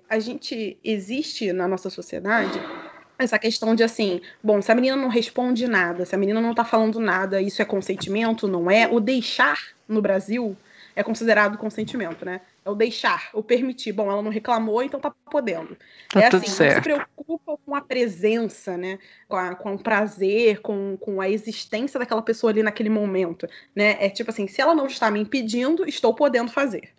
a 0.09 0.19
gente 0.19 0.79
existe 0.83 1.51
na 1.51 1.67
nossa 1.67 1.89
sociedade 1.89 2.59
essa 3.23 3.39
questão 3.39 3.75
de 3.75 3.83
assim, 3.83 4.21
bom, 4.43 4.61
se 4.61 4.71
a 4.71 4.75
menina 4.75 4.95
não 4.95 5.07
responde 5.07 5.67
nada, 5.67 6.05
se 6.05 6.15
a 6.15 6.17
menina 6.17 6.41
não 6.41 6.53
tá 6.53 6.63
falando 6.63 6.99
nada, 6.99 7.41
isso 7.41 7.61
é 7.61 7.65
consentimento, 7.65 8.47
não 8.47 8.69
é? 8.69 8.87
O 8.87 8.99
deixar 8.99 9.57
no 9.87 10.01
Brasil 10.01 10.55
é 10.95 11.03
considerado 11.03 11.57
consentimento, 11.57 12.25
né? 12.25 12.41
É 12.63 12.69
o 12.69 12.75
deixar, 12.75 13.29
o 13.33 13.41
permitir. 13.41 13.91
Bom, 13.91 14.11
ela 14.11 14.21
não 14.21 14.29
reclamou, 14.29 14.83
então 14.83 14.99
tá 14.99 15.11
podendo. 15.29 15.77
Tá 16.09 16.21
é 16.21 16.27
assim, 16.27 16.47
certo. 16.47 16.89
não 16.89 16.97
se 16.97 17.01
preocupa 17.15 17.57
com 17.65 17.75
a 17.75 17.81
presença, 17.81 18.77
né? 18.77 18.99
Com, 19.27 19.35
a, 19.35 19.55
com 19.55 19.73
o 19.73 19.79
prazer, 19.79 20.61
com, 20.61 20.97
com 20.99 21.21
a 21.21 21.29
existência 21.29 21.99
daquela 21.99 22.21
pessoa 22.21 22.51
ali 22.51 22.61
naquele 22.61 22.89
momento, 22.89 23.47
né? 23.75 23.97
É 23.99 24.09
tipo 24.09 24.29
assim, 24.29 24.47
se 24.47 24.61
ela 24.61 24.75
não 24.75 24.85
está 24.85 25.09
me 25.09 25.19
impedindo, 25.19 25.87
estou 25.87 26.13
podendo 26.13 26.51
fazer. 26.51 26.89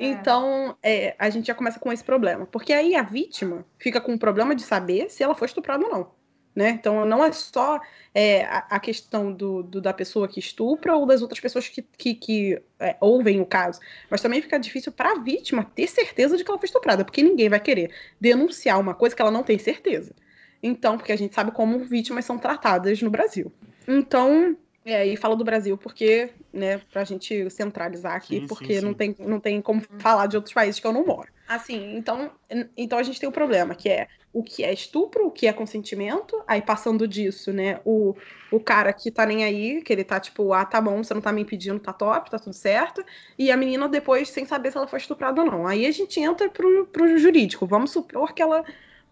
É. 0.00 0.06
Então, 0.06 0.76
é, 0.82 1.14
a 1.18 1.28
gente 1.28 1.46
já 1.46 1.54
começa 1.54 1.78
com 1.78 1.92
esse 1.92 2.02
problema. 2.02 2.46
Porque 2.46 2.72
aí 2.72 2.96
a 2.96 3.02
vítima 3.02 3.64
fica 3.78 4.00
com 4.00 4.14
o 4.14 4.18
problema 4.18 4.54
de 4.54 4.62
saber 4.62 5.10
se 5.10 5.22
ela 5.22 5.34
foi 5.34 5.46
estuprada 5.46 5.84
ou 5.84 5.90
não. 5.90 6.20
Né? 6.56 6.70
Então, 6.70 7.04
não 7.04 7.24
é 7.24 7.30
só 7.30 7.80
é, 8.12 8.44
a, 8.44 8.58
a, 8.70 8.80
questão 8.80 9.32
do, 9.32 9.62
do, 9.62 9.80
da 9.80 9.92
pessoa 9.92 10.26
que 10.26 10.40
estupra 10.40 10.96
ou 10.96 11.06
das 11.06 11.22
outras 11.22 11.38
pessoas 11.38 11.68
que, 11.68 11.80
que, 11.80 12.14
que 12.14 12.62
é, 12.80 12.96
ouvem 13.00 13.40
o 13.40 13.46
caso, 13.46 13.78
mas 14.10 14.20
também 14.20 14.42
fica 14.42 14.58
difícil 14.58 14.90
para 14.90 15.12
a 15.12 15.18
vítima 15.20 15.64
ter 15.64 15.86
certeza 15.86 16.36
de 16.36 16.42
que 16.42 16.50
ela 16.50 16.58
foi 16.58 16.66
estuprada, 16.66 17.04
porque 17.04 17.22
ninguém 17.22 17.48
vai 17.48 17.60
querer 17.60 17.92
denunciar 18.20 18.80
uma 18.80 18.94
coisa 18.94 19.14
que 19.14 19.22
ela 19.22 19.30
não 19.30 19.44
tem 19.44 19.58
certeza. 19.58 20.12
Então, 20.60 20.98
porque 20.98 21.12
a 21.12 21.16
gente 21.16 21.34
sabe 21.34 21.52
como 21.52 21.84
vítimas 21.84 22.24
são 22.24 22.36
tratadas 22.36 23.00
no 23.00 23.10
Brasil. 23.10 23.52
Então, 23.86 24.56
é, 24.84 25.06
e 25.06 25.16
fala 25.16 25.36
do 25.36 25.44
Brasil 25.44 25.76
porque, 25.76 26.30
né, 26.52 26.78
pra 26.90 27.04
gente 27.04 27.50
centralizar 27.50 28.14
aqui, 28.14 28.40
sim, 28.40 28.46
porque 28.46 28.74
sim, 28.74 28.80
sim. 28.80 28.86
Não, 28.86 28.94
tem, 28.94 29.14
não 29.18 29.40
tem 29.40 29.60
como 29.60 29.82
falar 29.98 30.26
de 30.26 30.36
outros 30.36 30.54
países 30.54 30.80
que 30.80 30.86
eu 30.86 30.92
não 30.92 31.04
moro. 31.04 31.28
Assim, 31.46 31.96
então, 31.96 32.30
então 32.76 32.98
a 32.98 33.02
gente 33.02 33.18
tem 33.18 33.28
o 33.28 33.30
um 33.30 33.34
problema, 33.34 33.74
que 33.74 33.88
é 33.88 34.08
o 34.32 34.42
que 34.42 34.62
é 34.62 34.72
estupro, 34.72 35.26
o 35.26 35.30
que 35.30 35.48
é 35.48 35.52
consentimento, 35.52 36.40
aí 36.46 36.62
passando 36.62 37.06
disso, 37.06 37.52
né, 37.52 37.80
o, 37.84 38.14
o 38.50 38.60
cara 38.60 38.92
que 38.92 39.10
tá 39.10 39.26
nem 39.26 39.44
aí, 39.44 39.82
que 39.82 39.92
ele 39.92 40.04
tá 40.04 40.20
tipo, 40.20 40.52
ah, 40.52 40.64
tá 40.64 40.80
bom, 40.80 41.02
você 41.02 41.12
não 41.12 41.20
tá 41.20 41.32
me 41.32 41.42
impedindo, 41.42 41.80
tá 41.80 41.92
top, 41.92 42.30
tá 42.30 42.38
tudo 42.38 42.54
certo, 42.54 43.04
e 43.36 43.50
a 43.50 43.56
menina 43.56 43.88
depois 43.88 44.30
sem 44.30 44.46
saber 44.46 44.70
se 44.70 44.76
ela 44.78 44.86
foi 44.86 45.00
estuprada 45.00 45.42
ou 45.42 45.50
não. 45.50 45.66
Aí 45.66 45.84
a 45.84 45.90
gente 45.90 46.20
entra 46.20 46.48
pro, 46.48 46.86
pro 46.86 47.18
jurídico, 47.18 47.66
vamos 47.66 47.90
supor 47.90 48.32
que 48.32 48.40
ela 48.40 48.64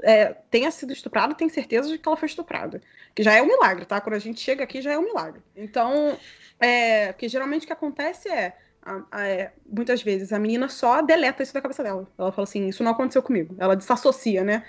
é, 0.03 0.35
tenha 0.51 0.71
sido 0.71 0.93
estuprada, 0.93 1.35
tem 1.35 1.49
certeza 1.49 1.89
de 1.89 1.99
que 1.99 2.09
ela 2.09 2.17
foi 2.17 2.27
estuprada. 2.27 2.81
Que 3.15 3.23
já 3.23 3.35
é 3.35 3.43
um 3.43 3.47
milagre, 3.47 3.85
tá? 3.85 4.01
Quando 4.01 4.15
a 4.15 4.19
gente 4.19 4.41
chega 4.41 4.65
aqui, 4.65 4.81
já 4.81 4.93
é 4.93 4.99
um 4.99 5.05
milagre. 5.05 5.43
Então, 5.57 6.17
é, 6.61 7.13
porque 7.13 7.29
geralmente 7.29 7.65
o 7.65 7.67
que 7.67 7.73
acontece 7.73 8.29
é, 8.29 8.57
a, 8.83 9.03
a, 9.11 9.29
é, 9.29 9.53
muitas 9.67 10.03
vezes, 10.03 10.33
a 10.33 10.39
menina 10.39 10.69
só 10.69 11.03
deleta 11.03 11.43
isso 11.43 11.55
da 11.55 11.61
cabeça 11.61 11.83
dela. 11.83 12.07
Ela 12.17 12.33
fala 12.33 12.45
assim, 12.45 12.69
isso 12.69 12.83
não 12.83 12.93
aconteceu 12.93 13.23
comigo. 13.23 13.55
Ela 13.59 13.77
desassocia, 13.77 14.45
né? 14.45 14.65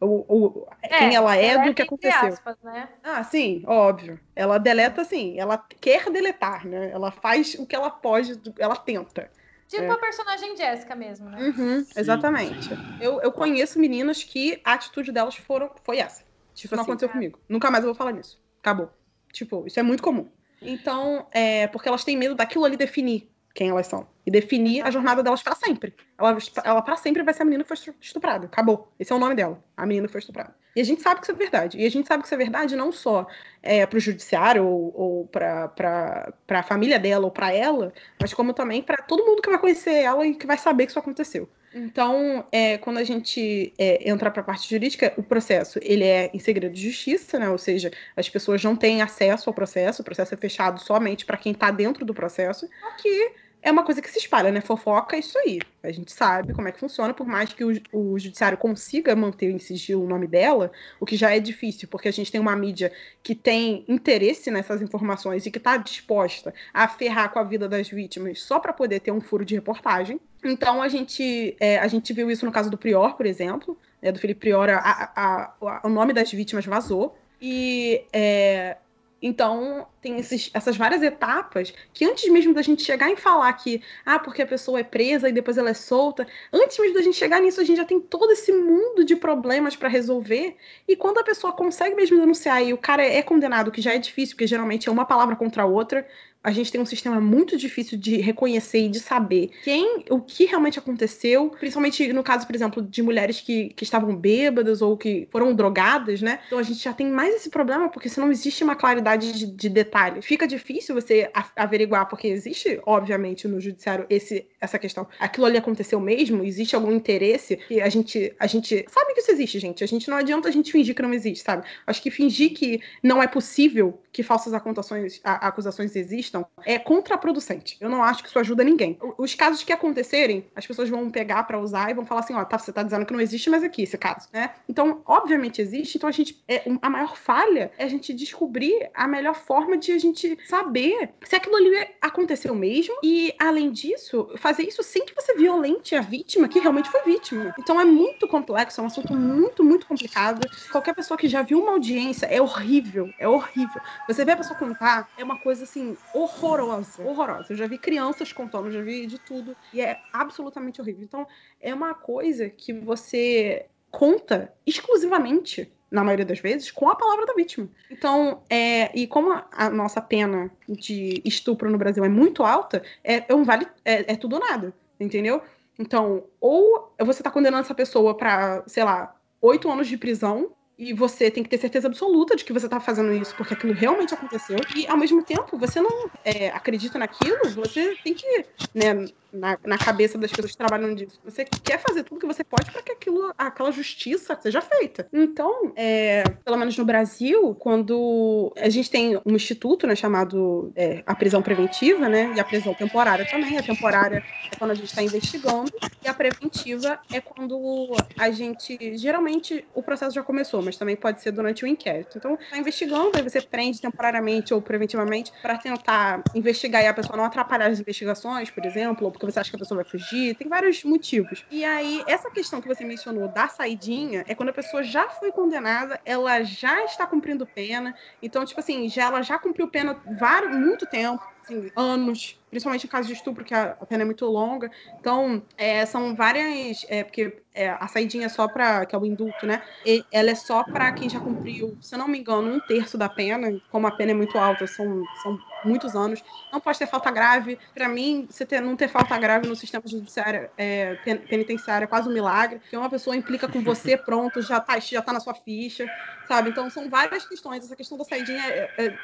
O, 0.00 0.24
o, 0.28 0.66
é, 0.82 0.98
quem 0.98 1.14
ela 1.14 1.36
é 1.36 1.64
do 1.64 1.74
que 1.74 1.82
aconteceu. 1.82 2.28
Aspas, 2.28 2.56
né? 2.62 2.88
Ah, 3.04 3.22
sim, 3.22 3.62
óbvio. 3.66 4.18
Ela 4.34 4.58
deleta, 4.58 5.02
assim, 5.02 5.38
ela 5.38 5.56
quer 5.80 6.10
deletar, 6.10 6.66
né? 6.66 6.90
Ela 6.90 7.12
faz 7.12 7.54
o 7.54 7.64
que 7.64 7.76
ela 7.76 7.88
pode, 7.88 8.40
ela 8.58 8.74
tenta. 8.74 9.30
Tipo 9.72 9.84
é. 9.84 9.90
a 9.90 9.96
personagem 9.96 10.54
Jéssica 10.54 10.94
mesmo, 10.94 11.30
né? 11.30 11.38
Uhum, 11.38 11.86
exatamente. 11.96 12.68
Eu, 13.00 13.22
eu 13.22 13.32
conheço 13.32 13.78
meninas 13.78 14.22
que 14.22 14.60
a 14.62 14.74
atitude 14.74 15.10
delas 15.10 15.34
foram, 15.34 15.70
foi 15.82 15.96
essa. 15.96 16.24
Tipo, 16.52 16.76
não 16.76 16.82
assim, 16.82 16.90
aconteceu 16.90 17.08
é. 17.08 17.12
comigo. 17.12 17.38
Nunca 17.48 17.70
mais 17.70 17.82
eu 17.82 17.88
vou 17.88 17.94
falar 17.94 18.12
nisso. 18.12 18.38
Acabou. 18.60 18.90
Tipo, 19.32 19.66
isso 19.66 19.80
é 19.80 19.82
muito 19.82 20.02
comum. 20.02 20.30
Então, 20.60 21.26
é 21.32 21.66
porque 21.68 21.88
elas 21.88 22.04
têm 22.04 22.18
medo 22.18 22.34
daquilo 22.34 22.66
ali 22.66 22.76
definir 22.76 23.30
quem 23.54 23.70
elas 23.70 23.86
são. 23.86 24.06
E 24.24 24.30
definir 24.30 24.82
a 24.82 24.90
jornada 24.90 25.22
delas 25.22 25.42
para 25.42 25.54
sempre. 25.56 25.94
Ela, 26.16 26.36
ela 26.64 26.82
para 26.82 26.96
sempre 26.96 27.22
vai 27.22 27.34
ser 27.34 27.42
a 27.42 27.44
menina 27.44 27.64
que 27.64 27.76
foi 27.76 27.94
estuprada. 28.00 28.46
Acabou. 28.46 28.92
Esse 28.98 29.12
é 29.12 29.16
o 29.16 29.18
nome 29.18 29.34
dela. 29.34 29.62
A 29.76 29.84
menina 29.84 30.06
que 30.06 30.12
foi 30.12 30.20
estuprada. 30.20 30.54
E 30.74 30.80
a 30.80 30.84
gente 30.84 31.02
sabe 31.02 31.20
que 31.20 31.26
isso 31.26 31.32
é 31.32 31.34
verdade. 31.34 31.78
E 31.78 31.84
a 31.84 31.90
gente 31.90 32.06
sabe 32.06 32.22
que 32.22 32.28
isso 32.28 32.34
é 32.34 32.38
verdade 32.38 32.76
não 32.76 32.92
só 32.92 33.26
é, 33.62 33.84
para 33.84 33.96
o 33.96 34.00
judiciário 34.00 34.64
ou, 34.64 34.92
ou 34.94 35.26
para 35.26 36.32
a 36.48 36.62
família 36.62 36.98
dela 36.98 37.24
ou 37.24 37.30
para 37.30 37.52
ela, 37.52 37.92
mas 38.20 38.32
como 38.32 38.54
também 38.54 38.82
para 38.82 38.98
todo 38.98 39.24
mundo 39.24 39.42
que 39.42 39.50
vai 39.50 39.58
conhecer 39.58 39.94
ela 39.94 40.26
e 40.26 40.34
que 40.34 40.46
vai 40.46 40.56
saber 40.56 40.86
que 40.86 40.92
isso 40.92 40.98
aconteceu. 40.98 41.48
Então, 41.74 42.44
é, 42.52 42.76
quando 42.78 42.98
a 42.98 43.04
gente 43.04 43.72
é, 43.78 44.08
entra 44.08 44.30
para 44.30 44.42
a 44.42 44.44
parte 44.44 44.68
jurídica, 44.68 45.12
o 45.16 45.22
processo 45.22 45.78
ele 45.82 46.04
é 46.04 46.30
em 46.32 46.38
segredo 46.38 46.74
de 46.74 46.82
justiça, 46.82 47.38
né? 47.38 47.48
Ou 47.48 47.56
seja, 47.56 47.90
as 48.14 48.28
pessoas 48.28 48.62
não 48.62 48.76
têm 48.76 49.00
acesso 49.00 49.48
ao 49.48 49.54
processo, 49.54 50.02
o 50.02 50.04
processo 50.04 50.34
é 50.34 50.36
fechado 50.36 50.80
somente 50.80 51.24
para 51.24 51.38
quem 51.38 51.52
está 51.52 51.70
dentro 51.70 52.04
do 52.04 52.12
processo. 52.12 52.68
Aqui 52.92 53.32
é 53.62 53.70
uma 53.70 53.84
coisa 53.84 54.02
que 54.02 54.10
se 54.10 54.18
espalha, 54.18 54.50
né? 54.50 54.60
Fofoca 54.60 55.14
é 55.14 55.20
isso 55.20 55.38
aí. 55.38 55.60
A 55.82 55.92
gente 55.92 56.12
sabe 56.12 56.52
como 56.52 56.66
é 56.66 56.72
que 56.72 56.80
funciona, 56.80 57.14
por 57.14 57.26
mais 57.26 57.52
que 57.52 57.64
o, 57.64 57.80
o, 57.92 58.18
judiciário 58.18 58.58
consiga 58.58 59.14
manter 59.14 59.50
em 59.50 59.58
sigilo 59.58 60.04
o 60.04 60.08
nome 60.08 60.26
dela, 60.26 60.72
o 60.98 61.06
que 61.06 61.16
já 61.16 61.34
é 61.34 61.38
difícil, 61.38 61.88
porque 61.88 62.08
a 62.08 62.12
gente 62.12 62.30
tem 62.30 62.40
uma 62.40 62.56
mídia 62.56 62.92
que 63.22 63.34
tem 63.34 63.84
interesse 63.86 64.50
nessas 64.50 64.82
informações 64.82 65.46
e 65.46 65.50
que 65.50 65.58
está 65.58 65.76
disposta 65.76 66.52
a 66.74 66.88
ferrar 66.88 67.32
com 67.32 67.38
a 67.38 67.44
vida 67.44 67.68
das 67.68 67.88
vítimas 67.88 68.42
só 68.42 68.58
para 68.58 68.72
poder 68.72 68.98
ter 68.98 69.12
um 69.12 69.20
furo 69.20 69.44
de 69.44 69.54
reportagem. 69.54 70.20
Então 70.44 70.82
a 70.82 70.88
gente, 70.88 71.56
é, 71.60 71.78
a 71.78 71.86
gente 71.86 72.12
viu 72.12 72.30
isso 72.30 72.44
no 72.44 72.50
caso 72.50 72.68
do 72.68 72.76
Prior, 72.76 73.14
por 73.16 73.26
exemplo, 73.26 73.78
né, 74.02 74.10
do 74.10 74.18
Felipe 74.18 74.40
Prior, 74.40 74.68
a, 74.70 74.76
a, 74.76 75.54
a, 75.60 75.80
o 75.84 75.88
nome 75.88 76.12
das 76.12 76.32
vítimas 76.32 76.66
vazou. 76.66 77.16
E 77.40 78.04
é, 78.12 78.76
então, 79.22 79.86
tem 80.00 80.18
esses, 80.18 80.50
essas 80.52 80.76
várias 80.76 81.00
etapas 81.00 81.72
que 81.94 82.04
antes 82.04 82.28
mesmo 82.28 82.52
da 82.52 82.60
gente 82.60 82.82
chegar 82.82 83.08
em 83.08 83.14
falar 83.14 83.52
que, 83.52 83.80
ah, 84.04 84.18
porque 84.18 84.42
a 84.42 84.46
pessoa 84.46 84.80
é 84.80 84.82
presa 84.82 85.28
e 85.28 85.32
depois 85.32 85.56
ela 85.56 85.70
é 85.70 85.74
solta, 85.74 86.26
antes 86.52 86.76
mesmo 86.76 86.94
da 86.94 87.02
gente 87.02 87.16
chegar 87.16 87.40
nisso, 87.40 87.60
a 87.60 87.64
gente 87.64 87.76
já 87.76 87.84
tem 87.84 88.00
todo 88.00 88.32
esse 88.32 88.52
mundo 88.52 89.04
de 89.04 89.14
problemas 89.14 89.76
para 89.76 89.88
resolver. 89.88 90.56
E 90.88 90.96
quando 90.96 91.18
a 91.18 91.24
pessoa 91.24 91.52
consegue 91.52 91.94
mesmo 91.94 92.18
denunciar 92.18 92.64
e 92.64 92.72
o 92.72 92.78
cara 92.78 93.06
é 93.06 93.22
condenado, 93.22 93.70
que 93.70 93.80
já 93.80 93.94
é 93.94 93.98
difícil, 93.98 94.34
porque 94.34 94.46
geralmente 94.48 94.88
é 94.88 94.92
uma 94.92 95.06
palavra 95.06 95.36
contra 95.36 95.62
a 95.62 95.66
outra, 95.66 96.04
a 96.42 96.50
gente 96.50 96.70
tem 96.70 96.80
um 96.80 96.86
sistema 96.86 97.20
muito 97.20 97.56
difícil 97.56 97.98
de 97.98 98.16
reconhecer 98.18 98.86
e 98.86 98.88
de 98.88 99.00
saber 99.00 99.50
quem, 99.62 100.04
o 100.10 100.20
que 100.20 100.44
realmente 100.44 100.78
aconteceu, 100.78 101.50
principalmente 101.50 102.12
no 102.12 102.22
caso, 102.22 102.46
por 102.46 102.54
exemplo, 102.54 102.82
de 102.82 103.02
mulheres 103.02 103.40
que, 103.40 103.70
que 103.70 103.84
estavam 103.84 104.14
bêbadas 104.14 104.82
ou 104.82 104.96
que 104.96 105.28
foram 105.30 105.54
drogadas, 105.54 106.20
né? 106.20 106.40
Então 106.46 106.58
a 106.58 106.62
gente 106.62 106.82
já 106.82 106.92
tem 106.92 107.06
mais 107.06 107.34
esse 107.34 107.50
problema 107.50 107.88
porque 107.88 108.08
se 108.08 108.20
não 108.20 108.30
existe 108.30 108.62
uma 108.64 108.76
claridade 108.76 109.32
de, 109.32 109.46
de 109.46 109.68
detalhe, 109.68 110.22
fica 110.22 110.46
difícil 110.46 110.94
você 110.94 111.30
averiguar, 111.56 112.08
porque 112.08 112.28
existe, 112.28 112.80
obviamente, 112.84 113.46
no 113.48 113.60
judiciário 113.60 114.06
esse, 114.10 114.46
essa 114.60 114.78
questão. 114.78 115.06
Aquilo 115.18 115.46
ali 115.46 115.56
aconteceu 115.56 116.00
mesmo? 116.00 116.44
Existe 116.44 116.74
algum 116.74 116.92
interesse? 116.92 117.56
que 117.68 117.80
a 117.80 117.88
gente, 117.88 118.34
a 118.38 118.46
gente 118.46 118.84
sabe 118.88 119.14
que 119.14 119.20
isso 119.20 119.30
existe, 119.30 119.58
gente. 119.58 119.84
A 119.84 119.86
gente 119.86 120.08
não 120.08 120.16
adianta 120.16 120.48
a 120.48 120.52
gente 120.52 120.70
fingir 120.70 120.94
que 120.94 121.02
não 121.02 121.14
existe, 121.14 121.42
sabe? 121.42 121.66
Acho 121.86 122.02
que 122.02 122.10
fingir 122.10 122.52
que 122.52 122.80
não 123.02 123.22
é 123.22 123.26
possível 123.26 123.98
que 124.12 124.22
falsas 124.22 124.52
acusações, 124.52 125.20
acusações 125.24 125.96
existam 125.96 126.31
é 126.64 126.78
contraproducente. 126.78 127.76
Eu 127.80 127.90
não 127.90 128.02
acho 128.02 128.22
que 128.22 128.28
isso 128.28 128.38
ajuda 128.38 128.64
ninguém. 128.64 128.98
Os 129.18 129.34
casos 129.34 129.62
que 129.62 129.72
acontecerem, 129.72 130.46
as 130.54 130.66
pessoas 130.66 130.88
vão 130.88 131.10
pegar 131.10 131.42
para 131.44 131.58
usar 131.58 131.90
e 131.90 131.94
vão 131.94 132.06
falar 132.06 132.20
assim, 132.20 132.34
ó, 132.34 132.44
tá, 132.44 132.58
você 132.58 132.72
tá 132.72 132.82
dizendo 132.82 133.04
que 133.04 133.12
não 133.12 133.20
existe, 133.20 133.50
mas 133.50 133.62
aqui 133.62 133.82
esse 133.82 133.98
caso, 133.98 134.28
né? 134.32 134.54
Então, 134.68 135.02
obviamente 135.06 135.60
existe. 135.60 135.96
Então 135.96 136.08
a 136.08 136.12
gente, 136.12 136.42
é, 136.48 136.62
a 136.80 136.90
maior 136.90 137.16
falha 137.16 137.70
é 137.76 137.84
a 137.84 137.88
gente 137.88 138.12
descobrir 138.12 138.90
a 138.94 139.06
melhor 139.06 139.34
forma 139.34 139.76
de 139.76 139.92
a 139.92 139.98
gente 139.98 140.38
saber 140.46 141.10
se 141.24 141.36
aquilo 141.36 141.56
ali 141.56 141.88
aconteceu 142.00 142.54
mesmo 142.54 142.94
e, 143.02 143.34
além 143.38 143.70
disso, 143.70 144.30
fazer 144.36 144.62
isso 144.62 144.82
sem 144.82 145.04
que 145.04 145.14
você 145.14 145.34
violente 145.34 145.94
a 145.94 146.00
vítima 146.00 146.48
que 146.48 146.58
realmente 146.58 146.88
foi 146.88 147.02
vítima. 147.02 147.54
Então 147.58 147.80
é 147.80 147.84
muito 147.84 148.28
complexo, 148.28 148.80
é 148.80 148.84
um 148.84 148.86
assunto 148.86 149.14
muito, 149.14 149.64
muito 149.64 149.86
complicado. 149.86 150.48
Qualquer 150.70 150.94
pessoa 150.94 151.18
que 151.18 151.28
já 151.28 151.42
viu 151.42 151.60
uma 151.60 151.72
audiência 151.72 152.26
é 152.26 152.40
horrível, 152.40 153.12
é 153.18 153.26
horrível. 153.26 153.80
Você 154.06 154.24
vê 154.24 154.32
a 154.32 154.36
pessoa 154.36 154.58
contar, 154.58 155.08
é 155.16 155.24
uma 155.24 155.38
coisa 155.38 155.64
assim, 155.64 155.96
horrorosa, 156.22 157.02
horrorosa. 157.02 157.52
Eu 157.52 157.56
já 157.56 157.66
vi 157.66 157.78
crianças 157.78 158.32
contando, 158.32 158.70
já 158.70 158.80
vi 158.80 159.06
de 159.06 159.18
tudo, 159.18 159.56
e 159.72 159.80
é 159.80 160.00
absolutamente 160.12 160.80
horrível. 160.80 161.02
Então, 161.02 161.26
é 161.60 161.74
uma 161.74 161.94
coisa 161.94 162.48
que 162.48 162.72
você 162.72 163.66
conta 163.90 164.52
exclusivamente 164.66 165.72
na 165.90 166.02
maioria 166.02 166.24
das 166.24 166.40
vezes, 166.40 166.70
com 166.70 166.88
a 166.88 166.96
palavra 166.96 167.26
da 167.26 167.34
vítima. 167.34 167.68
Então, 167.90 168.42
é, 168.48 168.90
e 168.98 169.06
como 169.06 169.30
a 169.30 169.68
nossa 169.68 170.00
pena 170.00 170.50
de 170.66 171.20
estupro 171.22 171.70
no 171.70 171.76
Brasil 171.76 172.02
é 172.02 172.08
muito 172.08 172.42
alta, 172.42 172.82
é, 173.04 173.30
é 173.30 173.34
um 173.34 173.44
vale, 173.44 173.66
é, 173.84 174.12
é 174.12 174.16
tudo 174.16 174.36
ou 174.36 174.40
nada, 174.40 174.72
entendeu? 174.98 175.42
Então, 175.78 176.24
ou 176.40 176.94
você 176.98 177.20
está 177.20 177.30
condenando 177.30 177.62
essa 177.62 177.74
pessoa 177.74 178.16
para, 178.16 178.62
sei 178.66 178.84
lá, 178.84 179.14
oito 179.42 179.70
anos 179.70 179.86
de 179.86 179.98
prisão, 179.98 180.52
e 180.90 180.92
você 180.94 181.30
tem 181.30 181.42
que 181.42 181.48
ter 181.50 181.58
certeza 181.58 181.88
absoluta 181.88 182.34
de 182.36 182.44
que 182.44 182.52
você 182.52 182.66
está 182.66 182.80
fazendo 182.80 183.12
isso 183.12 183.36
porque 183.36 183.54
aquilo 183.54 183.72
realmente 183.72 184.14
aconteceu. 184.14 184.66
E 184.70 184.86
ao 184.88 184.96
mesmo 184.98 185.24
tempo, 185.24 185.58
você 185.58 185.80
não 185.80 186.10
é, 186.24 186.48
acredita 186.50 186.98
naquilo, 186.98 187.50
você 187.52 187.96
tem 187.96 188.14
que, 188.14 188.26
né, 188.74 189.08
na, 189.32 189.58
na 189.64 189.78
cabeça 189.78 190.18
das 190.18 190.30
pessoas 190.30 190.52
que 190.52 190.58
trabalham 190.58 190.94
disso. 190.94 191.18
Você 191.24 191.44
quer 191.44 191.78
fazer 191.78 192.04
tudo 192.04 192.20
que 192.20 192.26
você 192.26 192.44
pode 192.44 192.70
para 192.70 192.82
que 192.82 192.92
aquilo, 192.92 193.32
aquela 193.36 193.70
justiça 193.70 194.38
seja 194.40 194.60
feita. 194.60 195.06
Então, 195.12 195.72
é, 195.76 196.24
pelo 196.44 196.56
menos 196.56 196.76
no 196.76 196.84
Brasil, 196.84 197.54
quando 197.54 198.52
a 198.56 198.68
gente 198.68 198.90
tem 198.90 199.16
um 199.24 199.34
instituto 199.34 199.86
né, 199.86 199.94
chamado 199.94 200.72
é, 200.76 201.02
a 201.06 201.14
prisão 201.14 201.42
preventiva, 201.42 202.08
né, 202.08 202.32
e 202.36 202.40
a 202.40 202.44
prisão 202.44 202.74
temporária 202.74 203.26
também. 203.28 203.56
A 203.58 203.62
temporária 203.62 204.22
é 204.52 204.56
quando 204.56 204.72
a 204.72 204.74
gente 204.74 204.86
está 204.86 205.02
investigando, 205.02 205.72
e 206.04 206.08
a 206.08 206.14
preventiva 206.14 206.98
é 207.12 207.20
quando 207.20 207.90
a 208.18 208.30
gente. 208.30 208.96
Geralmente 208.96 209.64
o 209.74 209.82
processo 209.82 210.14
já 210.14 210.22
começou, 210.22 210.62
mas 210.62 210.76
também 210.76 210.96
pode 210.96 211.22
ser 211.22 211.32
durante 211.32 211.64
o 211.64 211.66
inquérito. 211.66 212.18
Então, 212.18 212.34
está 212.34 212.58
investigando, 212.58 213.12
aí 213.14 213.22
você 213.22 213.40
prende 213.40 213.80
temporariamente 213.80 214.52
ou 214.52 214.60
preventivamente 214.60 215.32
para 215.40 215.56
tentar 215.58 216.22
investigar 216.34 216.82
e 216.82 216.86
a 216.86 216.94
pessoa 216.94 217.16
não 217.16 217.24
atrapalhar 217.24 217.70
as 217.70 217.80
investigações, 217.80 218.50
por 218.50 218.64
exemplo, 218.64 219.06
ou 219.06 219.12
porque 219.22 219.32
você 219.32 219.38
acha 219.38 219.50
que 219.50 219.56
a 219.56 219.58
pessoa 219.58 219.76
vai 219.76 219.84
fugir, 219.84 220.34
tem 220.34 220.48
vários 220.48 220.82
motivos. 220.82 221.46
E 221.48 221.64
aí, 221.64 222.02
essa 222.08 222.28
questão 222.28 222.60
que 222.60 222.66
você 222.66 222.84
mencionou 222.84 223.28
da 223.28 223.46
saidinha 223.46 224.24
é 224.26 224.34
quando 224.34 224.48
a 224.48 224.52
pessoa 224.52 224.82
já 224.82 225.08
foi 225.08 225.30
condenada, 225.30 226.00
ela 226.04 226.42
já 226.42 226.84
está 226.84 227.06
cumprindo 227.06 227.46
pena, 227.46 227.94
então, 228.20 228.44
tipo 228.44 228.58
assim, 228.58 228.88
já, 228.88 229.04
ela 229.04 229.22
já 229.22 229.38
cumpriu 229.38 229.68
pena 229.68 230.00
vários, 230.18 230.56
muito 230.56 230.86
tempo, 230.86 231.22
assim, 231.42 231.70
anos, 231.76 232.38
principalmente 232.50 232.86
em 232.86 232.90
caso 232.90 233.08
de 233.08 233.14
estupro, 233.14 233.44
que 233.44 233.54
a, 233.54 233.76
pena 233.88 234.02
é 234.02 234.06
muito 234.06 234.24
longa. 234.26 234.70
Então, 235.00 235.42
é, 235.56 235.84
são 235.86 236.14
várias. 236.14 236.84
É, 236.88 237.02
porque 237.04 237.36
é, 237.54 237.70
a 237.70 237.86
saidinha 237.88 238.26
é 238.26 238.28
só 238.28 238.48
para. 238.48 238.86
que 238.86 238.94
é 238.94 238.98
o 238.98 239.04
indulto, 239.04 239.46
né? 239.46 239.62
E 239.84 240.04
ela 240.10 240.30
é 240.30 240.34
só 240.34 240.62
para 240.64 240.90
quem 240.92 241.08
já 241.08 241.20
cumpriu, 241.20 241.76
se 241.80 241.94
eu 241.94 241.98
não 241.98 242.08
me 242.08 242.18
engano, 242.18 242.54
um 242.54 242.60
terço 242.60 242.96
da 242.96 243.08
pena. 243.08 243.60
Como 243.70 243.86
a 243.86 243.90
pena 243.90 244.12
é 244.12 244.14
muito 244.14 244.38
alta, 244.38 244.66
são, 244.66 245.04
são 245.22 245.38
muitos 245.64 245.94
anos. 245.94 246.22
Não 246.52 246.60
pode 246.60 246.78
ter 246.78 246.86
falta 246.86 247.10
grave. 247.10 247.58
Para 247.74 247.88
mim, 247.88 248.26
você 248.28 248.44
ter, 248.44 248.60
não 248.60 248.76
ter 248.76 248.88
falta 248.88 249.16
grave 249.18 249.48
no 249.48 249.56
sistema 249.56 249.84
judiciário 249.86 250.48
é, 250.56 250.94
penitenciário 251.28 251.84
é 251.84 251.88
quase 251.88 252.08
um 252.08 252.12
milagre. 252.12 252.58
Porque 252.58 252.76
uma 252.76 252.90
pessoa 252.90 253.16
implica 253.16 253.48
com 253.48 253.62
você, 253.62 253.96
pronto, 253.96 254.40
já 254.42 254.60
tá, 254.60 254.78
já 254.78 255.02
tá 255.02 255.12
na 255.12 255.20
sua 255.20 255.34
ficha, 255.34 255.86
sabe? 256.26 256.50
Então, 256.50 256.68
são 256.70 256.88
várias 256.88 257.26
questões. 257.26 257.64
Essa 257.64 257.76
questão 257.76 257.98
da 257.98 258.04
saidinha. 258.04 258.42
É, 258.46 258.70
é, 258.78 258.98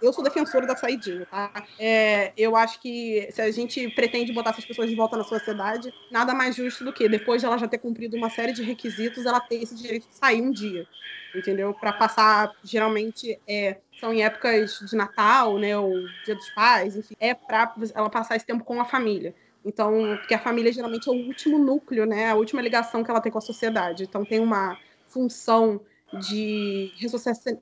eu 0.00 0.12
sou 0.12 0.22
defensora 0.22 0.66
da 0.66 0.76
saidinha, 0.76 1.26
tá? 1.26 1.50
É, 1.84 2.32
eu 2.36 2.54
acho 2.54 2.80
que 2.80 3.26
se 3.32 3.42
a 3.42 3.50
gente 3.50 3.88
pretende 3.88 4.32
botar 4.32 4.50
essas 4.50 4.64
pessoas 4.64 4.88
de 4.88 4.94
volta 4.94 5.16
na 5.16 5.24
sociedade, 5.24 5.92
nada 6.12 6.32
mais 6.32 6.54
justo 6.54 6.84
do 6.84 6.92
que, 6.92 7.08
depois 7.08 7.42
de 7.42 7.46
ela 7.46 7.58
já 7.58 7.66
ter 7.66 7.78
cumprido 7.78 8.16
uma 8.16 8.30
série 8.30 8.52
de 8.52 8.62
requisitos, 8.62 9.26
ela 9.26 9.40
ter 9.40 9.60
esse 9.60 9.74
direito 9.74 10.08
de 10.08 10.14
sair 10.14 10.40
um 10.40 10.52
dia, 10.52 10.86
entendeu? 11.34 11.74
Para 11.74 11.92
passar, 11.92 12.52
geralmente, 12.62 13.36
é, 13.48 13.78
são 13.98 14.14
em 14.14 14.22
épocas 14.22 14.78
de 14.78 14.94
Natal, 14.94 15.58
né, 15.58 15.76
ou 15.76 15.92
Dia 16.24 16.36
dos 16.36 16.48
Pais, 16.50 16.94
enfim, 16.94 17.16
é 17.18 17.34
para 17.34 17.74
ela 17.96 18.08
passar 18.08 18.36
esse 18.36 18.46
tempo 18.46 18.62
com 18.62 18.80
a 18.80 18.84
família. 18.84 19.34
Então, 19.64 20.16
porque 20.18 20.34
a 20.34 20.38
família 20.38 20.72
geralmente 20.72 21.08
é 21.08 21.12
o 21.12 21.16
último 21.16 21.58
núcleo, 21.58 22.06
né, 22.06 22.30
a 22.30 22.36
última 22.36 22.62
ligação 22.62 23.02
que 23.02 23.10
ela 23.10 23.20
tem 23.20 23.32
com 23.32 23.38
a 23.38 23.40
sociedade. 23.40 24.04
Então, 24.04 24.24
tem 24.24 24.38
uma 24.38 24.78
função 25.08 25.80
de 26.12 26.92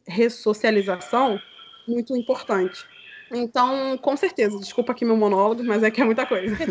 ressocialização 0.07 1.41
muito 1.89 2.15
importante. 2.15 2.85
Então, 3.33 3.97
com 3.99 4.17
certeza, 4.17 4.59
desculpa 4.59 4.93
aqui 4.93 5.05
meu 5.05 5.17
monólogo, 5.17 5.63
mas 5.63 5.83
é 5.83 5.91
que 5.91 6.01
é 6.01 6.05
muita 6.05 6.27
coisa. 6.27 6.57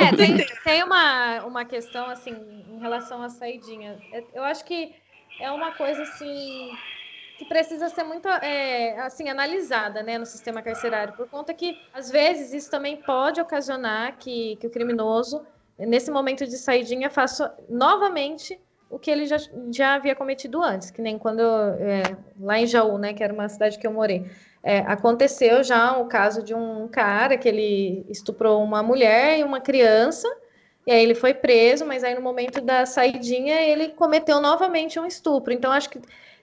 é, 0.00 0.16
tem, 0.16 0.46
tem 0.64 0.82
uma, 0.82 1.44
uma 1.44 1.64
questão, 1.64 2.10
assim, 2.10 2.36
em 2.68 2.78
relação 2.80 3.22
à 3.22 3.28
saidinha. 3.28 3.98
É, 4.12 4.24
eu 4.34 4.42
acho 4.42 4.64
que 4.64 4.92
é 5.40 5.50
uma 5.52 5.72
coisa, 5.72 6.02
assim, 6.02 6.70
que 7.38 7.44
precisa 7.44 7.88
ser 7.88 8.02
muito, 8.02 8.28
é, 8.28 8.98
assim, 9.00 9.28
analisada, 9.28 10.02
né, 10.02 10.18
no 10.18 10.26
sistema 10.26 10.60
carcerário, 10.60 11.14
por 11.14 11.28
conta 11.28 11.54
que, 11.54 11.78
às 11.94 12.10
vezes, 12.10 12.52
isso 12.52 12.70
também 12.70 12.96
pode 12.96 13.40
ocasionar 13.40 14.16
que, 14.18 14.56
que 14.56 14.66
o 14.66 14.70
criminoso, 14.70 15.46
nesse 15.78 16.10
momento 16.10 16.44
de 16.44 16.58
saidinha, 16.58 17.08
faça 17.08 17.56
novamente 17.68 18.60
o 18.90 18.98
que 18.98 19.10
ele 19.10 19.26
já, 19.26 19.36
já 19.70 19.94
havia 19.94 20.14
cometido 20.16 20.62
antes, 20.62 20.90
que 20.90 21.00
nem 21.00 21.18
quando, 21.18 21.42
é, 21.42 22.02
lá 22.40 22.58
em 22.58 22.66
Jaú, 22.66 22.98
né, 22.98 23.12
que 23.12 23.22
era 23.22 23.32
uma 23.32 23.48
cidade 23.48 23.78
que 23.78 23.86
eu 23.86 23.92
morei, 23.92 24.28
é, 24.68 24.80
aconteceu 24.80 25.64
já 25.64 25.96
o 25.96 26.04
caso 26.04 26.42
de 26.42 26.52
um 26.52 26.86
cara 26.88 27.38
que 27.38 27.48
ele 27.48 28.04
estuprou 28.06 28.62
uma 28.62 28.82
mulher 28.82 29.38
e 29.38 29.42
uma 29.42 29.62
criança, 29.62 30.28
e 30.86 30.92
aí 30.92 31.02
ele 31.02 31.14
foi 31.14 31.32
preso, 31.32 31.86
mas 31.86 32.04
aí 32.04 32.14
no 32.14 32.20
momento 32.20 32.60
da 32.60 32.84
saidinha 32.84 33.62
ele 33.62 33.88
cometeu 33.88 34.42
novamente 34.42 35.00
um 35.00 35.06
estupro. 35.06 35.54
Então 35.54 35.72
acho 35.72 35.88
que, 35.88 35.98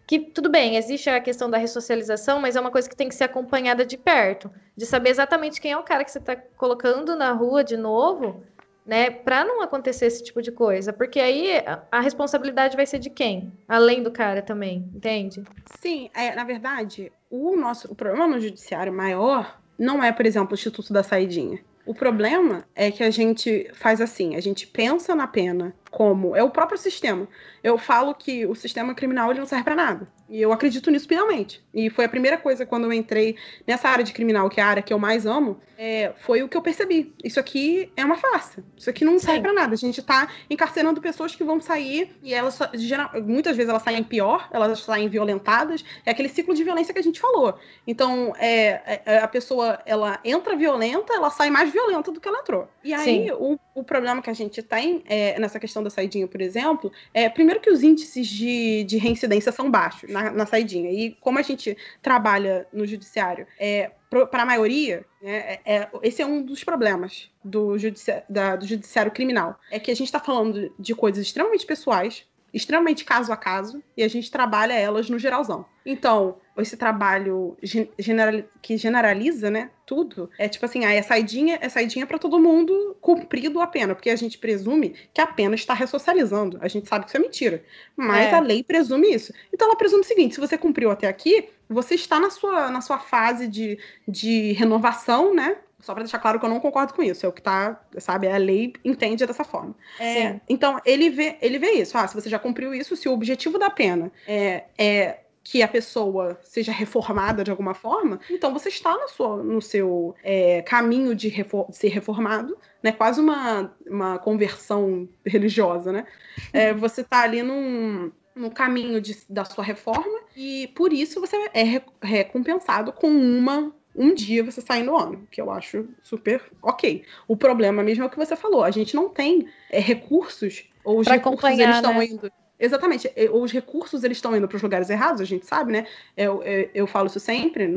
que 0.08 0.20
tudo 0.20 0.50
bem, 0.50 0.76
existe 0.76 1.08
a 1.08 1.22
questão 1.22 1.52
da 1.52 1.60
ressocialização, 1.60 2.40
mas 2.40 2.56
é 2.56 2.60
uma 2.60 2.72
coisa 2.72 2.90
que 2.90 2.96
tem 2.96 3.08
que 3.08 3.14
ser 3.14 3.26
acompanhada 3.26 3.86
de 3.86 3.96
perto, 3.96 4.50
de 4.76 4.88
saber 4.88 5.12
exatamente 5.12 5.62
quem 5.62 5.74
é 5.74 5.78
o 5.78 5.84
cara 5.84 6.04
que 6.04 6.10
você 6.10 6.18
está 6.18 6.36
colocando 6.36 7.16
na 7.16 7.32
rua 7.32 7.64
de 7.64 7.78
novo, 7.78 8.44
né, 8.86 9.10
para 9.10 9.44
não 9.44 9.62
acontecer 9.62 10.06
esse 10.06 10.24
tipo 10.24 10.42
de 10.42 10.52
coisa, 10.52 10.94
porque 10.94 11.20
aí 11.20 11.64
a, 11.92 12.00
responsabilidade 12.00 12.76
vai 12.76 12.86
ser 12.86 13.00
de 13.00 13.10
quem? 13.10 13.52
Além 13.68 14.04
do 14.04 14.12
cara 14.12 14.42
também, 14.42 14.90
entende? 14.94 15.44
Sim, 15.80 16.10
é, 16.14 16.36
na 16.36 16.44
verdade, 16.44 17.12
o 17.30 17.56
nosso 17.56 17.92
o 17.92 17.96
problema 17.96 18.28
no 18.28 18.40
judiciário 18.40 18.94
maior 18.94 19.60
não 19.78 20.04
é, 20.04 20.12
por 20.12 20.26
exemplo, 20.26 20.52
o 20.52 20.56
Instituto 20.56 20.94
da 20.94 21.04
Saidinha. 21.04 21.60
O 21.86 21.94
problema 21.94 22.66
é 22.74 22.90
que 22.90 23.04
a 23.04 23.12
gente 23.12 23.70
faz 23.74 24.02
assim, 24.02 24.36
a 24.36 24.42
gente 24.42 24.66
pensa 24.66 25.14
na 25.14 25.28
pena 25.28 25.76
como 25.92 26.36
é 26.36 26.42
o 26.42 26.50
próprio 26.50 26.80
sistema. 26.80 27.28
Eu 27.64 27.78
falo 27.78 28.16
que 28.16 28.44
o 28.46 28.56
sistema 28.56 28.96
criminal 28.96 29.30
ele 29.30 29.40
não 29.40 29.46
serve 29.46 29.64
para 29.64 29.76
nada. 29.76 30.08
E 30.28 30.42
eu 30.42 30.52
acredito 30.52 30.90
nisso 30.90 31.08
piamente. 31.08 31.64
E 31.72 31.92
foi 31.92 32.06
a 32.06 32.10
primeira 32.10 32.38
coisa 32.38 32.66
quando 32.66 32.86
eu 32.86 32.94
entrei 32.94 33.36
nessa 33.68 33.88
área 33.88 34.04
de 34.04 34.14
criminal, 34.14 34.50
que 34.50 34.60
é 34.60 34.64
a 34.64 34.68
área 34.68 34.82
que 34.82 34.92
eu 34.92 34.98
mais 34.98 35.28
amo, 35.28 35.62
é, 35.78 36.14
foi 36.18 36.44
o 36.44 36.50
que 36.50 36.56
eu 36.56 36.62
percebi. 36.62 37.14
Isso 37.24 37.40
aqui 37.40 37.92
é 37.96 38.04
uma 38.04 38.16
farsa. 38.18 38.64
Isso 38.78 38.90
aqui 38.90 39.04
não 39.04 39.20
serve 39.20 39.42
para 39.42 39.54
nada. 39.54 39.74
A 39.74 39.78
gente 39.78 40.02
tá 40.02 40.30
encarcerando 40.50 41.02
pessoas 41.02 41.36
que 41.36 41.44
vão 41.44 41.60
sair 41.60 42.16
e 42.22 42.34
elas 42.34 42.60
geral, 42.74 43.10
muitas 43.22 43.56
vezes 43.56 43.70
elas 43.70 43.84
saem 43.84 44.04
pior, 44.04 44.48
elas 44.52 44.80
saem 44.80 45.10
violentadas. 45.10 45.84
É 46.06 46.12
aquele 46.12 46.30
ciclo 46.30 46.54
de 46.54 46.64
violência 46.64 46.94
que 46.94 47.00
a 47.00 47.04
gente 47.04 47.20
falou. 47.20 47.58
Então, 47.86 48.34
é, 48.38 48.82
é, 48.86 49.02
é 49.06 49.18
a 49.20 49.28
pessoa 49.28 49.80
ela 49.86 50.20
entra 50.24 50.56
violenta, 50.56 51.14
ela 51.14 51.30
sai 51.30 51.50
mais 51.50 51.72
violenta 51.72 52.12
do 52.12 52.20
que 52.20 52.28
ela 52.28 52.40
entrou. 52.40 52.68
E 52.84 52.94
aí 52.94 53.32
o, 53.32 53.58
o 53.74 53.84
problema 53.84 54.22
que 54.22 54.30
a 54.30 54.34
gente 54.34 54.62
tem 54.62 55.04
é, 55.06 55.40
nessa 55.40 55.60
questão 55.60 55.84
da 55.84 55.90
saidinha, 55.90 56.28
por 56.28 56.42
exemplo, 56.42 56.92
é 57.14 57.30
primeiro 57.30 57.60
que 57.60 57.70
os 57.70 57.84
índices 57.84 58.28
de, 58.28 58.84
de 58.86 58.98
reincidência 58.98 59.52
são 59.52 59.70
baixos 59.70 60.10
na, 60.10 60.32
na 60.32 60.46
saidinha. 60.46 60.92
E 60.92 61.12
como 61.20 61.40
a 61.40 61.42
gente 61.42 61.78
trabalha 62.02 62.68
no 62.72 62.86
judiciário, 62.86 63.46
é, 63.60 63.92
para 64.28 64.44
a 64.44 64.46
maioria, 64.46 65.06
né, 65.22 65.38
é, 65.38 65.62
é, 65.66 65.90
esse 66.04 66.22
é 66.22 66.26
um 66.26 66.42
dos 66.42 66.64
problemas 66.64 67.30
do, 67.44 67.78
judici 67.78 68.12
da, 68.30 68.56
do 68.56 68.66
judiciário 68.66 69.12
criminal. 69.12 69.60
É 69.72 69.80
que 69.80 69.92
a 69.92 69.96
gente 69.96 70.08
está 70.08 70.20
falando 70.20 70.74
de 70.80 70.96
coisas 70.96 71.26
extremamente 71.26 71.66
pessoais, 71.66 72.26
extremamente 72.54 73.04
caso 73.04 73.34
a 73.34 73.38
caso, 73.38 73.84
e 73.98 74.04
a 74.04 74.08
gente 74.08 74.32
trabalha 74.32 74.74
elas 74.74 75.10
no 75.10 75.20
geralzão. 75.20 75.66
Então, 75.86 76.38
esse 76.62 76.78
trabalho 76.78 77.58
general, 78.00 78.44
que 78.62 78.78
generaliza, 78.78 79.50
né, 79.52 79.70
tudo, 79.86 80.30
é 80.38 80.48
tipo 80.48 80.66
assim, 80.66 80.86
ah, 80.86 80.94
é 80.94 81.02
saidinha, 81.02 81.60
é 81.62 81.70
saidinha 81.70 82.08
para 82.08 82.18
todo 82.18 82.40
mundo 82.40 82.96
cumprido 83.02 83.60
a 83.62 83.68
pena, 83.68 83.94
porque 83.94 84.10
a 84.10 84.16
gente 84.16 84.38
presume 84.38 84.96
que 85.14 85.22
a 85.22 85.28
pena 85.28 85.56
está 85.56 85.74
ressocializando. 85.74 86.58
A 86.62 86.68
gente 86.68 86.88
sabe 86.88 87.06
que 87.06 87.12
isso 87.12 87.18
é 87.18 87.20
mentira, 87.20 87.64
mas 87.96 88.28
é. 88.28 88.34
a 88.34 88.40
lei 88.40 88.64
presume 88.64 89.14
isso. 89.14 89.34
Então 89.54 89.68
ela 89.68 89.78
presume 89.78 90.02
o 90.02 90.06
seguinte, 90.06 90.36
se 90.36 90.42
você 90.42 90.58
cumpriu 90.58 90.90
até 90.90 91.08
aqui, 91.08 91.50
você 91.70 91.96
está 91.96 92.20
na 92.20 92.30
sua, 92.30 92.70
na 92.70 92.82
sua 92.82 93.00
fase 93.00 93.48
de, 93.48 93.78
de 94.08 94.54
renovação, 94.54 95.36
né, 95.36 95.58
só 95.86 95.94
para 95.94 96.02
deixar 96.02 96.18
claro 96.18 96.40
que 96.40 96.46
eu 96.46 96.50
não 96.50 96.60
concordo 96.60 96.96
com 96.96 97.04
isso. 97.04 97.26
É 97.26 97.30
o 97.30 97.32
que 97.32 97.42
tá, 97.44 97.80
sabe? 98.00 98.28
A 98.28 98.38
lei 98.38 98.74
entende 98.84 99.24
dessa 99.24 99.44
forma. 99.44 99.76
É, 100.00 100.40
então, 100.50 100.82
ele 100.84 101.12
vê, 101.12 101.38
ele 101.40 101.60
vê 101.60 101.74
isso. 101.74 101.96
Ah, 101.96 102.08
se 102.08 102.16
você 102.16 102.28
já 102.28 102.40
cumpriu 102.40 102.74
isso, 102.74 102.96
se 102.96 103.08
o 103.08 103.14
objetivo 103.14 103.60
da 103.60 103.70
pena 103.70 104.12
é, 104.28 104.64
é 104.80 105.20
que 105.46 105.62
a 105.62 105.68
pessoa 105.68 106.40
seja 106.42 106.72
reformada 106.72 107.44
de 107.44 107.52
alguma 107.52 107.76
forma, 107.76 108.20
então 108.32 108.52
você 108.52 108.68
está 108.68 108.98
no, 108.98 109.08
sua, 109.08 109.44
no 109.44 109.62
seu 109.62 110.16
é, 110.24 110.64
caminho 110.64 111.14
de, 111.14 111.28
refor 111.28 111.68
ser 111.72 111.90
reformado, 111.90 112.58
né? 112.82 112.92
Quase 112.92 113.22
uma, 113.22 113.72
uma 113.86 114.18
conversão 114.18 115.08
religiosa, 115.24 115.92
né? 115.92 116.08
É, 116.52 116.74
você 116.74 117.02
está 117.02 117.22
ali 117.22 117.44
num, 117.44 118.12
no 118.36 118.50
caminho 118.50 119.00
de, 119.00 119.16
da 119.30 119.46
sua 119.46 119.64
reforma 119.64 120.20
e 120.36 120.68
por 120.76 120.92
isso 120.92 121.22
você 121.22 121.38
é 121.54 121.64
recompensado 122.02 122.92
com 122.92 123.08
uma 123.08 123.72
um 123.96 124.14
dia 124.14 124.44
você 124.44 124.62
sair 124.62 124.84
no 124.84 124.98
ano, 124.98 125.28
que 125.32 125.40
eu 125.40 125.52
acho 125.52 125.88
super 126.02 126.42
ok. 126.62 127.06
O 127.28 127.38
problema 127.38 127.84
mesmo 127.84 128.04
é 128.04 128.08
o 128.08 128.10
que 128.10 128.18
você 128.18 128.36
falou, 128.36 128.64
a 128.64 128.72
gente 128.72 128.96
não 128.96 129.10
tem 129.10 129.48
é, 129.70 129.80
recursos, 129.80 130.68
ou 130.84 131.00
os 131.00 131.06
pra 131.06 131.16
recursos 131.16 131.60
eles 131.60 131.76
estão 131.76 131.94
né? 131.94 132.06
indo. 132.06 132.32
Exatamente, 132.60 133.12
os 133.34 133.52
recursos 133.52 134.04
eles 134.04 134.18
estão 134.18 134.36
indo 134.36 134.48
para 134.48 134.56
os 134.56 134.62
lugares 134.62 134.90
errados, 134.90 135.22
a 135.22 135.26
gente 135.26 135.46
sabe, 135.46 135.74
né? 135.74 135.86
Eu, 136.16 136.42
eu, 136.44 136.70
eu 136.74 136.88
falo 136.88 137.08
isso 137.08 137.20
sempre. 137.20 137.68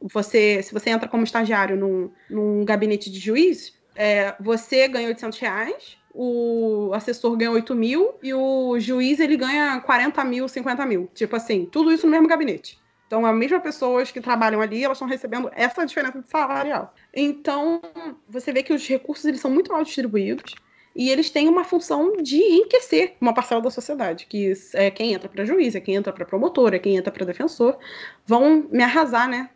Você, 0.00 0.62
se 0.62 0.72
você 0.72 0.90
entra 0.90 1.08
como 1.08 1.24
estagiário 1.24 1.76
num, 1.76 2.10
num 2.28 2.64
gabinete 2.64 3.10
de 3.10 3.18
juiz, 3.18 3.74
é, 3.94 4.34
você 4.40 4.86
ganha 4.88 5.08
800 5.08 5.38
reais, 5.38 5.98
o 6.14 6.90
assessor 6.94 7.36
ganha 7.36 7.50
8 7.50 7.74
mil 7.74 8.14
e 8.22 8.32
o 8.32 8.78
juiz 8.78 9.20
ele 9.20 9.36
ganha 9.36 9.80
40 9.80 10.24
mil, 10.24 10.48
50 10.48 10.86
mil. 10.86 11.08
Tipo 11.14 11.36
assim, 11.36 11.66
tudo 11.66 11.92
isso 11.92 12.06
no 12.06 12.12
mesmo 12.12 12.28
gabinete. 12.28 12.80
Então, 13.06 13.26
as 13.26 13.36
mesmas 13.36 13.62
pessoas 13.62 14.12
que 14.12 14.20
trabalham 14.20 14.60
ali, 14.60 14.84
elas 14.84 14.96
estão 14.96 15.08
recebendo 15.08 15.50
essa 15.52 15.84
diferença 15.84 16.20
de 16.20 16.28
salarial. 16.28 16.94
Então, 17.12 17.82
você 18.28 18.52
vê 18.52 18.62
que 18.62 18.72
os 18.72 18.86
recursos 18.86 19.24
eles 19.24 19.40
são 19.40 19.50
muito 19.50 19.72
mal 19.72 19.82
distribuídos 19.82 20.54
e 20.94 21.08
eles 21.08 21.30
têm 21.30 21.48
uma 21.48 21.64
função 21.64 22.16
de 22.16 22.36
enriquecer 22.36 23.14
uma 23.20 23.32
parcela 23.32 23.60
da 23.60 23.70
sociedade, 23.70 24.26
que 24.26 24.52
é 24.74 24.90
quem 24.90 25.12
entra 25.12 25.28
para 25.28 25.44
juiz, 25.44 25.74
é 25.74 25.80
quem 25.80 25.94
entra 25.94 26.12
para 26.12 26.24
promotor, 26.24 26.74
é 26.74 26.78
quem 26.78 26.96
entra 26.96 27.12
para 27.12 27.24
defensor, 27.24 27.78
vão 28.26 28.66
me 28.70 28.82
arrasar, 28.82 29.28
né? 29.28 29.50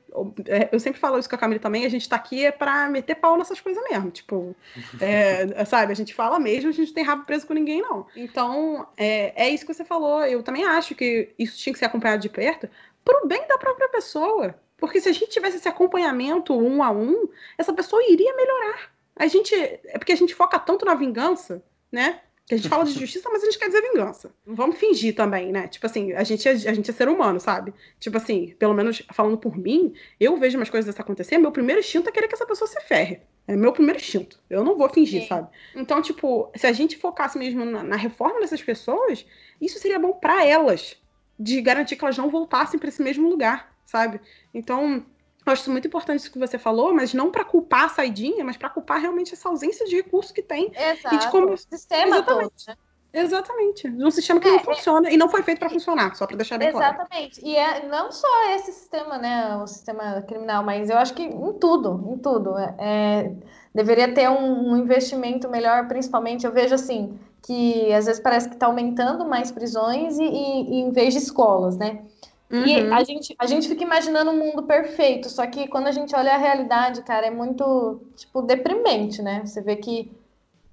É, 0.46 0.68
eu 0.70 0.78
sempre 0.78 1.00
falo 1.00 1.18
isso 1.18 1.28
com 1.28 1.34
a 1.34 1.38
Camila 1.38 1.60
também, 1.60 1.84
a 1.84 1.88
gente 1.88 2.08
tá 2.08 2.14
aqui 2.14 2.44
é 2.44 2.52
para 2.52 2.88
meter 2.88 3.16
pau 3.16 3.36
nessas 3.36 3.60
coisas 3.60 3.82
mesmo, 3.90 4.12
tipo, 4.12 4.54
é, 5.00 5.64
sabe, 5.66 5.90
a 5.90 5.96
gente 5.96 6.14
fala 6.14 6.38
mesmo, 6.38 6.70
a 6.70 6.72
gente 6.72 6.88
não 6.88 6.94
tem 6.94 7.04
rabo 7.04 7.24
preso 7.24 7.46
com 7.46 7.54
ninguém, 7.54 7.82
não. 7.82 8.06
Então, 8.14 8.86
é, 8.96 9.46
é 9.46 9.50
isso 9.50 9.66
que 9.66 9.74
você 9.74 9.84
falou, 9.84 10.24
eu 10.24 10.42
também 10.42 10.64
acho 10.64 10.94
que 10.94 11.30
isso 11.36 11.58
tinha 11.58 11.72
que 11.72 11.78
ser 11.80 11.86
acompanhado 11.86 12.22
de 12.22 12.28
perto, 12.28 12.68
pro 13.04 13.26
bem 13.26 13.46
da 13.48 13.58
própria 13.58 13.88
pessoa. 13.88 14.54
Porque 14.76 15.00
se 15.00 15.08
a 15.08 15.12
gente 15.12 15.30
tivesse 15.30 15.56
esse 15.56 15.68
acompanhamento 15.68 16.54
um 16.54 16.82
a 16.82 16.90
um, 16.90 17.28
essa 17.56 17.72
pessoa 17.72 18.02
iria 18.08 18.34
melhorar. 18.36 18.93
A 19.16 19.26
gente. 19.26 19.54
É 19.54 19.98
porque 19.98 20.12
a 20.12 20.16
gente 20.16 20.34
foca 20.34 20.58
tanto 20.58 20.84
na 20.84 20.94
vingança, 20.94 21.62
né? 21.90 22.20
Que 22.46 22.54
a 22.54 22.56
gente 22.58 22.68
fala 22.68 22.84
de 22.84 22.92
justiça, 22.98 23.30
mas 23.30 23.42
a 23.42 23.46
gente 23.46 23.58
quer 23.58 23.68
dizer 23.68 23.80
vingança. 23.80 24.34
Vamos 24.44 24.78
fingir 24.78 25.14
também, 25.14 25.50
né? 25.50 25.66
Tipo 25.68 25.86
assim, 25.86 26.12
a 26.12 26.22
gente, 26.24 26.46
é, 26.46 26.52
a 26.52 26.74
gente 26.74 26.90
é 26.90 26.94
ser 26.94 27.08
humano, 27.08 27.40
sabe? 27.40 27.72
Tipo 27.98 28.16
assim, 28.18 28.54
pelo 28.58 28.74
menos 28.74 29.02
falando 29.12 29.38
por 29.38 29.56
mim, 29.56 29.94
eu 30.20 30.36
vejo 30.36 30.58
umas 30.58 30.68
coisas 30.68 30.98
acontecer, 30.98 31.38
meu 31.38 31.52
primeiro 31.52 31.80
instinto 31.80 32.08
é 32.08 32.12
querer 32.12 32.28
que 32.28 32.34
essa 32.34 32.46
pessoa 32.46 32.68
se 32.68 32.80
ferre. 32.82 33.20
É 33.46 33.56
meu 33.56 33.72
primeiro 33.72 33.98
instinto. 33.98 34.38
Eu 34.48 34.64
não 34.64 34.76
vou 34.76 34.88
fingir, 34.88 35.22
Sim. 35.22 35.28
sabe? 35.28 35.48
Então, 35.74 36.00
tipo, 36.02 36.50
se 36.54 36.66
a 36.66 36.72
gente 36.72 36.96
focasse 36.96 37.38
mesmo 37.38 37.64
na, 37.64 37.82
na 37.82 37.96
reforma 37.96 38.40
dessas 38.40 38.62
pessoas, 38.62 39.24
isso 39.60 39.78
seria 39.78 39.98
bom 39.98 40.14
para 40.14 40.44
elas 40.44 40.96
de 41.38 41.60
garantir 41.60 41.96
que 41.96 42.04
elas 42.04 42.16
não 42.16 42.30
voltassem 42.30 42.78
para 42.78 42.88
esse 42.88 43.02
mesmo 43.02 43.28
lugar, 43.28 43.74
sabe? 43.84 44.20
Então, 44.52 45.04
eu 45.46 45.52
acho 45.52 45.70
muito 45.70 45.86
importante 45.86 46.20
isso 46.20 46.32
que 46.32 46.38
você 46.38 46.58
falou, 46.58 46.92
mas 46.94 47.12
não 47.12 47.30
para 47.30 47.44
culpar 47.44 47.84
a 47.84 47.88
saidinha, 47.88 48.44
mas 48.44 48.56
para 48.56 48.70
culpar 48.70 49.00
realmente 49.00 49.34
essa 49.34 49.48
ausência 49.48 49.86
de 49.86 49.96
recursos 49.96 50.32
que 50.32 50.42
tem. 50.42 50.72
Exato. 50.74 51.14
E 51.14 51.18
de 51.18 51.30
como... 51.30 51.52
O 51.52 51.56
sistema 51.56 52.16
Exatamente. 52.16 52.66
todo, 52.66 52.68
né? 52.68 52.76
Exatamente. 53.14 53.88
Um 53.88 54.10
sistema 54.10 54.40
que 54.40 54.48
é, 54.48 54.52
não 54.52 54.58
funciona 54.58 55.08
é... 55.08 55.14
e 55.14 55.16
não 55.16 55.28
foi 55.28 55.42
feito 55.42 55.60
para 55.60 55.70
funcionar, 55.70 56.16
só 56.16 56.26
para 56.26 56.36
deixar 56.36 56.58
bem 56.58 56.68
Exatamente. 56.68 56.96
claro. 56.96 57.08
Exatamente. 57.10 57.46
E 57.46 57.56
é 57.56 57.86
não 57.86 58.10
só 58.10 58.50
esse 58.54 58.72
sistema, 58.72 59.18
né, 59.18 59.56
o 59.56 59.66
sistema 59.68 60.22
criminal, 60.22 60.64
mas 60.64 60.90
eu 60.90 60.98
acho 60.98 61.14
que 61.14 61.22
em 61.22 61.52
tudo, 61.54 62.04
em 62.12 62.18
tudo. 62.18 62.58
É, 62.58 62.74
é 62.78 63.32
deveria 63.72 64.12
ter 64.12 64.28
um, 64.28 64.70
um 64.70 64.76
investimento 64.76 65.48
melhor, 65.48 65.88
principalmente, 65.88 66.46
eu 66.46 66.52
vejo 66.52 66.74
assim, 66.74 67.18
que 67.42 67.92
às 67.92 68.06
vezes 68.06 68.20
parece 68.20 68.48
que 68.48 68.54
está 68.54 68.66
aumentando 68.66 69.24
mais 69.24 69.50
prisões 69.50 70.18
e, 70.18 70.24
e, 70.24 70.70
e, 70.70 70.80
em 70.80 70.90
vez 70.90 71.12
de 71.12 71.18
escolas, 71.18 71.76
né? 71.76 72.04
Uhum. 72.50 72.66
E 72.66 72.92
a 72.92 73.02
gente, 73.02 73.34
a 73.38 73.46
gente 73.46 73.68
fica 73.68 73.82
imaginando 73.82 74.30
um 74.30 74.38
mundo 74.38 74.62
perfeito, 74.64 75.28
só 75.30 75.46
que 75.46 75.66
quando 75.68 75.86
a 75.86 75.92
gente 75.92 76.14
olha 76.14 76.34
a 76.34 76.38
realidade, 76.38 77.02
cara, 77.02 77.26
é 77.26 77.30
muito, 77.30 78.00
tipo, 78.16 78.42
deprimente, 78.42 79.22
né? 79.22 79.44
Você 79.44 79.62
vê 79.62 79.76
que, 79.76 80.12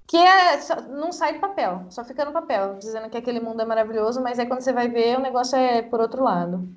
que 0.06 0.18
é, 0.18 0.60
não 0.90 1.12
sai 1.12 1.34
do 1.34 1.40
papel, 1.40 1.86
só 1.90 2.04
fica 2.04 2.26
no 2.26 2.34
papel, 2.34 2.78
dizendo 2.78 3.10
que 3.10 3.18
aquele 3.18 3.40
mundo 3.40 3.62
é 3.62 3.66
maravilhoso, 3.66 4.22
mas 4.22 4.38
aí 4.38 4.46
quando 4.46 4.62
você 4.62 4.74
vai 4.74 4.90
ver, 4.90 5.18
o 5.18 5.22
negócio 5.22 5.58
é 5.58 5.82
por 5.82 6.00
outro 6.02 6.24
lado. 6.24 6.68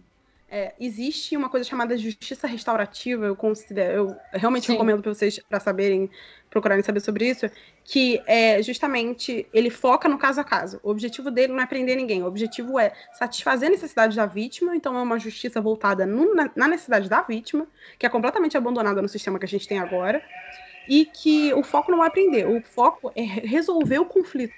É, 0.57 0.73
existe 0.79 1.37
uma 1.37 1.49
coisa 1.49 1.69
chamada 1.69 1.99
justiça 1.99 2.47
restaurativa, 2.47 3.27
eu 3.27 3.35
considero, 3.35 3.93
eu 3.93 4.17
realmente 4.39 4.67
Sim. 4.67 4.75
recomendo 4.75 5.03
para 5.03 5.13
vocês 5.13 5.41
para 5.49 5.59
saberem, 5.59 6.09
procurarem 6.49 6.81
saber 6.81 7.01
sobre 7.01 7.29
isso, 7.29 7.51
que 7.83 8.23
é 8.25 8.63
justamente 8.63 9.49
ele 9.53 9.69
foca 9.69 10.09
no 10.09 10.17
caso 10.17 10.41
a 10.41 10.45
caso. 10.45 10.79
O 10.85 10.91
objetivo 10.91 11.29
dele 11.29 11.53
não 11.53 11.61
é 11.61 11.67
prender 11.67 11.97
ninguém, 11.97 12.23
o 12.23 12.27
objetivo 12.27 12.79
é 12.79 12.93
satisfazer 13.15 13.67
a 13.69 13.73
necessidade 13.73 14.15
da 14.15 14.27
vítima, 14.27 14.77
então 14.77 14.97
é 14.97 15.03
uma 15.03 15.19
justiça 15.19 15.61
voltada 15.61 16.07
no, 16.07 16.33
na, 16.37 16.49
na 16.55 16.69
necessidade 16.69 17.09
da 17.09 17.21
vítima, 17.21 17.67
que 17.99 18.07
é 18.07 18.09
completamente 18.09 18.57
abandonada 18.57 19.03
no 19.03 19.09
sistema 19.09 19.41
que 19.41 19.47
a 19.47 19.49
gente 19.49 19.67
tem 19.67 19.81
agora, 19.81 20.23
e 20.89 21.05
que 21.05 21.53
o 21.55 21.65
foco 21.65 21.91
não 21.91 22.05
é 22.05 22.09
prender, 22.09 22.49
o 22.49 22.63
foco 22.63 23.11
é 23.17 23.23
resolver 23.23 23.99
o 23.99 24.07
conflito, 24.07 24.55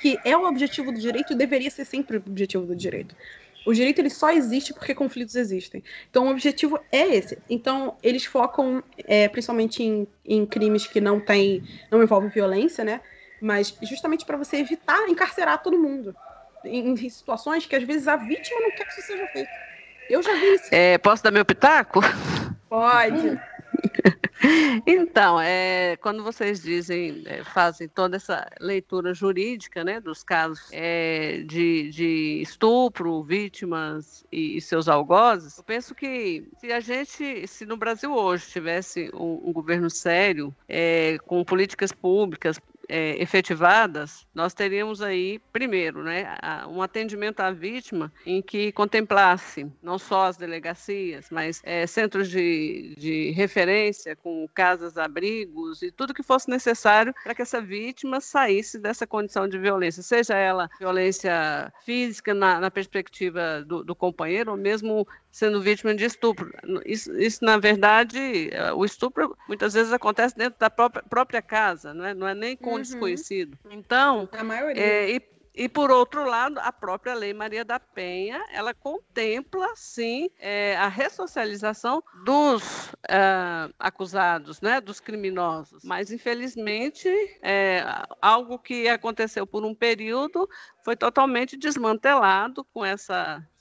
que 0.00 0.16
é 0.24 0.36
o 0.36 0.44
objetivo 0.44 0.92
do 0.92 1.00
direito 1.00 1.32
e 1.32 1.36
deveria 1.36 1.72
ser 1.72 1.84
sempre 1.86 2.18
o 2.18 2.22
objetivo 2.24 2.64
do 2.64 2.76
direito. 2.76 3.16
O 3.64 3.72
direito 3.72 3.98
ele 3.98 4.10
só 4.10 4.30
existe 4.30 4.72
porque 4.72 4.94
conflitos 4.94 5.34
existem. 5.34 5.82
Então 6.10 6.26
o 6.26 6.30
objetivo 6.30 6.78
é 6.90 7.14
esse. 7.14 7.38
Então 7.48 7.96
eles 8.02 8.24
focam 8.24 8.82
é, 8.98 9.28
principalmente 9.28 9.82
em, 9.82 10.06
em, 10.24 10.46
crimes 10.46 10.86
que 10.86 11.00
não 11.00 11.20
tem, 11.20 11.62
não 11.90 12.02
envolvem 12.02 12.30
violência, 12.30 12.84
né? 12.84 13.00
Mas 13.40 13.74
justamente 13.82 14.24
para 14.24 14.36
você 14.36 14.56
evitar 14.56 15.08
encarcerar 15.08 15.62
todo 15.62 15.78
mundo 15.78 16.14
em, 16.64 16.90
em, 16.90 17.08
situações 17.08 17.66
que 17.66 17.76
às 17.76 17.82
vezes 17.82 18.08
a 18.08 18.16
vítima 18.16 18.60
não 18.60 18.70
quer 18.70 18.84
que 18.84 18.92
isso 18.92 19.02
seja 19.02 19.26
feito. 19.28 19.50
Eu 20.08 20.22
já 20.22 20.34
vi 20.34 20.54
isso. 20.54 20.68
É, 20.72 20.98
posso 20.98 21.22
dar 21.22 21.30
meu 21.30 21.44
pitaco? 21.44 22.00
Pode. 22.68 23.40
Então, 24.86 25.38
é, 25.40 25.96
quando 25.96 26.24
vocês 26.24 26.62
dizem, 26.62 27.22
é, 27.26 27.44
fazem 27.44 27.86
toda 27.88 28.16
essa 28.16 28.48
leitura 28.58 29.12
jurídica 29.12 29.84
né, 29.84 30.00
dos 30.00 30.22
casos 30.22 30.68
é, 30.72 31.42
de, 31.46 31.90
de, 31.90 32.40
estupro, 32.40 33.22
vítimas 33.22 34.24
e, 34.32 34.56
e, 34.56 34.60
seus 34.60 34.88
algozes, 34.88 35.58
eu 35.58 35.64
penso 35.64 35.94
que 35.94 36.48
se 36.58 36.72
a 36.72 36.80
gente, 36.80 37.46
se 37.46 37.66
no 37.66 37.76
Brasil 37.76 38.14
hoje 38.14 38.46
tivesse 38.50 39.10
um, 39.12 39.48
um 39.48 39.52
governo 39.52 39.90
sério, 39.90 40.54
é, 40.66 41.18
com 41.26 41.44
políticas 41.44 41.92
públicas 41.92 42.58
é, 42.90 43.22
efetivadas, 43.22 44.26
nós 44.34 44.52
teríamos 44.52 45.00
aí, 45.00 45.38
primeiro, 45.52 46.02
né, 46.02 46.36
um 46.68 46.82
atendimento 46.82 47.40
à 47.40 47.52
vítima 47.52 48.12
em 48.26 48.42
que 48.42 48.72
contemplasse 48.72 49.70
não 49.80 49.98
só 49.98 50.26
as 50.26 50.36
delegacias, 50.36 51.28
mas 51.30 51.60
é, 51.64 51.86
centros 51.86 52.28
de, 52.28 52.94
de 52.98 53.30
referência 53.30 54.16
com 54.16 54.48
casas, 54.52 54.98
abrigos 54.98 55.82
e 55.82 55.92
tudo 55.92 56.12
que 56.12 56.22
fosse 56.22 56.50
necessário 56.50 57.14
para 57.22 57.34
que 57.34 57.42
essa 57.42 57.60
vítima 57.60 58.20
saísse 58.20 58.78
dessa 58.78 59.06
condição 59.06 59.48
de 59.48 59.58
violência, 59.58 60.02
seja 60.02 60.34
ela 60.34 60.68
violência 60.78 61.72
física 61.84 62.34
na, 62.34 62.58
na 62.58 62.70
perspectiva 62.70 63.62
do, 63.64 63.84
do 63.84 63.94
companheiro 63.94 64.50
ou 64.50 64.56
mesmo 64.56 65.06
sendo 65.30 65.60
vítima 65.60 65.94
de 65.94 66.04
estupro. 66.04 66.52
Isso, 66.84 67.12
isso, 67.18 67.44
na 67.44 67.56
verdade, 67.56 68.50
é, 68.52 68.72
o 68.72 68.84
estupro 68.84 69.36
muitas 69.46 69.74
vezes 69.74 69.92
acontece 69.92 70.36
dentro 70.36 70.58
da 70.58 70.68
própria, 70.68 71.02
própria 71.02 71.42
casa, 71.42 71.94
não 71.94 72.04
é, 72.04 72.14
não 72.14 72.26
é 72.26 72.34
nem 72.34 72.56
com 72.56 72.70
um 72.70 72.74
uhum. 72.74 72.82
desconhecido. 72.82 73.58
Então, 73.70 74.28
a 74.32 74.44
maioria. 74.44 74.82
É, 74.82 75.10
e, 75.10 75.22
e 75.54 75.68
por 75.68 75.90
outro 75.90 76.24
lado, 76.24 76.58
a 76.60 76.72
própria 76.72 77.14
Lei 77.14 77.34
Maria 77.34 77.64
da 77.64 77.80
Penha, 77.80 78.44
ela 78.52 78.72
contempla, 78.72 79.68
sim, 79.74 80.30
é, 80.38 80.76
a 80.76 80.88
ressocialização 80.88 82.02
dos 82.24 82.90
uh, 82.90 83.74
acusados, 83.78 84.60
né, 84.60 84.80
dos 84.80 85.00
criminosos. 85.00 85.82
Mas, 85.84 86.12
infelizmente, 86.12 87.08
é, 87.42 87.84
algo 88.22 88.58
que 88.58 88.88
aconteceu 88.88 89.46
por 89.46 89.64
um 89.64 89.74
período 89.74 90.48
foi 90.84 90.96
totalmente 90.96 91.56
desmantelado 91.56 92.64
com 92.72 92.86
esse 92.86 93.12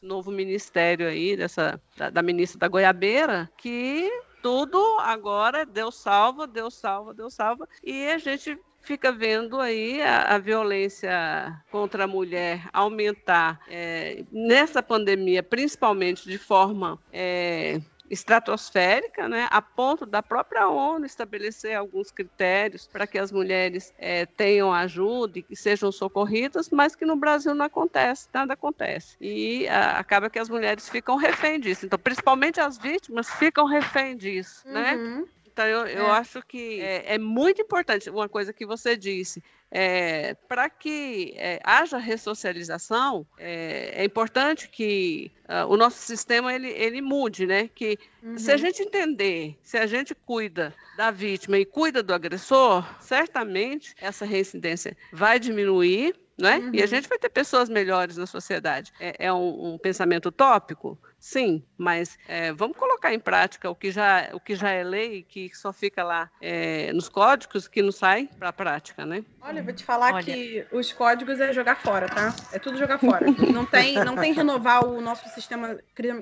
novo 0.02 0.32
ministério 0.32 1.08
aí, 1.08 1.36
dessa, 1.36 1.82
da, 1.98 2.10
da 2.10 2.22
ministra 2.22 2.60
da 2.60 2.68
Goiabeira, 2.68 3.52
que 3.58 4.10
tudo 4.42 4.80
agora 5.00 5.66
Deus 5.66 5.96
salva, 5.96 6.48
Deus 6.48 6.76
salva, 6.76 7.14
Deus 7.14 7.34
salva, 7.34 7.68
e 7.84 8.08
a 8.08 8.18
gente 8.18 8.58
fica 8.82 9.12
vendo 9.12 9.60
aí 9.60 10.02
a, 10.02 10.36
a 10.36 10.38
violência 10.38 11.62
contra 11.72 12.06
a 12.06 12.08
mulher 12.08 12.68
aumentar 12.74 13.60
é, 13.68 14.24
nessa 14.32 14.82
pandemia, 14.82 15.44
principalmente 15.44 16.28
de 16.28 16.38
forma 16.38 17.00
é, 17.12 17.80
estratosférica, 18.10 19.30
né, 19.30 19.48
a 19.52 19.62
ponto 19.62 20.06
da 20.06 20.24
própria 20.24 20.68
ONU 20.68 21.06
estabelecer 21.06 21.76
alguns 21.76 22.12
critérios 22.12 22.88
para 22.88 23.06
que 23.06 23.18
as 23.18 23.32
mulheres 23.32 23.94
é, 23.98 24.26
tenham 24.26 24.74
ajuda 24.74 25.40
e 25.40 25.44
que 25.44 25.56
sejam 25.56 25.92
socorridas, 25.92 26.70
mas 26.70 26.96
que 26.96 27.06
no 27.06 27.16
Brasil 27.16 27.54
não 27.54 27.66
acontece, 27.66 28.28
nada 28.34 28.54
acontece. 28.54 29.16
E 29.22 29.68
a, 29.68 30.00
acaba 30.00 30.30
que 30.30 30.40
as 30.40 30.50
mulheres 30.50 30.90
ficam 30.90 31.16
refém 31.16 31.60
disso. 31.60 31.86
Então, 31.86 32.00
principalmente 32.00 32.60
as 32.60 32.78
vítimas 32.78 33.30
ficam 33.36 33.66
refém 33.66 34.18
disso, 34.18 34.68
né? 34.68 34.96
uhum. 34.96 35.20
né? 35.20 35.26
Então, 35.60 35.68
eu, 35.68 35.88
eu 35.88 36.06
é. 36.06 36.12
acho 36.12 36.42
que 36.42 36.80
é, 36.80 37.16
é, 37.16 37.18
muito 37.18 37.62
importante 37.62 38.10
uma 38.10 38.30
coisa 38.30 38.54
que 38.54 38.66
você 38.66 38.96
disse. 38.96 39.44
É, 39.70 40.34
Para 40.48 40.70
que 40.70 41.34
é, 41.36 41.60
haja 41.66 41.98
ressocialização, 41.98 43.28
é, 43.38 43.92
é 44.02 44.06
importante 44.06 44.70
que 44.70 45.30
uh, 45.50 45.68
o 45.68 45.76
nosso 45.76 45.98
sistema 45.98 46.54
ele, 46.54 46.70
ele 46.70 47.02
mude, 47.02 47.46
né? 47.46 47.70
Que 47.76 48.00
uhum. 48.24 48.38
se 48.38 48.50
a 48.50 48.54
uhum. 48.54 48.60
gente 48.62 48.82
entender, 48.82 49.58
se 49.62 49.78
a 49.78 49.86
gente 49.86 50.16
cuida 50.16 50.74
da 50.96 51.12
vítima 51.12 51.58
e 51.58 51.66
cuida 51.66 52.02
do 52.02 52.14
agressor, 52.14 52.86
certamente 53.02 53.94
essa 54.00 54.24
reincidência 54.24 54.96
vai 55.12 55.40
diminuir 55.40 56.16
né? 56.40 56.58
Uhum. 56.58 56.72
E 56.74 56.80
a 56.80 56.82
uhum. 56.84 56.88
gente 56.88 57.10
vai 57.10 57.20
ter 57.20 57.30
pessoas 57.30 57.68
melhores 57.68 58.16
na 58.16 58.26
sociedade. 58.26 58.94
É, 59.00 59.26
é 59.28 59.34
um, 59.34 59.74
um, 59.74 59.78
pensamento 59.78 60.28
utópico? 60.28 60.98
Sim, 61.20 61.62
mas 61.78 62.18
é, 62.28 62.54
vamos 62.54 62.78
colocar 62.78 63.14
em 63.14 63.20
prática 63.20 63.70
o 63.70 63.76
que 63.76 63.92
já, 63.92 64.30
o 64.34 64.40
que 64.40 64.56
já 64.56 64.70
é 64.70 64.84
lei, 64.84 65.24
que 65.24 65.52
só 65.54 65.74
fica 65.74 66.04
lá 66.04 66.30
é, 66.42 66.94
nos 66.94 67.10
códigos, 67.10 67.68
que 67.68 67.82
não 67.82 67.92
sai 67.92 68.30
para 68.40 68.50
a 68.50 68.54
prática, 68.54 69.06
né? 69.06 69.24
Olha, 69.42 69.62
vou 69.62 69.74
te 69.74 69.84
falar 69.84 70.14
Olha. 70.14 70.24
que 70.24 70.66
os 70.72 70.94
códigos 70.94 71.40
é 71.40 71.52
jogar 71.52 71.76
fora, 71.76 72.08
tá? 72.08 72.34
É 72.54 72.60
tudo 72.60 72.78
jogar 72.78 73.00
fora. 73.00 73.26
não 73.54 73.66
tem, 73.66 73.96
não 73.96 74.16
tem 74.16 74.34
renovar 74.34 74.86
o 74.86 75.02
nosso 75.02 75.28
sistema 75.30 75.78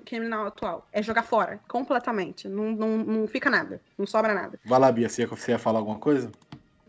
criminal 0.05 0.47
atual. 0.47 0.87
É 0.91 1.01
jogar 1.03 1.23
fora, 1.23 1.59
completamente. 1.67 2.47
Não, 2.47 2.71
não, 2.71 2.97
não 2.97 3.27
fica 3.27 3.49
nada, 3.49 3.79
não 3.97 4.07
sobra 4.07 4.33
nada. 4.33 4.59
Vai 4.65 4.79
lá, 4.79 4.91
Bia, 4.91 5.09
você 5.09 5.27
ia 5.49 5.59
falar 5.59 5.79
alguma 5.79 5.99
coisa? 5.99 6.31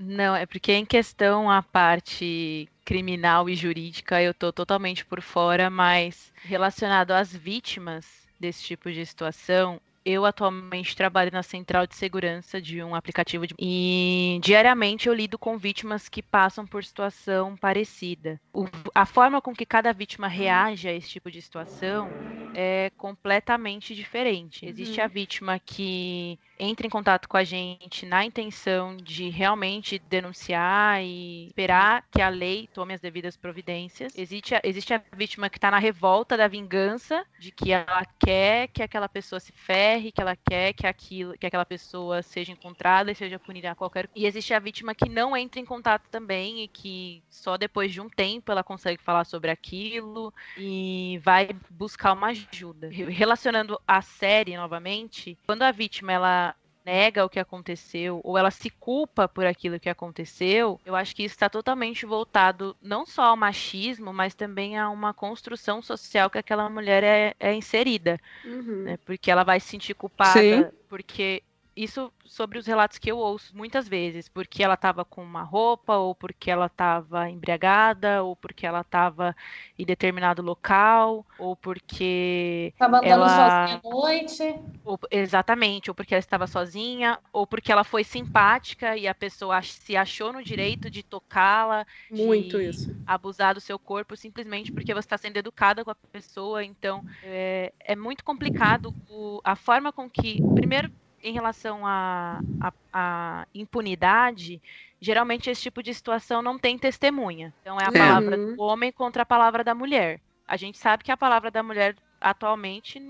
Não, 0.00 0.34
é 0.36 0.46
porque 0.46 0.72
em 0.72 0.86
questão 0.86 1.50
a 1.50 1.62
parte 1.62 2.68
criminal 2.84 3.48
e 3.50 3.54
jurídica 3.56 4.22
eu 4.22 4.32
tô 4.32 4.52
totalmente 4.52 5.04
por 5.04 5.20
fora, 5.20 5.68
mas 5.68 6.32
relacionado 6.42 7.10
às 7.10 7.34
vítimas 7.34 8.26
desse 8.38 8.62
tipo 8.62 8.90
de 8.92 9.04
situação, 9.04 9.80
eu 10.08 10.24
atualmente 10.24 10.96
trabalho 10.96 11.30
na 11.30 11.42
central 11.42 11.86
de 11.86 11.94
segurança 11.94 12.62
de 12.62 12.82
um 12.82 12.94
aplicativo 12.94 13.46
de... 13.46 13.54
e 13.58 14.40
diariamente 14.42 15.06
eu 15.06 15.12
lido 15.12 15.38
com 15.38 15.58
vítimas 15.58 16.08
que 16.08 16.22
passam 16.22 16.66
por 16.66 16.82
situação 16.82 17.54
parecida. 17.56 18.40
O, 18.52 18.64
a 18.94 19.04
forma 19.04 19.42
com 19.42 19.54
que 19.54 19.66
cada 19.66 19.92
vítima 19.92 20.26
reage 20.26 20.88
a 20.88 20.92
esse 20.92 21.10
tipo 21.10 21.30
de 21.30 21.42
situação 21.42 22.08
é 22.54 22.90
completamente 22.96 23.94
diferente. 23.94 24.64
Existe 24.64 24.98
uhum. 24.98 25.04
a 25.04 25.08
vítima 25.08 25.58
que 25.58 26.38
entra 26.58 26.86
em 26.86 26.90
contato 26.90 27.28
com 27.28 27.36
a 27.36 27.44
gente 27.44 28.06
na 28.06 28.24
intenção 28.24 28.96
de 28.96 29.28
realmente 29.28 29.98
denunciar 29.98 31.02
e 31.02 31.46
esperar 31.48 32.04
que 32.10 32.22
a 32.22 32.28
lei 32.28 32.68
tome 32.72 32.94
as 32.94 33.00
devidas 33.00 33.36
providências. 33.36 34.16
Existe 34.16 34.54
a, 34.54 34.60
existe 34.64 34.94
a 34.94 35.02
vítima 35.14 35.50
que 35.50 35.58
está 35.58 35.70
na 35.70 35.78
revolta 35.78 36.36
da 36.36 36.48
vingança, 36.48 37.24
de 37.38 37.52
que 37.52 37.72
ela 37.72 38.04
quer 38.18 38.68
que 38.68 38.82
aquela 38.82 39.08
pessoa 39.08 39.38
se 39.38 39.52
ferre, 39.52 39.97
que 40.00 40.20
ela 40.20 40.36
quer 40.36 40.72
que, 40.72 40.86
aquilo, 40.86 41.36
que 41.36 41.46
aquela 41.46 41.64
pessoa 41.64 42.22
seja 42.22 42.52
encontrada 42.52 43.10
e 43.10 43.14
seja 43.14 43.38
punida 43.38 43.70
a 43.70 43.74
qualquer. 43.74 44.08
E 44.14 44.26
existe 44.26 44.54
a 44.54 44.58
vítima 44.58 44.94
que 44.94 45.08
não 45.08 45.36
entra 45.36 45.60
em 45.60 45.64
contato 45.64 46.08
também 46.10 46.62
e 46.64 46.68
que 46.68 47.22
só 47.28 47.56
depois 47.56 47.92
de 47.92 48.00
um 48.00 48.08
tempo 48.08 48.50
ela 48.50 48.64
consegue 48.64 49.02
falar 49.02 49.24
sobre 49.24 49.50
aquilo 49.50 50.32
e 50.56 51.20
vai 51.22 51.48
buscar 51.70 52.12
uma 52.12 52.28
ajuda. 52.28 52.88
Relacionando 52.90 53.80
a 53.86 54.00
série 54.02 54.56
novamente, 54.56 55.36
quando 55.46 55.62
a 55.62 55.72
vítima 55.72 56.12
ela 56.12 56.54
nega 56.88 57.22
o 57.22 57.28
que 57.28 57.38
aconteceu 57.38 58.22
ou 58.24 58.38
ela 58.38 58.50
se 58.50 58.70
culpa 58.70 59.28
por 59.28 59.44
aquilo 59.44 59.78
que 59.78 59.90
aconteceu, 59.90 60.80
eu 60.86 60.96
acho 60.96 61.14
que 61.14 61.22
isso 61.22 61.34
está 61.34 61.46
totalmente 61.50 62.06
voltado 62.06 62.74
não 62.80 63.04
só 63.04 63.24
ao 63.24 63.36
machismo, 63.36 64.10
mas 64.10 64.34
também 64.34 64.78
a 64.78 64.88
uma 64.88 65.12
construção 65.12 65.82
social 65.82 66.30
que 66.30 66.38
aquela 66.38 66.70
mulher 66.70 67.04
é, 67.04 67.34
é 67.38 67.52
inserida. 67.52 68.18
Uhum. 68.42 68.84
Né? 68.84 68.96
Porque 69.04 69.30
ela 69.30 69.44
vai 69.44 69.60
se 69.60 69.68
sentir 69.68 69.92
culpada, 69.92 70.40
Sim. 70.40 70.66
porque 70.88 71.42
isso 71.78 72.12
sobre 72.24 72.58
os 72.58 72.66
relatos 72.66 72.98
que 72.98 73.10
eu 73.10 73.18
ouço 73.18 73.56
muitas 73.56 73.88
vezes, 73.88 74.28
porque 74.28 74.64
ela 74.64 74.74
estava 74.74 75.04
com 75.04 75.22
uma 75.22 75.42
roupa, 75.42 75.96
ou 75.96 76.12
porque 76.12 76.50
ela 76.50 76.66
estava 76.66 77.30
embriagada, 77.30 78.22
ou 78.24 78.34
porque 78.34 78.66
ela 78.66 78.80
estava 78.80 79.34
em 79.78 79.84
determinado 79.84 80.42
local, 80.42 81.24
ou 81.38 81.54
porque 81.54 82.70
estava 82.72 82.98
andando 82.98 83.10
ela... 83.10 83.28
sozinha 83.28 83.80
à 83.84 83.88
noite. 83.88 84.60
Ou, 84.84 84.98
exatamente, 85.08 85.88
ou 85.88 85.94
porque 85.94 86.14
ela 86.14 86.18
estava 86.18 86.48
sozinha, 86.48 87.18
ou 87.32 87.46
porque 87.46 87.70
ela 87.70 87.84
foi 87.84 88.02
simpática 88.02 88.96
e 88.96 89.06
a 89.06 89.14
pessoa 89.14 89.62
se 89.62 89.96
achou 89.96 90.32
no 90.32 90.42
direito 90.42 90.90
de 90.90 91.04
tocá-la, 91.04 91.86
muito 92.10 92.60
isso, 92.60 92.94
abusar 93.06 93.54
do 93.54 93.60
seu 93.60 93.78
corpo 93.78 94.16
simplesmente 94.16 94.72
porque 94.72 94.92
você 94.92 95.06
está 95.06 95.16
sendo 95.16 95.36
educada 95.36 95.84
com 95.84 95.90
a 95.90 95.94
pessoa. 95.94 96.64
Então 96.64 97.04
é, 97.22 97.72
é 97.78 97.94
muito 97.94 98.24
complicado 98.24 98.92
o, 99.08 99.40
a 99.44 99.54
forma 99.54 99.92
com 99.92 100.10
que 100.10 100.42
primeiro 100.54 100.90
em 101.22 101.32
relação 101.32 101.86
à 101.86 102.40
a, 102.60 102.68
a, 102.68 102.72
a, 102.92 103.46
impunidade, 103.54 104.60
geralmente 105.00 105.50
esse 105.50 105.62
tipo 105.62 105.82
de 105.82 105.92
situação 105.92 106.42
não 106.42 106.58
tem 106.58 106.78
testemunha. 106.78 107.52
Então 107.60 107.78
é 107.78 107.84
a 107.84 107.92
palavra 107.92 108.38
uhum. 108.38 108.56
do 108.56 108.62
homem 108.62 108.92
contra 108.92 109.22
a 109.22 109.26
palavra 109.26 109.64
da 109.64 109.74
mulher. 109.74 110.20
A 110.46 110.56
gente 110.56 110.78
sabe 110.78 111.04
que 111.04 111.12
a 111.12 111.16
palavra 111.16 111.50
da 111.50 111.62
mulher 111.62 111.94
atualmente, 112.20 113.00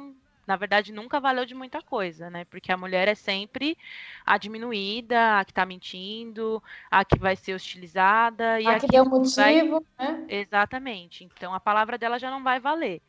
na 0.47 0.57
verdade, 0.57 0.93
nunca 0.93 1.21
valeu 1.21 1.47
de 1.47 1.55
muita 1.55 1.81
coisa, 1.83 2.29
né? 2.31 2.45
Porque 2.47 2.73
a 2.73 2.77
mulher 2.77 3.09
é 3.09 3.15
sempre 3.15 3.77
a 4.25 4.37
diminuída, 4.39 5.39
a 5.39 5.45
que 5.45 5.51
está 5.51 5.65
mentindo, 5.65 6.63
a 6.91 7.05
que 7.05 7.19
vai 7.19 7.37
ser 7.37 7.55
hostilizada. 7.55 8.61
E 8.61 8.67
a, 8.67 8.73
a 8.73 8.75
que, 8.75 8.87
que 8.87 8.93
deu 8.93 9.05
motivo, 9.05 9.85
vai... 9.97 10.13
né? 10.13 10.27
Exatamente. 10.29 11.25
Então 11.25 11.55
a 11.55 11.61
palavra 11.61 11.97
dela 11.97 12.19
já 12.19 12.31
não 12.31 12.43
vai 12.43 12.61
valer. 12.61 13.01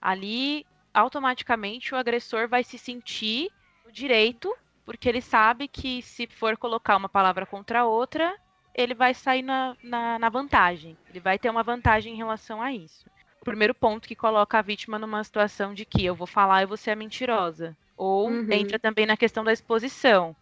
Ali, 0.00 0.66
automaticamente, 0.92 1.94
o 1.94 1.96
agressor 1.96 2.48
vai 2.48 2.62
se 2.62 2.78
sentir 2.78 3.50
direito, 3.92 4.54
porque 4.84 5.08
ele 5.08 5.20
sabe 5.20 5.68
que 5.68 6.02
se 6.02 6.26
for 6.26 6.56
colocar 6.56 6.96
uma 6.96 7.08
palavra 7.08 7.44
contra 7.44 7.80
a 7.80 7.86
outra, 7.86 8.34
ele 8.74 8.94
vai 8.94 9.12
sair 9.12 9.42
na, 9.42 9.76
na, 9.82 10.18
na 10.18 10.28
vantagem. 10.28 10.96
Ele 11.10 11.20
vai 11.20 11.38
ter 11.38 11.50
uma 11.50 11.62
vantagem 11.62 12.14
em 12.14 12.16
relação 12.16 12.62
a 12.62 12.72
isso. 12.72 13.06
O 13.40 13.44
primeiro 13.44 13.74
ponto 13.74 14.08
que 14.08 14.14
coloca 14.14 14.58
a 14.58 14.62
vítima 14.62 14.98
numa 14.98 15.22
situação 15.24 15.74
de 15.74 15.84
que 15.84 16.04
eu 16.04 16.14
vou 16.14 16.26
falar 16.26 16.62
e 16.62 16.66
você 16.66 16.90
é 16.90 16.94
mentirosa. 16.94 17.76
Ou 17.96 18.30
uhum. 18.30 18.46
entra 18.52 18.78
também 18.78 19.04
na 19.04 19.16
questão 19.16 19.42
da 19.42 19.52
exposição. 19.52 20.34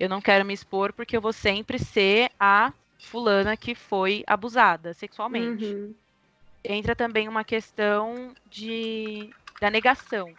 Eu 0.00 0.08
não 0.08 0.20
quero 0.20 0.44
me 0.44 0.54
expor 0.54 0.92
porque 0.92 1.16
eu 1.16 1.20
vou 1.20 1.32
sempre 1.32 1.78
ser 1.78 2.30
a 2.40 2.72
fulana 2.98 3.56
que 3.56 3.74
foi 3.74 4.24
abusada 4.26 4.94
sexualmente. 4.94 5.64
Uhum. 5.64 5.94
Entra 6.64 6.96
também 6.96 7.28
uma 7.28 7.44
questão 7.44 8.34
de 8.48 9.30
da 9.60 9.70
negação 9.70 10.32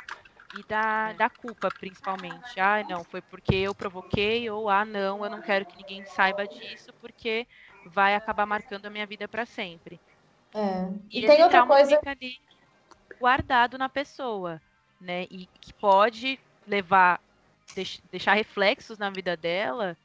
e 0.57 0.63
da, 0.63 1.13
da 1.13 1.29
culpa, 1.29 1.69
principalmente. 1.69 2.59
Ah, 2.59 2.83
não, 2.87 3.03
foi 3.03 3.21
porque 3.21 3.55
eu 3.55 3.73
provoquei, 3.73 4.49
ou 4.49 4.69
ah, 4.69 4.85
não, 4.85 5.23
eu 5.23 5.29
não 5.29 5.41
quero 5.41 5.65
que 5.65 5.77
ninguém 5.77 6.05
saiba 6.05 6.47
disso, 6.47 6.93
porque 7.01 7.47
vai 7.85 8.15
acabar 8.15 8.45
marcando 8.45 8.85
a 8.85 8.89
minha 8.89 9.05
vida 9.05 9.27
para 9.27 9.45
sempre. 9.45 9.99
É. 10.53 10.89
E, 11.09 11.23
e 11.23 11.27
tem 11.27 11.43
outra 11.43 11.65
coisa. 11.65 11.99
Guardado 13.19 13.77
na 13.77 13.89
pessoa, 13.89 14.61
né? 14.99 15.23
E 15.29 15.47
que 15.59 15.73
pode 15.73 16.39
levar, 16.67 17.19
deixar 18.11 18.33
reflexos 18.33 18.97
na 18.97 19.09
vida 19.09 19.35
dela 19.35 19.97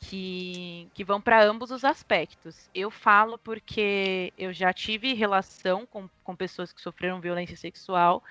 que, 0.00 0.88
que 0.94 1.04
vão 1.04 1.20
para 1.20 1.42
ambos 1.42 1.70
os 1.70 1.84
aspectos. 1.84 2.68
Eu 2.74 2.90
falo 2.90 3.38
porque 3.38 4.32
eu 4.38 4.52
já 4.52 4.72
tive 4.72 5.14
relação 5.14 5.86
com, 5.86 6.08
com 6.22 6.36
pessoas 6.36 6.72
que 6.72 6.80
sofreram 6.80 7.20
violência 7.20 7.56
sexual 7.56 8.22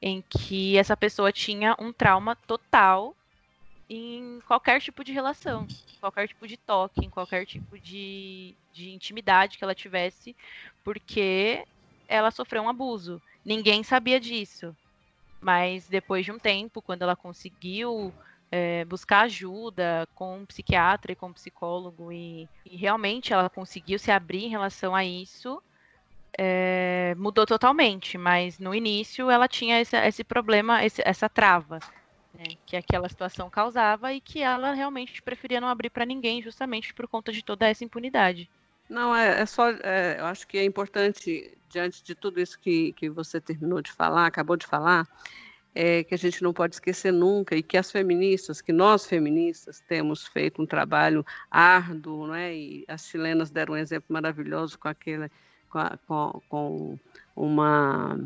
em 0.00 0.22
que 0.28 0.76
essa 0.76 0.96
pessoa 0.96 1.32
tinha 1.32 1.76
um 1.78 1.92
trauma 1.92 2.36
total 2.36 3.14
em 3.88 4.40
qualquer 4.46 4.80
tipo 4.80 5.04
de 5.04 5.12
relação, 5.12 5.66
qualquer 6.00 6.28
tipo 6.28 6.46
de 6.46 6.56
toque, 6.56 7.04
em 7.04 7.10
qualquer 7.10 7.46
tipo 7.46 7.78
de, 7.78 8.54
de 8.72 8.90
intimidade 8.90 9.56
que 9.56 9.64
ela 9.64 9.74
tivesse, 9.74 10.36
porque 10.82 11.64
ela 12.08 12.30
sofreu 12.30 12.62
um 12.62 12.68
abuso. 12.68 13.22
Ninguém 13.44 13.82
sabia 13.82 14.18
disso. 14.18 14.76
Mas 15.40 15.86
depois 15.86 16.24
de 16.24 16.32
um 16.32 16.38
tempo, 16.38 16.82
quando 16.82 17.02
ela 17.02 17.14
conseguiu 17.14 18.12
é, 18.50 18.84
buscar 18.84 19.22
ajuda 19.22 20.08
com 20.14 20.38
um 20.38 20.46
psiquiatra 20.46 21.12
e 21.12 21.16
com 21.16 21.28
um 21.28 21.32
psicólogo, 21.32 22.10
e, 22.12 22.48
e, 22.64 22.76
realmente 22.76 23.32
ela 23.32 23.48
conseguiu 23.48 23.98
se 23.98 24.10
abrir 24.10 24.44
em 24.44 24.50
relação 24.50 24.94
a 24.94 25.04
isso, 25.04 25.62
é, 26.38 27.14
mudou 27.16 27.46
totalmente. 27.46 28.18
Mas 28.18 28.58
no 28.58 28.74
início 28.74 29.30
ela 29.30 29.48
tinha 29.48 29.80
esse, 29.80 29.96
esse 29.96 30.24
problema, 30.24 30.84
esse, 30.84 31.02
essa 31.04 31.28
trava. 31.28 31.78
Né, 32.34 32.56
que 32.66 32.76
aquela 32.76 33.08
situação 33.08 33.48
causava 33.48 34.12
e 34.12 34.20
que 34.20 34.42
ela 34.42 34.74
realmente 34.74 35.22
preferia 35.22 35.58
não 35.58 35.68
abrir 35.68 35.88
para 35.88 36.04
ninguém, 36.04 36.42
justamente 36.42 36.92
por 36.92 37.08
conta 37.08 37.32
de 37.32 37.42
toda 37.42 37.66
essa 37.66 37.82
impunidade. 37.82 38.50
Não, 38.90 39.16
é, 39.16 39.40
é 39.40 39.46
só. 39.46 39.70
É, 39.70 40.16
eu 40.18 40.26
acho 40.26 40.46
que 40.46 40.58
é 40.58 40.64
importante, 40.64 41.56
diante 41.68 42.04
de 42.04 42.14
tudo 42.14 42.38
isso 42.38 42.58
que, 42.58 42.92
que 42.92 43.08
você 43.08 43.40
terminou 43.40 43.80
de 43.80 43.90
falar, 43.90 44.26
acabou 44.26 44.56
de 44.56 44.66
falar, 44.66 45.08
é, 45.74 46.04
que 46.04 46.14
a 46.14 46.18
gente 46.18 46.42
não 46.42 46.52
pode 46.52 46.76
esquecer 46.76 47.12
nunca 47.12 47.56
e 47.56 47.62
que 47.62 47.76
as 47.76 47.90
feministas, 47.90 48.60
que 48.60 48.72
nós 48.72 49.04
feministas 49.06 49.80
temos 49.80 50.26
feito 50.26 50.62
um 50.62 50.66
trabalho 50.66 51.24
árduo, 51.50 52.28
né? 52.28 52.54
E 52.54 52.84
as 52.88 53.06
chilenas 53.06 53.50
deram 53.50 53.74
um 53.74 53.76
exemplo 53.76 54.06
maravilhoso 54.08 54.78
com 54.78 54.88
aquele, 54.88 55.30
com, 55.76 55.78
a, 55.78 55.98
com, 56.08 56.40
com 56.48 56.98
uma 57.34 58.18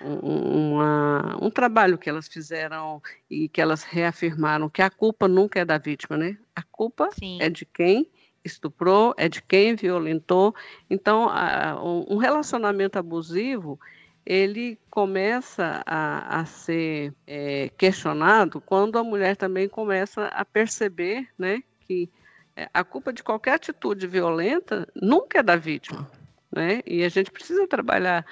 uma, 0.00 1.36
um 1.40 1.50
trabalho 1.50 1.98
que 1.98 2.08
elas 2.08 2.26
fizeram 2.26 3.02
e 3.30 3.46
que 3.46 3.60
elas 3.60 3.82
reafirmaram 3.82 4.70
que 4.70 4.80
a 4.80 4.88
culpa 4.88 5.28
nunca 5.28 5.60
é 5.60 5.64
da 5.66 5.76
vítima, 5.76 6.16
né? 6.16 6.38
A 6.56 6.62
culpa 6.62 7.10
Sim. 7.12 7.38
é 7.42 7.50
de 7.50 7.66
quem 7.66 8.08
estuprou, 8.42 9.14
é 9.18 9.28
de 9.28 9.42
quem 9.42 9.74
violentou. 9.76 10.54
Então, 10.88 11.28
a, 11.28 11.78
um 11.84 12.16
relacionamento 12.16 12.98
abusivo 12.98 13.78
ele 14.24 14.78
começa 14.88 15.82
a, 15.84 16.40
a 16.40 16.44
ser 16.46 17.12
é, 17.26 17.70
questionado 17.76 18.62
quando 18.62 18.96
a 18.96 19.04
mulher 19.04 19.36
também 19.36 19.68
começa 19.68 20.26
a 20.26 20.44
perceber, 20.44 21.28
né, 21.36 21.62
que 21.80 22.08
é, 22.56 22.68
a 22.72 22.84
culpa 22.84 23.12
de 23.12 23.22
qualquer 23.22 23.54
atitude 23.54 24.06
violenta 24.06 24.88
nunca 24.94 25.40
é 25.40 25.42
da 25.42 25.56
vítima, 25.56 26.08
né? 26.54 26.80
E 26.86 27.04
a 27.04 27.08
gente 27.08 27.30
precisa 27.30 27.66
trabalhar 27.66 28.24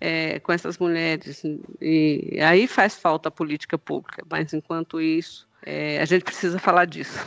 é, 0.00 0.38
com 0.40 0.52
essas 0.52 0.78
mulheres 0.78 1.42
e 1.80 2.38
aí 2.40 2.66
faz 2.66 2.94
falta 2.94 3.28
a 3.28 3.32
política 3.32 3.78
pública. 3.78 4.24
Mas 4.30 4.52
enquanto 4.52 5.00
isso, 5.00 5.48
é, 5.64 6.00
a 6.00 6.04
gente 6.04 6.24
precisa 6.24 6.58
falar 6.58 6.84
disso. 6.84 7.18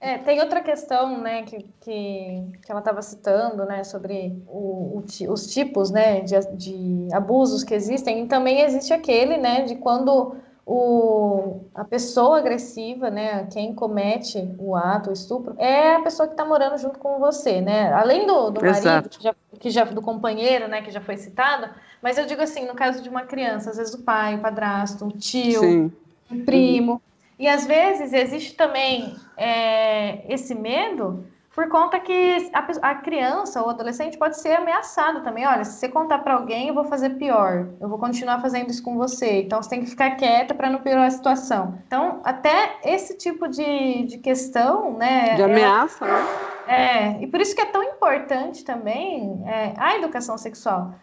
É, 0.00 0.18
tem 0.18 0.40
outra 0.40 0.60
questão, 0.60 1.20
né, 1.20 1.42
que, 1.42 1.58
que, 1.80 2.42
que 2.60 2.70
ela 2.70 2.80
estava 2.80 3.00
citando, 3.00 3.64
né, 3.64 3.84
sobre 3.84 4.36
o, 4.48 4.98
o, 4.98 5.04
os 5.28 5.46
tipos, 5.46 5.92
né, 5.92 6.22
de, 6.22 6.34
de 6.56 7.08
abusos 7.14 7.62
que 7.62 7.72
existem, 7.72 8.24
e 8.24 8.26
também 8.26 8.62
existe 8.62 8.92
aquele, 8.92 9.36
né, 9.36 9.62
de 9.62 9.76
quando 9.76 10.34
o, 10.64 11.60
a 11.74 11.84
pessoa 11.84 12.38
agressiva, 12.38 13.10
né, 13.10 13.46
quem 13.52 13.74
comete 13.74 14.54
o 14.58 14.76
ato, 14.76 15.10
o 15.10 15.12
estupro, 15.12 15.54
é 15.58 15.96
a 15.96 16.02
pessoa 16.02 16.26
que 16.26 16.34
está 16.34 16.44
morando 16.44 16.78
junto 16.78 16.98
com 16.98 17.18
você, 17.18 17.60
né, 17.60 17.92
além 17.92 18.26
do, 18.26 18.50
do 18.50 18.60
marido, 18.60 19.08
que 19.08 19.22
já, 19.22 19.34
que 19.58 19.70
já, 19.70 19.84
do 19.84 20.00
companheiro, 20.00 20.68
né, 20.68 20.82
que 20.82 20.90
já 20.90 21.00
foi 21.00 21.16
citado, 21.16 21.68
mas 22.00 22.16
eu 22.16 22.26
digo 22.26 22.42
assim, 22.42 22.66
no 22.66 22.74
caso 22.74 23.02
de 23.02 23.08
uma 23.08 23.22
criança, 23.22 23.70
às 23.70 23.76
vezes 23.76 23.94
o 23.94 24.02
pai, 24.02 24.36
o 24.36 24.40
padrasto, 24.40 25.06
o 25.06 25.12
tio, 25.12 25.60
Sim. 25.60 25.92
o 26.30 26.44
primo, 26.44 26.92
uhum. 26.92 27.00
E 27.42 27.48
às 27.48 27.66
vezes 27.66 28.12
existe 28.12 28.54
também 28.54 29.16
é, 29.36 30.32
esse 30.32 30.54
medo 30.54 31.26
por 31.54 31.68
conta 31.68 32.00
que 32.00 32.50
a, 32.52 32.90
a, 32.90 32.94
criança 32.94 33.62
ou 33.62 33.68
adolescente 33.68 34.16
pode 34.16 34.40
ser 34.40 34.54
ameaçado 34.54 35.22
também. 35.22 35.46
Olha, 35.46 35.64
se 35.64 35.78
você 35.78 35.88
contar 35.88 36.18
para 36.20 36.34
alguém, 36.34 36.68
eu 36.68 36.74
vou 36.74 36.84
fazer 36.84 37.10
pior. 37.10 37.68
Eu 37.78 37.88
vou 37.88 37.98
continuar 37.98 38.40
fazendo 38.40 38.70
isso 38.70 38.82
com 38.82 38.96
você. 38.96 39.42
Então 39.42 39.62
você 39.62 39.68
tem 39.68 39.80
que 39.80 39.90
ficar 39.90 40.12
quieta 40.12 40.54
para 40.54 40.70
não 40.70 40.80
piorar 40.80 41.06
a 41.06 41.10
situação. 41.10 41.78
Então, 41.86 42.20
até 42.24 42.78
esse 42.82 43.18
tipo 43.18 43.48
de, 43.48 44.04
de 44.04 44.18
questão, 44.18 44.96
né? 44.96 45.34
De 45.34 45.42
ameaça, 45.42 46.06
é, 46.06 46.08
né? 46.08 46.26
É, 46.66 47.22
e 47.22 47.26
por 47.26 47.40
isso 47.40 47.54
que 47.54 47.60
é 47.60 47.66
tão 47.66 47.82
importante 47.82 48.64
também 48.64 49.42
é, 49.46 49.74
a 49.76 49.96
educação 49.96 50.38
sexual. 50.38 50.94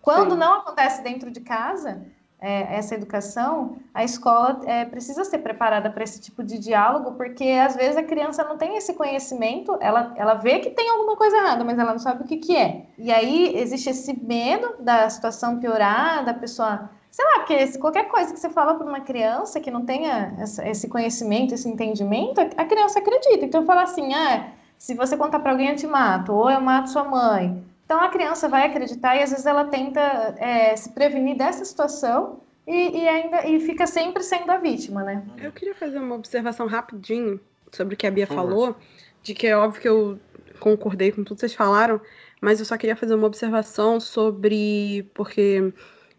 Quando 0.00 0.32
Sim. 0.32 0.38
não 0.38 0.54
acontece 0.54 1.02
dentro 1.02 1.30
de 1.30 1.40
casa, 1.40 2.02
é, 2.40 2.76
essa 2.76 2.94
educação, 2.94 3.76
a 3.92 4.02
escola 4.02 4.60
é, 4.64 4.84
precisa 4.84 5.24
ser 5.24 5.38
preparada 5.38 5.90
para 5.90 6.02
esse 6.02 6.20
tipo 6.20 6.42
de 6.42 6.58
diálogo, 6.58 7.12
porque 7.12 7.44
às 7.44 7.76
vezes 7.76 7.96
a 7.96 8.02
criança 8.02 8.42
não 8.44 8.56
tem 8.56 8.76
esse 8.76 8.94
conhecimento, 8.94 9.76
ela, 9.80 10.14
ela 10.16 10.34
vê 10.34 10.58
que 10.58 10.70
tem 10.70 10.88
alguma 10.88 11.16
coisa 11.16 11.36
errada, 11.36 11.62
mas 11.64 11.78
ela 11.78 11.92
não 11.92 11.98
sabe 11.98 12.24
o 12.24 12.26
que, 12.26 12.38
que 12.38 12.56
é. 12.56 12.86
E 12.96 13.12
aí 13.12 13.54
existe 13.56 13.90
esse 13.90 14.18
medo 14.18 14.76
da 14.80 15.08
situação 15.10 15.58
piorar, 15.58 16.24
da 16.24 16.32
pessoa. 16.32 16.90
Sei 17.10 17.24
lá, 17.24 17.40
porque 17.40 17.78
qualquer 17.78 18.08
coisa 18.08 18.32
que 18.32 18.40
você 18.40 18.48
fala 18.48 18.74
para 18.74 18.86
uma 18.86 19.00
criança 19.00 19.60
que 19.60 19.70
não 19.70 19.84
tenha 19.84 20.34
essa, 20.38 20.66
esse 20.66 20.88
conhecimento, 20.88 21.52
esse 21.52 21.68
entendimento, 21.68 22.40
a 22.40 22.64
criança 22.64 23.00
acredita. 23.00 23.44
Então, 23.44 23.66
fala 23.66 23.82
assim: 23.82 24.14
ah, 24.14 24.48
se 24.78 24.94
você 24.94 25.16
contar 25.16 25.40
para 25.40 25.50
alguém, 25.50 25.70
eu 25.70 25.76
te 25.76 25.86
mato, 25.86 26.32
ou 26.32 26.48
eu 26.48 26.60
mato 26.60 26.88
sua 26.88 27.04
mãe 27.04 27.69
então 27.90 28.00
a 28.00 28.08
criança 28.08 28.48
vai 28.48 28.68
acreditar 28.68 29.16
e 29.16 29.22
às 29.24 29.30
vezes 29.30 29.44
ela 29.44 29.64
tenta 29.64 30.00
é, 30.38 30.76
se 30.76 30.90
prevenir 30.90 31.36
dessa 31.36 31.64
situação 31.64 32.38
e, 32.64 33.00
e, 33.00 33.08
ainda 33.08 33.48
e 33.48 33.58
fica 33.58 33.84
sempre 33.84 34.22
sendo 34.22 34.48
a 34.52 34.58
vítima, 34.58 35.02
né? 35.02 35.24
Eu 35.42 35.50
queria 35.50 35.74
fazer 35.74 35.98
uma 35.98 36.14
observação 36.14 36.68
rapidinho 36.68 37.40
sobre 37.72 37.94
o 37.94 37.96
que 37.96 38.06
a 38.06 38.10
Bia 38.12 38.28
falou, 38.28 38.76
de 39.24 39.34
que 39.34 39.44
é 39.44 39.56
óbvio 39.56 39.82
que 39.82 39.88
eu 39.88 40.20
concordei 40.60 41.10
com 41.10 41.24
tudo 41.24 41.34
que 41.34 41.40
vocês 41.40 41.54
falaram, 41.54 42.00
mas 42.40 42.60
eu 42.60 42.64
só 42.64 42.76
queria 42.76 42.94
fazer 42.94 43.16
uma 43.16 43.26
observação 43.26 43.98
sobre 43.98 45.04
porque 45.12 45.72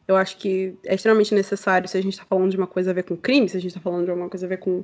eu 0.09 0.17
acho 0.17 0.35
que 0.39 0.75
é 0.85 0.93
extremamente 0.93 1.33
necessário 1.33 1.87
se 1.87 1.97
a 1.97 2.01
gente 2.01 2.13
está 2.13 2.25
falando 2.25 2.51
de 2.51 2.57
uma 2.57 2.67
coisa 2.67 2.91
a 2.91 2.93
ver 2.93 3.03
com 3.03 3.15
crime, 3.15 3.47
se 3.47 3.55
a 3.55 3.61
gente 3.61 3.69
está 3.69 3.79
falando 3.79 4.03
de 4.03 4.11
alguma 4.11 4.27
coisa 4.27 4.45
a 4.45 4.49
ver 4.49 4.57
com 4.57 4.83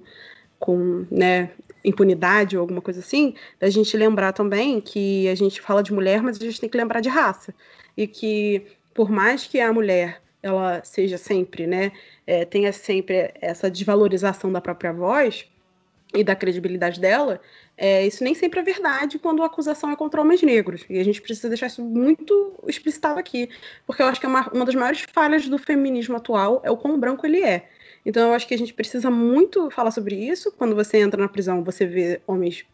com 0.57 1.05
né, 1.11 1.51
impunidade 1.83 2.57
ou 2.57 2.61
alguma 2.61 2.81
coisa 2.81 2.99
assim, 2.99 3.35
da 3.59 3.69
gente 3.69 3.95
lembrar 3.95 4.33
também 4.33 4.81
que 4.81 5.27
a 5.27 5.35
gente 5.35 5.61
fala 5.61 5.81
de 5.81 5.93
mulher, 5.93 6.21
mas 6.21 6.37
a 6.37 6.45
gente 6.45 6.59
tem 6.59 6.69
que 6.69 6.77
lembrar 6.77 6.99
de 6.99 7.09
raça. 7.09 7.53
E 7.95 8.07
que 8.07 8.65
por 8.93 9.09
mais 9.09 9.45
que 9.45 9.59
a 9.59 9.71
mulher 9.71 10.21
ela 10.41 10.83
seja 10.83 11.17
sempre, 11.17 11.67
né, 11.67 11.91
é, 12.25 12.45
tenha 12.45 12.71
sempre 12.71 13.31
essa 13.41 13.69
desvalorização 13.69 14.51
da 14.51 14.61
própria 14.61 14.93
voz 14.93 15.47
e 16.13 16.23
da 16.23 16.35
credibilidade 16.35 16.99
dela, 16.99 17.39
é, 17.77 18.07
isso 18.07 18.23
nem 18.23 18.33
sempre 18.33 18.59
é 18.59 18.63
verdade 18.63 19.19
quando 19.19 19.43
a 19.43 19.45
acusação 19.45 19.91
é 19.91 19.95
contra 19.95 20.19
homens 20.19 20.41
negros. 20.41 20.83
E 20.89 20.99
a 20.99 21.03
gente 21.03 21.21
precisa 21.21 21.47
deixar 21.47 21.67
isso 21.67 21.83
muito 21.83 22.55
explicitado 22.67 23.19
aqui, 23.19 23.49
porque 23.85 24.01
eu 24.01 24.07
acho 24.07 24.19
que 24.19 24.25
é 24.25 24.29
uma, 24.29 24.49
uma 24.51 24.65
das 24.65 24.73
maiores 24.73 25.01
falhas 25.13 25.47
do 25.47 25.57
feminismo 25.57 26.15
atual 26.15 26.61
é 26.63 26.71
o 26.71 26.77
quão 26.77 26.99
branco 26.99 27.25
ele 27.25 27.43
é. 27.43 27.69
Então 28.07 28.29
eu 28.29 28.33
acho 28.33 28.47
que 28.47 28.53
a 28.53 28.57
gente 28.57 28.73
precisa 28.73 29.11
muito 29.11 29.69
falar 29.69 29.91
sobre 29.91 30.15
isso. 30.15 30.49
Quando 30.53 30.73
você 30.73 30.97
entra 30.97 31.21
na 31.21 31.27
prisão, 31.27 31.61
você 31.61 31.85
vê 31.85 32.21
homens 32.25 32.65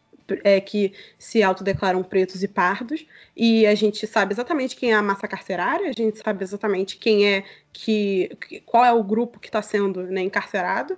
é, 0.44 0.60
que 0.60 0.92
se 1.18 1.42
autodeclaram 1.42 2.04
pretos 2.04 2.44
e 2.44 2.46
pardos, 2.46 3.04
e 3.36 3.66
a 3.66 3.74
gente 3.74 4.06
sabe 4.06 4.32
exatamente 4.32 4.76
quem 4.76 4.92
é 4.92 4.94
a 4.94 5.02
massa 5.02 5.26
carcerária, 5.26 5.90
a 5.90 5.92
gente 5.92 6.18
sabe 6.18 6.44
exatamente 6.44 6.96
quem 6.96 7.26
é 7.26 7.44
que. 7.72 8.30
qual 8.64 8.84
é 8.84 8.92
o 8.92 9.02
grupo 9.02 9.40
que 9.40 9.48
está 9.48 9.60
sendo 9.60 10.04
né, 10.04 10.20
encarcerado. 10.20 10.96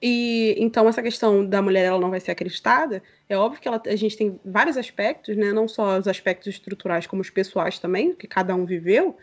E 0.00 0.54
então 0.58 0.88
essa 0.88 1.02
questão 1.02 1.44
da 1.44 1.60
mulher 1.60 1.84
ela 1.84 2.00
não 2.00 2.10
vai 2.10 2.20
ser 2.20 2.30
acreditada, 2.30 3.02
é 3.28 3.36
óbvio 3.36 3.60
que 3.60 3.68
ela, 3.68 3.82
a 3.86 3.96
gente 3.96 4.16
tem 4.16 4.40
vários 4.42 4.78
aspectos, 4.78 5.36
né? 5.36 5.52
Não 5.52 5.68
só 5.68 5.98
os 5.98 6.08
aspectos 6.08 6.46
estruturais, 6.48 7.06
como 7.06 7.20
os 7.20 7.28
pessoais 7.28 7.78
também, 7.78 8.14
que 8.14 8.26
cada 8.26 8.54
um 8.54 8.64
viveu, 8.64 9.16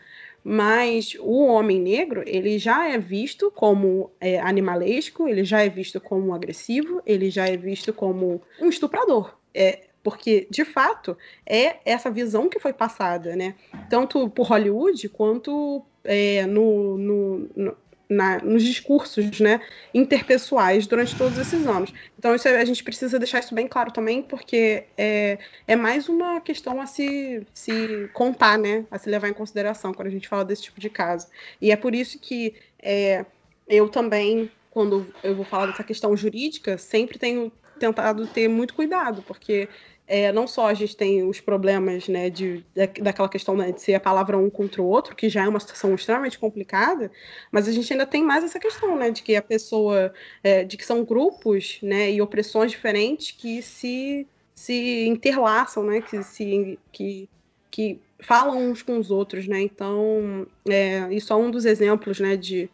mas 0.44 1.16
o 1.18 1.46
homem 1.46 1.80
negro 1.80 2.22
ele 2.26 2.58
já 2.58 2.86
é 2.90 2.98
visto 2.98 3.50
como 3.50 4.10
é, 4.20 4.38
animalesco, 4.38 5.26
ele 5.26 5.42
já 5.42 5.62
é 5.62 5.70
visto 5.70 5.98
como 5.98 6.34
agressivo, 6.34 7.00
ele 7.06 7.30
já 7.30 7.48
é 7.48 7.56
visto 7.56 7.94
como 7.94 8.42
um 8.60 8.68
estuprador. 8.68 9.34
É, 9.54 9.84
porque, 10.02 10.46
de 10.50 10.66
fato, 10.66 11.16
é 11.46 11.76
essa 11.82 12.10
visão 12.10 12.46
que 12.46 12.60
foi 12.60 12.74
passada, 12.74 13.34
né? 13.34 13.54
Tanto 13.88 14.28
por 14.28 14.48
Hollywood 14.48 15.08
quanto 15.08 15.82
é, 16.04 16.44
no, 16.44 16.98
no, 16.98 17.50
no, 17.56 17.76
na, 18.08 18.38
nos 18.38 18.62
discursos 18.62 19.40
né, 19.40 19.60
interpessoais 19.92 20.86
durante 20.86 21.16
todos 21.16 21.38
esses 21.38 21.66
anos. 21.66 21.92
Então 22.18 22.34
isso, 22.34 22.46
a 22.48 22.64
gente 22.64 22.84
precisa 22.84 23.18
deixar 23.18 23.40
isso 23.40 23.54
bem 23.54 23.66
claro 23.66 23.92
também, 23.92 24.22
porque 24.22 24.84
é, 24.96 25.38
é 25.66 25.76
mais 25.76 26.08
uma 26.08 26.40
questão 26.40 26.80
a 26.80 26.86
se, 26.86 27.46
se 27.52 28.08
contar, 28.12 28.58
né, 28.58 28.84
a 28.90 28.98
se 28.98 29.08
levar 29.08 29.28
em 29.28 29.34
consideração 29.34 29.92
quando 29.92 30.08
a 30.08 30.10
gente 30.10 30.28
fala 30.28 30.44
desse 30.44 30.62
tipo 30.62 30.80
de 30.80 30.90
caso. 30.90 31.28
E 31.60 31.70
é 31.70 31.76
por 31.76 31.94
isso 31.94 32.18
que 32.18 32.54
é, 32.82 33.24
eu 33.68 33.88
também, 33.88 34.50
quando 34.70 35.06
eu 35.22 35.34
vou 35.34 35.44
falar 35.44 35.66
dessa 35.66 35.84
questão 35.84 36.16
jurídica, 36.16 36.76
sempre 36.78 37.18
tenho 37.18 37.50
tentado 37.78 38.26
ter 38.26 38.48
muito 38.48 38.74
cuidado, 38.74 39.22
porque 39.22 39.68
é, 40.06 40.30
não 40.32 40.46
só 40.46 40.66
a 40.66 40.74
gente 40.74 40.96
tem 40.96 41.26
os 41.26 41.40
problemas 41.40 42.08
né, 42.08 42.28
de, 42.28 42.64
daquela 43.00 43.28
questão 43.28 43.56
né, 43.56 43.72
de 43.72 43.80
ser 43.80 43.94
a 43.94 44.00
palavra 44.00 44.36
um 44.36 44.50
contra 44.50 44.82
o 44.82 44.86
outro, 44.86 45.16
que 45.16 45.28
já 45.28 45.44
é 45.44 45.48
uma 45.48 45.60
situação 45.60 45.94
extremamente 45.94 46.38
complicada, 46.38 47.10
mas 47.50 47.66
a 47.66 47.72
gente 47.72 47.90
ainda 47.92 48.06
tem 48.06 48.22
mais 48.22 48.44
essa 48.44 48.58
questão 48.58 48.96
né, 48.96 49.10
de 49.10 49.22
que 49.22 49.34
a 49.34 49.42
pessoa, 49.42 50.12
é, 50.42 50.62
de 50.62 50.76
que 50.76 50.84
são 50.84 51.04
grupos 51.04 51.78
né, 51.82 52.12
e 52.12 52.20
opressões 52.20 52.70
diferentes 52.70 53.30
que 53.30 53.62
se, 53.62 54.26
se 54.54 55.06
interlaçam, 55.06 55.84
né, 55.84 56.02
que, 56.02 56.22
se, 56.22 56.78
que, 56.92 57.28
que 57.70 57.98
falam 58.20 58.70
uns 58.70 58.82
com 58.82 58.98
os 58.98 59.10
outros. 59.10 59.48
Né? 59.48 59.62
Então, 59.62 60.46
é, 60.68 61.08
isso 61.14 61.32
é 61.32 61.36
um 61.36 61.50
dos 61.50 61.64
exemplos 61.64 62.20
né, 62.20 62.36
de, 62.36 62.68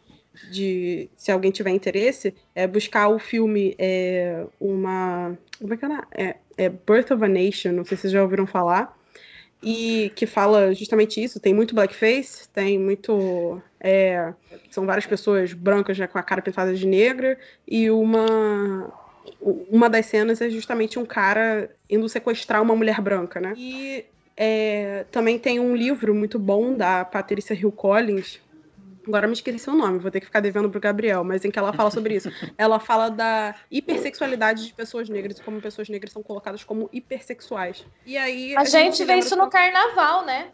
de 0.50 1.10
se 1.16 1.30
alguém 1.30 1.50
tiver 1.50 1.70
interesse, 1.70 2.34
é 2.54 2.66
buscar 2.66 3.08
o 3.08 3.18
filme 3.18 3.74
é, 3.78 4.46
uma. 4.60 5.36
Como 5.58 5.74
é 5.74 5.76
que 5.76 5.84
é, 5.84 5.98
é? 6.12 6.36
É 6.56 6.68
Birth 6.68 7.10
of 7.10 7.24
a 7.24 7.28
Nation, 7.28 7.72
não 7.72 7.84
sei 7.84 7.96
se 7.96 8.02
vocês 8.02 8.12
já 8.12 8.22
ouviram 8.22 8.46
falar. 8.46 8.96
E 9.62 10.10
que 10.14 10.26
fala 10.26 10.72
justamente 10.74 11.22
isso. 11.22 11.38
Tem 11.38 11.52
muito 11.52 11.74
blackface, 11.74 12.48
tem 12.48 12.78
muito. 12.78 13.60
É, 13.78 14.32
são 14.70 14.86
várias 14.86 15.06
pessoas 15.06 15.52
brancas 15.52 15.98
né, 15.98 16.06
com 16.06 16.18
a 16.18 16.22
cara 16.22 16.40
pintada 16.40 16.74
de 16.74 16.86
negra. 16.86 17.38
E 17.66 17.90
uma. 17.90 18.92
Uma 19.40 19.88
das 19.88 20.06
cenas 20.06 20.40
é 20.40 20.48
justamente 20.48 20.98
um 20.98 21.04
cara 21.04 21.70
indo 21.88 22.08
sequestrar 22.08 22.62
uma 22.62 22.74
mulher 22.74 23.00
branca, 23.00 23.40
né? 23.40 23.52
E 23.56 24.04
é, 24.36 25.04
também 25.10 25.38
tem 25.38 25.60
um 25.60 25.76
livro 25.76 26.14
muito 26.14 26.38
bom 26.38 26.74
da 26.74 27.04
Patricia 27.04 27.54
Hill 27.54 27.70
Collins, 27.70 28.40
Agora 29.06 29.26
me 29.26 29.32
esqueci 29.32 29.68
o 29.70 29.74
nome, 29.74 29.98
vou 29.98 30.10
ter 30.10 30.20
que 30.20 30.26
ficar 30.26 30.40
devendo 30.40 30.68
pro 30.68 30.80
Gabriel, 30.80 31.24
mas 31.24 31.44
em 31.44 31.50
que 31.50 31.58
ela 31.58 31.72
fala 31.72 31.90
sobre 31.90 32.14
isso. 32.14 32.30
ela 32.58 32.78
fala 32.78 33.08
da 33.08 33.54
hipersexualidade 33.70 34.66
de 34.66 34.74
pessoas 34.74 35.08
negras 35.08 35.38
e 35.38 35.42
como 35.42 35.60
pessoas 35.60 35.88
negras 35.88 36.12
são 36.12 36.22
colocadas 36.22 36.64
como 36.64 36.88
hipersexuais. 36.92 37.86
E 38.04 38.16
aí. 38.16 38.54
A, 38.56 38.60
a 38.60 38.64
gente, 38.64 38.96
gente 38.96 39.04
vê 39.04 39.14
isso 39.16 39.36
no 39.36 39.48
carnaval, 39.48 40.24
né? 40.24 40.50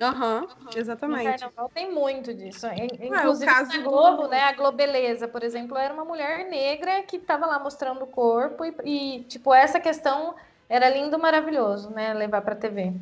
Aham, 0.00 0.40
uhum, 0.42 0.68
exatamente. 0.74 1.24
No 1.24 1.30
carnaval 1.30 1.70
tem 1.74 1.92
muito 1.92 2.32
disso. 2.32 2.66
Inclusive, 2.66 3.44
caso 3.44 3.70
na 3.70 3.82
Globo, 3.82 4.22
do... 4.22 4.28
né? 4.28 4.44
A 4.44 4.52
Globeleza, 4.52 5.28
por 5.28 5.42
exemplo, 5.42 5.76
era 5.76 5.92
uma 5.92 6.06
mulher 6.06 6.48
negra 6.48 7.02
que 7.02 7.16
estava 7.16 7.44
lá 7.44 7.58
mostrando 7.58 8.02
o 8.02 8.06
corpo 8.06 8.64
e, 8.64 8.74
e, 8.84 9.22
tipo, 9.24 9.52
essa 9.52 9.78
questão 9.78 10.34
era 10.70 10.88
lindo, 10.88 11.18
maravilhoso, 11.18 11.90
né? 11.90 12.14
Levar 12.14 12.40
pra 12.40 12.54
TV. 12.54 12.94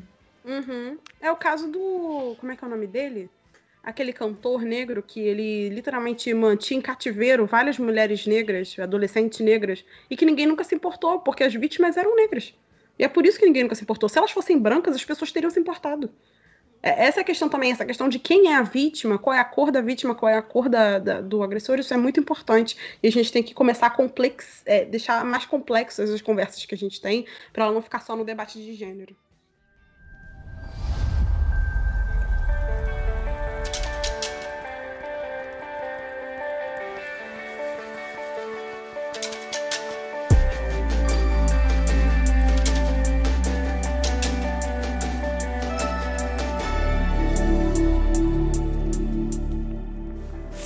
Uhum. 0.44 0.98
É 1.20 1.30
o 1.30 1.36
caso 1.36 1.70
do. 1.70 2.34
Como 2.40 2.50
é 2.50 2.56
que 2.56 2.64
é 2.64 2.66
o 2.66 2.70
nome 2.70 2.88
dele? 2.88 3.30
Aquele 3.82 4.12
cantor 4.12 4.62
negro 4.62 5.02
que 5.02 5.20
ele 5.20 5.68
literalmente 5.70 6.32
mantinha 6.34 6.78
em 6.78 6.82
cativeiro 6.82 7.46
várias 7.46 7.78
mulheres 7.78 8.26
negras, 8.26 8.76
adolescentes 8.78 9.40
negras, 9.40 9.84
e 10.10 10.16
que 10.16 10.26
ninguém 10.26 10.46
nunca 10.46 10.64
se 10.64 10.74
importou, 10.74 11.20
porque 11.20 11.44
as 11.44 11.54
vítimas 11.54 11.96
eram 11.96 12.14
negras. 12.14 12.54
E 12.98 13.04
é 13.04 13.08
por 13.08 13.24
isso 13.24 13.38
que 13.38 13.46
ninguém 13.46 13.62
nunca 13.62 13.74
se 13.74 13.82
importou. 13.82 14.08
Se 14.08 14.18
elas 14.18 14.30
fossem 14.30 14.58
brancas, 14.58 14.94
as 14.94 15.04
pessoas 15.04 15.30
teriam 15.30 15.50
se 15.50 15.60
importado. 15.60 16.10
É, 16.82 17.06
essa 17.06 17.20
é 17.20 17.22
a 17.22 17.24
questão 17.24 17.48
também, 17.48 17.72
essa 17.72 17.84
questão 17.84 18.08
de 18.08 18.18
quem 18.18 18.48
é 18.52 18.56
a 18.56 18.62
vítima, 18.62 19.18
qual 19.18 19.34
é 19.34 19.40
a 19.40 19.44
cor 19.44 19.70
da 19.70 19.80
vítima, 19.80 20.14
qual 20.14 20.30
é 20.30 20.36
a 20.36 20.42
cor 20.42 20.68
da, 20.68 20.98
da 20.98 21.20
do 21.20 21.42
agressor, 21.42 21.78
isso 21.78 21.92
é 21.92 21.96
muito 21.96 22.20
importante. 22.20 22.76
E 23.02 23.08
a 23.08 23.12
gente 23.12 23.32
tem 23.32 23.42
que 23.42 23.54
começar 23.54 23.86
a 23.86 23.90
complex, 23.90 24.62
é, 24.64 24.84
deixar 24.84 25.24
mais 25.24 25.44
complexas 25.44 26.10
as 26.10 26.20
conversas 26.20 26.64
que 26.64 26.74
a 26.74 26.78
gente 26.78 27.00
tem, 27.00 27.26
para 27.52 27.64
ela 27.64 27.74
não 27.74 27.82
ficar 27.82 28.00
só 28.00 28.14
no 28.14 28.24
debate 28.24 28.58
de 28.58 28.74
gênero. 28.74 29.16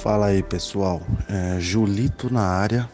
Fala 0.03 0.27
aí 0.27 0.43
pessoal, 0.43 1.01
é, 1.29 1.61
Julito 1.61 2.29
na 2.29 2.43
área 2.43 2.91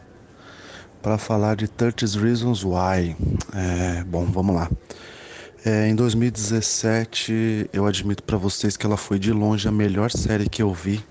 para 1.01 1.17
falar 1.17 1.57
de 1.57 1.67
30 1.67 2.05
Reasons 2.21 2.63
Why. 2.63 3.17
É, 3.55 4.05
bom, 4.05 4.27
vamos 4.27 4.55
lá. 4.55 4.71
É, 5.65 5.89
em 5.89 5.95
2017, 5.95 7.71
eu 7.73 7.87
admito 7.87 8.23
para 8.23 8.37
vocês 8.37 8.77
que 8.77 8.85
ela 8.85 8.99
foi 8.99 9.19
de 9.19 9.33
longe 9.33 9.67
a 9.67 9.73
melhor 9.73 10.11
série 10.11 10.51
que 10.51 10.63
eu 10.63 10.71
vi. 10.75 11.03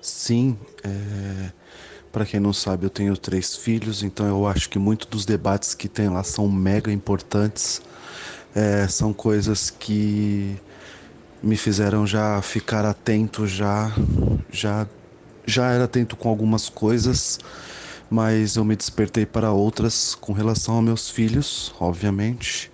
Sim, 0.00 0.56
é, 0.82 1.52
para 2.10 2.24
quem 2.24 2.40
não 2.40 2.54
sabe, 2.54 2.86
eu 2.86 2.90
tenho 2.90 3.14
três 3.14 3.54
filhos, 3.54 4.02
então 4.02 4.26
eu 4.26 4.46
acho 4.46 4.70
que 4.70 4.78
muitos 4.78 5.08
dos 5.08 5.26
debates 5.26 5.74
que 5.74 5.90
tem 5.90 6.08
lá 6.08 6.22
são 6.22 6.48
mega 6.48 6.90
importantes. 6.90 7.82
É, 8.54 8.88
são 8.88 9.12
coisas 9.12 9.68
que 9.68 10.56
me 11.42 11.54
fizeram 11.54 12.06
já 12.06 12.40
ficar 12.40 12.86
atento 12.86 13.46
já 13.46 13.92
já 14.50 14.86
já 15.48 15.72
era 15.72 15.84
atento 15.84 16.16
com 16.16 16.28
algumas 16.28 16.68
coisas, 16.68 17.38
mas 18.10 18.56
eu 18.56 18.64
me 18.64 18.76
despertei 18.76 19.24
para 19.24 19.52
outras 19.52 20.14
com 20.14 20.32
relação 20.32 20.76
aos 20.76 20.84
meus 20.84 21.10
filhos, 21.10 21.74
obviamente. 21.80 22.70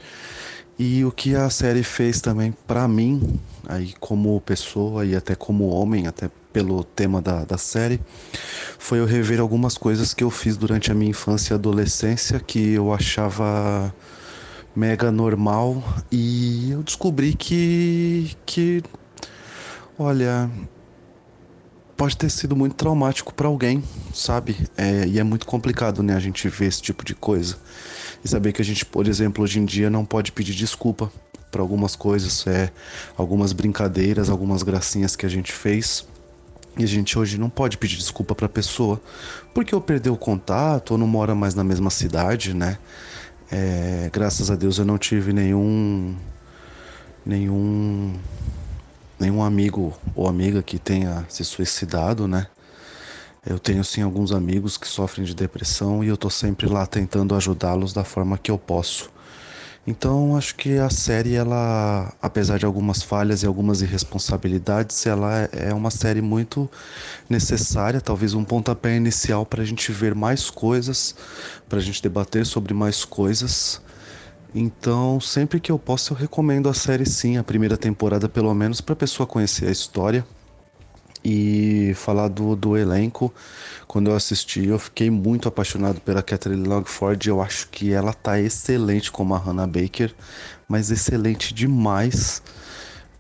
E 0.78 1.04
o 1.04 1.12
que 1.12 1.36
a 1.36 1.48
série 1.50 1.84
fez 1.84 2.20
também 2.20 2.52
para 2.66 2.88
mim, 2.88 3.38
aí 3.68 3.94
como 4.00 4.40
pessoa 4.40 5.06
e 5.06 5.14
até 5.14 5.36
como 5.36 5.68
homem, 5.68 6.08
até 6.08 6.28
pelo 6.52 6.82
tema 6.82 7.22
da, 7.22 7.44
da 7.44 7.56
série, 7.56 8.00
foi 8.78 8.98
eu 8.98 9.06
rever 9.06 9.40
algumas 9.40 9.78
coisas 9.78 10.12
que 10.12 10.24
eu 10.24 10.30
fiz 10.30 10.56
durante 10.56 10.90
a 10.90 10.94
minha 10.94 11.10
infância 11.10 11.52
e 11.52 11.54
adolescência 11.54 12.40
que 12.40 12.72
eu 12.72 12.92
achava 12.92 13.94
mega 14.74 15.12
normal 15.12 15.82
e 16.10 16.72
eu 16.72 16.82
descobri 16.82 17.34
que 17.34 18.36
que 18.44 18.82
olha 19.96 20.50
pode 21.96 22.16
ter 22.16 22.30
sido 22.30 22.56
muito 22.56 22.74
traumático 22.74 23.32
para 23.32 23.48
alguém, 23.48 23.82
sabe? 24.12 24.56
É, 24.76 25.06
e 25.06 25.18
é 25.18 25.22
muito 25.22 25.46
complicado, 25.46 26.02
né, 26.02 26.14
a 26.14 26.20
gente 26.20 26.48
ver 26.48 26.66
esse 26.66 26.82
tipo 26.82 27.04
de 27.04 27.14
coisa. 27.14 27.56
E 28.24 28.28
saber 28.28 28.52
que 28.52 28.62
a 28.62 28.64
gente, 28.64 28.84
por 28.84 29.06
exemplo, 29.06 29.44
hoje 29.44 29.58
em 29.60 29.64
dia 29.64 29.90
não 29.90 30.04
pode 30.04 30.32
pedir 30.32 30.54
desculpa 30.54 31.10
por 31.50 31.60
algumas 31.60 31.94
coisas, 31.94 32.46
é, 32.46 32.70
algumas 33.16 33.52
brincadeiras, 33.52 34.28
algumas 34.28 34.62
gracinhas 34.62 35.14
que 35.14 35.24
a 35.24 35.28
gente 35.28 35.52
fez. 35.52 36.06
E 36.76 36.82
a 36.82 36.88
gente 36.88 37.16
hoje 37.16 37.38
não 37.38 37.48
pode 37.48 37.78
pedir 37.78 37.96
desculpa 37.96 38.34
para 38.34 38.46
a 38.46 38.48
pessoa 38.48 39.00
porque 39.52 39.72
ou 39.72 39.80
perdeu 39.80 40.14
o 40.14 40.16
contato 40.16 40.92
ou 40.92 40.98
não 40.98 41.06
mora 41.06 41.32
mais 41.32 41.54
na 41.54 41.62
mesma 41.62 41.90
cidade, 41.90 42.52
né? 42.52 42.78
É, 43.52 44.10
graças 44.12 44.50
a 44.50 44.56
Deus 44.56 44.78
eu 44.78 44.84
não 44.84 44.98
tive 44.98 45.32
nenhum 45.32 46.16
nenhum 47.24 48.14
nenhum 49.18 49.42
amigo 49.42 49.98
ou 50.14 50.28
amiga 50.28 50.62
que 50.62 50.78
tenha 50.78 51.24
se 51.28 51.44
suicidado, 51.44 52.26
né? 52.28 52.46
Eu 53.46 53.58
tenho 53.58 53.84
sim 53.84 54.02
alguns 54.02 54.32
amigos 54.32 54.78
que 54.78 54.88
sofrem 54.88 55.26
de 55.26 55.34
depressão 55.34 56.02
e 56.02 56.08
eu 56.08 56.16
tô 56.16 56.30
sempre 56.30 56.66
lá 56.66 56.86
tentando 56.86 57.34
ajudá-los 57.34 57.92
da 57.92 58.02
forma 58.02 58.38
que 58.38 58.50
eu 58.50 58.58
posso. 58.58 59.10
Então, 59.86 60.34
acho 60.34 60.54
que 60.56 60.78
a 60.78 60.88
série, 60.88 61.34
ela, 61.34 62.10
apesar 62.22 62.58
de 62.58 62.64
algumas 62.64 63.02
falhas 63.02 63.42
e 63.42 63.46
algumas 63.46 63.82
irresponsabilidades, 63.82 65.04
ela 65.04 65.46
é 65.52 65.74
uma 65.74 65.90
série 65.90 66.22
muito 66.22 66.70
necessária, 67.28 68.00
talvez 68.00 68.32
um 68.32 68.44
pontapé 68.44 68.96
inicial 68.96 69.44
para 69.44 69.62
a 69.62 69.66
gente 69.66 69.92
ver 69.92 70.14
mais 70.14 70.48
coisas, 70.48 71.14
para 71.68 71.78
a 71.78 71.82
gente 71.82 72.02
debater 72.02 72.46
sobre 72.46 72.72
mais 72.72 73.04
coisas. 73.04 73.83
Então, 74.54 75.20
sempre 75.20 75.60
que 75.60 75.72
eu 75.72 75.78
posso, 75.78 76.12
eu 76.12 76.16
recomendo 76.16 76.68
a 76.68 76.74
série 76.74 77.04
sim, 77.04 77.36
a 77.36 77.44
primeira 77.44 77.76
temporada 77.76 78.28
pelo 78.28 78.54
menos, 78.54 78.80
para 78.80 78.92
a 78.92 78.96
pessoa 78.96 79.26
conhecer 79.26 79.66
a 79.68 79.72
história 79.72 80.24
e 81.24 81.92
falar 81.96 82.28
do, 82.28 82.56
do 82.56 82.76
elenco. 82.76 83.34
Quando 83.88 84.10
eu 84.10 84.16
assisti, 84.16 84.66
eu 84.66 84.78
fiquei 84.78 85.10
muito 85.10 85.48
apaixonado 85.48 86.00
pela 86.00 86.22
Catherine 86.22 86.68
Longford. 86.68 87.28
Eu 87.28 87.42
acho 87.42 87.68
que 87.70 87.92
ela 87.92 88.12
tá 88.14 88.40
excelente 88.40 89.12
como 89.12 89.34
a 89.34 89.38
Hannah 89.38 89.66
Baker, 89.66 90.14
mas 90.68 90.90
excelente 90.90 91.54
demais. 91.54 92.42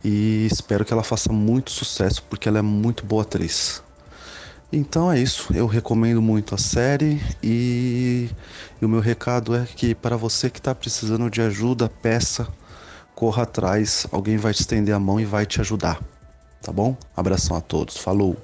E 0.04 0.48
espero 0.52 0.84
que 0.86 0.92
ela 0.94 1.04
faça 1.04 1.32
muito 1.32 1.72
sucesso 1.72 2.24
porque 2.30 2.48
ela 2.48 2.60
é 2.60 2.62
muito 2.62 3.06
boa 3.06 3.22
atriz. 3.24 3.83
Então 4.72 5.10
é 5.10 5.20
isso, 5.20 5.54
eu 5.54 5.66
recomendo 5.66 6.20
muito 6.20 6.54
a 6.54 6.58
série 6.58 7.20
e, 7.42 8.28
e 8.82 8.84
o 8.84 8.88
meu 8.88 8.98
recado 8.98 9.54
é 9.54 9.64
que 9.64 9.94
para 9.94 10.16
você 10.16 10.50
que 10.50 10.58
está 10.58 10.74
precisando 10.74 11.30
de 11.30 11.40
ajuda, 11.40 11.88
peça, 11.88 12.48
corra 13.14 13.44
atrás, 13.44 14.06
alguém 14.10 14.36
vai 14.36 14.52
te 14.52 14.60
estender 14.60 14.92
a 14.92 14.98
mão 14.98 15.20
e 15.20 15.24
vai 15.24 15.46
te 15.46 15.60
ajudar, 15.60 16.00
tá 16.60 16.72
bom? 16.72 16.96
Abração 17.16 17.56
a 17.56 17.60
todos, 17.60 17.96
falou! 17.96 18.36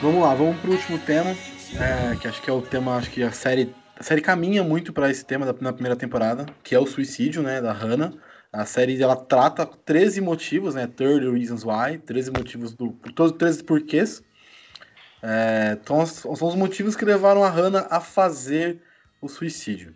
Vamos 0.00 0.22
lá, 0.22 0.34
vamos 0.34 0.58
para 0.60 0.70
o 0.70 0.72
último 0.72 0.98
tema, 0.98 1.30
é, 1.30 2.16
que 2.16 2.28
acho 2.28 2.40
que 2.40 2.48
é 2.48 2.52
o 2.52 2.62
tema, 2.62 2.96
acho 2.96 3.10
que 3.10 3.22
a 3.22 3.32
série 3.32 3.74
a 3.98 4.02
série 4.02 4.20
caminha 4.20 4.62
muito 4.62 4.92
para 4.92 5.10
esse 5.10 5.24
tema 5.24 5.46
da, 5.46 5.54
na 5.58 5.72
primeira 5.72 5.96
temporada, 5.96 6.44
que 6.62 6.74
é 6.74 6.78
o 6.78 6.86
suicídio, 6.86 7.42
né, 7.42 7.62
da 7.62 7.72
Hannah. 7.72 8.12
A 8.52 8.66
série 8.66 9.02
ela 9.02 9.16
trata 9.16 9.64
13 9.64 10.20
motivos, 10.20 10.74
né, 10.74 10.86
30 10.86 11.32
reasons 11.32 11.64
why, 11.64 11.98
13 11.98 12.30
motivos 12.30 12.74
do 12.74 12.92
todos 13.14 13.32
13 13.32 13.64
porquês. 13.64 14.22
É, 15.22 15.78
então, 15.80 16.04
são 16.04 16.30
os 16.30 16.54
motivos 16.54 16.94
que 16.94 17.06
levaram 17.06 17.42
a 17.42 17.48
Hannah 17.48 17.86
a 17.90 17.98
fazer 17.98 18.82
o 19.20 19.28
suicídio. 19.28 19.94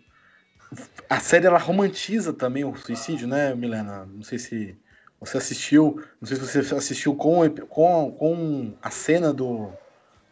A 1.07 1.19
série 1.19 1.45
ela 1.45 1.59
romantiza 1.59 2.33
também 2.33 2.65
o 2.65 2.75
suicídio, 2.75 3.27
né, 3.27 3.53
Milena? 3.53 4.07
Não 4.07 4.23
sei 4.23 4.39
se 4.39 4.75
você 5.19 5.37
assistiu, 5.37 6.03
não 6.19 6.27
sei 6.27 6.37
se 6.37 6.63
você 6.63 6.75
assistiu 6.75 7.15
com, 7.15 7.47
com, 7.67 8.11
com 8.11 8.73
a 8.81 8.89
cena 8.89 9.31
do, 9.31 9.71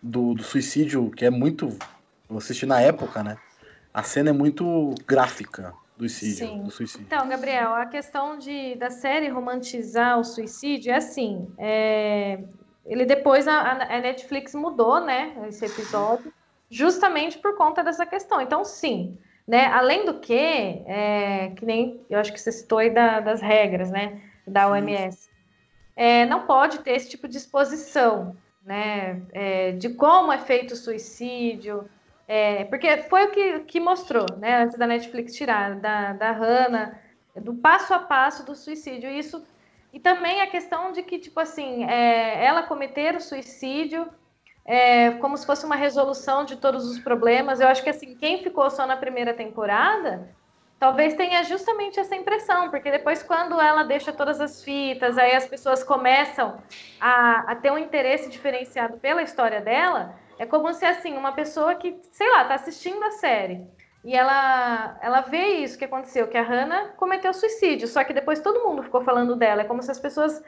do, 0.01 0.33
do 0.33 0.43
suicídio, 0.43 1.11
que 1.11 1.23
é 1.23 1.29
muito. 1.29 1.77
Eu 2.27 2.37
assisti 2.37 2.65
na 2.65 2.81
época, 2.81 3.21
né? 3.23 3.37
A 3.93 4.03
cena 4.03 4.29
é 4.29 4.33
muito 4.33 4.93
gráfica 5.07 5.73
do 5.97 6.07
suicídio, 6.07 6.63
do 6.63 6.71
suicídio. 6.71 7.05
Então, 7.05 7.27
Gabriel, 7.27 7.73
a 7.73 7.85
questão 7.85 8.37
de, 8.37 8.75
da 8.75 8.89
série 8.89 9.27
romantizar 9.27 10.17
o 10.17 10.23
suicídio 10.23 10.93
é 10.93 10.95
assim. 10.95 11.51
É, 11.57 12.39
ele 12.85 13.05
depois 13.05 13.47
a, 13.47 13.71
a, 13.71 13.99
Netflix 13.99 14.55
mudou, 14.55 15.01
né? 15.01 15.35
Esse 15.47 15.65
episódio, 15.65 16.33
justamente 16.69 17.37
por 17.37 17.57
conta 17.57 17.83
dessa 17.83 18.05
questão. 18.05 18.39
Então, 18.39 18.63
sim. 18.63 19.17
Né? 19.47 19.65
Além 19.65 20.05
do 20.05 20.19
que, 20.19 20.33
é, 20.33 21.51
que 21.55 21.65
nem 21.65 21.99
eu 22.09 22.19
acho 22.19 22.31
que 22.31 22.39
você 22.39 22.51
citou 22.51 22.77
aí 22.77 22.91
da, 22.91 23.19
das 23.19 23.41
regras, 23.41 23.91
né? 23.91 24.21
Da 24.47 24.69
OMS. 24.69 25.29
É, 25.95 26.25
não 26.27 26.45
pode 26.45 26.79
ter 26.79 26.91
esse 26.91 27.09
tipo 27.09 27.27
de 27.27 27.37
exposição, 27.37 28.37
né? 28.63 29.21
É, 29.33 29.71
de 29.73 29.89
como 29.89 30.31
é 30.31 30.37
feito 30.37 30.71
o 30.75 30.77
suicídio, 30.77 31.89
é, 32.31 32.65
porque 32.65 32.95
foi 33.09 33.25
o 33.25 33.31
que, 33.31 33.59
que 33.61 33.79
mostrou, 33.79 34.27
né, 34.37 34.61
antes 34.61 34.77
da 34.77 34.85
Netflix 34.85 35.33
tirar, 35.33 35.73
da, 35.79 36.13
da 36.13 36.31
Hannah, 36.31 36.95
do 37.35 37.55
passo 37.55 37.91
a 37.91 37.97
passo 37.97 38.45
do 38.45 38.53
suicídio. 38.53 39.09
Isso, 39.09 39.43
e 39.91 39.99
também 39.99 40.39
a 40.39 40.45
questão 40.45 40.91
de 40.91 41.01
que, 41.01 41.17
tipo 41.17 41.39
assim, 41.39 41.85
é, 41.85 42.45
ela 42.45 42.61
cometer 42.61 43.15
o 43.15 43.19
suicídio 43.19 44.07
é, 44.63 45.09
como 45.13 45.35
se 45.37 45.43
fosse 45.43 45.65
uma 45.65 45.75
resolução 45.75 46.45
de 46.45 46.57
todos 46.57 46.87
os 46.87 46.99
problemas. 46.99 47.59
Eu 47.59 47.67
acho 47.67 47.81
que, 47.81 47.89
assim, 47.89 48.13
quem 48.13 48.43
ficou 48.43 48.69
só 48.69 48.85
na 48.85 48.95
primeira 48.95 49.33
temporada, 49.33 50.29
talvez 50.79 51.15
tenha 51.15 51.43
justamente 51.43 51.99
essa 51.99 52.15
impressão, 52.15 52.69
porque 52.69 52.91
depois, 52.91 53.23
quando 53.23 53.59
ela 53.59 53.81
deixa 53.81 54.13
todas 54.13 54.39
as 54.39 54.63
fitas, 54.63 55.17
aí 55.17 55.35
as 55.35 55.47
pessoas 55.47 55.83
começam 55.83 56.61
a, 57.01 57.51
a 57.51 57.55
ter 57.55 57.71
um 57.71 57.77
interesse 57.79 58.29
diferenciado 58.29 58.97
pela 58.97 59.23
história 59.23 59.61
dela 59.61 60.13
é 60.39 60.45
como 60.45 60.73
se, 60.73 60.85
assim, 60.85 61.17
uma 61.17 61.33
pessoa 61.33 61.75
que, 61.75 61.99
sei 62.13 62.29
lá, 62.31 62.45
tá 62.45 62.55
assistindo 62.55 63.03
a 63.03 63.11
série 63.11 63.67
e 64.05 64.15
ela, 64.15 64.97
ela 65.01 65.19
vê 65.19 65.57
isso 65.57 65.77
que 65.77 65.83
aconteceu, 65.83 66.29
que 66.29 66.37
a 66.37 66.41
Hannah 66.41 66.93
cometeu 66.95 67.33
suicídio, 67.33 67.89
só 67.89 68.05
que 68.05 68.13
depois 68.13 68.39
todo 68.39 68.63
mundo 68.63 68.81
ficou 68.81 69.01
falando 69.01 69.35
dela. 69.35 69.61
É 69.61 69.65
como 69.65 69.83
se 69.83 69.91
as 69.91 69.99
pessoas 69.99 70.41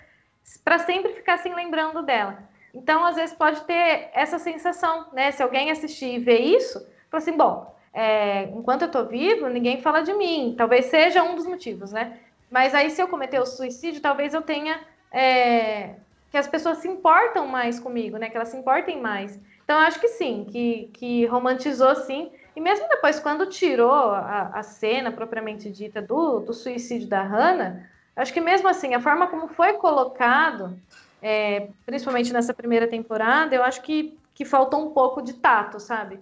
para 0.63 0.79
sempre 0.79 1.13
ficassem 1.13 1.53
lembrando 1.53 2.01
dela. 2.01 2.39
Então, 2.73 3.03
às 3.03 3.17
vezes, 3.17 3.35
pode 3.35 3.61
ter 3.65 4.09
essa 4.13 4.39
sensação, 4.39 5.07
né? 5.11 5.29
Se 5.31 5.43
alguém 5.43 5.69
assistir 5.69 6.15
e 6.15 6.19
ver 6.19 6.39
isso, 6.39 6.79
fala 7.09 7.21
assim, 7.21 7.35
bom, 7.35 7.75
é, 7.93 8.43
enquanto 8.43 8.83
eu 8.83 8.91
tô 8.91 9.03
vivo, 9.03 9.49
ninguém 9.49 9.81
fala 9.81 10.01
de 10.01 10.13
mim. 10.13 10.55
Talvez 10.57 10.85
seja 10.85 11.21
um 11.21 11.35
dos 11.35 11.45
motivos, 11.45 11.91
né? 11.91 12.17
Mas 12.49 12.73
aí, 12.73 12.89
se 12.89 13.01
eu 13.01 13.09
cometer 13.09 13.41
o 13.41 13.45
suicídio, 13.45 14.01
talvez 14.01 14.33
eu 14.33 14.41
tenha... 14.41 14.79
É, 15.11 15.95
que 16.31 16.37
as 16.37 16.47
pessoas 16.47 16.77
se 16.77 16.87
importam 16.87 17.45
mais 17.45 17.77
comigo, 17.77 18.17
né? 18.17 18.29
Que 18.29 18.37
elas 18.37 18.47
se 18.47 18.57
importem 18.57 19.01
mais. 19.01 19.37
Então, 19.71 19.79
acho 19.79 20.01
que 20.01 20.09
sim, 20.09 20.45
que, 20.51 20.89
que 20.93 21.25
romantizou 21.27 21.95
sim. 21.95 22.29
E 22.53 22.59
mesmo 22.59 22.89
depois, 22.89 23.21
quando 23.21 23.45
tirou 23.45 23.89
a, 23.89 24.51
a 24.53 24.63
cena 24.63 25.13
propriamente 25.13 25.69
dita 25.69 26.01
do, 26.01 26.41
do 26.41 26.53
suicídio 26.53 27.07
da 27.07 27.23
Hannah, 27.23 27.89
acho 28.13 28.33
que 28.33 28.41
mesmo 28.41 28.67
assim, 28.67 28.93
a 28.93 28.99
forma 28.99 29.27
como 29.27 29.47
foi 29.47 29.71
colocado, 29.75 30.77
é, 31.21 31.69
principalmente 31.85 32.33
nessa 32.33 32.53
primeira 32.53 32.85
temporada, 32.85 33.55
eu 33.55 33.63
acho 33.63 33.81
que, 33.81 34.19
que 34.35 34.43
faltou 34.43 34.85
um 34.85 34.91
pouco 34.91 35.21
de 35.21 35.35
tato, 35.35 35.79
sabe? 35.79 36.19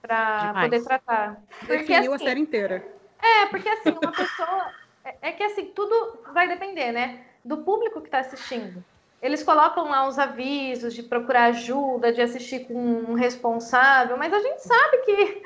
Para 0.00 0.54
poder 0.62 0.84
tratar. 0.84 1.42
Porque, 1.58 1.78
Definiu 1.78 2.14
assim, 2.14 2.24
a 2.24 2.28
série 2.28 2.40
inteira. 2.40 2.86
É, 3.20 3.46
porque 3.46 3.68
assim, 3.68 3.90
uma 3.90 4.12
pessoa. 4.12 4.70
É, 5.04 5.16
é 5.22 5.32
que 5.32 5.42
assim, 5.42 5.72
tudo 5.74 6.20
vai 6.32 6.46
depender, 6.46 6.92
né? 6.92 7.24
Do 7.44 7.64
público 7.64 8.00
que 8.00 8.06
está 8.06 8.20
assistindo. 8.20 8.84
Eles 9.22 9.44
colocam 9.44 9.88
lá 9.88 10.08
os 10.08 10.18
avisos 10.18 10.92
de 10.92 11.02
procurar 11.04 11.44
ajuda, 11.44 12.12
de 12.12 12.20
assistir 12.20 12.66
com 12.66 12.74
um 12.74 13.14
responsável, 13.14 14.16
mas 14.16 14.32
a 14.32 14.40
gente 14.40 14.60
sabe 14.62 14.98
que, 14.98 15.42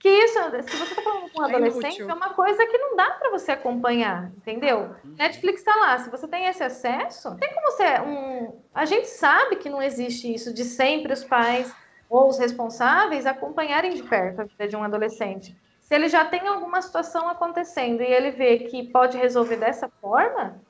que 0.00 0.08
isso, 0.08 0.38
se 0.62 0.76
você 0.76 0.92
está 0.94 1.02
falando 1.02 1.30
com 1.30 1.40
um 1.40 1.46
é 1.46 1.54
adolescente, 1.54 2.02
é, 2.02 2.06
é 2.06 2.12
uma 2.12 2.30
coisa 2.30 2.66
que 2.66 2.76
não 2.76 2.96
dá 2.96 3.08
para 3.12 3.30
você 3.30 3.52
acompanhar, 3.52 4.32
entendeu? 4.36 4.96
Netflix 5.16 5.60
está 5.60 5.76
lá, 5.76 5.96
se 5.98 6.10
você 6.10 6.26
tem 6.26 6.46
esse 6.46 6.64
acesso, 6.64 7.36
tem 7.36 7.54
como 7.54 7.70
ser 7.70 8.02
um. 8.02 8.60
A 8.74 8.84
gente 8.84 9.06
sabe 9.06 9.56
que 9.56 9.70
não 9.70 9.80
existe 9.80 10.34
isso 10.34 10.52
de 10.52 10.64
sempre 10.64 11.12
os 11.12 11.22
pais 11.22 11.72
ou 12.08 12.28
os 12.28 12.36
responsáveis 12.36 13.26
acompanharem 13.26 13.94
de 13.94 14.02
perto 14.02 14.40
a 14.40 14.44
vida 14.44 14.66
de 14.66 14.74
um 14.74 14.82
adolescente. 14.82 15.56
Se 15.78 15.94
ele 15.94 16.08
já 16.08 16.24
tem 16.24 16.48
alguma 16.48 16.82
situação 16.82 17.28
acontecendo 17.28 18.02
e 18.02 18.06
ele 18.06 18.32
vê 18.32 18.58
que 18.58 18.88
pode 18.90 19.16
resolver 19.16 19.56
dessa 19.56 19.88
forma, 20.00 20.60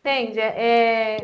entende? 0.00 0.40
É, 0.40 1.16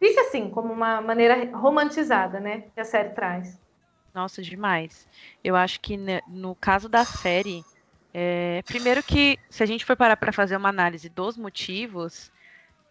fica 0.00 0.22
assim, 0.22 0.50
como 0.50 0.72
uma 0.72 1.00
maneira 1.00 1.56
romantizada, 1.56 2.40
né? 2.40 2.62
Que 2.74 2.80
a 2.80 2.84
série 2.84 3.10
traz. 3.10 3.60
Nossa, 4.12 4.42
demais. 4.42 5.06
Eu 5.44 5.54
acho 5.54 5.80
que 5.80 5.96
no 6.26 6.56
caso 6.56 6.88
da 6.88 7.04
série, 7.04 7.62
é, 8.12 8.62
primeiro 8.66 9.02
que 9.02 9.38
se 9.48 9.62
a 9.62 9.66
gente 9.66 9.84
for 9.84 9.96
parar 9.96 10.16
para 10.16 10.32
fazer 10.32 10.56
uma 10.56 10.68
análise 10.68 11.08
dos 11.08 11.36
motivos, 11.36 12.32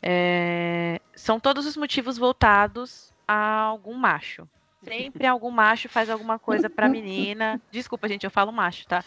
é, 0.01 1.01
são 1.15 1.39
todos 1.39 1.65
os 1.65 1.75
motivos 1.75 2.17
voltados 2.17 3.11
a 3.27 3.61
algum 3.61 3.95
macho. 3.95 4.47
Sempre 4.81 5.27
algum 5.27 5.51
macho 5.51 5.89
faz 5.89 6.09
alguma 6.09 6.39
coisa 6.39 6.69
pra 6.69 6.87
menina. 6.87 7.61
Desculpa, 7.69 8.07
gente, 8.07 8.23
eu 8.23 8.31
falo 8.31 8.51
macho, 8.51 8.87
tá? 8.87 9.03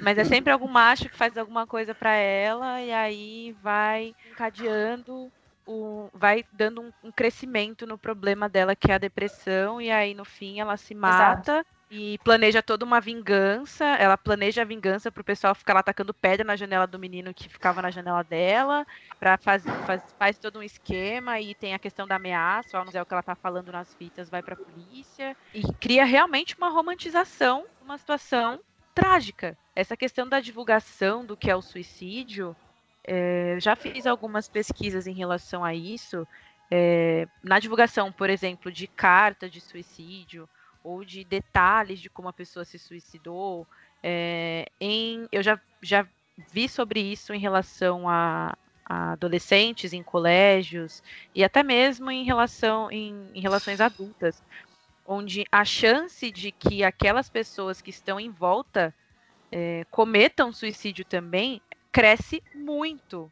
Mas 0.00 0.16
é 0.16 0.24
sempre 0.24 0.50
algum 0.50 0.66
macho 0.66 1.10
que 1.10 1.16
faz 1.16 1.36
alguma 1.36 1.66
coisa 1.66 1.94
para 1.94 2.14
ela 2.14 2.80
e 2.80 2.90
aí 2.90 3.52
vai 3.60 4.14
encadeando 4.30 5.30
o, 5.70 6.10
vai 6.12 6.44
dando 6.52 6.80
um, 6.80 6.92
um, 7.04 7.12
crescimento 7.12 7.86
no 7.86 7.96
problema 7.96 8.48
dela, 8.48 8.74
que 8.74 8.90
é 8.90 8.94
a 8.94 8.98
depressão, 8.98 9.80
e 9.80 9.90
aí 9.90 10.14
no 10.14 10.24
fim 10.24 10.58
ela 10.58 10.76
se 10.76 10.94
mata. 10.94 11.52
Exato. 11.52 11.66
E 11.92 12.18
planeja 12.18 12.62
toda 12.62 12.84
uma 12.84 13.00
vingança. 13.00 13.84
Ela 13.84 14.16
planeja 14.16 14.62
a 14.62 14.64
vingança 14.64 15.10
pro 15.10 15.24
pessoal 15.24 15.56
ficar 15.56 15.74
lá 15.74 15.80
atacando 15.80 16.14
pedra 16.14 16.46
na 16.46 16.54
janela 16.54 16.86
do 16.86 17.00
menino 17.00 17.34
que 17.34 17.48
ficava 17.48 17.82
na 17.82 17.90
janela 17.90 18.22
dela. 18.22 18.86
Pra 19.18 19.36
fazer 19.36 19.72
faz, 19.84 20.14
faz 20.16 20.38
todo 20.38 20.60
um 20.60 20.62
esquema. 20.62 21.40
E 21.40 21.52
tem 21.52 21.74
a 21.74 21.80
questão 21.80 22.06
da 22.06 22.14
ameaça. 22.14 22.78
Ao 22.78 22.84
não 22.84 22.92
é 22.94 23.02
o 23.02 23.04
que 23.04 23.12
ela 23.12 23.24
tá 23.24 23.34
falando 23.34 23.72
nas 23.72 23.92
fitas, 23.94 24.30
vai 24.30 24.40
pra 24.40 24.54
polícia. 24.54 25.36
E 25.52 25.62
cria 25.80 26.04
realmente 26.04 26.56
uma 26.56 26.68
romantização, 26.68 27.66
uma 27.82 27.98
situação 27.98 28.60
trágica. 28.94 29.58
Essa 29.74 29.96
questão 29.96 30.28
da 30.28 30.38
divulgação 30.38 31.26
do 31.26 31.36
que 31.36 31.50
é 31.50 31.56
o 31.56 31.62
suicídio 31.62 32.54
é, 33.04 33.56
já 33.60 33.74
fiz 33.74 34.06
algumas 34.06 34.48
pesquisas 34.48 35.06
em 35.06 35.14
relação 35.14 35.64
a 35.64 35.74
isso. 35.74 36.26
É, 36.70 37.26
na 37.42 37.58
divulgação, 37.58 38.12
por 38.12 38.30
exemplo, 38.30 38.70
de 38.70 38.86
carta 38.86 39.48
de 39.48 39.60
suicídio 39.60 40.48
ou 40.84 41.04
de 41.04 41.24
detalhes 41.24 41.98
de 42.00 42.08
como 42.08 42.28
a 42.28 42.32
pessoa 42.32 42.64
se 42.64 42.78
suicidou. 42.78 43.66
É, 44.02 44.66
em, 44.80 45.28
eu 45.32 45.42
já, 45.42 45.60
já 45.82 46.06
vi 46.52 46.68
sobre 46.68 47.00
isso 47.00 47.34
em 47.34 47.38
relação 47.38 48.08
a, 48.08 48.56
a, 48.84 49.12
adolescentes 49.12 49.92
em 49.92 50.02
colégios 50.02 51.02
e 51.34 51.44
até 51.44 51.62
mesmo 51.62 52.10
em 52.10 52.24
relação 52.24 52.90
em, 52.90 53.28
em 53.34 53.40
relações 53.40 53.80
adultas, 53.80 54.42
onde 55.06 55.44
a 55.50 55.64
chance 55.64 56.30
de 56.30 56.52
que 56.52 56.84
aquelas 56.84 57.28
pessoas 57.28 57.82
que 57.82 57.90
estão 57.90 58.20
em 58.20 58.30
volta 58.30 58.94
é, 59.52 59.84
cometam 59.90 60.52
suicídio 60.52 61.04
também 61.04 61.60
cresce 61.92 62.42
muito. 62.54 63.30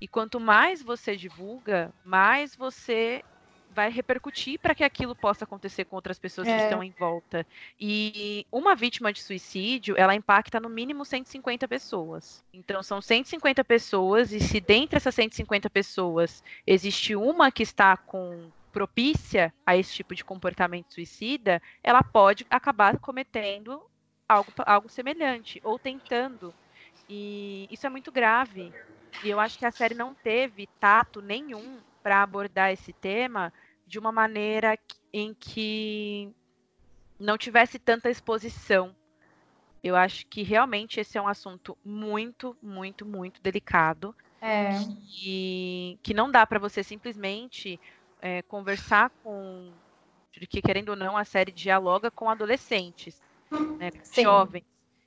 E 0.00 0.08
quanto 0.08 0.38
mais 0.38 0.82
você 0.82 1.16
divulga, 1.16 1.92
mais 2.04 2.54
você 2.54 3.22
vai 3.74 3.90
repercutir 3.90 4.58
para 4.60 4.74
que 4.74 4.84
aquilo 4.84 5.16
possa 5.16 5.44
acontecer 5.44 5.84
com 5.84 5.96
outras 5.96 6.18
pessoas 6.18 6.46
é. 6.46 6.56
que 6.56 6.62
estão 6.62 6.82
em 6.82 6.92
volta. 6.92 7.44
E 7.78 8.46
uma 8.50 8.74
vítima 8.74 9.12
de 9.12 9.20
suicídio, 9.20 9.96
ela 9.98 10.14
impacta 10.14 10.60
no 10.60 10.68
mínimo 10.68 11.04
150 11.04 11.66
pessoas. 11.66 12.44
Então 12.52 12.82
são 12.82 13.02
150 13.02 13.64
pessoas 13.64 14.32
e 14.32 14.38
se 14.38 14.60
dentre 14.60 14.96
essas 14.96 15.14
150 15.14 15.68
pessoas 15.68 16.42
existe 16.66 17.16
uma 17.16 17.50
que 17.50 17.64
está 17.64 17.96
com 17.96 18.50
propícia 18.72 19.52
a 19.64 19.76
esse 19.76 19.94
tipo 19.94 20.14
de 20.14 20.24
comportamento 20.24 20.94
suicida, 20.94 21.62
ela 21.82 22.02
pode 22.02 22.46
acabar 22.50 22.98
cometendo 22.98 23.80
algo, 24.28 24.52
algo 24.66 24.88
semelhante 24.88 25.60
ou 25.64 25.78
tentando 25.78 26.52
e 27.08 27.68
isso 27.70 27.86
é 27.86 27.90
muito 27.90 28.10
grave. 28.12 28.72
E 29.22 29.30
eu 29.30 29.38
acho 29.40 29.58
que 29.58 29.66
a 29.66 29.70
série 29.70 29.94
não 29.94 30.14
teve 30.14 30.66
tato 30.80 31.22
nenhum 31.22 31.80
para 32.02 32.22
abordar 32.22 32.72
esse 32.72 32.92
tema 32.92 33.52
de 33.86 33.98
uma 33.98 34.12
maneira 34.12 34.78
em 35.12 35.34
que 35.34 36.32
não 37.18 37.38
tivesse 37.38 37.78
tanta 37.78 38.10
exposição. 38.10 38.94
Eu 39.82 39.96
acho 39.96 40.26
que 40.26 40.42
realmente 40.42 40.98
esse 41.00 41.18
é 41.18 41.22
um 41.22 41.28
assunto 41.28 41.76
muito, 41.84 42.56
muito, 42.62 43.04
muito 43.06 43.40
delicado. 43.42 44.14
É. 44.40 44.72
E 45.22 45.98
que 46.02 46.12
não 46.12 46.30
dá 46.30 46.46
para 46.46 46.58
você 46.58 46.82
simplesmente 46.82 47.80
é, 48.20 48.42
conversar 48.42 49.10
com 49.22 49.72
Porque, 50.38 50.60
querendo 50.60 50.90
ou 50.90 50.96
não, 50.96 51.16
a 51.16 51.24
série 51.24 51.52
dialoga 51.52 52.10
com 52.10 52.28
adolescentes, 52.28 53.22
né, 53.78 53.90
com 53.90 54.22
jovens. 54.22 54.64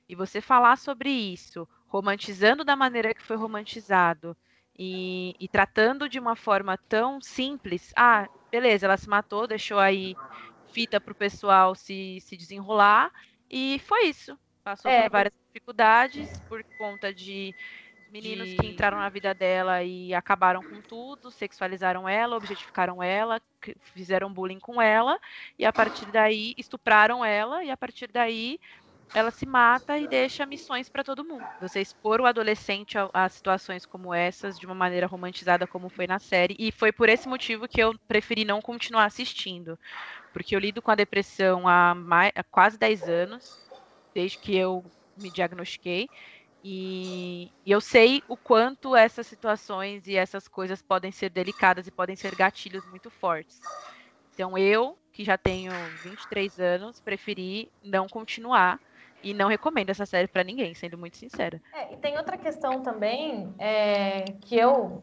E 0.08 0.14
você 0.14 0.40
falar 0.40 0.76
sobre 0.76 1.10
isso, 1.10 1.68
romantizando 1.88 2.64
da 2.64 2.76
maneira 2.76 3.14
que 3.14 3.22
foi 3.22 3.36
romantizado, 3.36 4.36
e, 4.78 5.34
e, 5.40 5.48
tratando 5.48 6.08
de 6.08 6.20
uma 6.20 6.36
forma 6.36 6.78
tão 6.88 7.20
simples, 7.20 7.92
ah, 7.96 8.28
beleza, 8.50 8.86
ela 8.86 8.96
se 8.96 9.08
matou, 9.08 9.46
deixou 9.46 9.78
aí 9.78 10.14
fita 10.72 11.00
para 11.00 11.12
o 11.12 11.16
pessoal 11.16 11.74
se, 11.74 12.20
se 12.20 12.36
desenrolar, 12.36 13.10
e 13.50 13.80
foi 13.80 14.06
isso. 14.06 14.38
Passou 14.62 14.90
é. 14.90 15.02
por 15.02 15.10
várias 15.10 15.34
dificuldades 15.46 16.38
por 16.48 16.62
conta 16.78 17.12
de 17.12 17.54
meninos 18.10 18.48
de... 18.48 18.56
que 18.56 18.66
entraram 18.66 18.98
na 18.98 19.08
vida 19.08 19.34
dela 19.34 19.82
e 19.82 20.14
acabaram 20.14 20.62
com 20.62 20.80
tudo, 20.80 21.30
sexualizaram 21.30 22.08
ela, 22.08 22.36
objetificaram 22.36 23.02
ela, 23.02 23.40
fizeram 23.94 24.32
bullying 24.32 24.60
com 24.60 24.80
ela, 24.80 25.18
e 25.58 25.64
a 25.64 25.72
partir 25.72 26.06
daí 26.06 26.54
estupraram 26.56 27.24
ela, 27.24 27.64
e 27.64 27.70
a 27.70 27.76
partir 27.76 28.10
daí 28.12 28.60
ela 29.14 29.30
se 29.30 29.46
mata 29.46 29.98
e 29.98 30.06
deixa 30.06 30.44
missões 30.46 30.88
para 30.88 31.02
todo 31.04 31.24
mundo. 31.24 31.42
Você 31.60 31.80
expor 31.80 32.20
o 32.20 32.26
adolescente 32.26 32.98
a, 32.98 33.08
a, 33.12 33.28
situações 33.28 33.86
como 33.86 34.12
essas 34.12 34.58
de 34.58 34.66
uma 34.66 34.74
maneira 34.74 35.06
romantizada 35.06 35.66
como 35.66 35.88
foi 35.88 36.06
na 36.06 36.18
série 36.18 36.54
e 36.58 36.70
foi 36.70 36.92
por 36.92 37.08
esse 37.08 37.28
motivo 37.28 37.66
que 37.66 37.80
eu 37.80 37.94
preferi 38.06 38.44
não 38.44 38.60
continuar 38.60 39.04
assistindo, 39.04 39.78
porque 40.32 40.54
eu 40.54 40.60
lido 40.60 40.82
com 40.82 40.90
a 40.90 40.94
depressão 40.94 41.66
há, 41.66 41.94
mais, 41.94 42.32
há 42.34 42.44
quase 42.44 42.78
10 42.78 43.08
anos, 43.08 43.70
desde 44.14 44.38
que 44.38 44.56
eu 44.56 44.84
me 45.16 45.30
diagnostiquei 45.30 46.08
e, 46.62 47.50
e 47.64 47.70
eu 47.70 47.80
sei 47.80 48.22
o 48.28 48.36
quanto 48.36 48.94
essas 48.94 49.26
situações 49.26 50.06
e 50.06 50.16
essas 50.16 50.48
coisas 50.48 50.82
podem 50.82 51.12
ser 51.12 51.30
delicadas 51.30 51.86
e 51.86 51.90
podem 51.90 52.16
ser 52.16 52.34
gatilhos 52.34 52.84
muito 52.86 53.10
fortes. 53.10 53.60
Então 54.34 54.56
eu, 54.56 54.98
que 55.12 55.24
já 55.24 55.38
tenho 55.38 55.72
23 56.02 56.60
anos, 56.60 57.00
preferi 57.00 57.72
não 57.82 58.08
continuar 58.08 58.80
e 59.22 59.34
não 59.34 59.48
recomendo 59.48 59.90
essa 59.90 60.06
série 60.06 60.28
para 60.28 60.44
ninguém, 60.44 60.74
sendo 60.74 60.96
muito 60.96 61.16
sincera. 61.16 61.60
É, 61.74 61.92
e 61.92 61.96
tem 61.96 62.16
outra 62.16 62.36
questão 62.36 62.82
também 62.82 63.52
é, 63.58 64.24
que 64.42 64.56
eu 64.56 65.02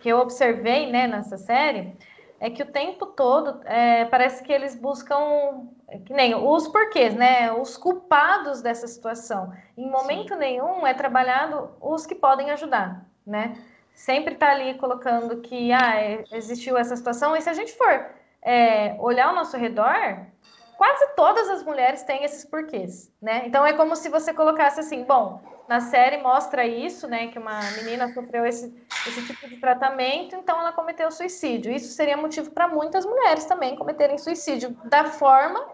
que 0.00 0.08
eu 0.08 0.18
observei 0.18 0.90
né, 0.90 1.06
nessa 1.06 1.36
série 1.36 1.96
é 2.40 2.50
que 2.50 2.60
o 2.60 2.66
tempo 2.66 3.06
todo 3.06 3.60
é, 3.64 4.04
parece 4.06 4.42
que 4.42 4.52
eles 4.52 4.74
buscam 4.74 5.68
que 6.04 6.12
nem 6.12 6.34
os 6.34 6.66
porquês, 6.66 7.14
né? 7.14 7.52
Os 7.52 7.76
culpados 7.76 8.60
dessa 8.60 8.88
situação. 8.88 9.52
Em 9.76 9.88
momento 9.88 10.34
Sim. 10.34 10.40
nenhum 10.40 10.84
é 10.84 10.92
trabalhado 10.92 11.70
os 11.80 12.04
que 12.04 12.16
podem 12.16 12.50
ajudar, 12.50 13.06
né? 13.24 13.56
Sempre 13.94 14.34
tá 14.34 14.50
ali 14.50 14.74
colocando 14.74 15.40
que 15.40 15.70
ah, 15.72 16.00
é, 16.00 16.24
existiu 16.32 16.76
essa 16.76 16.96
situação, 16.96 17.36
e 17.36 17.40
se 17.40 17.48
a 17.48 17.52
gente 17.52 17.72
for 17.74 18.06
é, 18.42 18.96
olhar 18.98 19.28
ao 19.28 19.34
nosso 19.36 19.56
redor, 19.56 20.26
quase 20.76 21.14
todas 21.14 21.48
as 21.48 21.62
mulheres 21.62 22.02
têm 22.02 22.24
esses 22.24 22.44
porquês, 22.44 23.12
né? 23.20 23.42
Então 23.46 23.64
é 23.64 23.72
como 23.72 23.94
se 23.96 24.08
você 24.08 24.32
colocasse 24.34 24.80
assim, 24.80 25.04
bom, 25.04 25.40
na 25.68 25.80
série 25.80 26.18
mostra 26.18 26.66
isso, 26.66 27.06
né, 27.08 27.28
que 27.28 27.38
uma 27.38 27.60
menina 27.76 28.12
sofreu 28.12 28.44
esse, 28.44 28.74
esse 29.06 29.26
tipo 29.26 29.48
de 29.48 29.56
tratamento, 29.56 30.36
então 30.36 30.58
ela 30.60 30.72
cometeu 30.72 31.10
suicídio. 31.10 31.72
Isso 31.72 31.94
seria 31.94 32.16
motivo 32.16 32.50
para 32.50 32.68
muitas 32.68 33.06
mulheres 33.06 33.44
também 33.44 33.76
cometerem 33.76 34.18
suicídio 34.18 34.76
da 34.84 35.04
forma, 35.04 35.64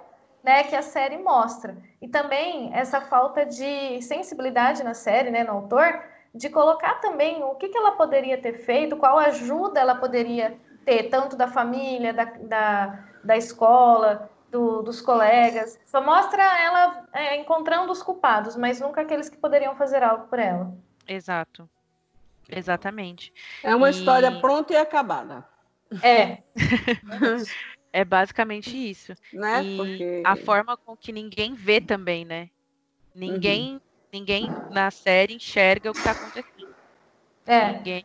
né, 0.42 0.62
que 0.64 0.76
a 0.76 0.82
série 0.82 1.18
mostra. 1.18 1.76
E 2.00 2.08
também 2.08 2.70
essa 2.74 3.00
falta 3.00 3.44
de 3.44 4.00
sensibilidade 4.02 4.84
na 4.84 4.94
série, 4.94 5.30
né, 5.30 5.42
no 5.42 5.52
autor, 5.52 6.00
de 6.34 6.48
colocar 6.48 7.00
também 7.00 7.42
o 7.42 7.54
que, 7.54 7.68
que 7.68 7.76
ela 7.76 7.92
poderia 7.92 8.40
ter 8.40 8.52
feito, 8.52 8.96
qual 8.96 9.18
ajuda 9.18 9.80
ela 9.80 9.96
poderia 9.96 10.56
ter, 10.84 11.04
tanto 11.04 11.34
da 11.34 11.48
família, 11.48 12.12
da, 12.12 12.24
da, 12.24 13.04
da 13.24 13.36
escola, 13.36 14.30
do, 14.50 14.82
dos 14.82 15.00
colegas. 15.00 15.78
Só 15.86 16.02
mostra 16.02 16.42
ela 16.42 17.06
é, 17.12 17.36
encontrando 17.36 17.92
os 17.92 18.02
culpados, 18.02 18.56
mas 18.56 18.80
nunca 18.80 19.02
aqueles 19.02 19.28
que 19.28 19.36
poderiam 19.36 19.76
fazer 19.76 20.02
algo 20.02 20.26
por 20.28 20.38
ela. 20.38 20.74
Exato. 21.06 21.68
Exatamente. 22.48 23.32
É 23.62 23.74
uma 23.74 23.88
e... 23.88 23.92
história 23.92 24.40
pronta 24.40 24.72
e 24.72 24.76
acabada. 24.76 25.44
É. 26.02 26.42
é 27.92 28.04
basicamente 28.04 28.76
isso. 28.76 29.14
Né? 29.32 29.64
E 29.64 29.76
Porque... 29.76 30.22
a 30.24 30.36
forma 30.36 30.76
com 30.76 30.96
que 30.96 31.12
ninguém 31.12 31.54
vê 31.54 31.80
também, 31.80 32.24
né? 32.24 32.50
Ninguém, 33.14 33.74
uhum. 33.74 33.80
ninguém 34.12 34.48
na 34.70 34.90
série 34.90 35.34
enxerga 35.34 35.90
o 35.90 35.92
que 35.92 35.98
está 35.98 36.12
acontecendo. 36.12 36.74
É. 37.46 37.72
Ninguém 37.72 38.04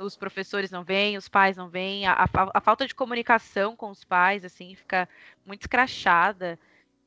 os 0.00 0.16
professores 0.16 0.70
não 0.70 0.84
vêm, 0.84 1.16
os 1.16 1.28
pais 1.28 1.56
não 1.56 1.68
vêm, 1.68 2.06
a, 2.06 2.12
a, 2.12 2.28
a, 2.54 2.60
falta 2.60 2.86
de 2.86 2.94
comunicação 2.94 3.76
com 3.76 3.90
os 3.90 4.04
pais, 4.04 4.44
assim, 4.44 4.74
fica 4.74 5.08
muito 5.44 5.62
escrachada. 5.62 6.58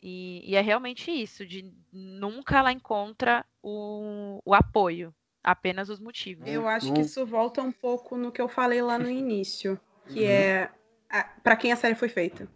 E, 0.01 0.43
e 0.45 0.55
é 0.55 0.61
realmente 0.61 1.09
isso, 1.09 1.45
de 1.45 1.73
nunca 1.91 2.59
ela 2.59 2.71
encontra 2.71 3.43
o, 3.63 4.39
o 4.45 4.53
apoio, 4.53 5.13
apenas 5.43 5.89
os 5.89 5.99
motivos. 5.99 6.47
Eu 6.47 6.67
acho 6.67 6.93
que 6.93 7.01
isso 7.01 7.25
volta 7.25 7.61
um 7.61 7.71
pouco 7.71 8.15
no 8.15 8.31
que 8.31 8.41
eu 8.41 8.47
falei 8.47 8.81
lá 8.81 8.99
no 8.99 9.09
início, 9.09 9.79
que 10.07 10.21
uhum. 10.21 10.29
é 10.29 10.71
para 11.43 11.55
quem 11.55 11.71
a 11.71 11.75
série 11.75 11.95
foi 11.95 12.09
feita. 12.09 12.47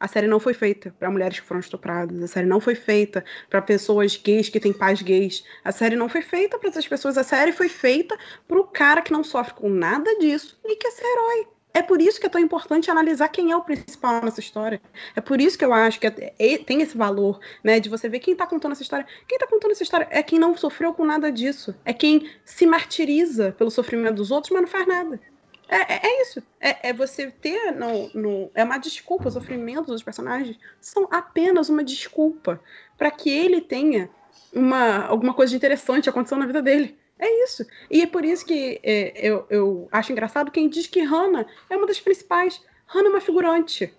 A 0.00 0.06
série 0.06 0.28
não 0.28 0.38
foi 0.38 0.54
feita 0.54 0.94
para 0.98 1.10
mulheres 1.10 1.40
que 1.40 1.46
foram 1.46 1.60
estupradas. 1.60 2.22
A 2.22 2.28
série 2.28 2.46
não 2.46 2.60
foi 2.60 2.74
feita 2.74 3.24
para 3.50 3.60
pessoas 3.60 4.16
gays 4.16 4.48
que 4.48 4.60
têm 4.60 4.72
pais 4.72 5.02
gays. 5.02 5.44
A 5.64 5.72
série 5.72 5.96
não 5.96 6.08
foi 6.08 6.22
feita 6.22 6.58
para 6.58 6.68
essas 6.68 6.86
pessoas. 6.86 7.18
A 7.18 7.24
série 7.24 7.52
foi 7.52 7.68
feita 7.68 8.16
para 8.46 8.58
o 8.58 8.64
cara 8.64 9.02
que 9.02 9.12
não 9.12 9.24
sofre 9.24 9.54
com 9.54 9.68
nada 9.68 10.18
disso 10.18 10.58
e 10.64 10.76
quer 10.76 10.90
ser 10.92 11.04
herói. 11.04 11.48
É 11.74 11.82
por 11.82 12.00
isso 12.00 12.18
que 12.18 12.26
é 12.26 12.28
tão 12.28 12.40
importante 12.40 12.90
analisar 12.90 13.28
quem 13.28 13.52
é 13.52 13.56
o 13.56 13.62
principal 13.62 14.24
nessa 14.24 14.40
história. 14.40 14.80
É 15.14 15.20
por 15.20 15.40
isso 15.40 15.58
que 15.58 15.64
eu 15.64 15.72
acho 15.72 16.00
que 16.00 16.06
é, 16.06 16.34
é, 16.38 16.58
tem 16.58 16.80
esse 16.80 16.96
valor, 16.96 17.38
né, 17.62 17.78
de 17.78 17.88
você 17.88 18.08
ver 18.08 18.20
quem 18.20 18.32
está 18.32 18.46
contando 18.46 18.72
essa 18.72 18.82
história. 18.82 19.06
Quem 19.28 19.36
está 19.36 19.46
contando 19.46 19.72
essa 19.72 19.82
história 19.82 20.08
é 20.10 20.22
quem 20.22 20.38
não 20.38 20.56
sofreu 20.56 20.92
com 20.94 21.04
nada 21.04 21.30
disso. 21.30 21.74
É 21.84 21.92
quem 21.92 22.30
se 22.44 22.66
martiriza 22.66 23.54
pelo 23.56 23.70
sofrimento 23.70 24.16
dos 24.16 24.30
outros, 24.30 24.50
mas 24.52 24.62
não 24.62 24.68
faz 24.68 24.86
nada. 24.86 25.20
É, 25.68 25.76
é, 25.76 26.00
é 26.02 26.22
isso. 26.22 26.42
É, 26.58 26.88
é, 26.88 26.92
você 26.92 27.30
ter. 27.30 27.72
No, 27.72 28.10
no, 28.14 28.50
é 28.54 28.64
uma 28.64 28.78
desculpa. 28.78 29.28
Os 29.28 29.34
sofrimentos 29.34 29.86
dos 29.86 30.02
personagens 30.02 30.58
são 30.80 31.06
apenas 31.10 31.68
uma 31.68 31.84
desculpa 31.84 32.60
para 32.96 33.10
que 33.10 33.30
ele 33.30 33.60
tenha 33.60 34.10
uma, 34.52 35.04
alguma 35.06 35.34
coisa 35.34 35.50
de 35.50 35.56
interessante 35.56 36.08
acontecendo 36.08 36.40
na 36.40 36.46
vida 36.46 36.62
dele. 36.62 36.98
É 37.18 37.44
isso. 37.44 37.66
E 37.90 38.02
é 38.02 38.06
por 38.06 38.24
isso 38.24 38.46
que 38.46 38.80
é, 38.82 39.12
eu, 39.16 39.46
eu 39.50 39.88
acho 39.92 40.12
engraçado 40.12 40.50
quem 40.50 40.68
diz 40.68 40.86
que 40.86 41.00
Hannah 41.00 41.46
é 41.68 41.76
uma 41.76 41.86
das 41.86 42.00
principais. 42.00 42.64
Hannah 42.86 43.08
é 43.08 43.10
uma 43.10 43.20
figurante. 43.20 43.92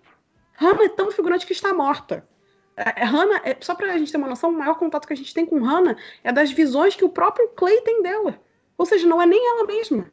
Hannah 0.54 0.86
é 0.86 0.90
tão 0.90 1.12
figurante 1.12 1.46
que 1.46 1.54
está 1.54 1.74
morta. 1.74 2.28
É, 2.76 3.02
é 3.02 3.06
Hannah, 3.06 3.42
é, 3.44 3.58
só 3.60 3.76
pra 3.76 3.98
gente 3.98 4.12
ter 4.12 4.18
uma 4.18 4.28
noção, 4.28 4.50
o 4.50 4.58
maior 4.58 4.76
contato 4.76 5.06
que 5.06 5.14
a 5.14 5.18
gente 5.18 5.34
tem 5.34 5.46
com 5.46 5.62
Hannah 5.62 5.98
é 6.24 6.32
das 6.32 6.50
visões 6.52 6.96
que 6.96 7.06
o 7.06 7.10
próprio 7.10 7.50
Clay 7.50 7.82
tem 7.82 8.02
dela. 8.02 8.42
Ou 8.78 8.86
seja, 8.86 9.06
não 9.06 9.22
é 9.22 9.26
nem 9.26 9.46
ela 9.50 9.66
mesma. 9.66 10.10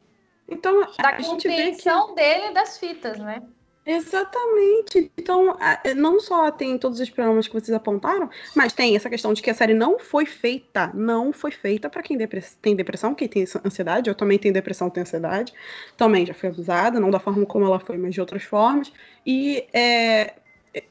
Então, 0.49 0.79
da 0.79 1.09
a 1.09 1.17
vê 1.17 1.71
que... 1.71 2.15
dele 2.15 2.53
das 2.53 2.77
fitas, 2.77 3.19
né? 3.19 3.41
Exatamente. 3.87 5.09
Então, 5.17 5.57
não 5.95 6.19
só 6.19 6.51
tem 6.51 6.77
todos 6.77 6.99
os 6.99 7.09
problemas 7.09 7.47
que 7.47 7.53
vocês 7.53 7.71
apontaram, 7.71 8.29
mas 8.53 8.73
tem 8.73 8.93
essa 8.97 9.09
questão 9.09 9.33
de 9.33 9.41
que 9.41 9.49
a 9.49 9.53
série 9.53 9.73
não 9.73 9.97
foi 9.97 10.25
feita, 10.25 10.91
não 10.93 11.31
foi 11.31 11.51
feita 11.51 11.89
para 11.89 12.03
quem 12.03 12.17
tem 12.61 12.75
depressão, 12.75 13.15
quem 13.15 13.29
tem 13.29 13.45
ansiedade. 13.65 14.09
Eu 14.09 14.15
também 14.15 14.37
tenho 14.37 14.53
depressão, 14.53 14.89
tenho 14.89 15.05
ansiedade. 15.05 15.53
Também 15.95 16.25
já 16.25 16.33
fui 16.33 16.49
abusada, 16.49 16.99
não 16.99 17.09
da 17.09 17.19
forma 17.19 17.45
como 17.45 17.65
ela 17.65 17.79
foi, 17.79 17.97
mas 17.97 18.13
de 18.13 18.19
outras 18.19 18.43
formas. 18.43 18.91
E, 19.25 19.65
é, 19.71 20.33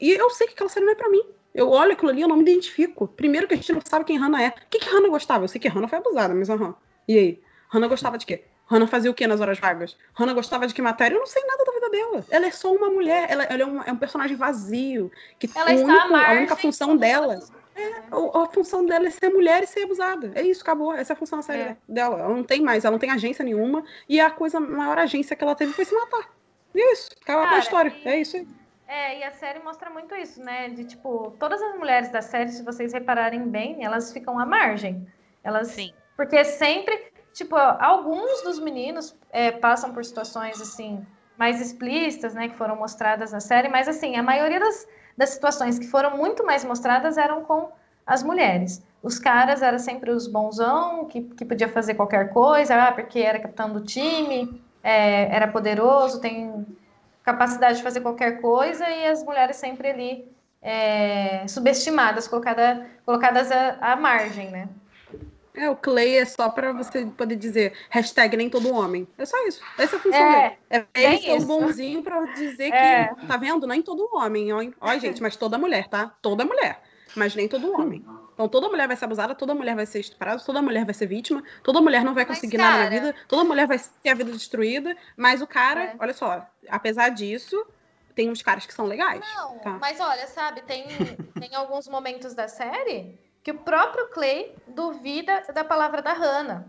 e 0.01 0.13
eu 0.13 0.31
sei 0.31 0.47
que 0.47 0.55
aquela 0.55 0.71
série 0.71 0.87
não 0.87 0.93
é 0.93 0.97
para 0.97 1.11
mim. 1.11 1.23
Eu 1.55 1.69
olho 1.69 1.93
aquilo 1.93 2.11
ali, 2.11 2.23
eu 2.23 2.29
não 2.29 2.37
me 2.37 2.43
identifico. 2.43 3.07
Primeiro 3.09 3.47
que 3.47 3.53
a 3.53 3.57
gente 3.59 3.75
não 3.75 3.83
sabe 3.85 4.07
quem 4.07 4.19
Hannah 4.19 4.43
é. 4.43 4.49
O 4.49 4.53
que, 4.71 4.79
que 4.79 4.89
Hannah 4.89 5.11
gostava? 5.11 5.45
Eu 5.45 5.49
sei 5.49 5.61
que 5.61 5.69
Hannah 5.69 5.89
foi 5.89 5.99
abusada, 5.99 6.35
mas 6.35 6.49
aham. 6.49 6.75
E 7.07 7.19
aí? 7.19 7.43
Hannah 7.69 7.89
gostava 7.89 8.17
de 8.17 8.25
quê? 8.25 8.45
Hannah 8.67 8.87
fazia 8.87 9.11
o 9.11 9.15
que 9.15 9.27
nas 9.27 9.41
horas 9.41 9.59
vagas? 9.59 9.97
Hannah 10.13 10.35
gostava 10.35 10.67
de 10.67 10.75
que 10.75 10.83
matéria? 10.83 11.15
Eu 11.15 11.21
não 11.21 11.27
sei 11.27 11.43
nada 11.45 11.65
da 11.65 11.73
vida 11.73 11.91
dela. 11.91 12.25
Ela 12.31 12.47
é 12.47 12.51
só 12.51 12.73
uma 12.73 12.91
mulher, 12.91 13.27
ela, 13.31 13.45
ela 13.45 13.63
é, 13.63 13.67
um, 13.67 13.83
é, 13.83 13.93
um, 13.93 13.97
personagem 13.97 14.37
vazio. 14.37 15.11
Que 15.39 15.49
ela 15.55 15.73
está 15.73 15.87
único, 15.87 16.15
a 16.15 16.33
única 16.33 16.57
função 16.57 16.97
dela. 16.97 17.39
É, 17.77 17.87
a, 18.11 18.43
a, 18.43 18.47
função 18.47 18.85
dela 18.85 19.07
é 19.07 19.11
ser 19.11 19.29
mulher 19.29 19.63
e 19.63 19.67
ser 19.67 19.85
abusada. 19.85 20.33
É 20.35 20.43
isso, 20.43 20.63
acabou. 20.63 20.93
Essa 20.93 21.13
é 21.13 21.15
a 21.15 21.17
função 21.17 21.39
da 21.39 21.43
série 21.45 21.63
é. 21.63 21.77
dela. 21.89 22.19
Ela 22.19 22.35
não 22.35 22.43
tem 22.43 22.61
mais, 22.61 22.85
ela 22.85 22.93
não 22.93 22.99
tem 22.99 23.11
agência 23.11 23.45
nenhuma. 23.45 23.85
E 24.09 24.19
a 24.19 24.31
coisa, 24.31 24.59
a 24.59 24.61
maior 24.61 24.99
agência 24.99 25.37
que 25.37 25.45
ela 25.45 25.55
teve 25.55 25.73
foi 25.73 25.85
se 25.85 25.95
matar. 25.95 26.29
E 26.75 26.81
é 26.81 26.93
isso. 26.93 27.11
Acaba 27.23 27.55
a 27.55 27.59
história. 27.61 27.95
E... 28.05 28.09
É 28.09 28.21
isso 28.21 28.37
aí. 28.37 28.49
É, 28.89 29.19
e 29.19 29.25
a 29.25 29.33
série 29.33 29.61
mostra 29.61 29.91
muito 29.91 30.15
isso, 30.15 30.41
né? 30.43 30.71
De 30.71 30.85
tipo, 30.85 31.35
todas 31.39 31.61
as 31.63 31.77
mulheres 31.77 32.11
da 32.11 32.23
série, 32.23 32.51
se 32.51 32.63
vocês 32.63 32.93
repararem 32.93 33.49
bem, 33.49 33.85
elas 33.85 34.13
ficam 34.13 34.39
à 34.39 34.47
margem. 34.47 35.07
Elas. 35.45 35.69
Sim. 35.69 35.93
Porque 36.17 36.45
sempre 36.45 37.13
tipo, 37.37 37.55
alguns 37.55 38.43
dos 38.43 38.59
meninos 38.59 39.15
é, 39.31 39.53
passam 39.53 39.93
por 39.93 40.03
situações 40.03 40.59
assim 40.61 41.07
mais 41.37 41.61
explícitas, 41.61 42.33
né, 42.33 42.49
que 42.49 42.57
foram 42.57 42.75
mostradas 42.77 43.31
na 43.31 43.41
série, 43.41 43.69
mas 43.69 43.87
assim, 43.87 44.17
a 44.17 44.23
maioria 44.23 44.59
das, 44.59 44.89
das 45.19 45.29
situações 45.31 45.79
que 45.79 45.87
foram 45.87 46.17
muito 46.17 46.47
mais 46.47 46.65
mostradas 46.65 47.19
eram 47.19 47.45
com 47.45 47.71
as 48.07 48.23
mulheres. 48.23 48.83
Os 49.03 49.19
caras 49.19 49.61
eram 49.61 49.79
sempre 49.79 50.11
os 50.11 50.27
bonzão, 50.27 51.05
que, 51.05 51.21
que 51.21 51.45
podia 51.45 51.69
fazer 51.69 51.93
qualquer 51.93 52.31
coisa, 52.31 52.75
ah, 52.75 52.93
porque 52.93 53.19
era 53.19 53.39
capitão 53.39 53.71
do 53.71 53.83
time, 53.83 54.59
é, 54.83 55.25
era 55.25 55.47
poderoso, 55.47 56.23
tem 56.23 56.67
capacidade 57.23 57.77
de 57.79 57.83
fazer 57.83 58.01
qualquer 58.01 58.41
coisa 58.41 58.89
e 58.89 59.07
as 59.07 59.23
mulheres 59.23 59.57
sempre 59.57 59.91
ali 59.91 60.27
é, 60.63 61.47
subestimadas, 61.47 62.27
colocada, 62.27 62.87
colocadas 63.05 63.53
à, 63.53 63.77
à 63.93 63.97
margem, 63.97 64.51
né? 64.51 64.71
É, 65.57 65.71
o 65.71 65.77
Clay 65.77 66.19
é 66.19 66.25
só 66.25 66.51
pra 66.51 66.73
você 66.73 67.07
poder 67.07 67.37
dizer 67.37 67.73
hashtag 67.89 68.37
nem 68.37 68.51
todo 68.51 68.75
homem. 68.75 69.09
É 69.17 69.25
só 69.25 69.37
isso. 69.47 69.63
Essa 69.79 69.97
é 69.97 69.99
a 69.99 70.03
função 70.03 70.21
é, 70.21 70.59
dele. 70.71 70.87
É 70.95 71.03
ele 71.03 71.19
ser 71.19 71.45
bonzinho 71.47 72.03
pra 72.03 72.25
dizer 72.35 72.73
é. 72.73 73.09
que, 73.09 73.27
tá 73.27 73.37
vendo? 73.39 73.67
Nem 73.67 73.81
todo 73.81 74.09
homem. 74.13 74.49
Ó, 74.81 74.99
gente, 74.99 75.23
mas 75.23 75.35
toda 75.35 75.57
mulher, 75.57 75.89
tá? 75.89 76.15
Toda 76.21 76.45
mulher. 76.45 76.83
Mas 77.17 77.35
nem 77.35 77.49
todo 77.49 77.73
homem. 77.73 78.05
Então 78.35 78.51
toda 78.51 78.69
mulher 78.69 78.87
vai 78.87 78.97
ser 78.97 79.07
abusada, 79.07 79.35
toda 79.35 79.55
mulher 79.55 79.75
vai 79.75 79.87
ser 79.87 80.01
estuprada, 80.01 80.39
toda 80.45 80.61
mulher 80.61 80.85
vai 80.85 80.93
ser 80.93 81.07
vítima, 81.07 81.43
toda 81.63 81.81
mulher 81.81 82.05
não 82.05 82.13
vai 82.13 82.27
conseguir 82.27 82.59
mas, 82.59 82.67
cara... 82.67 82.77
nada 82.77 82.91
na 82.91 83.01
vida, 83.01 83.15
toda 83.27 83.45
mulher 83.45 83.67
vai 83.67 83.81
ter 84.03 84.11
a 84.11 84.15
vida 84.15 84.31
destruída, 84.31 84.95
mas 85.17 85.41
o 85.41 85.47
cara, 85.47 85.85
é. 85.85 85.97
olha 85.99 86.13
só, 86.13 86.47
apesar 86.69 87.09
disso, 87.09 87.67
tem 88.15 88.29
uns 88.29 88.43
caras 88.43 88.67
que 88.67 88.75
são 88.75 88.85
legais. 88.85 89.25
Não, 89.35 89.59
tá? 89.61 89.79
mas 89.81 89.99
olha, 90.01 90.27
sabe, 90.27 90.61
tem, 90.63 90.87
tem 91.41 91.55
alguns 91.55 91.89
momentos 91.89 92.35
da 92.35 92.47
série 92.47 93.19
que 93.47 93.53
o 93.53 93.59
próprio 93.59 94.09
Clay 94.09 94.57
duvida 94.67 95.41
da 95.55 95.63
palavra 95.63 96.03
da 96.03 96.13
Hannah, 96.13 96.67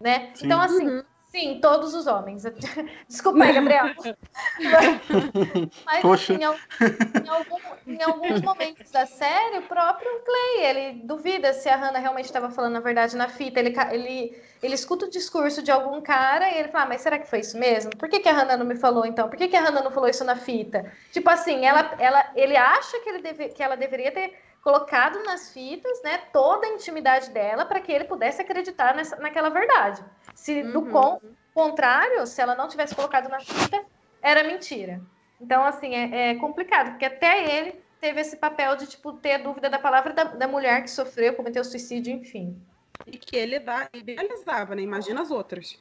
né? 0.00 0.30
Sim. 0.32 0.46
Então, 0.46 0.60
assim, 0.60 0.88
uhum. 0.88 1.02
sim, 1.26 1.58
todos 1.60 1.92
os 1.92 2.06
homens. 2.06 2.44
Desculpa 3.08 3.42
aí, 3.42 3.52
Gabriel. 3.52 3.86
Mas, 5.84 6.00
Poxa. 6.00 6.34
Assim, 6.34 6.40
em, 6.40 7.28
algum, 7.28 7.58
em, 7.84 8.02
alguns 8.04 8.42
momentos 8.42 8.92
da 8.92 9.06
série, 9.06 9.58
o 9.58 9.62
próprio 9.62 10.08
Clay, 10.20 10.66
ele 10.66 11.02
duvida 11.02 11.52
se 11.52 11.68
a 11.68 11.74
Hannah 11.74 11.98
realmente 11.98 12.26
estava 12.26 12.48
falando 12.48 12.76
a 12.76 12.80
verdade 12.80 13.16
na 13.16 13.26
fita. 13.28 13.58
Ele, 13.58 13.74
ele, 13.90 14.40
ele 14.62 14.74
escuta 14.76 15.06
o 15.06 15.10
discurso 15.10 15.60
de 15.64 15.72
algum 15.72 16.00
cara 16.00 16.48
e 16.48 16.58
ele 16.60 16.68
fala, 16.68 16.84
ah, 16.84 16.88
mas 16.90 17.00
será 17.00 17.18
que 17.18 17.28
foi 17.28 17.40
isso 17.40 17.58
mesmo? 17.58 17.90
Por 17.96 18.08
que, 18.08 18.20
que 18.20 18.28
a 18.28 18.32
Hannah 18.32 18.56
não 18.56 18.66
me 18.66 18.76
falou, 18.76 19.04
então? 19.04 19.28
Por 19.28 19.36
que, 19.36 19.48
que 19.48 19.56
a 19.56 19.62
Hannah 19.62 19.82
não 19.82 19.90
falou 19.90 20.08
isso 20.08 20.22
na 20.22 20.36
fita? 20.36 20.92
Tipo 21.10 21.28
assim, 21.28 21.66
ela, 21.66 21.92
ela, 21.98 22.30
ele 22.36 22.56
acha 22.56 23.00
que, 23.00 23.08
ele 23.08 23.20
deve, 23.20 23.48
que 23.48 23.60
ela 23.60 23.76
deveria 23.76 24.12
ter 24.12 24.32
colocado 24.62 25.22
nas 25.24 25.52
fitas, 25.52 26.02
né, 26.02 26.18
toda 26.32 26.66
a 26.66 26.70
intimidade 26.70 27.30
dela 27.30 27.64
para 27.64 27.80
que 27.80 27.90
ele 27.90 28.04
pudesse 28.04 28.42
acreditar 28.42 28.94
nessa, 28.94 29.16
naquela 29.16 29.48
verdade. 29.48 30.04
Se 30.34 30.62
uhum. 30.62 30.72
do 30.72 30.82
con 30.86 31.20
contrário, 31.52 32.26
se 32.26 32.40
ela 32.40 32.54
não 32.54 32.68
tivesse 32.68 32.94
colocado 32.94 33.28
na 33.28 33.40
fita, 33.40 33.84
era 34.22 34.44
mentira. 34.44 35.00
Então, 35.40 35.64
assim, 35.64 35.94
é, 35.94 36.30
é, 36.30 36.34
complicado, 36.36 36.90
porque 36.90 37.04
até 37.04 37.58
ele 37.58 37.80
teve 38.00 38.20
esse 38.20 38.36
papel 38.36 38.76
de, 38.76 38.86
tipo, 38.86 39.12
ter 39.14 39.38
dúvida 39.38 39.68
da 39.68 39.78
palavra 39.78 40.12
da, 40.12 40.24
da 40.24 40.48
mulher 40.48 40.82
que 40.82 40.90
sofreu, 40.90 41.34
cometeu 41.34 41.64
suicídio, 41.64 42.12
enfim. 42.12 42.60
E 43.06 43.18
que 43.18 43.36
ele 43.36 43.62
idealizava, 43.92 44.74
né? 44.74 44.82
Imagina 44.82 45.22
as 45.22 45.30
outras. 45.30 45.78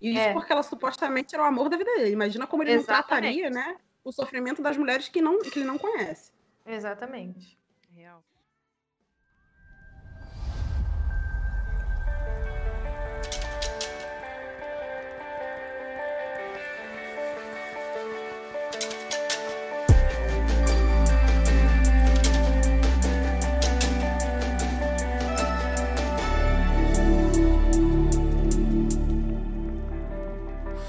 E 0.00 0.10
isso 0.10 0.20
é. 0.20 0.32
porque 0.32 0.52
ela 0.52 0.62
supostamente 0.62 1.34
era 1.34 1.42
o 1.42 1.46
amor 1.46 1.68
da 1.68 1.76
vida 1.76 1.92
dele. 1.96 2.10
Imagina 2.10 2.46
como 2.46 2.62
ele 2.62 2.72
Exatamente. 2.72 3.00
não 3.00 3.06
trataria, 3.06 3.50
né? 3.50 3.76
O 4.04 4.12
sofrimento 4.12 4.62
das 4.62 4.76
mulheres 4.76 5.08
que, 5.08 5.20
não, 5.20 5.38
que 5.40 5.58
ele 5.58 5.66
não 5.66 5.78
conhece. 5.78 6.32
Exatamente. 6.66 7.57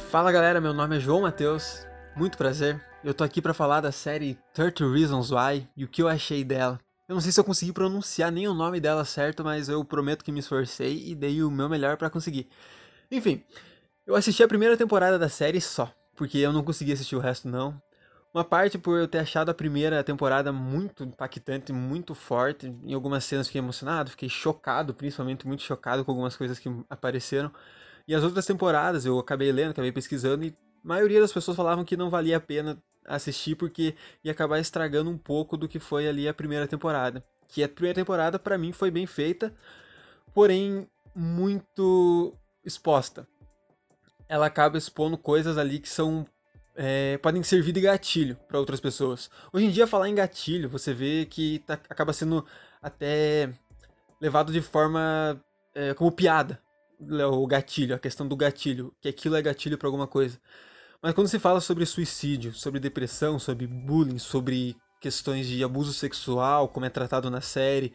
Fala 0.10 0.32
galera, 0.32 0.60
meu 0.60 0.74
nome 0.74 0.98
é 0.98 1.00
João 1.00 1.22
Matheus, 1.22 1.86
muito 2.16 2.36
prazer. 2.36 2.84
Eu 3.04 3.14
tô 3.14 3.24
aqui 3.24 3.40
para 3.40 3.54
falar 3.54 3.80
da 3.80 3.92
série 3.92 4.40
30 4.56 4.92
Reasons 4.92 5.30
Why 5.30 5.70
e 5.78 5.84
o 5.84 5.88
que 5.88 6.02
eu 6.02 6.08
achei 6.08 6.44
dela. 6.44 6.80
Eu 7.08 7.14
não 7.14 7.22
sei 7.22 7.32
se 7.32 7.40
eu 7.40 7.44
consegui 7.44 7.72
pronunciar 7.72 8.32
nem 8.32 8.48
o 8.48 8.54
nome 8.56 8.80
dela 8.80 9.06
certo, 9.06 9.44
mas 9.44 9.70
eu 9.70 9.86
prometo 9.86 10.26
que 10.26 10.32
me 10.32 10.40
esforcei 10.40 11.04
e 11.06 11.14
dei 11.14 11.44
o 11.44 11.52
meu 11.52 11.70
melhor 11.70 11.96
para 11.96 12.10
conseguir. 12.10 12.50
Enfim, 13.12 13.44
eu 14.04 14.16
assisti 14.16 14.42
a 14.42 14.48
primeira 14.48 14.76
temporada 14.76 15.20
da 15.20 15.30
série 15.30 15.62
só, 15.62 15.94
porque 16.16 16.40
eu 16.40 16.52
não 16.52 16.64
consegui 16.64 16.92
assistir 16.92 17.16
o 17.16 17.20
resto 17.20 17.48
não. 17.48 17.80
Uma 18.34 18.44
parte 18.44 18.80
por 18.80 18.98
eu 18.98 19.08
ter 19.08 19.20
achado 19.20 19.50
a 19.50 19.54
primeira 19.54 20.04
temporada 20.04 20.52
muito 20.52 21.04
impactante, 21.04 21.72
muito 21.72 22.16
forte. 22.16 22.76
Em 22.84 22.96
algumas 22.96 23.24
cenas 23.26 23.46
fiquei 23.46 23.60
emocionado, 23.60 24.10
fiquei 24.10 24.28
chocado, 24.28 24.92
principalmente 24.92 25.46
muito 25.46 25.62
chocado 25.62 26.04
com 26.04 26.10
algumas 26.10 26.36
coisas 26.36 26.58
que 26.58 26.68
apareceram. 26.90 27.52
E 28.10 28.16
as 28.16 28.24
outras 28.24 28.44
temporadas 28.44 29.06
eu 29.06 29.20
acabei 29.20 29.52
lendo, 29.52 29.70
acabei 29.70 29.92
pesquisando 29.92 30.44
e 30.44 30.48
a 30.84 30.88
maioria 30.88 31.22
das 31.22 31.32
pessoas 31.32 31.56
falavam 31.56 31.86
que 31.86 31.96
não 31.96 32.10
valia 32.10 32.38
a 32.38 32.40
pena 32.40 32.82
assistir 33.06 33.54
porque 33.54 33.94
ia 34.24 34.32
acabar 34.32 34.58
estragando 34.58 35.12
um 35.12 35.18
pouco 35.18 35.56
do 35.56 35.68
que 35.68 35.78
foi 35.78 36.08
ali 36.08 36.28
a 36.28 36.34
primeira 36.34 36.68
temporada. 36.68 37.24
Que 37.48 37.64
a 37.64 37.70
primeira 37.70 37.94
temporada 37.94 38.40
para 38.40 38.58
mim 38.58 38.72
foi 38.72 38.90
bem 38.90 39.06
feita, 39.06 39.54
porém 40.34 40.88
muito 41.14 42.34
exposta. 42.66 43.28
Ela 44.28 44.48
acaba 44.48 44.76
expondo 44.76 45.16
coisas 45.16 45.56
ali 45.56 45.78
que 45.78 45.88
são 45.88 46.26
é, 46.76 47.20
podem 47.20 47.44
servir 47.44 47.74
de 47.74 47.82
gatilho 47.82 48.38
para 48.48 48.58
outras 48.58 48.80
pessoas. 48.80 49.30
Hoje 49.54 49.66
em 49.68 49.70
dia 49.70 49.86
falar 49.86 50.10
em 50.10 50.16
gatilho, 50.16 50.68
você 50.68 50.96
vê 50.96 51.28
que 51.30 51.60
tá, 51.60 51.76
acaba 51.88 52.12
sendo 52.12 52.44
até 52.82 53.54
levado 54.20 54.52
de 54.52 54.64
forma 54.64 55.40
é, 55.76 55.94
como 55.94 56.12
piada 56.12 56.60
o 57.00 57.48
gatilho, 57.48 57.96
a 57.96 58.00
questão 58.00 58.28
do 58.28 58.36
gatilho, 58.36 58.94
que 59.00 59.08
aquilo 59.08 59.36
é 59.36 59.42
gatilho 59.42 59.78
para 59.78 59.88
alguma 59.88 60.08
coisa. 60.08 60.40
Mas 61.02 61.14
quando 61.14 61.28
se 61.28 61.40
fala 61.40 61.62
sobre 61.62 61.86
suicídio, 61.86 62.54
sobre 62.54 62.80
depressão, 62.80 63.40
sobre 63.40 63.66
bullying, 63.66 64.20
sobre 64.20 64.76
questões 65.00 65.48
de 65.48 65.64
abuso 65.64 65.94
sexual, 65.94 66.68
como 66.68 66.86
é 66.86 66.90
tratado 66.90 67.30
na 67.30 67.40
série, 67.40 67.94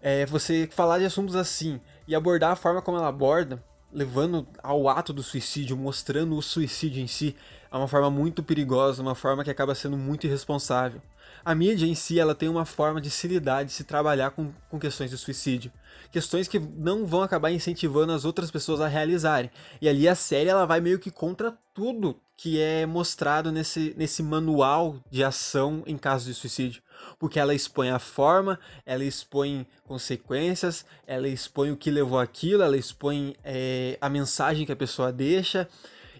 é, 0.00 0.26
você 0.26 0.68
falar 0.70 0.98
de 0.98 1.06
assuntos 1.06 1.34
assim 1.34 1.80
e 2.06 2.14
abordar 2.14 2.52
a 2.52 2.56
forma 2.56 2.82
como 2.82 2.98
ela 2.98 3.08
aborda, 3.08 3.64
levando 3.90 4.46
ao 4.62 4.88
ato 4.88 5.12
do 5.12 5.22
suicídio, 5.22 5.76
mostrando 5.76 6.36
o 6.36 6.42
suicídio 6.42 7.02
em 7.02 7.06
si, 7.06 7.34
é 7.74 7.76
uma 7.76 7.88
forma 7.88 8.08
muito 8.08 8.40
perigosa, 8.40 9.02
uma 9.02 9.16
forma 9.16 9.42
que 9.42 9.50
acaba 9.50 9.74
sendo 9.74 9.96
muito 9.96 10.28
irresponsável. 10.28 11.02
A 11.44 11.56
mídia 11.56 11.86
em 11.86 11.94
si 11.96 12.20
ela 12.20 12.32
tem 12.32 12.48
uma 12.48 12.64
forma 12.64 13.00
de 13.00 13.10
se 13.10 13.26
lidar, 13.26 13.64
de 13.64 13.72
se 13.72 13.82
trabalhar 13.82 14.30
com, 14.30 14.52
com 14.70 14.78
questões 14.78 15.10
de 15.10 15.18
suicídio. 15.18 15.72
Questões 16.12 16.46
que 16.46 16.60
não 16.60 17.04
vão 17.04 17.22
acabar 17.22 17.50
incentivando 17.50 18.12
as 18.12 18.24
outras 18.24 18.48
pessoas 18.48 18.80
a 18.80 18.86
realizarem. 18.86 19.50
E 19.82 19.88
ali 19.88 20.08
a 20.08 20.14
série 20.14 20.48
ela 20.48 20.64
vai 20.64 20.80
meio 20.80 21.00
que 21.00 21.10
contra 21.10 21.52
tudo 21.74 22.16
que 22.36 22.60
é 22.60 22.86
mostrado 22.86 23.50
nesse, 23.50 23.92
nesse 23.96 24.22
manual 24.22 25.00
de 25.10 25.24
ação 25.24 25.82
em 25.84 25.98
caso 25.98 26.26
de 26.26 26.34
suicídio. 26.34 26.80
Porque 27.18 27.40
ela 27.40 27.56
expõe 27.56 27.90
a 27.90 27.98
forma, 27.98 28.58
ela 28.86 29.04
expõe 29.04 29.66
consequências, 29.82 30.86
ela 31.08 31.26
expõe 31.26 31.72
o 31.72 31.76
que 31.76 31.90
levou 31.90 32.20
aquilo, 32.20 32.62
ela 32.62 32.76
expõe 32.76 33.34
é, 33.42 33.98
a 34.00 34.08
mensagem 34.08 34.64
que 34.64 34.72
a 34.72 34.76
pessoa 34.76 35.12
deixa. 35.12 35.68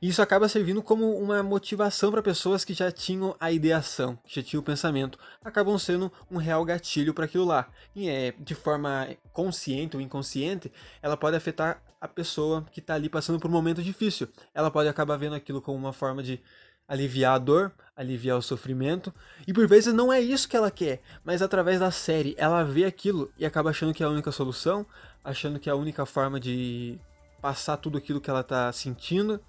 Isso 0.05 0.21
acaba 0.21 0.51
servindo 0.51 0.83
como 0.83 1.17
uma 1.17 1.43
motivação 1.43 2.11
para 2.11 2.23
pessoas 2.23 2.63
que 2.63 2.75
já 2.75 2.93
tinham 2.93 3.35
a 3.41 3.51
ideação, 3.51 4.19
que 4.27 4.39
já 4.39 4.47
tinham 4.47 4.61
o 4.61 4.63
pensamento, 4.63 5.19
acabam 5.43 5.79
sendo 5.79 6.13
um 6.31 6.37
real 6.37 6.63
gatilho 6.63 7.15
para 7.15 7.25
aquilo 7.25 7.47
lá. 7.47 7.71
E 7.97 8.07
é 8.07 8.35
de 8.39 8.55
forma 8.55 9.09
consciente 9.33 9.97
ou 9.97 10.03
inconsciente, 10.03 10.71
ela 11.01 11.17
pode 11.17 11.39
afetar 11.39 11.83
a 11.99 12.07
pessoa 12.07 12.67
que 12.71 12.81
está 12.81 12.93
ali 12.93 13.09
passando 13.09 13.41
por 13.41 13.49
um 13.49 13.55
momento 13.55 13.83
difícil. 13.83 14.29
Ela 14.53 14.71
pode 14.71 14.91
acabar 14.91 15.17
vendo 15.17 15.37
aquilo 15.37 15.63
como 15.63 15.79
uma 15.79 15.91
forma 15.95 16.23
de 16.23 16.39
aliviar 16.87 17.37
a 17.37 17.39
dor, 17.39 17.73
aliviar 17.97 18.37
o 18.37 18.43
sofrimento, 18.43 19.11
e 19.49 19.55
por 19.55 19.67
vezes 19.67 19.95
não 19.95 20.13
é 20.13 20.21
isso 20.21 20.47
que 20.47 20.55
ela 20.55 20.71
quer, 20.71 21.01
mas 21.25 21.41
através 21.41 21.81
da 21.81 21.91
série 21.91 22.35
ela 22.37 22.63
vê 22.63 22.85
aquilo 22.85 23.33
e 23.39 23.47
acaba 23.47 23.71
achando 23.71 23.95
que 23.95 24.03
é 24.03 24.07
a 24.07 24.11
única 24.11 24.31
solução, 24.31 24.85
achando 25.25 25.59
que 25.59 25.71
é 25.71 25.73
a 25.73 25.77
única 25.77 26.05
forma 26.05 26.39
de 26.39 27.01
passar 27.41 27.79
tudo 27.79 27.97
aquilo 27.97 28.21
que 28.21 28.29
ela 28.29 28.41
está 28.41 28.71
sentindo. 28.71 29.41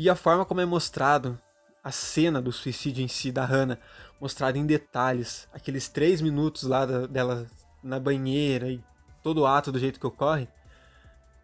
E 0.00 0.08
a 0.08 0.14
forma 0.14 0.44
como 0.44 0.60
é 0.60 0.64
mostrado 0.64 1.36
a 1.82 1.90
cena 1.90 2.40
do 2.40 2.52
suicídio 2.52 3.02
em 3.02 3.08
si 3.08 3.32
da 3.32 3.44
Hannah, 3.44 3.80
mostrada 4.20 4.56
em 4.56 4.64
detalhes, 4.64 5.48
aqueles 5.52 5.88
três 5.88 6.20
minutos 6.20 6.62
lá 6.62 6.86
da, 6.86 7.08
dela 7.08 7.50
na 7.82 7.98
banheira 7.98 8.70
e 8.70 8.80
todo 9.24 9.40
o 9.40 9.46
ato 9.46 9.72
do 9.72 9.78
jeito 9.80 9.98
que 9.98 10.06
ocorre, 10.06 10.46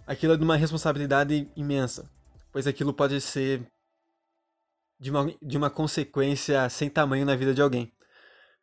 aquilo 0.06 0.35
é 0.35 0.36
de 0.36 0.44
uma 0.44 0.55
responsabilidade 0.55 1.51
imensa, 1.56 2.09
pois 2.52 2.68
aquilo 2.68 2.94
pode 2.94 3.20
ser 3.20 3.66
de 5.01 5.10
uma, 5.10 5.35
de 5.43 5.59
uma 5.59 5.68
consequência 5.68 6.68
sem 6.68 6.89
tamanho 6.89 7.26
na 7.26 7.35
vida 7.35 7.52
de 7.52 7.60
alguém. 7.60 7.93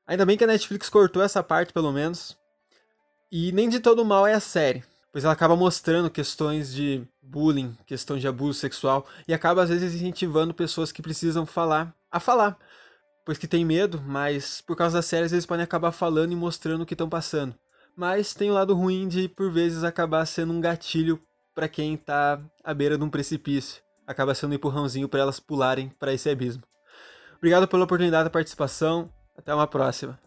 Ainda 0.08 0.26
bem 0.26 0.38
que 0.38 0.46
a 0.46 0.48
Netflix 0.48 0.88
cortou 0.88 1.22
essa 1.22 1.44
parte, 1.44 1.74
pelo 1.74 1.92
menos. 1.92 2.38
E 3.30 3.52
nem 3.52 3.68
de 3.68 3.82
todo 3.82 4.06
mal 4.06 4.26
é 4.26 4.36
a 4.36 4.40
série 4.40 4.86
pois 5.12 5.24
ela 5.24 5.34
acaba 5.34 5.56
mostrando 5.56 6.10
questões 6.10 6.74
de 6.74 7.06
bullying, 7.22 7.78
questões 7.86 8.22
de 8.22 8.28
abuso 8.28 8.60
sexual 8.60 9.06
e 9.28 9.34
acaba 9.34 9.64
às 9.64 9.70
vezes 9.70 9.94
incentivando 9.94 10.54
pessoas 10.54 10.92
que 10.92 11.02
precisam 11.02 11.46
falar 11.46 11.94
a 12.10 12.20
falar, 12.20 12.58
pois 13.26 13.38
que 13.38 13.48
tem 13.48 13.66
medo, 13.66 14.02
mas 14.02 14.62
por 14.62 14.76
causa 14.76 14.98
das 14.98 15.06
séries 15.06 15.32
eles 15.32 15.46
podem 15.46 15.64
acabar 15.64 15.92
falando 15.92 16.32
e 16.32 16.36
mostrando 16.36 16.82
o 16.82 16.86
que 16.86 16.94
estão 16.94 17.10
passando. 17.10 17.56
Mas 17.96 18.34
tem 18.34 18.50
o 18.50 18.54
lado 18.54 18.74
ruim 18.74 19.08
de 19.08 19.28
por 19.28 19.52
vezes 19.52 19.84
acabar 19.84 20.26
sendo 20.26 20.54
um 20.54 20.62
gatilho 20.62 21.22
para 21.54 21.68
quem 21.68 21.96
está 21.96 22.42
à 22.64 22.74
beira 22.74 22.98
de 22.98 23.04
um 23.04 23.10
precipício, 23.10 23.82
acaba 24.08 24.34
sendo 24.34 24.52
um 24.52 24.56
empurrãozinho 24.56 25.10
para 25.10 25.20
elas 25.20 25.40
pularem 25.40 25.90
para 26.00 26.14
esse 26.14 26.30
abismo. 26.30 26.64
Obrigado 27.38 27.68
pela 27.68 27.84
oportunidade 27.84 28.26
da 28.26 28.30
participação. 28.30 29.12
Até 29.36 29.54
uma 29.54 29.66
próxima. 29.66 30.20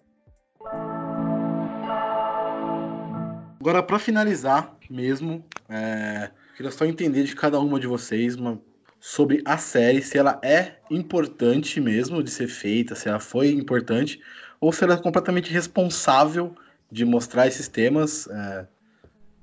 Agora, 3.64 3.82
para 3.82 3.98
finalizar 3.98 4.76
mesmo, 4.90 5.42
é, 5.70 6.28
queria 6.54 6.70
só 6.70 6.84
entender 6.84 7.24
de 7.24 7.34
cada 7.34 7.58
uma 7.58 7.80
de 7.80 7.86
vocês 7.86 8.36
uma, 8.36 8.60
sobre 9.00 9.40
a 9.42 9.56
série, 9.56 10.02
se 10.02 10.18
ela 10.18 10.38
é 10.42 10.74
importante 10.90 11.80
mesmo 11.80 12.22
de 12.22 12.30
ser 12.30 12.46
feita, 12.46 12.94
se 12.94 13.08
ela 13.08 13.18
foi 13.18 13.52
importante, 13.52 14.20
ou 14.60 14.70
se 14.70 14.84
ela 14.84 14.92
é 14.92 14.96
completamente 14.98 15.50
responsável 15.50 16.54
de 16.92 17.06
mostrar 17.06 17.46
esses 17.46 17.66
temas 17.66 18.28
é, 18.28 18.66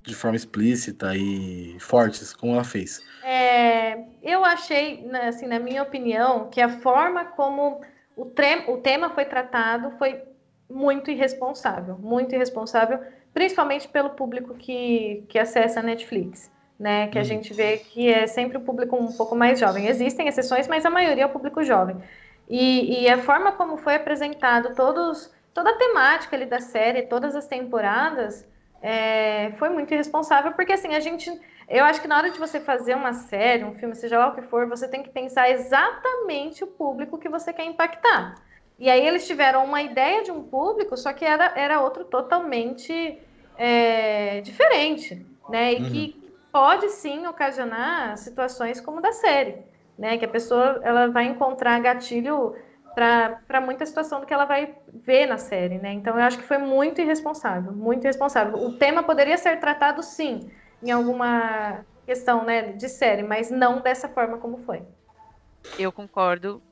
de 0.03 0.13
forma 0.13 0.37
explícita 0.37 1.15
e 1.15 1.75
fortes, 1.79 2.31
como 2.31 2.53
ela 2.53 2.63
fez. 2.63 3.03
É, 3.23 4.03
eu 4.21 4.45
achei, 4.45 5.01
né, 5.01 5.29
assim, 5.29 5.47
na 5.47 5.57
minha 5.57 5.81
opinião, 5.81 6.47
que 6.51 6.61
a 6.61 6.69
forma 6.69 7.25
como 7.25 7.81
o, 8.15 8.31
o 8.67 8.77
tema 8.77 9.09
foi 9.09 9.25
tratado 9.25 9.97
foi 9.97 10.21
muito 10.69 11.09
irresponsável, 11.09 11.97
muito 11.97 12.35
irresponsável, 12.35 12.99
principalmente 13.33 13.87
pelo 13.87 14.11
público 14.11 14.55
que, 14.55 15.23
que 15.29 15.39
acessa 15.39 15.79
a 15.79 15.83
Netflix, 15.83 16.51
né? 16.79 17.07
Que 17.07 17.19
a 17.19 17.23
gente 17.23 17.53
vê 17.53 17.77
que 17.77 18.11
é 18.11 18.27
sempre 18.27 18.57
o 18.57 18.61
público 18.61 18.95
um 18.95 19.11
pouco 19.13 19.35
mais 19.35 19.59
jovem. 19.59 19.87
Existem 19.87 20.27
exceções, 20.27 20.67
mas 20.67 20.85
a 20.85 20.89
maioria 20.89 21.23
é 21.23 21.25
o 21.25 21.29
público 21.29 21.63
jovem. 21.63 21.97
E, 22.49 23.03
e 23.03 23.09
a 23.09 23.17
forma 23.17 23.53
como 23.53 23.77
foi 23.77 23.95
apresentado 23.95 24.75
todos, 24.75 25.33
toda 25.53 25.69
a 25.69 25.77
temática 25.77 26.35
ali 26.35 26.45
da 26.45 26.59
série, 26.59 27.03
todas 27.03 27.35
as 27.35 27.47
temporadas, 27.47 28.45
é, 28.81 29.51
foi 29.57 29.69
muito 29.69 29.93
irresponsável, 29.93 30.51
porque 30.53 30.73
assim, 30.73 30.93
a 30.95 30.99
gente. 30.99 31.31
Eu 31.69 31.85
acho 31.85 32.01
que 32.01 32.07
na 32.07 32.17
hora 32.17 32.29
de 32.29 32.37
você 32.37 32.59
fazer 32.59 32.95
uma 32.95 33.13
série, 33.13 33.63
um 33.63 33.73
filme, 33.75 33.95
seja 33.95 34.19
lá 34.19 34.27
o 34.27 34.35
que 34.35 34.41
for, 34.41 34.67
você 34.67 34.89
tem 34.89 35.01
que 35.01 35.09
pensar 35.09 35.49
exatamente 35.49 36.63
o 36.65 36.67
público 36.67 37.17
que 37.17 37.29
você 37.29 37.53
quer 37.53 37.63
impactar. 37.63 38.35
E 38.81 38.89
aí 38.89 39.07
eles 39.07 39.27
tiveram 39.27 39.63
uma 39.63 39.83
ideia 39.83 40.23
de 40.23 40.31
um 40.31 40.41
público, 40.41 40.97
só 40.97 41.13
que 41.13 41.23
era, 41.23 41.53
era 41.55 41.79
outro 41.79 42.03
totalmente 42.03 43.21
é, 43.55 44.41
diferente, 44.41 45.23
né? 45.47 45.73
E 45.73 45.83
uhum. 45.83 45.89
que 45.91 46.33
pode 46.51 46.89
sim 46.89 47.27
ocasionar 47.27 48.17
situações 48.17 48.81
como 48.81 48.99
da 48.99 49.11
série, 49.11 49.57
né? 49.99 50.17
Que 50.17 50.25
a 50.25 50.27
pessoa 50.27 50.79
ela 50.81 51.09
vai 51.09 51.25
encontrar 51.25 51.79
gatilho 51.79 52.55
para 52.95 53.61
muita 53.61 53.85
situação 53.85 54.19
do 54.19 54.25
que 54.25 54.33
ela 54.33 54.45
vai 54.45 54.75
ver 54.91 55.27
na 55.27 55.37
série, 55.37 55.77
né? 55.77 55.93
Então 55.93 56.17
eu 56.17 56.23
acho 56.23 56.39
que 56.39 56.43
foi 56.43 56.57
muito 56.57 56.99
irresponsável, 56.99 57.71
muito 57.71 58.05
irresponsável. 58.05 58.57
O 58.65 58.79
tema 58.79 59.03
poderia 59.03 59.37
ser 59.37 59.59
tratado 59.59 60.01
sim 60.01 60.49
em 60.81 60.89
alguma 60.89 61.85
questão, 62.03 62.43
né, 62.43 62.71
de 62.71 62.89
série, 62.89 63.21
mas 63.21 63.51
não 63.51 63.79
dessa 63.79 64.09
forma 64.09 64.39
como 64.39 64.57
foi. 64.57 64.81
Eu 65.77 65.91
concordo 65.91 66.63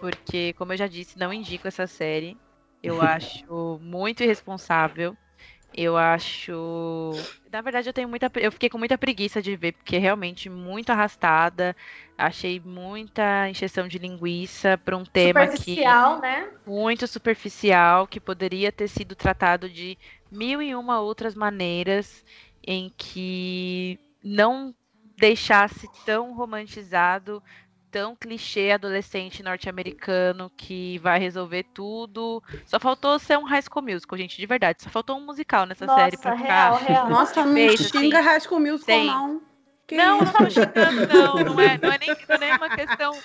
porque, 0.00 0.54
como 0.54 0.72
eu 0.72 0.76
já 0.76 0.86
disse, 0.86 1.18
não 1.18 1.32
indico 1.32 1.68
essa 1.68 1.86
série. 1.86 2.36
Eu 2.82 3.00
acho 3.02 3.78
muito 3.80 4.22
irresponsável. 4.22 5.16
Eu 5.72 5.96
acho. 5.96 7.12
Na 7.52 7.60
verdade, 7.60 7.88
eu 7.88 7.92
tenho 7.92 8.08
muita. 8.08 8.30
Eu 8.36 8.50
fiquei 8.50 8.68
com 8.68 8.78
muita 8.78 8.98
preguiça 8.98 9.40
de 9.40 9.54
ver, 9.54 9.72
porque 9.72 9.96
é 9.96 9.98
realmente 10.00 10.50
muito 10.50 10.90
arrastada. 10.90 11.76
Achei 12.18 12.58
muita 12.58 13.48
encheção 13.48 13.86
de 13.86 13.98
linguiça 13.98 14.76
para 14.78 14.96
um 14.96 15.04
tema 15.04 15.46
superficial, 15.46 16.16
que. 16.16 16.22
né? 16.22 16.48
Muito 16.66 17.06
superficial, 17.06 18.06
que 18.08 18.18
poderia 18.18 18.72
ter 18.72 18.88
sido 18.88 19.14
tratado 19.14 19.68
de 19.68 19.96
mil 20.30 20.60
e 20.60 20.74
uma 20.74 21.00
outras 21.00 21.36
maneiras 21.36 22.24
em 22.66 22.92
que 22.96 23.98
não 24.24 24.74
deixasse 25.16 25.88
tão 26.04 26.34
romantizado 26.34 27.42
tão 27.90 28.14
clichê 28.14 28.70
adolescente 28.70 29.42
norte-americano 29.42 30.50
que 30.56 30.98
vai 30.98 31.18
resolver 31.18 31.64
tudo. 31.74 32.42
Só 32.64 32.78
faltou 32.78 33.18
ser 33.18 33.38
um 33.38 33.44
high 33.44 33.62
school 33.62 33.82
musical, 33.82 34.18
gente, 34.18 34.36
de 34.36 34.46
verdade. 34.46 34.82
Só 34.82 34.90
faltou 34.90 35.18
um 35.18 35.26
musical 35.26 35.66
nessa 35.66 35.86
Nossa, 35.86 36.00
série 36.00 36.16
pra 36.16 36.34
real, 36.34 36.78
ficar. 36.78 36.92
Real. 36.92 37.10
Nossa, 37.10 37.44
não 37.44 37.54
fez, 37.54 37.80
xinga 37.80 38.18
assim. 38.18 38.28
high 38.28 38.40
school 38.40 38.60
musical, 38.60 38.86
Tem. 38.86 39.06
não. 39.06 39.42
Que 39.86 39.96
não, 39.96 40.22
isso? 40.22 40.24
não 40.26 40.32
tô 40.32 40.50
xingando, 40.50 41.06
não. 41.08 41.34
Não 41.54 41.60
é, 41.60 41.78
não 41.78 41.92
é, 41.92 41.98
nem, 41.98 42.08
não 42.08 42.34
é 42.36 42.38
nem 42.38 42.56
uma 42.56 42.70
questão 42.70 43.18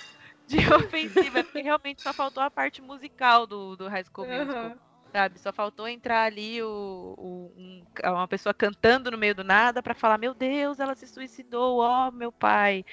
de 0.48 0.58
ofensiva, 0.74 1.38
é 1.38 1.42
porque 1.44 1.60
realmente 1.60 2.02
só 2.02 2.12
faltou 2.12 2.42
a 2.42 2.50
parte 2.50 2.82
musical 2.82 3.46
do, 3.46 3.76
do 3.76 3.88
high 3.88 4.04
school 4.04 4.26
musical. 4.26 4.64
Uhum 4.64 4.86
sabe? 5.16 5.38
Só 5.38 5.50
faltou 5.50 5.88
entrar 5.88 6.24
ali 6.24 6.62
o, 6.62 7.14
o 7.16 7.52
um, 7.56 7.82
uma 8.04 8.28
pessoa 8.28 8.52
cantando 8.52 9.10
no 9.10 9.16
meio 9.16 9.34
do 9.34 9.42
nada 9.42 9.82
para 9.82 9.94
falar: 9.94 10.18
Meu 10.18 10.34
Deus, 10.34 10.78
ela 10.78 10.94
se 10.94 11.06
suicidou, 11.06 11.78
ó, 11.78 12.08
oh, 12.08 12.12
meu 12.12 12.30
pai. 12.30 12.84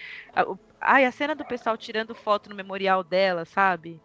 Ai, 0.85 1.05
a 1.05 1.11
cena 1.11 1.33
do 1.33 1.45
pessoal 1.45 1.77
tirando 1.77 2.13
foto 2.13 2.49
no 2.49 2.55
memorial 2.55 3.03
dela, 3.03 3.45
sabe? 3.45 4.01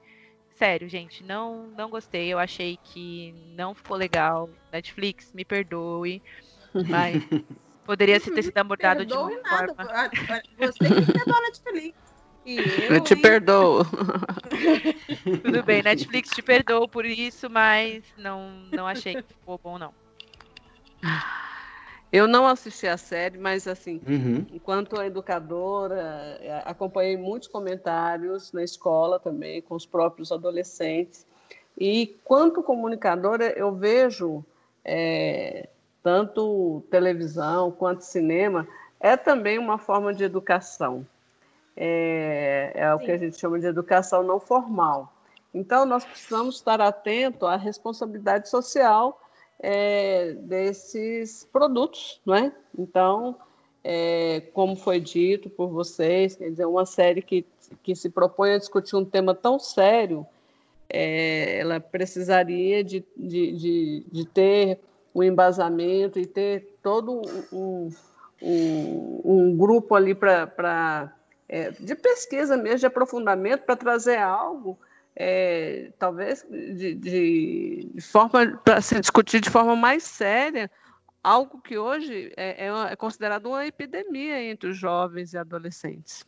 Sério, 0.55 0.89
gente, 0.89 1.25
não, 1.25 1.67
não 1.77 1.91
gostei. 1.91 2.33
Eu 2.33 2.39
achei 2.39 2.79
que 2.83 3.33
não 3.57 3.75
ficou 3.75 3.97
legal. 3.97 4.49
Netflix, 4.73 5.33
me 5.33 5.45
perdoe. 5.45 6.23
Mas 6.89 7.23
poderia 7.85 8.21
ter 8.21 8.43
sido 8.43 8.59
abordado 8.59 9.05
de 9.05 9.13
uma 9.13 9.31
nada. 9.43 9.75
forma. 9.75 10.11
Você 10.57 10.89
que 10.89 11.13
perdoa 11.13 11.41
Netflix. 11.43 12.09
Eu, 12.47 12.95
eu, 12.97 13.05
te 13.05 13.17
perdoo. 13.17 13.85
Tudo 15.43 15.63
bem, 15.63 15.83
Netflix 15.83 16.31
te 16.31 16.43
perdoo 16.43 16.89
por 16.89 17.05
isso, 17.05 17.51
mas 17.51 18.03
não, 18.17 18.51
não 18.73 18.87
achei 18.87 19.15
que 19.15 19.23
ficou 19.23 19.61
bom, 19.63 19.79
não. 19.79 19.93
Eu 22.11 22.27
não 22.27 22.47
assisti 22.47 22.87
a 22.87 22.97
série, 22.97 23.37
mas 23.37 23.69
assim, 23.69 24.01
uhum. 24.07 24.47
enquanto 24.53 25.01
educadora, 25.03 26.39
é, 26.41 26.63
acompanhei 26.65 27.17
muitos 27.17 27.49
comentários 27.49 28.53
na 28.53 28.65
escola 28.65 29.19
também, 29.19 29.61
com 29.61 29.75
os 29.75 29.85
próprios 29.85 30.33
adolescentes. 30.33 31.27
E 31.77 32.19
quanto 32.25 32.63
comunicadora, 32.63 33.53
eu 33.59 33.73
vejo 33.73 34.45
é, 34.85 35.69
tanto 36.03 36.83
televisão 36.91 37.71
quanto 37.71 38.01
cinema, 38.01 38.67
é 38.99 39.17
também 39.17 39.59
uma 39.59 39.79
forma 39.79 40.15
de 40.15 40.25
educação 40.25 41.07
é, 41.81 42.73
é 42.75 42.93
o 42.93 42.99
que 42.99 43.13
a 43.13 43.17
gente 43.17 43.39
chama 43.39 43.61
de 43.61 43.67
educação 43.67 44.25
não 44.25 44.41
formal. 44.41 45.13
Então, 45.55 45.87
nós 45.87 46.05
precisamos 46.05 46.57
estar 46.57 46.81
atento 46.81 47.47
à 47.47 47.57
responsabilidade 47.57 48.49
social 48.49 49.23
é, 49.61 50.33
desses 50.33 51.45
produtos, 51.53 52.21
não 52.25 52.35
é? 52.35 52.53
Então, 52.79 53.37
é, 53.83 54.43
como 54.53 54.77
foi 54.77 55.01
dito 55.01 55.49
por 55.51 55.69
vocês, 55.69 56.37
quer 56.37 56.51
dizer, 56.51 56.67
uma 56.67 56.87
série 56.87 57.23
que, 57.23 57.45
que 57.83 57.95
se 57.95 58.09
propõe 58.11 58.53
a 58.53 58.59
discutir 58.59 58.97
um 58.97 59.05
tema 59.05 59.35
tão 59.35 59.59
sério, 59.59 60.27
é, 60.89 61.59
ela 61.59 61.81
precisaria 61.81 62.83
de, 62.83 63.05
de, 63.17 63.53
de, 63.53 64.07
de, 64.11 64.27
ter 64.27 64.81
um 65.15 65.23
embasamento 65.23 66.19
e 66.19 66.27
ter 66.27 66.79
todo 66.83 67.23
um, 67.53 67.91
um, 68.41 69.21
um 69.25 69.57
grupo 69.57 69.95
ali 69.95 70.15
para 70.15 71.13
é, 71.49 71.71
de 71.73 71.95
pesquisa 71.95 72.57
mesmo, 72.57 72.79
de 72.79 72.87
aprofundamento, 72.87 73.63
para 73.63 73.77
trazer 73.77 74.19
algo, 74.19 74.79
é, 75.15 75.93
talvez 75.99 76.47
de, 76.51 76.95
de, 76.95 78.01
forma 78.01 78.57
para 78.65 78.81
se 78.81 78.99
discutir 79.01 79.41
de 79.41 79.51
forma 79.51 79.75
mais 79.75 80.03
séria, 80.03 80.71
algo 81.23 81.61
que 81.61 81.77
hoje 81.77 82.33
é, 82.37 82.67
é, 82.67 82.93
é 82.93 82.97
considerado 82.97 83.47
uma 83.47 83.67
epidemia 83.67 84.43
entre 84.43 84.71
os 84.71 84.77
jovens 84.77 85.33
e 85.33 85.39
adolescentes, 85.39 86.25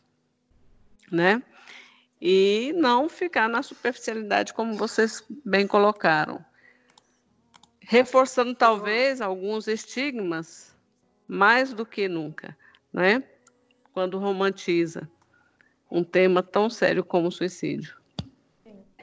né? 1.11 1.41
E 2.21 2.73
não 2.75 3.09
ficar 3.09 3.49
na 3.49 3.63
superficialidade, 3.63 4.53
como 4.53 4.75
vocês 4.75 5.23
bem 5.43 5.65
colocaram. 5.65 6.43
Reforçando, 7.79 8.53
talvez, 8.53 9.21
alguns 9.21 9.67
estigmas, 9.67 10.77
mais 11.27 11.73
do 11.73 11.83
que 11.83 12.07
nunca, 12.07 12.55
né? 12.93 13.23
quando 13.93 14.17
romantiza 14.17 15.09
um 15.89 16.03
tema 16.03 16.41
tão 16.41 16.69
sério 16.69 17.03
como 17.03 17.27
o 17.27 17.31
suicídio. 17.31 18.00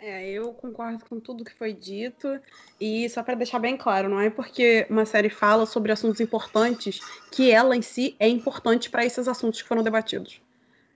É, 0.02 0.28
eu 0.30 0.52
concordo 0.52 1.04
com 1.04 1.18
tudo 1.18 1.44
que 1.44 1.54
foi 1.54 1.72
dito. 1.72 2.40
E 2.80 3.08
só 3.08 3.22
para 3.22 3.34
deixar 3.34 3.58
bem 3.58 3.76
claro, 3.76 4.08
não 4.08 4.20
é 4.20 4.30
porque 4.30 4.86
uma 4.88 5.04
série 5.04 5.30
fala 5.30 5.66
sobre 5.66 5.92
assuntos 5.92 6.20
importantes 6.20 7.00
que 7.30 7.50
ela 7.50 7.76
em 7.76 7.82
si 7.82 8.16
é 8.18 8.28
importante 8.28 8.90
para 8.90 9.04
esses 9.04 9.28
assuntos 9.28 9.62
que 9.62 9.68
foram 9.68 9.82
debatidos. 9.82 10.40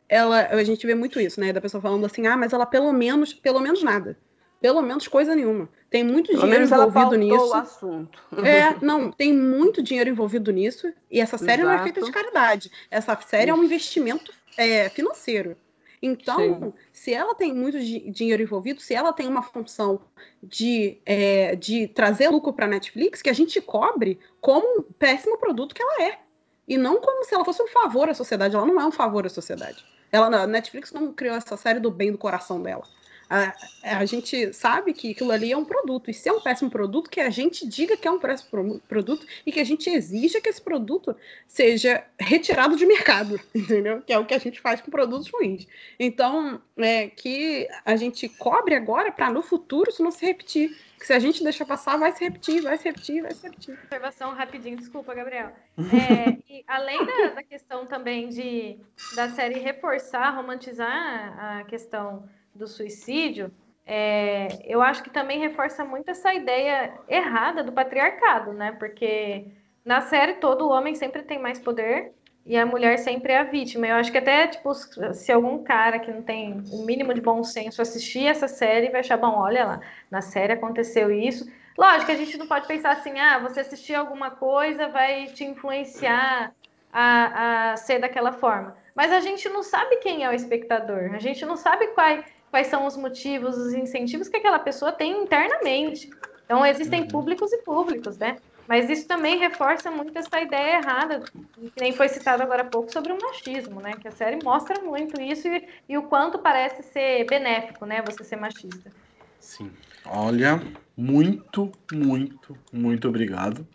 Ela, 0.08 0.46
a 0.48 0.62
gente 0.62 0.86
vê 0.86 0.94
muito 0.94 1.18
isso, 1.18 1.40
né? 1.40 1.52
Da 1.52 1.60
pessoa 1.60 1.80
falando 1.80 2.04
assim: 2.04 2.26
"Ah, 2.26 2.36
mas 2.36 2.52
ela 2.52 2.66
pelo 2.66 2.92
menos, 2.92 3.32
pelo 3.32 3.60
menos 3.60 3.82
nada. 3.82 4.16
Pelo 4.60 4.80
menos 4.80 5.08
coisa 5.08 5.34
nenhuma. 5.34 5.68
Tem 5.90 6.04
muito 6.04 6.28
pelo 6.28 6.42
dinheiro 6.42 6.64
envolvido 6.64 7.16
nisso. 7.16 7.48
O 7.48 7.54
assunto. 7.54 8.22
É, 8.44 8.76
não, 8.84 9.10
tem 9.10 9.32
muito 9.32 9.82
dinheiro 9.82 10.08
envolvido 10.08 10.52
nisso. 10.52 10.92
E 11.10 11.20
essa 11.20 11.36
série 11.36 11.62
Exato. 11.62 11.66
não 11.66 11.80
é 11.80 11.82
feita 11.82 12.00
de 12.00 12.12
caridade. 12.12 12.70
Essa 12.88 13.18
série 13.20 13.50
é 13.50 13.54
um 13.54 13.64
investimento 13.64 14.32
é, 14.56 14.88
financeiro. 14.88 15.56
Então, 16.02 16.36
Sim. 16.36 16.72
se 16.92 17.14
ela 17.14 17.32
tem 17.32 17.54
muito 17.54 17.78
dinheiro 17.78 18.42
envolvido, 18.42 18.80
se 18.80 18.92
ela 18.92 19.12
tem 19.12 19.28
uma 19.28 19.42
função 19.42 20.00
de, 20.42 21.00
é, 21.06 21.54
de 21.54 21.86
trazer 21.86 22.28
lucro 22.28 22.52
para 22.52 22.66
a 22.66 22.68
Netflix, 22.68 23.22
que 23.22 23.30
a 23.30 23.32
gente 23.32 23.60
cobre 23.60 24.18
como 24.40 24.80
um 24.80 24.82
péssimo 24.82 25.38
produto 25.38 25.72
que 25.72 25.82
ela 25.82 26.02
é. 26.02 26.18
E 26.66 26.76
não 26.76 27.00
como 27.00 27.24
se 27.24 27.32
ela 27.32 27.44
fosse 27.44 27.62
um 27.62 27.68
favor 27.68 28.08
à 28.08 28.14
sociedade. 28.14 28.56
Ela 28.56 28.66
não 28.66 28.80
é 28.80 28.84
um 28.84 28.90
favor 28.90 29.24
à 29.24 29.28
sociedade. 29.28 29.84
Ela, 30.10 30.42
a 30.42 30.46
Netflix 30.46 30.92
não 30.92 31.12
criou 31.12 31.36
essa 31.36 31.56
série 31.56 31.78
do 31.78 31.90
bem 31.90 32.10
do 32.10 32.18
coração 32.18 32.60
dela. 32.60 32.84
A, 33.32 33.54
a 33.98 34.04
gente 34.04 34.52
sabe 34.52 34.92
que 34.92 35.12
aquilo 35.12 35.32
ali 35.32 35.50
é 35.50 35.56
um 35.56 35.64
produto, 35.64 36.10
e 36.10 36.14
se 36.14 36.28
é 36.28 36.32
um 36.32 36.42
péssimo 36.42 36.68
produto, 36.68 37.08
que 37.08 37.18
a 37.18 37.30
gente 37.30 37.66
diga 37.66 37.96
que 37.96 38.06
é 38.06 38.10
um 38.10 38.18
péssimo 38.18 38.78
produto 38.80 39.26
e 39.46 39.50
que 39.50 39.58
a 39.58 39.64
gente 39.64 39.88
exija 39.88 40.38
que 40.38 40.50
esse 40.50 40.60
produto 40.60 41.16
seja 41.46 42.04
retirado 42.20 42.76
de 42.76 42.84
mercado, 42.84 43.40
entendeu? 43.54 44.02
Que 44.02 44.12
é 44.12 44.18
o 44.18 44.26
que 44.26 44.34
a 44.34 44.38
gente 44.38 44.60
faz 44.60 44.82
com 44.82 44.90
produtos 44.90 45.30
ruins. 45.30 45.66
Então, 45.98 46.60
é, 46.76 47.08
que 47.08 47.66
a 47.86 47.96
gente 47.96 48.28
cobre 48.28 48.74
agora 48.74 49.10
para 49.10 49.30
no 49.30 49.40
futuro 49.40 49.88
isso 49.88 50.02
não 50.02 50.10
se 50.10 50.26
repetir. 50.26 50.76
Que 51.00 51.06
se 51.06 51.14
a 51.14 51.18
gente 51.18 51.42
deixar 51.42 51.64
passar, 51.64 51.96
vai 51.96 52.12
se 52.12 52.22
repetir, 52.22 52.60
vai 52.60 52.76
se 52.76 52.84
repetir, 52.84 53.22
vai 53.22 53.32
se 53.32 53.42
repetir. 53.44 53.78
Observação 53.82 54.34
rapidinho, 54.34 54.76
desculpa, 54.76 55.14
Gabriel. 55.14 55.52
É, 55.82 56.38
e 56.52 56.62
além 56.68 57.04
da, 57.06 57.28
da, 57.30 57.42
questão 57.42 57.86
também 57.86 58.28
de 58.28 58.78
da 59.16 59.30
série 59.30 59.58
reforçar, 59.58 60.36
romantizar 60.36 61.60
a 61.60 61.64
questão 61.64 62.28
do 62.54 62.66
suicídio, 62.66 63.50
é, 63.86 64.48
eu 64.64 64.80
acho 64.80 65.02
que 65.02 65.10
também 65.10 65.40
reforça 65.40 65.84
muito 65.84 66.10
essa 66.10 66.32
ideia 66.32 66.92
errada 67.08 67.62
do 67.64 67.72
patriarcado, 67.72 68.52
né? 68.52 68.72
Porque 68.72 69.46
na 69.84 70.00
série 70.00 70.34
todo 70.34 70.68
homem 70.68 70.94
sempre 70.94 71.22
tem 71.22 71.38
mais 71.38 71.58
poder 71.58 72.12
e 72.44 72.56
a 72.56 72.66
mulher 72.66 72.98
sempre 72.98 73.32
é 73.32 73.38
a 73.38 73.44
vítima. 73.44 73.86
Eu 73.86 73.96
acho 73.96 74.10
que 74.10 74.18
até, 74.18 74.46
tipo, 74.46 74.72
se 74.74 75.32
algum 75.32 75.62
cara 75.62 75.98
que 75.98 76.12
não 76.12 76.22
tem 76.22 76.62
o 76.72 76.84
mínimo 76.84 77.14
de 77.14 77.20
bom 77.20 77.42
senso 77.42 77.82
assistir 77.82 78.26
essa 78.26 78.48
série, 78.48 78.90
vai 78.90 79.00
achar, 79.00 79.16
bom, 79.16 79.34
olha 79.36 79.64
lá, 79.64 79.80
na 80.10 80.20
série 80.20 80.52
aconteceu 80.52 81.10
isso. 81.10 81.50
Lógico 81.76 82.12
a 82.12 82.16
gente 82.16 82.36
não 82.36 82.46
pode 82.46 82.66
pensar 82.66 82.92
assim, 82.92 83.18
ah, 83.18 83.38
você 83.38 83.60
assistir 83.60 83.94
alguma 83.94 84.30
coisa 84.30 84.88
vai 84.88 85.26
te 85.26 85.44
influenciar 85.44 86.52
a, 86.92 87.72
a 87.72 87.76
ser 87.76 87.98
daquela 87.98 88.32
forma. 88.32 88.76
Mas 88.94 89.10
a 89.10 89.20
gente 89.20 89.48
não 89.48 89.62
sabe 89.62 89.96
quem 89.96 90.22
é 90.24 90.28
o 90.28 90.34
espectador, 90.34 91.14
a 91.14 91.18
gente 91.18 91.46
não 91.46 91.56
sabe 91.56 91.88
quais, 91.88 92.24
quais 92.52 92.66
são 92.66 92.86
os 92.86 92.98
motivos, 92.98 93.56
os 93.56 93.72
incentivos 93.72 94.28
que 94.28 94.36
aquela 94.36 94.58
pessoa 94.58 94.92
tem 94.92 95.22
internamente. 95.22 96.10
Então, 96.44 96.64
existem 96.66 97.00
uhum. 97.00 97.08
públicos 97.08 97.50
e 97.50 97.62
públicos, 97.62 98.18
né? 98.18 98.36
Mas 98.68 98.90
isso 98.90 99.08
também 99.08 99.38
reforça 99.38 99.90
muito 99.90 100.16
essa 100.18 100.38
ideia 100.38 100.76
errada, 100.76 101.22
que 101.64 101.72
nem 101.80 101.94
foi 101.94 102.10
citado 102.10 102.42
agora 102.42 102.60
há 102.60 102.66
pouco, 102.66 102.92
sobre 102.92 103.10
o 103.10 103.18
machismo, 103.18 103.80
né? 103.80 103.92
Que 103.94 104.06
a 104.06 104.10
série 104.10 104.44
mostra 104.44 104.82
muito 104.82 105.18
isso 105.18 105.48
e, 105.48 105.66
e 105.88 105.96
o 105.96 106.02
quanto 106.02 106.40
parece 106.40 106.82
ser 106.82 107.26
benéfico, 107.26 107.86
né? 107.86 108.02
Você 108.02 108.22
ser 108.22 108.36
machista. 108.36 108.92
Sim. 109.40 109.70
Olha, 110.04 110.60
muito, 110.94 111.72
muito, 111.90 112.54
muito 112.70 113.08
obrigado. 113.08 113.66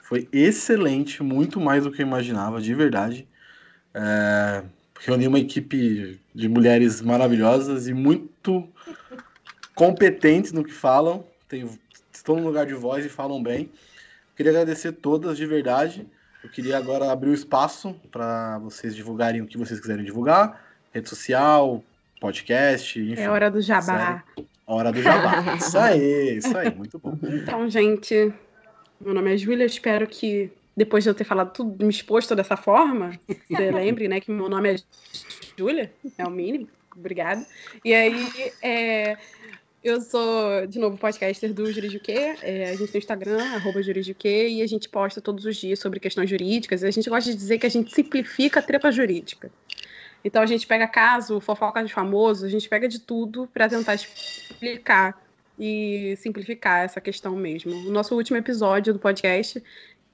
Foi 0.00 0.28
excelente, 0.32 1.22
muito 1.22 1.60
mais 1.60 1.84
do 1.84 1.92
que 1.92 2.02
eu 2.02 2.06
imaginava, 2.06 2.60
de 2.60 2.74
verdade. 2.74 3.28
É, 3.94 4.64
reuni 5.00 5.26
uma 5.26 5.38
equipe 5.38 6.20
de 6.34 6.48
mulheres 6.48 7.00
maravilhosas 7.00 7.88
e 7.88 7.94
muito 7.94 8.68
competentes 9.74 10.52
no 10.52 10.64
que 10.64 10.72
falam. 10.72 11.24
Tem, 11.48 11.68
estão 12.12 12.36
no 12.36 12.46
lugar 12.46 12.66
de 12.66 12.74
voz 12.74 13.04
e 13.04 13.08
falam 13.08 13.42
bem. 13.42 13.70
Queria 14.36 14.52
agradecer 14.52 14.92
todas 14.92 15.36
de 15.36 15.46
verdade. 15.46 16.06
Eu 16.42 16.50
queria 16.50 16.76
agora 16.76 17.10
abrir 17.10 17.30
o 17.30 17.34
espaço 17.34 17.94
para 18.10 18.58
vocês 18.58 18.94
divulgarem 18.94 19.40
o 19.40 19.46
que 19.46 19.56
vocês 19.56 19.80
quiserem 19.80 20.04
divulgar. 20.04 20.62
Rede 20.92 21.08
social, 21.08 21.82
podcast, 22.20 23.00
enfim. 23.00 23.20
É 23.20 23.30
hora 23.30 23.50
do 23.50 23.60
jabá. 23.60 24.24
Série. 24.36 24.48
Hora 24.66 24.92
do 24.92 25.02
jabá. 25.02 25.56
isso 25.56 25.78
aí, 25.78 26.36
isso 26.38 26.56
aí, 26.56 26.74
muito 26.74 26.98
bom. 26.98 27.18
Então, 27.22 27.68
gente, 27.68 28.32
meu 29.00 29.14
nome 29.14 29.34
é 29.34 29.36
Júlia, 29.36 29.64
espero 29.64 30.06
que 30.06 30.50
depois 30.76 31.04
de 31.04 31.10
eu 31.10 31.14
ter 31.14 31.24
falado 31.24 31.52
tudo, 31.52 31.84
me 31.84 31.90
exposto 31.90 32.34
dessa 32.34 32.56
forma, 32.56 33.18
você 33.48 33.70
lembre, 33.72 34.08
né, 34.08 34.20
que 34.20 34.30
meu 34.30 34.48
nome 34.48 34.74
é 34.74 34.76
Júlia, 35.56 35.92
é 36.18 36.24
o 36.24 36.30
mínimo. 36.30 36.68
Obrigada. 36.96 37.44
E 37.84 37.92
aí, 37.92 38.52
é, 38.62 39.16
eu 39.82 40.00
sou, 40.00 40.66
de 40.66 40.78
novo, 40.78 40.96
podcaster 40.96 41.52
do 41.52 41.70
Juridiquê. 41.70 42.36
É, 42.40 42.70
a 42.70 42.76
gente 42.76 42.90
tem 42.90 42.98
o 42.98 43.02
Instagram, 43.02 43.44
arroba 43.54 43.82
Juridiquê, 43.82 44.48
e 44.48 44.62
a 44.62 44.66
gente 44.66 44.88
posta 44.88 45.20
todos 45.20 45.44
os 45.44 45.56
dias 45.56 45.78
sobre 45.78 46.00
questões 46.00 46.30
jurídicas. 46.30 46.82
E 46.82 46.86
a 46.86 46.90
gente 46.90 47.10
gosta 47.10 47.30
de 47.30 47.36
dizer 47.36 47.58
que 47.58 47.66
a 47.66 47.70
gente 47.70 47.92
simplifica 47.92 48.60
a 48.60 48.62
treta 48.62 48.90
jurídica. 48.90 49.50
Então 50.24 50.40
a 50.40 50.46
gente 50.46 50.66
pega 50.66 50.88
caso, 50.88 51.38
fofoca 51.38 51.84
de 51.84 51.92
famoso, 51.92 52.46
a 52.46 52.48
gente 52.48 52.66
pega 52.66 52.88
de 52.88 52.98
tudo 52.98 53.46
para 53.52 53.68
tentar 53.68 53.94
explicar 53.94 55.22
e 55.58 56.16
simplificar 56.16 56.84
essa 56.84 57.00
questão 57.00 57.36
mesmo. 57.36 57.72
O 57.86 57.90
nosso 57.90 58.16
último 58.16 58.38
episódio 58.38 58.92
do 58.92 58.98
podcast, 58.98 59.62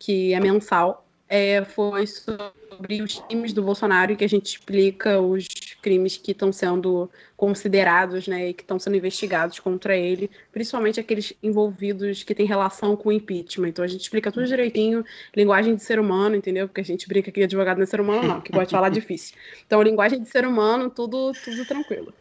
que 0.00 0.32
é 0.32 0.40
mensal, 0.40 1.06
é, 1.28 1.64
foi 1.64 2.08
sobre 2.08 3.02
os 3.02 3.20
crimes 3.20 3.52
do 3.52 3.62
Bolsonaro, 3.62 4.16
que 4.16 4.24
a 4.24 4.28
gente 4.28 4.46
explica 4.46 5.20
os 5.20 5.46
crimes 5.80 6.16
que 6.16 6.32
estão 6.32 6.52
sendo 6.52 7.08
considerados 7.36 8.26
né, 8.26 8.48
e 8.48 8.54
que 8.54 8.62
estão 8.62 8.78
sendo 8.78 8.96
investigados 8.96 9.60
contra 9.60 9.96
ele, 9.96 10.28
principalmente 10.50 10.98
aqueles 10.98 11.32
envolvidos 11.42 12.24
que 12.24 12.34
têm 12.34 12.46
relação 12.46 12.96
com 12.96 13.10
o 13.10 13.12
impeachment. 13.12 13.68
Então 13.68 13.84
a 13.84 13.88
gente 13.88 14.00
explica 14.00 14.32
tudo 14.32 14.46
direitinho, 14.46 15.04
linguagem 15.36 15.76
de 15.76 15.82
ser 15.84 16.00
humano, 16.00 16.34
entendeu? 16.34 16.66
Porque 16.66 16.80
a 16.80 16.84
gente 16.84 17.06
brinca 17.06 17.30
que 17.30 17.44
advogado 17.44 17.76
não 17.76 17.84
é 17.84 17.86
ser 17.86 18.00
humano, 18.00 18.26
não, 18.26 18.40
que 18.40 18.50
gosta 18.50 18.66
de 18.66 18.72
falar 18.72 18.88
difícil. 18.88 19.36
Então, 19.64 19.80
linguagem 19.82 20.20
de 20.20 20.28
ser 20.28 20.44
humano, 20.44 20.90
tudo, 20.90 21.32
tudo 21.44 21.64
tranquilo. 21.64 22.12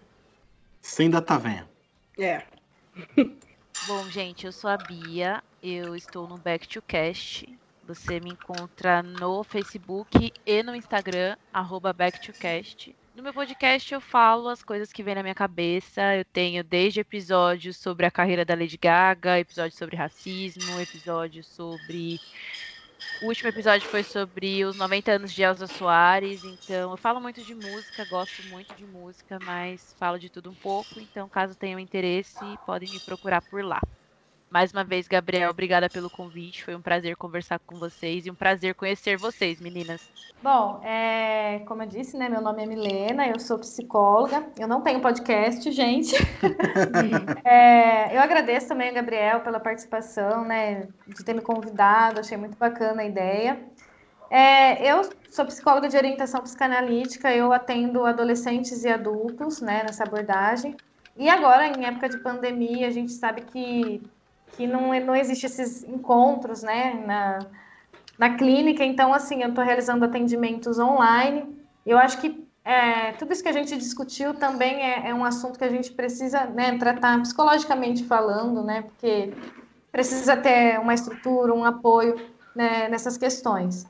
Sem 0.81 1.10
data 1.10 1.38
venha. 1.39 1.68
É. 2.19 2.43
Bom, 3.88 4.10
gente, 4.10 4.45
eu 4.45 4.51
sou 4.51 4.69
a 4.69 4.77
Bia, 4.77 5.41
eu 5.64 5.95
estou 5.95 6.27
no 6.27 6.38
Back 6.38 6.68
to 6.68 6.81
Cast, 6.81 7.47
você 7.90 8.20
me 8.20 8.30
encontra 8.32 9.02
no 9.02 9.44
Facebook 9.44 10.32
e 10.45 10.64
no 10.64 10.76
Instagram, 10.76 11.36
@backtocast. 11.95 12.95
No 13.16 13.24
meu 13.24 13.34
podcast 13.34 13.91
eu 13.94 13.99
falo 13.99 14.48
as 14.48 14.64
coisas 14.64 14.91
que 14.94 15.03
vêm 15.03 15.16
na 15.16 15.24
minha 15.24 15.34
cabeça. 15.36 16.16
Eu 16.16 16.24
tenho 16.26 16.64
desde 16.64 16.99
episódios 17.02 17.78
sobre 17.78 18.06
a 18.06 18.11
carreira 18.11 18.45
da 18.45 18.53
Lady 18.56 18.78
Gaga, 18.78 19.40
episódios 19.40 19.76
sobre 19.78 19.95
racismo, 19.98 20.80
episódios 20.80 21.48
sobre. 21.48 22.22
O 23.20 23.28
último 23.28 23.49
episódio 23.49 23.88
foi 23.90 24.03
sobre 24.03 24.64
os 24.66 24.76
90 24.76 25.11
anos 25.14 25.34
de 25.34 25.41
Elza 25.44 25.68
Soares. 25.68 26.44
Então, 26.44 26.91
eu 26.91 26.98
falo 26.98 27.20
muito 27.22 27.44
de 27.44 27.56
música, 27.56 28.06
gosto 28.06 28.44
muito 28.44 28.76
de 28.76 28.86
música, 28.86 29.40
mas 29.40 29.94
falo 29.98 30.20
de 30.20 30.30
tudo 30.30 30.52
um 30.52 30.56
pouco. 30.56 30.99
Então, 30.99 31.30
caso 31.30 31.56
tenham 31.57 31.80
interesse, 31.80 32.57
podem 32.66 32.90
me 32.90 32.99
procurar 32.99 33.41
por 33.41 33.64
lá. 33.64 33.80
Mais 34.50 34.72
uma 34.74 34.84
vez, 34.84 35.08
Gabriel, 35.08 35.52
obrigada 35.52 35.88
pelo 35.88 36.10
convite. 36.10 36.64
Foi 36.64 36.76
um 36.76 36.82
prazer 36.82 37.16
conversar 37.16 37.60
com 37.60 37.78
vocês 37.78 38.26
e 38.26 38.32
um 38.32 38.36
prazer 38.36 38.74
conhecer 38.74 39.16
vocês, 39.16 39.62
meninas. 39.62 40.10
Bom, 40.42 40.82
é, 40.84 41.60
como 41.68 41.84
eu 41.84 41.88
disse, 41.88 42.18
né? 42.18 42.28
Meu 42.28 42.42
nome 42.42 42.64
é 42.64 42.66
Milena, 42.66 43.28
eu 43.28 43.40
sou 43.40 43.60
psicóloga. 43.60 44.48
Eu 44.58 44.68
não 44.68 44.82
tenho 44.82 45.02
podcast, 45.02 45.72
gente. 45.72 46.16
é, 47.46 48.16
eu 48.16 48.20
agradeço 48.20 48.70
também, 48.70 48.92
Gabriel, 48.92 49.42
pela 49.42 49.60
participação, 49.60 50.44
né? 50.44 50.88
De 51.08 51.24
ter 51.24 51.36
me 51.36 51.42
convidado. 51.42 52.20
Achei 52.20 52.36
muito 52.38 52.58
bacana 52.58 53.04
a 53.04 53.06
ideia. 53.06 53.60
É, 54.32 54.92
eu 54.92 55.08
sou 55.30 55.46
psicóloga 55.46 55.88
de 55.88 55.96
orientação 55.96 56.42
psicanalítica. 56.42 57.32
Eu 57.32 57.54
atendo 57.54 58.04
adolescentes 58.04 58.84
e 58.84 58.90
adultos, 58.90 59.62
né? 59.62 59.84
Nessa 59.84 60.06
abordagem. 60.06 60.76
E 61.16 61.30
agora, 61.30 61.68
em 61.68 61.86
época 61.86 62.10
de 62.10 62.18
pandemia, 62.18 62.88
a 62.88 62.92
gente 62.92 63.12
sabe 63.12 63.42
que 63.42 64.02
que 64.56 64.68
não, 64.68 64.98
não 65.02 65.16
existe 65.16 65.46
esses 65.46 65.84
encontros, 65.84 66.62
né, 66.62 67.04
na, 67.06 67.40
na 68.18 68.38
clínica. 68.38 68.84
Então, 68.84 69.14
assim, 69.14 69.42
eu 69.42 69.50
estou 69.50 69.64
realizando 69.64 70.06
atendimentos 70.06 70.80
online. 70.80 71.46
Eu 71.86 71.98
acho 71.98 72.20
que 72.20 72.48
é, 72.64 73.14
tudo 73.14 73.34
isso 73.34 73.42
que 73.42 73.50
a 73.50 73.54
gente 73.54 73.76
discutiu 73.78 74.34
também 74.34 74.76
é, 74.76 75.10
é 75.10 75.14
um 75.14 75.26
assunto 75.26 75.58
que 75.58 75.64
a 75.64 75.70
gente 75.70 75.92
precisa 75.92 76.46
né, 76.46 76.78
tratar 76.78 77.20
psicologicamente 77.22 78.04
falando, 78.04 78.64
né, 78.64 78.84
porque 78.84 79.34
precisa 79.92 80.38
ter 80.38 80.80
uma 80.80 80.94
estrutura, 80.94 81.54
um 81.54 81.66
apoio 81.66 82.16
né, 82.56 82.88
nessas 82.90 83.18
questões. 83.18 83.88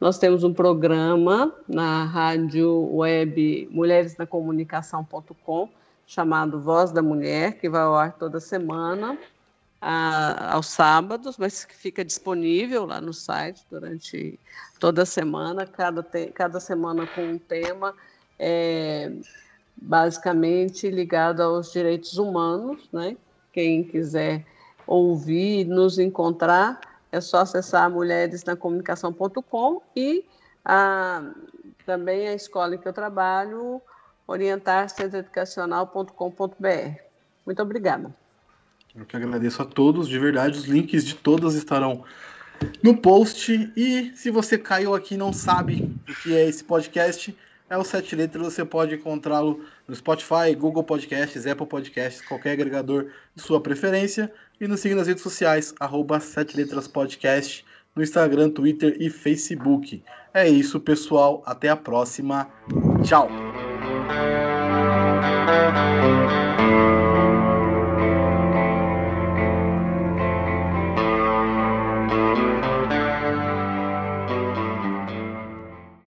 nós 0.00 0.18
temos 0.18 0.44
um 0.44 0.52
programa 0.52 1.54
na 1.68 2.04
rádio 2.04 2.94
web 2.94 3.68
mulheresnacomunicação.com 3.70 5.68
chamado 6.06 6.60
Voz 6.60 6.92
da 6.92 7.02
Mulher, 7.02 7.58
que 7.58 7.68
vai 7.68 7.82
ao 7.82 7.94
ar 7.94 8.12
toda 8.12 8.40
semana. 8.40 9.18
a, 9.84 10.54
aos 10.54 10.68
sábados, 10.68 11.36
mas 11.36 11.66
que 11.66 11.76
fica 11.76 12.02
disponível 12.02 12.86
lá 12.86 13.02
no 13.02 13.12
site 13.12 13.66
durante 13.70 14.40
toda 14.80 15.02
a 15.02 15.06
semana, 15.06 15.66
cada, 15.66 16.02
te, 16.02 16.28
cada 16.28 16.58
semana 16.58 17.06
com 17.06 17.22
um 17.22 17.38
tema 17.38 17.94
é, 18.38 19.12
basicamente 19.76 20.88
ligado 20.88 21.42
aos 21.42 21.70
direitos 21.70 22.16
humanos. 22.16 22.88
Né? 22.90 23.14
Quem 23.52 23.84
quiser 23.84 24.46
ouvir, 24.86 25.66
nos 25.66 25.98
encontrar, 25.98 26.80
é 27.14 27.20
só 27.20 27.38
acessar 27.38 27.88
mulheresnacomunicação.com 27.88 29.80
e 29.94 30.24
a, 30.64 31.22
também 31.86 32.26
a 32.26 32.34
escola 32.34 32.74
em 32.74 32.78
que 32.78 32.88
eu 32.88 32.92
trabalho, 32.92 33.80
orientarcentroeducacional.com.br. 34.26 37.00
Muito 37.46 37.62
obrigada. 37.62 38.12
Eu 38.96 39.06
que 39.06 39.16
agradeço 39.16 39.62
a 39.62 39.64
todos, 39.64 40.08
de 40.08 40.18
verdade, 40.18 40.58
os 40.58 40.64
links 40.64 41.04
de 41.04 41.14
todas 41.14 41.54
estarão 41.54 42.02
no 42.82 42.96
post. 42.96 43.72
E 43.76 44.10
se 44.16 44.32
você 44.32 44.58
caiu 44.58 44.92
aqui 44.92 45.14
e 45.14 45.18
não 45.18 45.32
sabe 45.32 45.96
o 46.08 46.14
que 46.16 46.34
é 46.34 46.48
esse 46.48 46.64
podcast, 46.64 47.32
é 47.68 47.76
o 47.76 47.84
Sete 47.84 48.14
Letras. 48.14 48.42
Você 48.52 48.64
pode 48.64 48.94
encontrá-lo 48.94 49.64
no 49.86 49.94
Spotify, 49.94 50.54
Google 50.56 50.84
Podcasts, 50.84 51.46
Apple 51.46 51.66
Podcasts, 51.66 52.24
qualquer 52.26 52.52
agregador 52.52 53.10
de 53.34 53.42
sua 53.42 53.60
preferência. 53.60 54.32
E 54.60 54.68
nos 54.68 54.80
siga 54.80 54.94
nas 54.94 55.06
redes 55.06 55.22
sociais, 55.22 55.74
arroba 55.80 56.20
Sete 56.20 56.56
Letras 56.56 56.86
Podcast, 56.86 57.64
no 57.94 58.02
Instagram, 58.02 58.50
Twitter 58.50 58.96
e 59.00 59.10
Facebook. 59.10 60.02
É 60.32 60.48
isso, 60.48 60.80
pessoal. 60.80 61.42
Até 61.46 61.68
a 61.68 61.76
próxima. 61.76 62.48
Tchau! 63.02 63.28